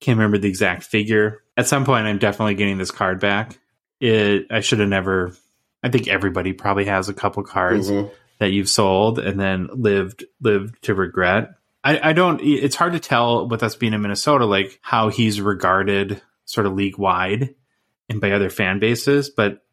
Can't 0.00 0.16
remember 0.16 0.38
the 0.38 0.48
exact 0.48 0.84
figure. 0.84 1.42
At 1.56 1.66
some 1.66 1.84
point 1.84 2.06
I'm 2.06 2.18
definitely 2.18 2.54
getting 2.54 2.78
this 2.78 2.90
card 2.92 3.18
back. 3.20 3.58
It 4.00 4.46
I 4.50 4.60
should 4.60 4.78
have 4.78 4.88
never 4.88 5.34
I 5.82 5.88
think 5.88 6.06
everybody 6.08 6.52
probably 6.52 6.84
has 6.84 7.08
a 7.08 7.14
couple 7.14 7.42
cards 7.42 7.90
Mhm. 7.90 8.10
that 8.38 8.52
you've 8.52 8.68
sold 8.68 9.18
and 9.18 9.38
then 9.40 9.68
lived 9.72 10.24
lived 10.40 10.80
to 10.84 10.94
regret. 10.94 11.50
I, 11.84 12.10
I 12.10 12.12
don't. 12.12 12.40
It's 12.40 12.76
hard 12.76 12.92
to 12.92 13.00
tell 13.00 13.48
with 13.48 13.64
us 13.64 13.74
being 13.74 13.92
in 13.92 14.00
Minnesota, 14.02 14.46
like 14.46 14.78
how 14.82 15.08
he's 15.08 15.40
regarded 15.40 16.22
sort 16.44 16.66
of 16.68 16.74
league 16.74 16.96
wide 16.96 17.56
and 18.08 18.20
by 18.20 18.30
other 18.30 18.50
fan 18.50 18.78
bases. 18.78 19.30
But 19.30 19.64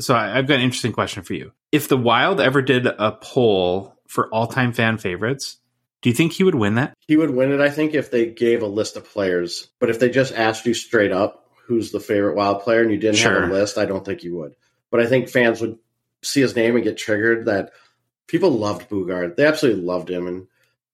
so 0.00 0.14
I, 0.14 0.38
I've 0.38 0.46
got 0.46 0.54
an 0.54 0.62
interesting 0.62 0.92
question 0.92 1.22
for 1.22 1.34
you. 1.34 1.52
If 1.70 1.88
the 1.88 1.98
Wild 1.98 2.40
ever 2.40 2.62
did 2.62 2.86
a 2.86 3.12
poll 3.12 3.94
for 4.08 4.28
all 4.32 4.46
time 4.46 4.72
fan 4.72 4.96
favorites, 4.96 5.58
Do 6.02 6.08
you 6.08 6.14
think 6.14 6.32
he 6.32 6.44
would 6.44 6.54
win 6.54 6.76
that? 6.76 6.94
He 7.06 7.16
would 7.16 7.30
win 7.30 7.52
it, 7.52 7.60
I 7.60 7.68
think, 7.70 7.94
if 7.94 8.10
they 8.10 8.26
gave 8.26 8.62
a 8.62 8.66
list 8.66 8.96
of 8.96 9.10
players. 9.10 9.68
But 9.78 9.90
if 9.90 9.98
they 9.98 10.08
just 10.08 10.32
asked 10.34 10.64
you 10.66 10.74
straight 10.74 11.12
up 11.12 11.36
who's 11.66 11.92
the 11.92 12.00
favorite 12.00 12.34
wild 12.36 12.62
player 12.62 12.80
and 12.82 12.90
you 12.90 12.96
didn't 12.96 13.16
Sure. 13.18 13.42
have 13.42 13.50
a 13.50 13.52
list, 13.52 13.78
I 13.78 13.84
don't 13.84 14.04
think 14.04 14.24
you 14.24 14.34
would. 14.36 14.54
But 14.90 15.00
I 15.00 15.06
think 15.06 15.28
fans 15.28 15.60
would 15.60 15.78
see 16.22 16.40
his 16.40 16.56
name 16.56 16.74
and 16.74 16.82
get 16.82 16.96
triggered 16.96 17.46
that 17.46 17.70
people 18.26 18.50
loved 18.50 18.88
Boogaard. 18.90 19.36
They 19.36 19.46
absolutely 19.46 19.82
loved 19.82 20.10
him 20.10 20.26
and 20.26 20.46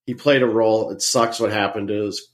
he 0.04 0.12
played 0.14 0.42
a 0.42 0.46
role. 0.46 0.90
It 0.90 1.00
sucks 1.02 1.40
what 1.40 1.50
happened 1.50 1.88
to 1.88 2.04
his, 2.04 2.28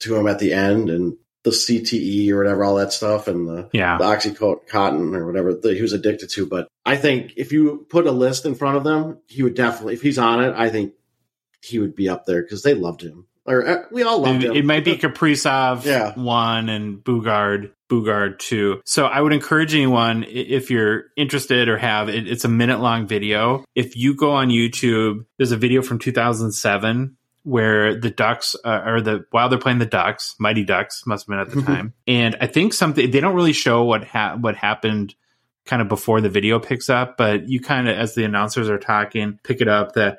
to 0.00 0.16
him 0.16 0.26
at 0.26 0.38
the 0.40 0.52
end 0.52 0.90
and 0.90 1.16
the 1.44 1.50
CTE 1.52 2.30
or 2.32 2.38
whatever, 2.38 2.64
all 2.64 2.74
that 2.74 2.92
stuff 2.92 3.28
and 3.28 3.46
the 3.46 3.68
Yeah. 3.72 3.98
the 3.98 4.04
oxycontin 4.04 5.14
or 5.14 5.24
whatever 5.26 5.54
that 5.54 5.76
he 5.76 5.82
was 5.82 5.92
addicted 5.92 6.28
to. 6.30 6.44
But 6.46 6.66
I 6.84 6.96
think 6.96 7.34
if 7.36 7.52
you 7.52 7.86
put 7.88 8.06
a 8.08 8.10
list 8.12 8.44
in 8.46 8.54
front 8.56 8.76
of 8.78 8.84
them, 8.84 9.18
he 9.28 9.42
would 9.44 9.54
definitely, 9.54 9.94
if 9.94 10.02
he's 10.02 10.18
on 10.18 10.42
it, 10.42 10.54
I 10.56 10.70
think 10.70 10.94
he 11.66 11.78
would 11.78 11.94
be 11.94 12.08
up 12.08 12.24
there 12.26 12.42
because 12.42 12.62
they 12.62 12.74
loved 12.74 13.02
him. 13.02 13.26
Or 13.48 13.66
uh, 13.66 13.82
we 13.92 14.02
all 14.02 14.20
loved 14.20 14.42
It, 14.42 14.50
him. 14.50 14.56
it 14.56 14.64
might 14.64 14.84
be 14.84 14.96
Kaprizov 14.96 15.84
Yeah. 15.84 16.12
one 16.14 16.68
and 16.68 16.98
Boogaard 16.98 17.70
Boogaard 17.88 18.38
two. 18.40 18.80
So 18.84 19.06
I 19.06 19.20
would 19.20 19.32
encourage 19.32 19.72
anyone 19.72 20.24
if 20.28 20.70
you're 20.72 21.04
interested 21.16 21.68
or 21.68 21.78
have 21.78 22.08
it, 22.08 22.26
it's 22.26 22.44
a 22.44 22.48
minute 22.48 22.80
long 22.80 23.06
video. 23.06 23.64
If 23.76 23.94
you 23.96 24.14
go 24.16 24.32
on 24.32 24.48
YouTube, 24.48 25.24
there's 25.36 25.52
a 25.52 25.56
video 25.56 25.82
from 25.82 26.00
2007 26.00 27.16
where 27.44 27.94
the 28.00 28.10
Ducks 28.10 28.56
uh, 28.64 28.82
or 28.84 29.00
the 29.00 29.24
while 29.30 29.48
they're 29.48 29.60
playing 29.60 29.78
the 29.78 29.86
Ducks, 29.86 30.34
Mighty 30.40 30.64
Ducks 30.64 31.04
must 31.06 31.26
have 31.26 31.28
been 31.28 31.38
at 31.38 31.50
the 31.50 31.62
time, 31.62 31.92
and 32.08 32.36
I 32.40 32.48
think 32.48 32.72
something 32.72 33.08
they 33.08 33.20
don't 33.20 33.36
really 33.36 33.52
show 33.52 33.84
what 33.84 34.02
ha- 34.02 34.36
what 34.40 34.56
happened 34.56 35.14
kind 35.64 35.80
of 35.80 35.86
before 35.88 36.20
the 36.20 36.28
video 36.28 36.58
picks 36.58 36.90
up, 36.90 37.16
but 37.16 37.48
you 37.48 37.60
kind 37.60 37.88
of 37.88 37.96
as 37.96 38.16
the 38.16 38.24
announcers 38.24 38.68
are 38.68 38.78
talking, 38.78 39.38
pick 39.44 39.60
it 39.60 39.68
up 39.68 39.92
that 39.94 40.18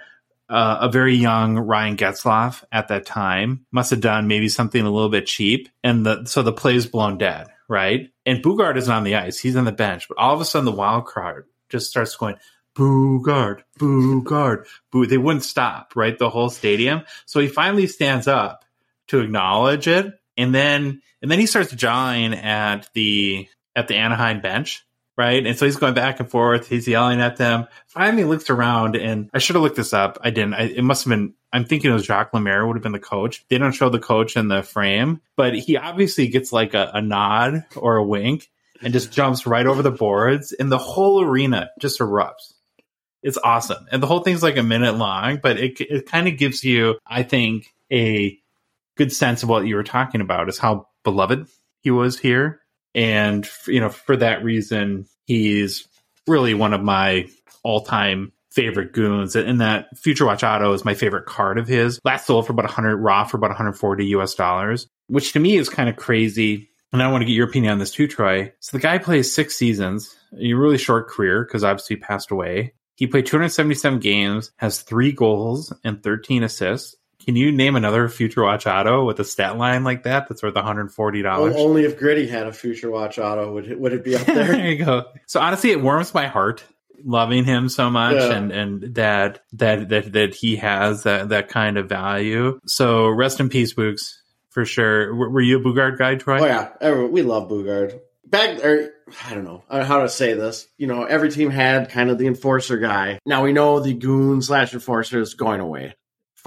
uh, 0.50 0.78
a 0.82 0.90
very 0.90 1.16
young 1.16 1.58
Ryan 1.58 1.98
Getzlaf 1.98 2.64
at 2.72 2.88
that 2.88 3.06
time 3.06 3.66
must 3.72 3.92
have 3.92 4.02
done 4.02 4.28
maybe 4.28 4.50
something 4.50 4.82
a 4.82 4.90
little 4.90 5.10
bit 5.10 5.26
cheap, 5.26 5.70
and 5.84 6.06
the 6.06 6.26
so 6.26 6.42
the 6.42 6.54
play's 6.54 6.86
blown 6.86 7.18
dead, 7.18 7.48
right? 7.68 8.12
And 8.26 8.44
Boogaard 8.44 8.78
isn't 8.78 8.94
on 8.94 9.04
the 9.04 9.16
ice; 9.16 9.40
he's 9.40 9.56
on 9.56 9.66
the 9.66 9.72
bench. 9.72 10.08
But 10.08 10.18
all 10.18 10.34
of 10.34 10.42
a 10.42 10.46
sudden, 10.46 10.66
the 10.66 10.72
wild 10.72 11.06
card 11.06 11.46
just 11.70 11.90
starts 11.90 12.16
going. 12.16 12.36
Boogaard, 12.76 13.64
Boogaard, 13.80 14.68
boo. 14.92 15.08
They 15.08 15.18
wouldn't 15.18 15.44
stop, 15.44 15.96
right? 15.96 16.18
The 16.18 16.30
whole 16.30 16.52
stadium. 16.52 17.02
So 17.26 17.40
he 17.40 17.48
finally 17.48 17.88
stands 17.88 18.28
up 18.28 18.66
to 19.08 19.20
acknowledge 19.20 19.88
it, 19.88 20.14
and 20.38 20.54
then 20.54 21.02
and 21.22 21.32
then 21.32 21.40
he 21.40 21.48
starts 21.48 21.72
jawing 21.72 22.34
at 22.34 22.88
the 22.94 23.48
at 23.76 23.88
the 23.88 23.96
Anaheim 23.96 24.42
bench, 24.42 24.86
right? 25.18 25.46
And 25.46 25.58
so 25.58 25.66
he's 25.66 25.76
going 25.78 25.96
back 25.96 26.20
and 26.20 26.30
forth. 26.30 26.70
He's 26.70 26.88
yelling 26.88 27.20
at 27.20 27.38
them. 27.38 27.68
Finally, 27.88 28.24
looks 28.24 28.50
around, 28.50 28.96
and 28.96 29.30
I 29.34 29.40
should 29.40 29.56
have 29.56 29.64
looked 29.64 29.76
this 29.76 29.94
up. 29.94 30.20
I 30.22 30.30
didn't. 30.30 30.54
I, 30.54 30.64
it 30.64 30.84
must 30.84 31.04
have 31.04 31.10
been. 31.10 31.34
I'm 31.52 31.66
thinking 31.66 31.90
it 31.92 31.94
was 31.94 32.06
Jacques 32.06 32.34
Lemaire 32.34 32.66
would 32.66 32.76
have 32.76 32.84
been 32.84 32.92
the 32.92 33.00
coach. 33.00 33.44
They 33.50 33.58
don't 33.58 33.72
show 33.72 33.90
the 33.90 34.00
coach 34.00 34.38
in 34.38 34.48
the 34.48 34.62
frame, 34.62 35.22
but 35.36 35.56
he 35.56 35.76
obviously 35.78 36.28
gets 36.28 36.52
like 36.52 36.74
a, 36.74 36.92
a 36.94 37.02
nod 37.02 37.66
or 37.76 37.98
a 37.98 38.06
wink 38.06 38.50
and 38.82 38.94
just 38.94 39.12
jumps 39.12 39.48
right 39.48 39.66
over 39.66 39.82
the 39.82 39.92
boards, 39.92 40.54
and 40.54 40.72
the 40.72 40.78
whole 40.78 41.22
arena 41.22 41.72
just 41.80 42.00
erupts. 42.00 42.54
It's 43.24 43.40
awesome, 43.44 43.88
and 43.92 44.02
the 44.02 44.08
whole 44.08 44.20
thing's 44.20 44.44
like 44.44 44.58
a 44.58 44.64
minute 44.64 44.96
long, 44.96 45.40
but 45.42 45.58
it 45.58 45.82
it 45.82 46.06
kind 46.06 46.28
of 46.28 46.38
gives 46.38 46.64
you, 46.64 47.00
I 47.06 47.24
think, 47.24 47.74
a 47.92 48.38
good 48.96 49.12
sense 49.12 49.44
of 49.44 49.50
what 49.50 49.66
you 49.66 49.76
were 49.76 49.84
talking 49.84 50.22
about 50.22 50.50
is 50.50 50.58
how 50.60 50.88
beloved 51.04 51.48
he 51.82 51.92
was 51.92 52.20
here 52.20 52.62
and 52.98 53.48
you 53.66 53.80
know 53.80 53.90
for 53.90 54.18
that 54.18 54.44
reason 54.44 55.06
he's 55.26 55.88
really 56.28 56.54
one 56.54 56.74
of 56.74 56.84
my 56.84 57.30
all-time 57.64 58.34
favorite 58.52 58.92
goons. 58.92 59.36
And 59.36 59.62
that 59.62 59.96
future 59.98 60.26
watch 60.26 60.44
auto 60.44 60.74
is 60.74 60.84
my 60.84 60.96
favorite 60.96 61.26
card 61.26 61.60
of 61.60 61.68
his. 61.68 62.00
Last 62.04 62.26
sold 62.26 62.48
for 62.48 62.54
about 62.54 62.66
100 62.66 62.98
raw 62.98 63.24
for 63.24 63.38
about 63.38 63.52
140 63.52 64.06
us 64.16 64.34
dollars 64.36 64.88
which 65.08 65.34
to 65.34 65.40
me 65.40 65.58
is 65.58 65.70
kind 65.70 65.90
of 65.90 65.96
crazy. 65.96 66.70
And 66.94 67.04
i 67.04 67.12
want 67.12 67.22
to 67.22 67.26
get 67.26 67.34
your 67.34 67.48
opinion 67.48 67.74
on 67.74 67.80
this 67.80 67.92
too 67.92 68.08
troy. 68.08 68.54
So 68.60 68.78
the 68.78 68.82
guy 68.82 68.98
plays 68.98 69.34
six 69.34 69.56
seasons 69.56 70.16
a 70.40 70.54
really 70.54 70.78
short 70.78 71.10
career 71.10 71.44
because 71.44 71.64
obviously 71.64 71.98
he 71.98 72.02
passed 72.02 72.32
away. 72.32 72.74
He 72.96 73.08
played 73.08 73.26
277 73.26 74.00
games 74.00 74.52
has 74.58 74.82
three 74.82 75.12
goals 75.12 75.74
and 75.84 76.02
13 76.02 76.44
assists 76.44 76.96
can 77.28 77.36
you 77.36 77.52
name 77.52 77.76
another 77.76 78.08
Future 78.08 78.42
Watch 78.44 78.66
Auto 78.66 79.04
with 79.06 79.20
a 79.20 79.26
stat 79.26 79.58
line 79.58 79.84
like 79.84 80.04
that 80.04 80.30
that's 80.30 80.42
worth 80.42 80.54
$140? 80.54 81.26
O- 81.26 81.54
Only 81.58 81.84
if 81.84 82.00
Gritty 82.00 82.26
had 82.26 82.48
a 82.48 82.54
Future 82.54 82.90
Watch 82.90 83.20
Auto 83.20 83.52
would 83.54 83.68
it, 83.68 83.78
would 83.80 83.92
it 83.92 84.04
be 84.04 84.16
up 84.16 84.22
there. 84.26 84.46
there 84.48 84.68
you 84.72 84.84
go. 84.86 85.04
So 85.26 85.42
honestly, 85.42 85.72
it 85.72 85.82
warms 85.82 86.14
my 86.14 86.28
heart 86.28 86.64
loving 87.04 87.44
him 87.44 87.68
so 87.70 87.90
much 87.90 88.16
Yeah. 88.16 88.32
and, 88.32 88.52
and 88.54 88.96
that, 88.96 89.42
that, 89.54 89.90
that, 89.90 90.14
that 90.14 90.34
he 90.36 90.56
has 90.56 91.04
that, 91.04 91.30
that 91.30 91.50
kind 91.50 91.78
of 91.78 91.90
value. 91.90 92.60
So 92.66 93.08
rest 93.10 93.40
in 93.42 93.50
peace, 93.50 93.74
Boogs, 93.74 94.14
for 94.52 94.64
sure. 94.66 95.14
Were, 95.14 95.30
were 95.30 95.42
you 95.42 95.60
a 95.60 95.62
Boogaard 95.62 95.98
guy, 96.00 96.16
Troy? 96.16 96.40
Oh 96.40 96.46
yeah, 96.46 96.94
we 97.08 97.22
love 97.24 97.50
Boogaard. 97.52 98.00
Back 98.26 98.64
or 98.64 98.90
I 99.30 99.34
don't 99.36 99.44
know 99.44 99.64
how 99.70 100.02
to 100.02 100.10
say 100.10 100.34
this. 100.34 100.68
You 100.78 100.88
know, 100.88 101.04
every 101.04 101.30
team 101.32 101.50
had 101.50 101.90
kind 101.92 102.10
of 102.10 102.18
the 102.18 102.28
enforcer 102.28 102.78
guy. 102.78 103.20
Now 103.26 103.44
we 103.44 103.54
know 103.54 103.80
the 103.80 103.94
goon 103.94 104.42
slash 104.42 104.74
enforcer 104.74 105.20
is 105.22 105.34
going 105.34 105.60
away. 105.62 105.94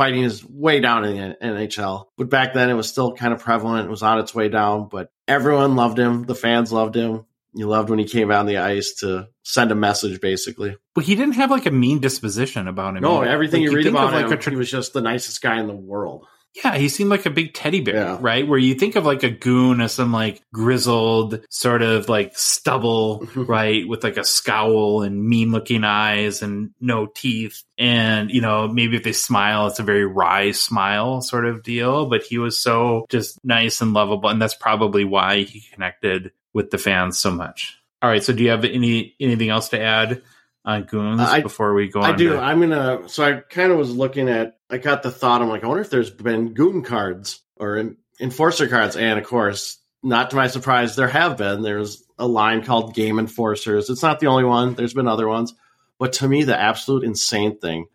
Fighting 0.01 0.23
is 0.23 0.43
way 0.43 0.81
down 0.81 1.05
in 1.05 1.15
the 1.15 1.37
NHL, 1.47 2.07
but 2.17 2.31
back 2.31 2.55
then 2.55 2.71
it 2.71 2.73
was 2.73 2.89
still 2.89 3.13
kind 3.13 3.35
of 3.35 3.41
prevalent. 3.41 3.87
It 3.87 3.91
was 3.91 4.03
on 4.03 4.19
its 4.19 4.35
way 4.35 4.49
down, 4.49 4.89
but 4.91 5.11
everyone 5.29 5.77
loved 5.77 5.99
him. 5.99 6.25
The 6.25 6.35
fans 6.35 6.73
loved 6.73 6.95
him. 6.95 7.27
You 7.53 7.69
loved 7.69 7.91
when 7.91 7.99
he 7.99 8.07
came 8.07 8.31
out 8.31 8.41
on 8.41 8.47
the 8.47 8.57
ice 8.57 8.95
to 9.01 9.29
send 9.43 9.73
a 9.73 9.75
message, 9.75 10.19
basically. 10.23 10.75
But 10.95 11.05
he 11.05 11.17
didn't 11.17 11.35
have 11.35 11.51
like 11.51 11.67
a 11.67 11.71
mean 11.71 11.99
disposition 11.99 12.67
about 12.67 12.97
him. 12.97 13.03
No, 13.03 13.21
either. 13.21 13.31
everything 13.31 13.61
Like, 13.61 13.73
you 13.73 13.77
read 13.77 13.87
about 13.89 14.15
him, 14.15 14.31
like 14.31 14.41
tra- 14.41 14.53
he 14.53 14.57
was 14.57 14.71
just 14.71 14.95
the 14.95 15.03
nicest 15.03 15.43
guy 15.43 15.61
in 15.61 15.67
the 15.67 15.77
world. 15.77 16.27
Yeah, 16.55 16.77
he 16.77 16.89
seemed 16.89 17.11
like 17.11 17.27
a 17.27 17.31
big 17.31 17.55
teddy 17.55 17.81
bear, 17.81 17.95
Yeah. 17.95 18.19
right? 18.21 18.47
Where 18.47 18.59
you 18.59 18.75
think 18.75 18.97
of 18.97 19.05
like 19.05 19.23
a 19.23 19.31
goon 19.31 19.81
as 19.81 19.93
some 19.93 20.13
like 20.13 20.43
grizzled 20.53 21.41
sort 21.49 21.81
of 21.83 22.09
like 22.09 22.37
stubble, 22.37 23.25
right? 23.37 23.87
With 23.87 24.03
like 24.03 24.17
a 24.17 24.25
scowl 24.25 25.03
and 25.03 25.25
mean 25.25 25.53
looking 25.53 25.85
eyes 25.85 26.43
and 26.43 26.71
no 26.81 27.07
teeth. 27.07 27.63
And, 27.79 28.31
you 28.31 28.41
know, 28.41 28.67
maybe 28.67 28.97
if 28.97 29.05
they 29.05 29.13
smile, 29.13 29.69
it's 29.69 29.79
a 29.79 29.85
very 29.85 30.05
wry 30.07 30.51
smile 30.51 31.21
sort 31.23 31.47
of 31.47 31.63
deal. 31.63 32.07
But 32.07 32.25
he 32.25 32.39
was 32.39 32.59
so 32.59 33.07
just 33.09 33.39
nice 33.45 33.81
and 33.81 33.93
lovable. 33.93 34.29
And 34.29 34.43
that's 34.43 34.55
probably 34.55 35.05
why 35.05 35.43
he 35.43 35.63
connected 35.73 36.33
with 36.53 36.71
the 36.71 36.79
fans 36.79 37.17
so 37.19 37.31
much. 37.31 37.77
All 38.03 38.11
right. 38.11 38.25
So 38.25 38.33
do 38.33 38.43
you 38.43 38.51
have 38.51 38.65
any 38.65 39.15
anything 39.21 39.51
else 39.51 39.69
to 39.69 39.81
add 39.81 40.23
on 40.65 40.85
goons 40.85 41.21
I- 41.21 41.41
before 41.41 41.75
we 41.75 41.89
go 41.89 42.01
on? 42.01 42.15
I 42.15 42.17
do. 42.17 42.31
to- 42.31 42.41
I'm 42.41 42.61
gonna. 42.61 43.09
So 43.09 43.25
I 43.25 43.41
kind 43.41 43.73
of 43.73 43.79
was 43.79 43.95
looking 43.95 44.29
at. 44.29 44.59
I 44.69 44.79
got 44.79 45.03
the 45.03 45.11
thought. 45.11 45.43
I'm 45.43 45.49
like, 45.49 45.65
I 45.65 45.67
wonder 45.67 45.83
if 45.83 45.91
there's 45.91 46.11
been 46.11 46.55
goon 46.55 46.83
cards 46.83 47.41
or 47.57 47.77
en- 47.79 47.97
enforcer 48.21 48.69
cards, 48.69 48.97
and 48.97 49.19
of 49.19 49.27
course, 49.27 49.79
not 50.03 50.31
to 50.31 50.37
my 50.37 50.47
surprise, 50.47 50.97
there 50.97 51.09
have 51.09 51.37
been. 51.37 51.63
There's 51.63 52.03
a 52.19 52.27
line 52.27 52.63
called 52.65 52.95
Game 52.95 53.19
Enforcers. 53.19 53.91
It's 53.91 54.03
not 54.03 54.21
the 54.21 54.27
only 54.29 54.45
one. 54.45 54.75
There's 54.75 54.95
been 54.95 55.09
other 55.09 55.27
ones, 55.29 55.55
but 55.99 56.13
to 56.15 56.29
me, 56.29 56.45
the 56.45 56.59
absolute 56.59 57.03
insane 57.05 57.59
thing, 57.59 57.87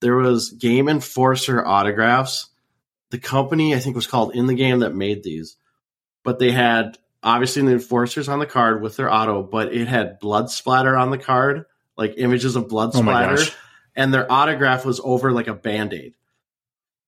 there 0.00 0.16
was 0.16 0.50
Game 0.50 0.88
Enforcer 0.88 1.64
autographs. 1.64 2.48
The 3.10 3.18
company 3.18 3.74
I 3.74 3.78
think 3.78 3.94
was 3.94 4.06
called 4.06 4.34
In 4.34 4.46
the 4.46 4.54
Game 4.54 4.80
that 4.80 4.94
made 4.94 5.22
these, 5.22 5.56
but 6.24 6.38
they 6.38 6.50
had 6.50 6.98
obviously 7.22 7.62
the 7.62 7.72
enforcers 7.72 8.28
on 8.28 8.38
the 8.40 8.46
card 8.46 8.82
with 8.82 8.96
their 8.96 9.12
auto, 9.12 9.42
but 9.42 9.72
it 9.72 9.86
had 9.86 10.18
blood 10.18 10.50
splatter 10.50 10.96
on 10.96 11.10
the 11.10 11.18
card, 11.18 11.64
like 11.96 12.14
images 12.16 12.56
of 12.56 12.68
blood 12.68 12.90
oh 12.94 13.00
splatter 13.00 13.36
gosh. 13.36 13.54
and 13.94 14.12
their 14.12 14.30
autograph 14.30 14.84
was 14.84 15.00
over 15.02 15.32
like 15.32 15.48
a 15.48 15.54
band-aid. 15.54 16.14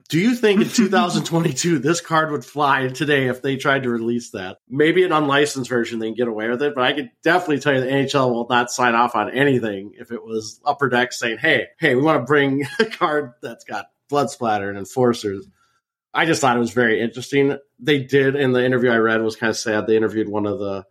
Do 0.09 0.19
you 0.19 0.35
think 0.35 0.61
in 0.61 0.69
2022 0.71 1.79
this 1.79 2.01
card 2.01 2.31
would 2.31 2.45
fly 2.45 2.89
today 2.89 3.29
if 3.29 3.43
they 3.43 3.57
tried 3.57 3.85
to 3.85 3.91
release 3.91 4.31
that? 4.31 4.59
Maybe 4.69 5.03
an 5.05 5.13
unlicensed 5.13 5.71
version 5.71 5.99
they 5.99 6.09
can 6.09 6.15
get 6.15 6.29
away 6.29 6.49
with 6.49 6.63
it, 6.63 6.75
but 6.75 6.85
I 6.85 6.93
could 6.93 7.11
definitely 7.23 7.61
tell 7.61 7.75
you 7.75 7.81
the 7.81 7.87
NHL 7.87 8.31
will 8.31 8.47
not 8.49 8.71
sign 8.71 8.95
off 8.95 9.15
on 9.15 9.31
anything 9.31 9.93
if 9.99 10.13
it 10.13 10.23
was 10.23 10.61
upper 10.65 10.89
deck 10.89 11.13
saying, 11.13 11.39
"Hey, 11.39 11.69
hey, 11.79 11.95
we 11.95 12.03
want 12.03 12.21
to 12.21 12.27
bring 12.27 12.67
a 12.79 12.85
card 12.85 13.33
that's 13.43 13.65
got 13.65 13.87
blood 14.09 14.31
splatter 14.31 14.69
and 14.69 14.79
enforcers." 14.79 15.47
I 16.13 16.27
just 16.27 16.41
thought 16.41 16.57
it 16.57 16.61
was 16.61 16.71
very 16.71 17.01
interesting. 17.01 17.59
They 17.81 17.99
did 18.01 18.37
in 18.37 18.53
the 18.53 18.65
interview 18.65 18.91
I 18.91 18.99
read 18.99 19.21
was 19.23 19.35
kind 19.35 19.51
of 19.51 19.57
sad. 19.57 19.87
They 19.87 19.97
interviewed 19.97 20.29
one 20.29 20.47
of 20.47 20.61
the 20.61 20.85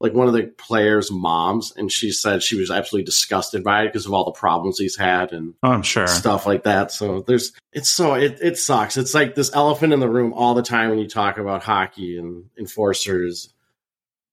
like 0.00 0.12
one 0.14 0.28
of 0.28 0.32
the 0.34 0.44
players' 0.44 1.10
moms, 1.10 1.72
and 1.76 1.90
she 1.90 2.12
said 2.12 2.42
she 2.42 2.58
was 2.58 2.70
absolutely 2.70 3.04
disgusted 3.04 3.64
by 3.64 3.82
it 3.82 3.86
because 3.86 4.06
of 4.06 4.12
all 4.14 4.24
the 4.24 4.32
problems 4.32 4.78
he's 4.78 4.96
had 4.96 5.32
and 5.32 5.54
Oh, 5.62 5.70
I'm 5.70 5.82
sure. 5.82 6.06
stuff 6.06 6.46
like 6.46 6.62
that. 6.64 6.92
So 6.92 7.20
there's 7.26 7.52
it's 7.72 7.90
so 7.90 8.14
it 8.14 8.38
it 8.40 8.58
sucks. 8.58 8.96
It's 8.96 9.14
like 9.14 9.34
this 9.34 9.54
elephant 9.54 9.92
in 9.92 10.00
the 10.00 10.08
room 10.08 10.32
all 10.32 10.54
the 10.54 10.62
time 10.62 10.90
when 10.90 10.98
you 10.98 11.08
talk 11.08 11.38
about 11.38 11.62
hockey 11.62 12.16
and 12.18 12.44
enforcers. 12.58 13.52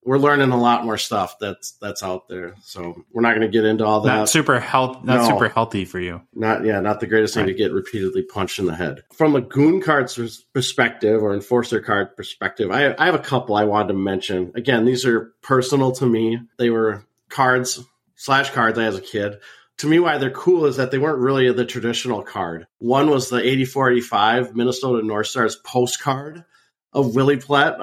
We're 0.06 0.20
learning 0.20 0.52
a 0.52 0.58
lot 0.60 0.86
more 0.86 0.98
stuff 1.00 1.40
that's 1.40 1.72
that's 1.82 2.04
out 2.04 2.30
there. 2.30 2.54
So 2.62 3.04
we're 3.12 3.24
not 3.24 3.30
going 3.36 3.42
to 3.42 3.48
get 3.48 3.66
into 3.66 3.84
all 3.86 4.02
that. 4.02 4.16
Not 4.16 4.30
super 4.30 4.60
health. 4.60 5.04
Not 5.04 5.22
No. 5.22 5.28
super 5.30 5.50
healthy 5.50 5.84
for 5.84 6.00
you. 6.00 6.22
Not 6.34 6.64
yeah, 6.64 6.80
not 6.80 7.00
the 7.00 7.08
greatest 7.08 7.34
thing 7.34 7.46
Right. 7.46 7.52
to 7.52 7.58
get 7.58 7.72
repeatedly 7.74 8.22
punched 8.22 8.60
in 8.60 8.66
the 8.68 8.76
head. 8.76 9.04
From 9.14 9.36
a 9.36 9.42
goon 9.42 9.82
card's 9.82 10.16
perspective 10.54 11.24
or 11.24 11.34
enforcer 11.34 11.80
card 11.82 12.16
perspective, 12.16 12.70
I, 12.72 12.94
I 13.00 13.06
have 13.06 13.16
a 13.16 13.20
couple 13.20 13.56
I 13.56 13.64
wanted 13.64 13.90
to 13.90 13.94
mention. 13.96 14.52
Again, 14.56 14.86
these 14.86 15.06
are 15.06 15.34
personal 15.42 15.92
to 15.94 16.06
me. 16.06 16.40
They 16.60 16.70
were 16.70 17.04
cards 17.30 17.84
slash 18.16 18.52
cards 18.52 18.78
I 18.78 18.84
had 18.84 18.94
as 18.94 19.00
a 19.00 19.02
kid. 19.02 19.40
to 19.80 19.88
me 19.88 20.00
why 20.00 20.18
they're 20.20 20.30
cool 20.30 20.68
is 20.68 20.78
that 20.78 20.92
they 20.92 20.98
weren't 21.00 21.20
really 21.20 21.52
the 21.52 21.66
traditional 21.66 22.22
card. 22.22 22.68
One 22.78 23.10
was 23.10 23.30
the 23.30 23.38
8485 23.38 24.56
Minnesota 24.56 25.06
North 25.06 25.28
Stars 25.28 25.56
postcard 25.58 26.46
of 26.94 27.16
Willie 27.16 27.38
Plett. 27.38 27.76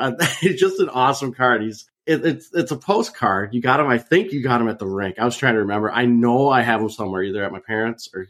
It's 0.43 0.61
just 0.61 0.81
an 0.81 0.89
awesome 0.89 1.35
card. 1.35 1.63
He's 1.63 1.87
it, 2.07 2.25
it's 2.25 2.51
it's 2.53 2.73
a 2.73 2.77
postcard. 2.77 3.55
You 3.55 3.61
got 3.61 3.81
him. 3.81 3.87
I 3.87 3.99
think 3.99 4.33
you 4.33 4.43
got 4.43 4.61
him 4.61 4.69
at 4.69 4.79
the 4.79 4.87
rink. 4.87 5.19
I 5.19 5.25
was 5.25 5.37
trying 5.37 5.55
to 5.55 5.61
remember. 5.61 5.91
I 5.91 6.07
know 6.07 6.49
I 6.49 6.63
have 6.63 6.81
him 6.81 6.91
somewhere, 6.91 7.23
either 7.23 7.45
at 7.45 7.53
my 7.53 7.61
parents 7.61 8.09
or 8.15 8.27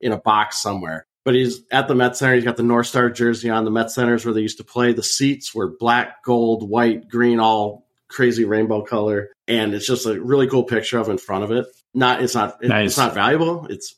in 0.00 0.12
a 0.12 0.18
box 0.18 0.62
somewhere. 0.62 1.06
But 1.24 1.34
he's 1.34 1.62
at 1.70 1.88
the 1.88 1.94
Met 1.94 2.16
Center. 2.16 2.36
He's 2.36 2.44
got 2.44 2.56
the 2.56 2.62
North 2.62 2.86
Star 2.86 3.10
jersey 3.10 3.50
on. 3.50 3.64
The 3.64 3.70
Met 3.70 3.90
Centers 3.90 4.24
where 4.24 4.32
they 4.32 4.40
used 4.40 4.58
to 4.58 4.64
play. 4.64 4.92
The 4.92 5.02
seats 5.02 5.54
were 5.54 5.76
black, 5.78 6.22
gold, 6.22 6.68
white, 6.68 7.08
green, 7.08 7.40
all 7.40 7.86
crazy 8.08 8.44
rainbow 8.44 8.82
color, 8.82 9.28
and 9.46 9.74
it's 9.74 9.86
just 9.86 10.06
a 10.06 10.18
really 10.20 10.48
cool 10.48 10.64
picture 10.64 10.98
of 10.98 11.08
in 11.08 11.18
front 11.18 11.44
of 11.44 11.50
it. 11.50 11.66
Not 11.92 12.22
it's 12.22 12.34
not 12.34 12.62
it, 12.62 12.68
nice. 12.68 12.90
it's 12.90 12.98
not 12.98 13.14
valuable. 13.14 13.66
It's 13.68 13.94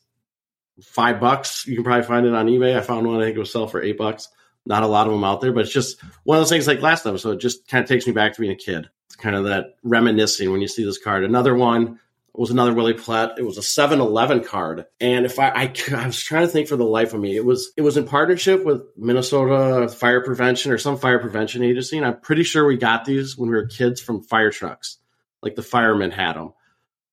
five 0.83 1.21
bucks. 1.21 1.67
You 1.67 1.75
can 1.75 1.85
probably 1.85 2.07
find 2.07 2.27
it 2.27 2.35
on 2.35 2.47
eBay. 2.47 2.77
I 2.77 2.81
found 2.81 3.07
one. 3.07 3.21
I 3.21 3.25
think 3.25 3.37
it 3.37 3.41
was 3.41 3.53
sell 3.53 3.69
for 3.69 3.83
eight 3.83 3.99
bucks. 3.99 4.29
Not 4.67 4.83
a 4.83 4.87
lot 4.87 5.07
of 5.07 5.13
them 5.13 5.25
out 5.25 5.41
there, 5.41 5.53
but 5.53 5.65
it's 5.65 5.73
just 5.73 6.03
one 6.25 6.37
of 6.37 6.43
those 6.43 6.51
things 6.51 6.67
like 6.67 6.83
last 6.83 7.07
episode. 7.07 7.37
It 7.37 7.41
just 7.41 7.67
kind 7.69 7.83
of 7.83 7.89
takes 7.89 8.07
me 8.07 8.13
back 8.13 8.35
to 8.35 8.41
being 8.41 8.53
a 8.53 8.57
kid. 8.57 8.89
Kind 9.21 9.37
of 9.37 9.45
that 9.45 9.77
reminiscing 9.83 10.51
when 10.51 10.61
you 10.61 10.69
see 10.69 10.85
this 10.85 10.99
card. 10.99 11.25
Another 11.25 11.55
one 11.55 11.99
was 12.35 12.51
another 12.51 12.73
Willie 12.73 12.95
Plett. 12.95 13.39
It 13.39 13.43
was 13.43 13.59
a 13.59 13.61
7-Eleven 13.61 14.45
card, 14.45 14.87
and 15.01 15.27
if 15.27 15.39
I, 15.39 15.49
I, 15.49 15.75
I 15.95 16.07
was 16.07 16.21
trying 16.21 16.47
to 16.47 16.49
think 16.49 16.69
for 16.69 16.77
the 16.77 16.85
life 16.85 17.13
of 17.13 17.21
me, 17.21 17.37
it 17.37 17.45
was 17.45 17.73
it 17.77 17.83
was 17.83 17.97
in 17.97 18.07
partnership 18.07 18.65
with 18.65 18.83
Minnesota 18.97 19.89
Fire 19.89 20.23
Prevention 20.23 20.73
or 20.73 20.79
some 20.79 20.97
fire 20.97 21.19
prevention 21.19 21.63
agency, 21.63 21.97
and 21.97 22.07
I'm 22.07 22.21
pretty 22.21 22.45
sure 22.45 22.67
we 22.67 22.77
got 22.77 23.05
these 23.05 23.37
when 23.37 23.51
we 23.51 23.57
were 23.57 23.67
kids 23.67 24.01
from 24.01 24.23
fire 24.23 24.51
trucks, 24.51 24.99
like 25.43 25.55
the 25.55 25.63
firemen 25.63 26.13
had 26.13 26.35
them. 26.35 26.53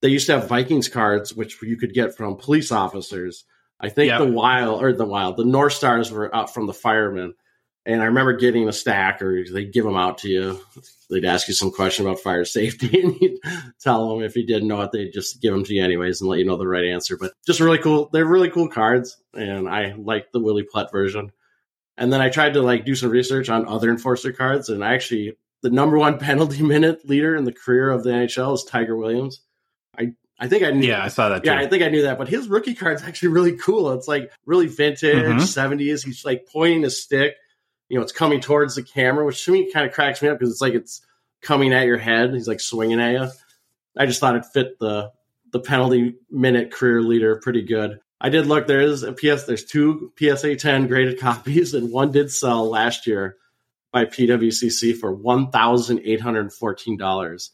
They 0.02 0.10
used 0.10 0.28
to 0.28 0.40
have 0.40 0.48
Vikings 0.48 0.90
cards, 0.90 1.34
which 1.34 1.62
you 1.62 1.78
could 1.78 1.94
get 1.94 2.16
from 2.16 2.38
police 2.38 2.72
officers. 2.72 3.46
I 3.80 3.90
think 3.90 4.10
yep. 4.10 4.20
the 4.20 4.32
Wild 4.32 4.82
or 4.82 4.94
the 4.94 5.06
Wild, 5.06 5.38
the 5.38 5.46
North 5.46 5.74
Stars 5.74 6.12
were 6.12 6.34
out 6.36 6.54
from 6.54 6.68
the 6.68 6.74
firemen. 6.74 7.34
And 7.86 8.02
I 8.02 8.06
remember 8.06 8.34
getting 8.34 8.68
a 8.68 8.74
stack, 8.74 9.22
or 9.22 9.44
they'd 9.52 9.72
give 9.72 9.86
them 9.86 9.96
out 9.96 10.20
to 10.20 10.30
you. 10.30 10.60
They'd 11.10 11.26
ask 11.26 11.48
you 11.48 11.54
some 11.54 11.72
question 11.72 12.06
about 12.06 12.20
fire 12.20 12.44
safety, 12.44 13.00
and 13.02 13.16
you'd 13.20 13.40
tell 13.80 14.10
them 14.10 14.24
if 14.24 14.36
you 14.36 14.46
didn't 14.46 14.68
know 14.68 14.82
it, 14.82 14.92
they'd 14.92 15.14
just 15.14 15.42
give 15.42 15.54
them 15.54 15.64
to 15.64 15.74
you 15.74 15.84
anyways 15.84 16.20
and 16.20 16.30
let 16.30 16.40
you 16.40 16.46
know 16.46 16.58
the 16.58 16.68
right 16.68 16.86
answer. 16.86 17.18
But 17.18 17.32
just 17.46 17.60
really 17.60 17.78
cool. 17.78 18.10
They're 18.12 18.26
really 18.26 18.50
cool 18.50 18.68
cards, 18.68 19.18
and 19.34 19.70
I 19.70 19.94
like 19.98 20.32
the 20.32 20.40
Willie 20.40 20.68
Plett 20.72 20.92
version. 20.92 21.32
And 21.98 22.12
then 22.12 22.22
I 22.22 22.30
tried 22.30 22.54
to 22.54 22.62
like 22.62 22.86
do 22.86 22.94
some 22.94 23.10
research 23.10 23.50
on 23.50 23.68
other 23.68 23.90
enforcer 23.90 24.34
cards, 24.34 24.70
and 24.70 24.84
actually, 24.84 25.38
the 25.62 25.70
number 25.70 25.98
one 25.98 26.20
penalty 26.20 26.62
minute 26.62 27.08
leader 27.08 27.36
in 27.36 27.46
the 27.46 27.54
career 27.54 27.90
of 27.90 28.04
the 28.04 28.12
NHL 28.12 28.54
is 28.54 28.66
Tiger 28.66 28.96
Williams. 28.96 29.42
I 29.98 30.14
I 30.40 30.50
think 30.50 30.64
I 30.64 30.72
knew. 30.72 30.88
Yeah, 30.88 31.04
I 31.04 31.08
saw 31.08 31.30
that. 31.30 31.44
Too. 31.44 31.50
Yeah, 31.50 31.60
I 31.60 31.68
think 31.68 31.84
I 31.84 31.90
knew 31.90 32.04
that. 32.04 32.18
But 32.18 32.28
his 32.28 32.50
rookie 32.50 32.76
card's 32.76 33.04
actually 33.04 33.30
really 33.30 33.56
cool. 33.56 33.94
It's 33.94 34.10
like 34.10 34.32
really 34.46 34.68
vintage 34.68 35.24
mm-hmm. 35.24 35.40
70s. 35.40 36.04
He's 36.04 36.26
like 36.26 36.48
pointing 36.52 36.84
a 36.84 36.90
stick 36.90 37.36
you 37.90 37.98
know, 37.98 38.04
it's 38.04 38.12
coming 38.12 38.42
towards 38.42 38.76
the 38.76 38.84
camera, 38.84 39.26
which 39.26 39.44
to 39.46 39.52
me 39.52 39.72
kind 39.72 39.86
of 39.86 39.94
cracks 39.94 40.22
me 40.22 40.30
up 40.30 40.40
because 40.40 40.52
it's 40.52 40.62
like 40.62 40.74
it's 40.74 41.02
coming 41.42 41.74
at 41.74 41.86
your 41.86 41.98
head. 41.98 42.34
He's 42.34 42.48
like 42.48 42.60
swinging 42.60 43.00
at 43.00 43.12
you. 43.12 43.30
I 43.98 44.06
just 44.06 44.20
thought 44.20 44.36
it 44.36 44.46
fit 44.46 44.80
the 44.80 45.12
the 45.52 45.60
penalty 45.60 46.16
minute 46.30 46.72
career 46.72 47.02
leader 47.02 47.40
pretty 47.42 47.64
good. 47.64 48.00
I 48.20 48.30
did 48.30 48.48
look. 48.48 48.68
There 48.68 48.82
is 48.82 49.04
a 49.04 49.14
PS. 49.14 49.44
There's 49.44 49.64
two 49.64 50.12
PSA 50.18 50.56
10 50.56 50.88
graded 50.88 51.20
copies, 51.22 51.74
and 51.74 51.92
one 51.92 52.12
did 52.12 52.32
sell 52.32 52.70
last 52.70 53.08
year 53.08 53.38
by 53.92 54.06
PWCC 54.06 54.98
for 54.98 55.14
one 55.14 55.52
thousand 55.52 56.02
eight 56.04 56.22
hundred 56.22 56.52
fourteen 56.52 56.98
dollars. 56.98 57.52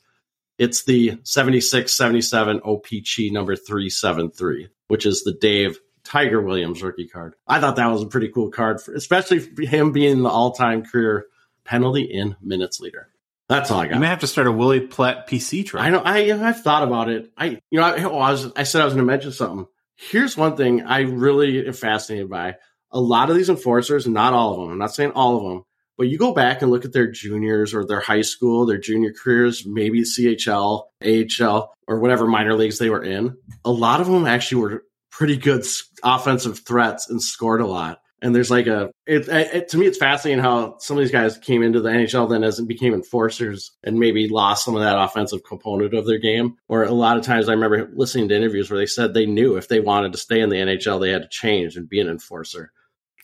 It's 0.59 0.83
the 0.83 1.17
7677 1.23 2.59
OPC 2.59 3.31
number 3.31 3.55
373, 3.55 4.69
which 4.87 5.05
is 5.05 5.23
the 5.23 5.33
Dave 5.33 5.79
Tiger 6.03 6.41
Williams 6.41 6.83
rookie 6.83 7.07
card. 7.07 7.35
I 7.47 7.59
thought 7.59 7.77
that 7.77 7.87
was 7.87 8.03
a 8.03 8.07
pretty 8.07 8.29
cool 8.29 8.49
card, 8.49 8.81
for, 8.81 8.93
especially 8.93 9.39
for 9.39 9.61
him 9.63 9.91
being 9.91 10.21
the 10.21 10.29
all-time 10.29 10.83
career 10.83 11.27
penalty 11.63 12.03
in 12.03 12.35
minutes 12.41 12.79
leader. 12.79 13.09
That's 13.49 13.71
all 13.71 13.81
I 13.81 13.87
got. 13.87 13.95
You 13.95 13.99
may 13.99 14.07
have 14.07 14.19
to 14.19 14.27
start 14.27 14.47
a 14.47 14.51
Willie 14.51 14.87
Plett 14.87 15.27
PC 15.27 15.65
truck. 15.65 15.83
I 15.83 15.89
know. 15.89 16.01
I 16.03 16.31
I've 16.31 16.61
thought 16.61 16.83
about 16.83 17.09
it. 17.09 17.31
I 17.37 17.59
you 17.69 17.79
know 17.79 17.83
I, 17.83 18.03
oh, 18.03 18.17
I 18.17 18.31
was 18.31 18.51
I 18.55 18.63
said 18.63 18.81
I 18.81 18.85
was 18.85 18.93
going 18.93 19.05
to 19.05 19.11
mention 19.11 19.31
something. 19.31 19.67
Here's 19.95 20.37
one 20.37 20.55
thing 20.55 20.83
I 20.83 21.01
really 21.01 21.65
am 21.65 21.73
fascinated 21.73 22.29
by. 22.29 22.55
A 22.91 22.99
lot 22.99 23.29
of 23.29 23.35
these 23.35 23.49
enforcers, 23.49 24.07
not 24.07 24.33
all 24.33 24.53
of 24.53 24.59
them. 24.59 24.71
I'm 24.71 24.77
not 24.77 24.93
saying 24.93 25.11
all 25.11 25.37
of 25.37 25.43
them, 25.43 25.63
but 25.97 26.07
you 26.07 26.17
go 26.17 26.33
back 26.33 26.61
and 26.61 26.71
look 26.71 26.85
at 26.85 26.93
their 26.93 27.11
juniors 27.11 27.73
or 27.73 27.85
their 27.85 27.99
high 27.99 28.21
school, 28.21 28.65
their 28.65 28.77
junior 28.77 29.13
careers, 29.13 29.65
maybe 29.65 30.01
CHL, 30.01 30.83
AHL, 31.03 31.73
or 31.87 31.99
whatever 31.99 32.27
minor 32.27 32.55
leagues 32.55 32.77
they 32.77 32.89
were 32.89 33.03
in. 33.03 33.37
A 33.65 33.71
lot 33.71 34.01
of 34.01 34.07
them 34.07 34.25
actually 34.25 34.61
were 34.61 34.83
pretty 35.13 35.37
good 35.37 35.63
offensive 36.03 36.59
threats 36.59 37.07
and 37.09 37.21
scored 37.21 37.61
a 37.61 37.67
lot. 37.67 38.01
And 38.21 38.33
there's 38.33 38.49
like 38.49 38.67
a 38.67 38.89
it, 39.05 39.27
it, 39.27 39.67
to 39.69 39.77
me 39.77 39.85
it's 39.85 39.97
fascinating 39.97 40.41
how 40.41 40.77
some 40.79 40.97
of 40.97 41.03
these 41.03 41.11
guys 41.11 41.37
came 41.37 41.61
into 41.61 41.81
the 41.81 41.89
NHL 41.89 42.29
then 42.29 42.43
as 42.43 42.57
it 42.57 42.67
became 42.69 42.93
enforcers 42.93 43.71
and 43.83 43.99
maybe 43.99 44.29
lost 44.29 44.63
some 44.63 44.75
of 44.75 44.81
that 44.81 44.97
offensive 44.97 45.43
component 45.43 45.93
of 45.93 46.07
their 46.07 46.19
game. 46.19 46.55
Or 46.69 46.83
a 46.83 46.91
lot 46.91 47.17
of 47.17 47.23
times 47.23 47.49
I 47.49 47.53
remember 47.53 47.91
listening 47.93 48.29
to 48.29 48.35
interviews 48.35 48.71
where 48.71 48.79
they 48.79 48.85
said 48.85 49.13
they 49.13 49.25
knew 49.25 49.57
if 49.57 49.67
they 49.67 49.81
wanted 49.81 50.13
to 50.13 50.17
stay 50.17 50.39
in 50.39 50.49
the 50.49 50.55
NHL 50.55 51.01
they 51.01 51.11
had 51.11 51.23
to 51.23 51.27
change 51.27 51.75
and 51.75 51.87
be 51.87 51.99
an 51.99 52.07
enforcer. 52.07 52.71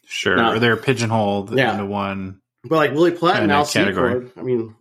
Sure, 0.06 0.36
now, 0.36 0.54
or 0.54 0.60
they're 0.60 0.76
pigeonholed 0.76 1.58
yeah. 1.58 1.72
into 1.72 1.86
one. 1.86 2.42
But 2.64 2.76
like 2.76 2.92
Willie 2.92 3.12
Plett 3.12 3.42
and 3.42 3.52
Al. 3.52 4.32
I 4.36 4.42
mean, 4.42 4.76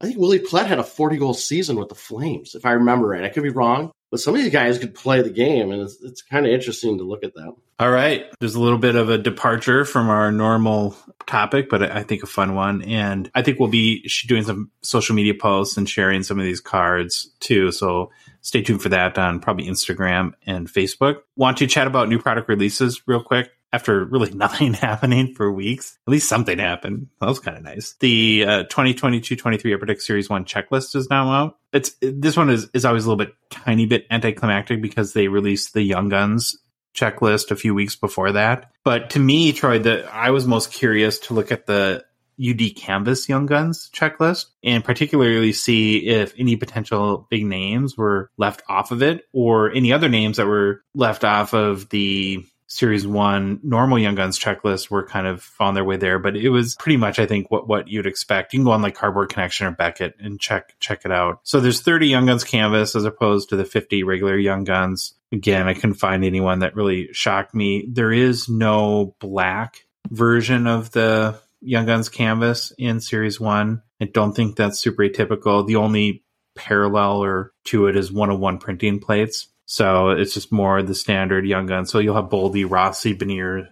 I 0.00 0.06
think 0.06 0.18
Willie 0.18 0.38
Plett 0.38 0.66
had 0.66 0.78
a 0.78 0.84
40 0.84 1.16
goal 1.16 1.34
season 1.34 1.76
with 1.76 1.88
the 1.88 1.94
Flames, 1.94 2.54
if 2.54 2.64
I 2.64 2.72
remember 2.72 3.08
right. 3.08 3.24
I 3.24 3.28
could 3.30 3.42
be 3.42 3.48
wrong, 3.48 3.90
but 4.10 4.20
some 4.20 4.34
of 4.34 4.40
these 4.40 4.52
guys 4.52 4.78
could 4.78 4.94
play 4.94 5.22
the 5.22 5.30
game, 5.30 5.72
and 5.72 5.82
it's, 5.82 6.00
it's 6.02 6.22
kind 6.22 6.46
of 6.46 6.52
interesting 6.52 6.98
to 6.98 7.04
look 7.04 7.24
at 7.24 7.34
that. 7.34 7.52
All 7.80 7.90
right. 7.90 8.26
There's 8.40 8.54
a 8.54 8.60
little 8.60 8.78
bit 8.78 8.96
of 8.96 9.08
a 9.08 9.18
departure 9.18 9.84
from 9.84 10.08
our 10.08 10.32
normal 10.32 10.96
topic, 11.26 11.68
but 11.68 11.82
I 11.82 12.02
think 12.02 12.22
a 12.22 12.26
fun 12.26 12.54
one. 12.54 12.82
And 12.82 13.30
I 13.34 13.42
think 13.42 13.60
we'll 13.60 13.68
be 13.68 14.08
doing 14.26 14.44
some 14.44 14.70
social 14.82 15.14
media 15.14 15.34
posts 15.34 15.76
and 15.76 15.88
sharing 15.88 16.22
some 16.22 16.38
of 16.38 16.44
these 16.44 16.60
cards 16.60 17.30
too. 17.38 17.70
So 17.70 18.10
stay 18.40 18.62
tuned 18.62 18.82
for 18.82 18.88
that 18.88 19.16
on 19.16 19.38
probably 19.38 19.66
Instagram 19.66 20.32
and 20.44 20.68
Facebook. 20.68 21.20
Want 21.36 21.58
to 21.58 21.66
chat 21.68 21.86
about 21.86 22.08
new 22.08 22.18
product 22.18 22.48
releases 22.48 23.06
real 23.06 23.22
quick? 23.22 23.50
After 23.72 24.04
really 24.04 24.30
nothing 24.34 24.74
happening 24.74 25.34
for 25.34 25.50
weeks. 25.52 25.98
At 26.06 26.10
least 26.10 26.28
something 26.28 26.58
happened. 26.58 27.08
That 27.20 27.28
was 27.28 27.40
kind 27.40 27.56
of 27.56 27.62
nice. 27.62 27.94
The 28.00 28.44
uh, 28.44 28.64
2022-23 28.64 29.74
Upper 29.74 29.86
Deck 29.86 30.00
Series 30.00 30.28
1 30.28 30.44
checklist 30.44 30.96
is 30.96 31.10
now 31.10 31.30
out. 31.30 31.58
It's 31.72 31.94
this 32.00 32.36
one 32.36 32.48
is 32.48 32.68
is 32.72 32.84
always 32.84 33.04
a 33.04 33.08
little 33.08 33.24
bit 33.24 33.34
tiny 33.50 33.86
bit 33.86 34.06
anticlimactic 34.10 34.80
because 34.80 35.12
they 35.12 35.28
released 35.28 35.74
the 35.74 35.82
Young 35.82 36.08
Guns 36.08 36.56
checklist 36.94 37.50
a 37.50 37.56
few 37.56 37.74
weeks 37.74 37.94
before 37.94 38.32
that. 38.32 38.70
But 38.84 39.10
to 39.10 39.18
me, 39.18 39.52
Troy, 39.52 39.78
the 39.78 40.10
I 40.10 40.30
was 40.30 40.46
most 40.46 40.72
curious 40.72 41.18
to 41.20 41.34
look 41.34 41.52
at 41.52 41.66
the 41.66 42.04
UD 42.40 42.76
Canvas 42.76 43.28
Young 43.28 43.46
Guns 43.46 43.90
checklist 43.92 44.46
and 44.62 44.84
particularly 44.84 45.52
see 45.52 46.06
if 46.06 46.32
any 46.38 46.56
potential 46.56 47.26
big 47.30 47.44
names 47.44 47.96
were 47.96 48.30
left 48.36 48.62
off 48.68 48.92
of 48.92 49.02
it 49.02 49.24
or 49.32 49.72
any 49.72 49.92
other 49.92 50.08
names 50.08 50.36
that 50.36 50.46
were 50.46 50.82
left 50.94 51.24
off 51.24 51.52
of 51.52 51.88
the 51.88 52.44
Series 52.68 53.06
One 53.06 53.60
normal 53.62 53.98
Young 53.98 54.14
Guns 54.14 54.38
checklist 54.38 54.90
were 54.90 55.06
kind 55.06 55.26
of 55.26 55.50
on 55.58 55.72
their 55.72 55.84
way 55.84 55.96
there, 55.96 56.18
but 56.18 56.36
it 56.36 56.50
was 56.50 56.76
pretty 56.76 56.98
much 56.98 57.18
I 57.18 57.24
think 57.24 57.50
what 57.50 57.66
what 57.66 57.88
you'd 57.88 58.06
expect. 58.06 58.52
You 58.52 58.58
can 58.58 58.64
go 58.64 58.72
on 58.72 58.82
like 58.82 58.94
Cardboard 58.94 59.30
Connection 59.30 59.66
or 59.66 59.70
Beckett 59.70 60.16
and 60.20 60.38
check 60.38 60.74
check 60.78 61.06
it 61.06 61.10
out. 61.10 61.40
So 61.44 61.60
there's 61.60 61.80
30 61.80 62.08
Young 62.08 62.26
Guns 62.26 62.44
canvas 62.44 62.94
as 62.94 63.04
opposed 63.04 63.48
to 63.48 63.56
the 63.56 63.64
50 63.64 64.02
regular 64.02 64.36
Young 64.36 64.64
Guns. 64.64 65.14
Again, 65.32 65.66
I 65.66 65.74
couldn't 65.74 65.94
find 65.94 66.24
anyone 66.24 66.60
that 66.60 66.76
really 66.76 67.08
shocked 67.12 67.54
me. 67.54 67.86
There 67.90 68.12
is 68.12 68.48
no 68.50 69.16
black 69.18 69.86
version 70.10 70.66
of 70.66 70.90
the 70.90 71.40
Young 71.62 71.86
Guns 71.86 72.10
canvas 72.10 72.72
in 72.76 73.00
Series 73.00 73.40
One. 73.40 73.82
I 74.00 74.04
don't 74.04 74.34
think 74.34 74.56
that's 74.56 74.78
super 74.78 75.02
atypical. 75.02 75.66
The 75.66 75.76
only 75.76 76.22
parallel 76.54 77.24
or 77.24 77.52
to 77.64 77.86
it 77.86 77.96
is 77.96 78.12
one 78.12 78.30
of 78.30 78.38
one 78.38 78.58
printing 78.58 79.00
plates. 79.00 79.48
So 79.70 80.08
it's 80.08 80.32
just 80.32 80.50
more 80.50 80.82
the 80.82 80.94
standard 80.94 81.46
young 81.46 81.66
gun. 81.66 81.84
So 81.84 81.98
you'll 81.98 82.14
have 82.14 82.30
Boldy, 82.30 82.64
Rossi, 82.68 83.14
Beniers, 83.14 83.68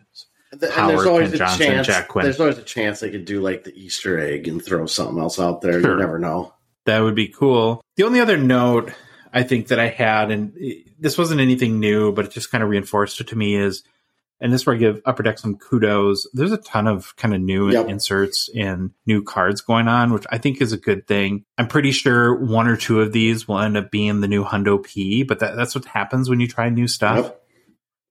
Howard, 0.71 0.91
there's 0.91 1.07
always 1.07 1.33
a 1.33 1.39
Johnson, 1.39 1.67
chance. 1.67 1.87
Jack 1.87 2.09
Quinn. 2.09 2.23
There's 2.25 2.39
always 2.39 2.59
a 2.59 2.63
chance 2.63 3.01
they 3.01 3.11
could 3.11 3.25
do 3.25 3.41
like 3.41 3.65
the 3.65 3.75
Easter 3.75 4.19
egg 4.19 4.47
and 4.47 4.63
throw 4.63 4.85
something 4.85 5.19
else 5.19 5.41
out 5.41 5.63
there. 5.63 5.81
Sure. 5.81 5.93
You 5.93 5.99
never 5.99 6.19
know. 6.19 6.53
That 6.85 7.01
would 7.01 7.15
be 7.15 7.29
cool. 7.29 7.83
The 7.97 8.03
only 8.03 8.21
other 8.21 8.37
note 8.37 8.93
I 9.33 9.43
think 9.43 9.69
that 9.69 9.79
I 9.81 9.89
had, 9.89 10.31
and 10.31 10.53
eh, 10.61 10.83
this 10.99 11.17
wasn't 11.17 11.41
anything 11.41 11.81
new, 11.81 12.13
but 12.13 12.27
it 12.27 12.31
just 12.31 12.51
kind 12.51 12.63
of 12.63 12.69
reinforced 12.69 13.19
it 13.23 13.29
to 13.29 13.37
me, 13.37 13.57
is 13.57 13.83
and 14.41 14.53
this 14.53 14.63
is 14.63 14.67
where 14.67 14.77
I 14.77 14.79
give 14.79 15.01
Upper 15.07 15.23
Deck 15.23 15.39
some 15.39 15.57
kudos. 15.57 16.27
There's 16.33 16.53
a 16.53 16.59
ton 16.59 16.87
of 16.87 17.17
kind 17.17 17.35
of 17.35 17.41
new 17.41 17.71
yep. 17.71 17.89
inserts 17.89 18.51
and 18.55 18.91
new 19.07 19.23
cards 19.23 19.63
going 19.63 19.89
on, 19.89 20.13
which 20.13 20.27
I 20.31 20.39
think 20.39 20.61
is 20.61 20.73
a 20.73 20.79
good 20.79 21.07
thing. 21.07 21.45
I'm 21.57 21.69
pretty 21.69 21.91
sure 21.91 22.35
one 22.35 22.69
or 22.69 22.77
two 22.77 23.01
of 23.01 23.13
these 23.13 23.49
will 23.49 23.59
end 23.59 23.77
up 23.77 23.91
being 23.91 24.21
the 24.21 24.29
new 24.29 24.45
Hundo 24.45 24.85
P, 24.85 25.23
but 25.23 25.39
that, 25.39 25.57
that's 25.57 25.75
what 25.75 25.87
happens 25.87 26.29
when 26.29 26.41
you 26.41 26.49
try 26.49 26.69
new 26.69 26.87
stuff. 26.87 27.25
Yep. 27.25 27.43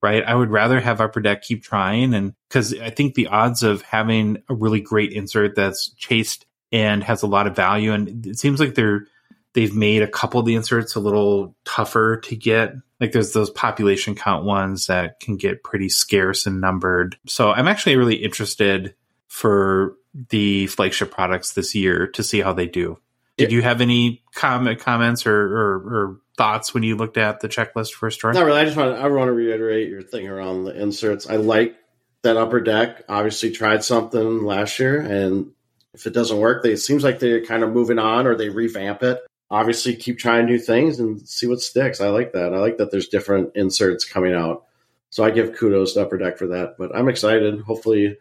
Right. 0.02 0.24
I 0.24 0.36
would 0.36 0.52
rather 0.52 0.80
have 0.80 1.02
Upper 1.02 1.20
Deck 1.20 1.42
keep 1.42 1.64
trying. 1.64 2.14
And 2.14 2.34
because 2.48 2.80
I 2.80 2.92
think 2.92 3.16
the 3.16 3.28
odds 3.28 3.64
of 3.64 3.82
having 3.82 4.38
a 4.50 4.54
really 4.54 4.82
great 4.82 5.14
insert 5.14 5.56
that's 5.56 5.90
chased 5.96 6.46
and 6.72 7.04
has 7.04 7.24
a 7.24 7.28
lot 7.28 7.48
of 7.48 7.56
value, 7.56 7.92
and 7.92 8.26
it 8.28 8.38
seems 8.38 8.60
like 8.60 8.76
they're, 8.76 9.08
they've 9.54 9.76
made 9.76 10.04
a 10.04 10.08
couple 10.08 10.40
of 10.40 10.46
the 10.46 10.56
inserts 10.56 10.96
a 10.96 11.00
little 11.00 11.56
tougher 11.66 12.18
to 12.18 12.36
get 12.36 12.74
Like 13.00 13.12
there's 13.12 13.34
those 13.34 13.50
population 13.50 14.16
count 14.16 14.46
ones 14.46 14.88
that 14.88 15.20
can 15.20 15.38
get 15.38 15.64
pretty 15.64 15.90
scarce 15.90 16.46
and 16.46 16.62
numbered. 16.62 17.18
So 17.28 17.52
I'm 17.52 17.68
actually 17.68 17.98
really 17.98 18.16
interested 18.16 18.96
for 19.28 19.96
the 20.30 20.68
flagship 20.68 21.12
products 21.12 21.54
this 21.54 21.76
year 21.76 22.08
to 22.08 22.24
see 22.24 22.42
how 22.42 22.54
they 22.54 22.68
do. 22.68 22.98
Did 23.38 23.52
you 23.52 23.62
have 23.62 23.82
any 23.82 24.24
comment 24.34 24.80
comments 24.80 25.28
or, 25.28 25.36
or, 25.36 25.76
or 25.76 26.18
thoughts 26.38 26.74
when 26.74 26.84
you 26.84 26.96
looked 26.96 27.18
at 27.18 27.42
the 27.42 27.50
checklist 27.50 27.92
for 27.92 28.08
a 28.08 28.12
Story? 28.12 28.34
Not 28.34 28.46
really. 28.46 28.62
I 28.62 28.66
just 28.66 28.78
want 28.78 28.96
to, 28.96 29.02
I 29.02 29.08
want 29.08 29.28
to 29.28 29.34
reiterate 29.34 29.90
your 29.90 30.02
thing 30.02 30.28
around 30.28 30.64
the 30.64 30.82
inserts. 30.82 31.30
I 31.30 31.36
like 31.36 31.76
that 32.22 32.38
upper 32.38 32.62
deck. 32.62 33.04
Obviously, 33.10 33.52
tried 33.52 33.84
something 33.84 34.44
last 34.44 34.80
year, 34.80 35.02
and 35.02 35.52
if 35.94 36.08
it 36.08 36.14
doesn't 36.14 36.38
work, 36.38 36.64
they, 36.64 36.72
it 36.72 36.78
seems 36.78 37.04
like 37.04 37.20
they're 37.20 37.46
kind 37.46 37.64
of 37.64 37.72
moving 37.72 38.00
on 38.00 38.26
or 38.26 38.36
they 38.36 38.50
revamp 38.50 39.04
it. 39.04 39.20
Obviously, 39.52 39.96
keep 39.96 40.18
trying 40.18 40.46
new 40.46 40.58
things 40.58 41.00
and 41.00 41.28
see 41.28 41.48
what 41.48 41.62
sticks. 41.62 42.02
I 42.02 42.10
like 42.10 42.34
that. 42.34 42.54
I 42.54 42.58
like 42.58 42.78
that 42.78 42.92
there's 42.92 43.08
different 43.08 43.52
inserts 43.56 44.04
coming 44.04 44.34
out. 44.34 44.66
So 45.12 45.24
I 45.24 45.32
give 45.32 45.56
kudos 45.56 45.94
to 45.94 46.02
Upper 46.02 46.18
Deck 46.18 46.38
for 46.38 46.48
that. 46.48 46.76
But 46.78 46.96
I'm 46.96 47.08
excited. 47.08 47.62
Hopefully, 47.62 48.18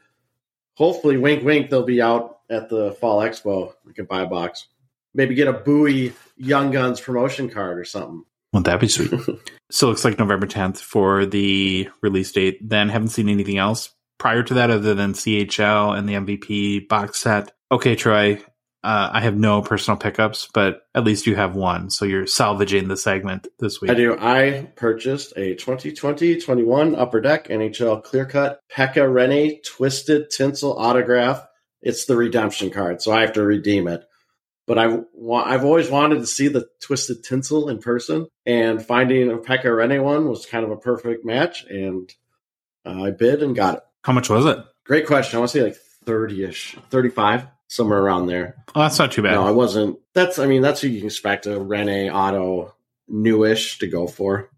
hopefully, 0.75 1.17
wink, 1.17 1.43
wink, 1.43 1.71
they'll 1.71 1.83
be 1.83 2.03
out 2.03 2.41
at 2.51 2.69
the 2.69 2.93
Fall 3.01 3.21
Expo. 3.21 3.73
We 3.87 3.95
can 3.95 4.05
buy 4.05 4.23
a 4.23 4.27
box 4.27 4.67
maybe 5.15 5.35
get 5.35 5.49
a 5.49 5.53
Bowie 5.53 6.13
Young 6.37 6.71
Guns 6.71 7.01
promotion 7.01 7.49
card 7.49 7.79
or 7.79 7.85
something. 7.85 8.25
Wouldn't 8.53 8.67
that 8.67 8.81
be 8.81 8.89
sweet? 8.89 9.11
so 9.71 9.87
it 9.87 9.91
looks 9.91 10.05
like 10.05 10.19
November 10.19 10.47
10th 10.47 10.79
for 10.79 11.25
the 11.25 11.89
release 12.03 12.33
date. 12.33 12.69
Then 12.69 12.89
haven't 12.89 13.09
seen 13.09 13.29
anything 13.29 13.59
else 13.59 13.91
prior 14.19 14.43
to 14.43 14.55
that 14.55 14.71
other 14.71 14.95
than 14.95 15.13
CHL 15.13 15.97
and 15.97 16.09
the 16.09 16.15
MVP 16.15 16.89
box 16.89 17.21
set. 17.21 17.53
Okay, 17.73 17.97
Troy, 17.97 18.41
uh, 18.85 19.11
I 19.13 19.21
have 19.21 19.37
no 19.37 19.63
personal 19.63 19.99
pickups, 19.99 20.49
but 20.53 20.83
at 20.95 21.05
least 21.05 21.27
you 21.27 21.35
have 21.37 21.57
one. 21.57 21.91
So 21.91 22.05
you're 22.05 22.27
salvaging 22.27 22.89
the 22.89 22.97
segment 22.97 23.49
this 23.59 23.81
week. 23.81 23.91
I 23.91 23.95
do. 23.95 24.17
I 24.19 24.71
purchased 24.77 25.33
a 25.37 25.57
2020-21 25.57 26.99
Upper 26.99 27.21
Deck 27.21 27.49
NHL 27.49 28.05
Clear 28.05 28.27
Cut 28.27 28.61
Pekka 28.71 28.97
Rinne 28.97 29.63
Twisted 29.65 30.31
Tinsel 30.31 30.79
Autograph. 30.79 31.45
It's 31.83 32.05
the 32.05 32.17
redemption 32.17 32.71
card, 32.71 33.03
so 33.03 33.13
I 33.13 33.23
have 33.23 33.33
to 33.33 33.43
redeem 33.43 33.89
it 33.89 34.05
but 34.67 34.79
I've, 34.79 35.05
I've 35.31 35.65
always 35.65 35.91
wanted 35.91 36.21
to 36.21 36.27
see 36.27 36.49
the 36.49 36.67
twisted 36.81 37.23
tinsel 37.23 37.69
in 37.69 37.79
person, 37.79 38.27
and 38.47 38.85
finding 38.85 39.31
a 39.31 39.37
Pekka 39.37 39.65
Rinne 39.65 40.03
one 40.03 40.29
was 40.29 40.47
kind 40.47 40.65
of 40.65 40.71
a 40.71 40.77
perfect 40.77 41.25
match, 41.25 41.65
and 41.65 42.11
uh, 42.87 43.03
I 43.03 43.11
bid 43.11 43.43
and 43.43 43.55
got 43.55 43.77
it. 43.77 43.83
How 44.03 44.13
much 44.13 44.31
was 44.31 44.47
it? 44.47 44.59
Great 44.85 45.07
question. 45.07 45.37
I 45.37 45.41
want 45.41 45.53
to 45.53 45.59
say 45.59 45.65
like 45.65 45.77
thirty 46.05 46.45
ish, 46.45 46.77
thirty 46.91 47.11
five, 47.11 47.47
somewhere 47.75 48.01
around 48.01 48.27
there. 48.27 48.57
Oh, 48.75 48.81
that's 48.83 48.99
not 48.99 49.13
too 49.13 49.23
bad. 49.23 49.33
No, 49.33 49.47
I 49.47 49.51
wasn't. 49.51 49.99
That's 50.15 50.39
I 50.39 50.47
mean 50.47 50.63
that's 50.63 50.83
what 50.83 50.93
you 50.93 50.99
can 50.99 51.07
expect 51.07 51.47
a 51.47 51.51
Rinne 51.51 52.13
auto 52.13 52.75
newish 53.09 53.79
to 53.79 53.87
go 53.87 54.07
for. 54.07 54.49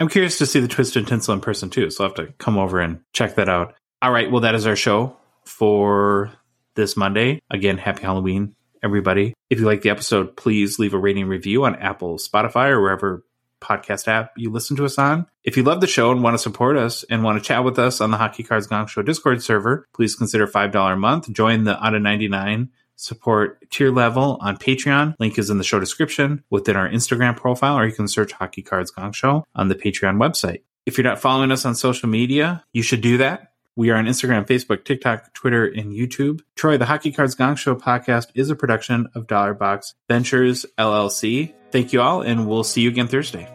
I'm 0.00 0.08
curious 0.08 0.38
to 0.38 0.46
see 0.46 0.60
the 0.60 0.68
twisted 0.68 1.06
tinsel 1.06 1.34
in 1.34 1.40
person 1.40 1.70
too, 1.70 1.90
so 1.90 2.04
I'll 2.04 2.10
have 2.10 2.16
to 2.16 2.32
come 2.34 2.58
over 2.58 2.80
and 2.80 3.00
check 3.12 3.34
that 3.36 3.48
out. 3.48 3.74
All 4.00 4.12
right, 4.12 4.30
well 4.30 4.42
that 4.42 4.54
is 4.54 4.66
our 4.66 4.76
show 4.76 5.16
for 5.44 6.32
this 6.74 6.96
Monday. 6.96 7.40
Again, 7.50 7.78
happy 7.78 8.02
Halloween 8.02 8.54
everybody. 8.82 9.34
If 9.50 9.58
you 9.58 9.66
like 9.66 9.82
the 9.82 9.90
episode, 9.90 10.36
please 10.36 10.78
leave 10.78 10.94
a 10.94 10.98
rating 10.98 11.26
review 11.26 11.64
on 11.64 11.76
Apple, 11.76 12.18
Spotify, 12.18 12.68
or 12.68 12.80
wherever 12.80 13.24
podcast 13.60 14.08
app 14.08 14.32
you 14.36 14.50
listen 14.50 14.76
to 14.76 14.84
us 14.84 14.98
on. 14.98 15.26
If 15.44 15.56
you 15.56 15.62
love 15.62 15.80
the 15.80 15.86
show 15.86 16.10
and 16.10 16.22
want 16.22 16.34
to 16.34 16.38
support 16.38 16.76
us 16.76 17.04
and 17.10 17.24
want 17.24 17.38
to 17.38 17.46
chat 17.46 17.64
with 17.64 17.78
us 17.78 18.00
on 18.00 18.10
the 18.10 18.16
Hockey 18.16 18.42
Cards 18.42 18.66
Gong 18.66 18.86
Show 18.86 19.02
Discord 19.02 19.42
server, 19.42 19.86
please 19.94 20.14
consider 20.14 20.46
$5 20.46 20.92
a 20.92 20.96
month. 20.96 21.32
Join 21.32 21.64
the 21.64 21.82
out 21.84 21.94
of 21.94 22.02
99 22.02 22.70
support 22.96 23.70
tier 23.70 23.90
level 23.90 24.38
on 24.40 24.56
Patreon. 24.56 25.14
Link 25.18 25.38
is 25.38 25.50
in 25.50 25.58
the 25.58 25.64
show 25.64 25.80
description 25.80 26.42
within 26.50 26.76
our 26.76 26.88
Instagram 26.88 27.36
profile, 27.36 27.78
or 27.78 27.86
you 27.86 27.92
can 27.92 28.08
search 28.08 28.32
Hockey 28.32 28.62
Cards 28.62 28.90
Gong 28.90 29.12
Show 29.12 29.44
on 29.54 29.68
the 29.68 29.74
Patreon 29.74 30.16
website. 30.16 30.62
If 30.84 30.98
you're 30.98 31.04
not 31.04 31.20
following 31.20 31.52
us 31.52 31.64
on 31.64 31.74
social 31.74 32.08
media, 32.08 32.64
you 32.72 32.82
should 32.82 33.00
do 33.00 33.18
that. 33.18 33.47
We 33.78 33.90
are 33.90 33.94
on 33.94 34.06
Instagram, 34.06 34.44
Facebook, 34.44 34.84
TikTok, 34.84 35.32
Twitter, 35.34 35.64
and 35.64 35.92
YouTube. 35.92 36.40
Troy, 36.56 36.78
the 36.78 36.86
Hockey 36.86 37.12
Cards 37.12 37.36
Gong 37.36 37.54
Show 37.54 37.76
podcast 37.76 38.26
is 38.34 38.50
a 38.50 38.56
production 38.56 39.08
of 39.14 39.28
Dollar 39.28 39.54
Box 39.54 39.94
Ventures 40.08 40.66
LLC. 40.76 41.54
Thank 41.70 41.92
you 41.92 42.00
all, 42.00 42.22
and 42.22 42.48
we'll 42.48 42.64
see 42.64 42.80
you 42.80 42.88
again 42.88 43.06
Thursday. 43.06 43.48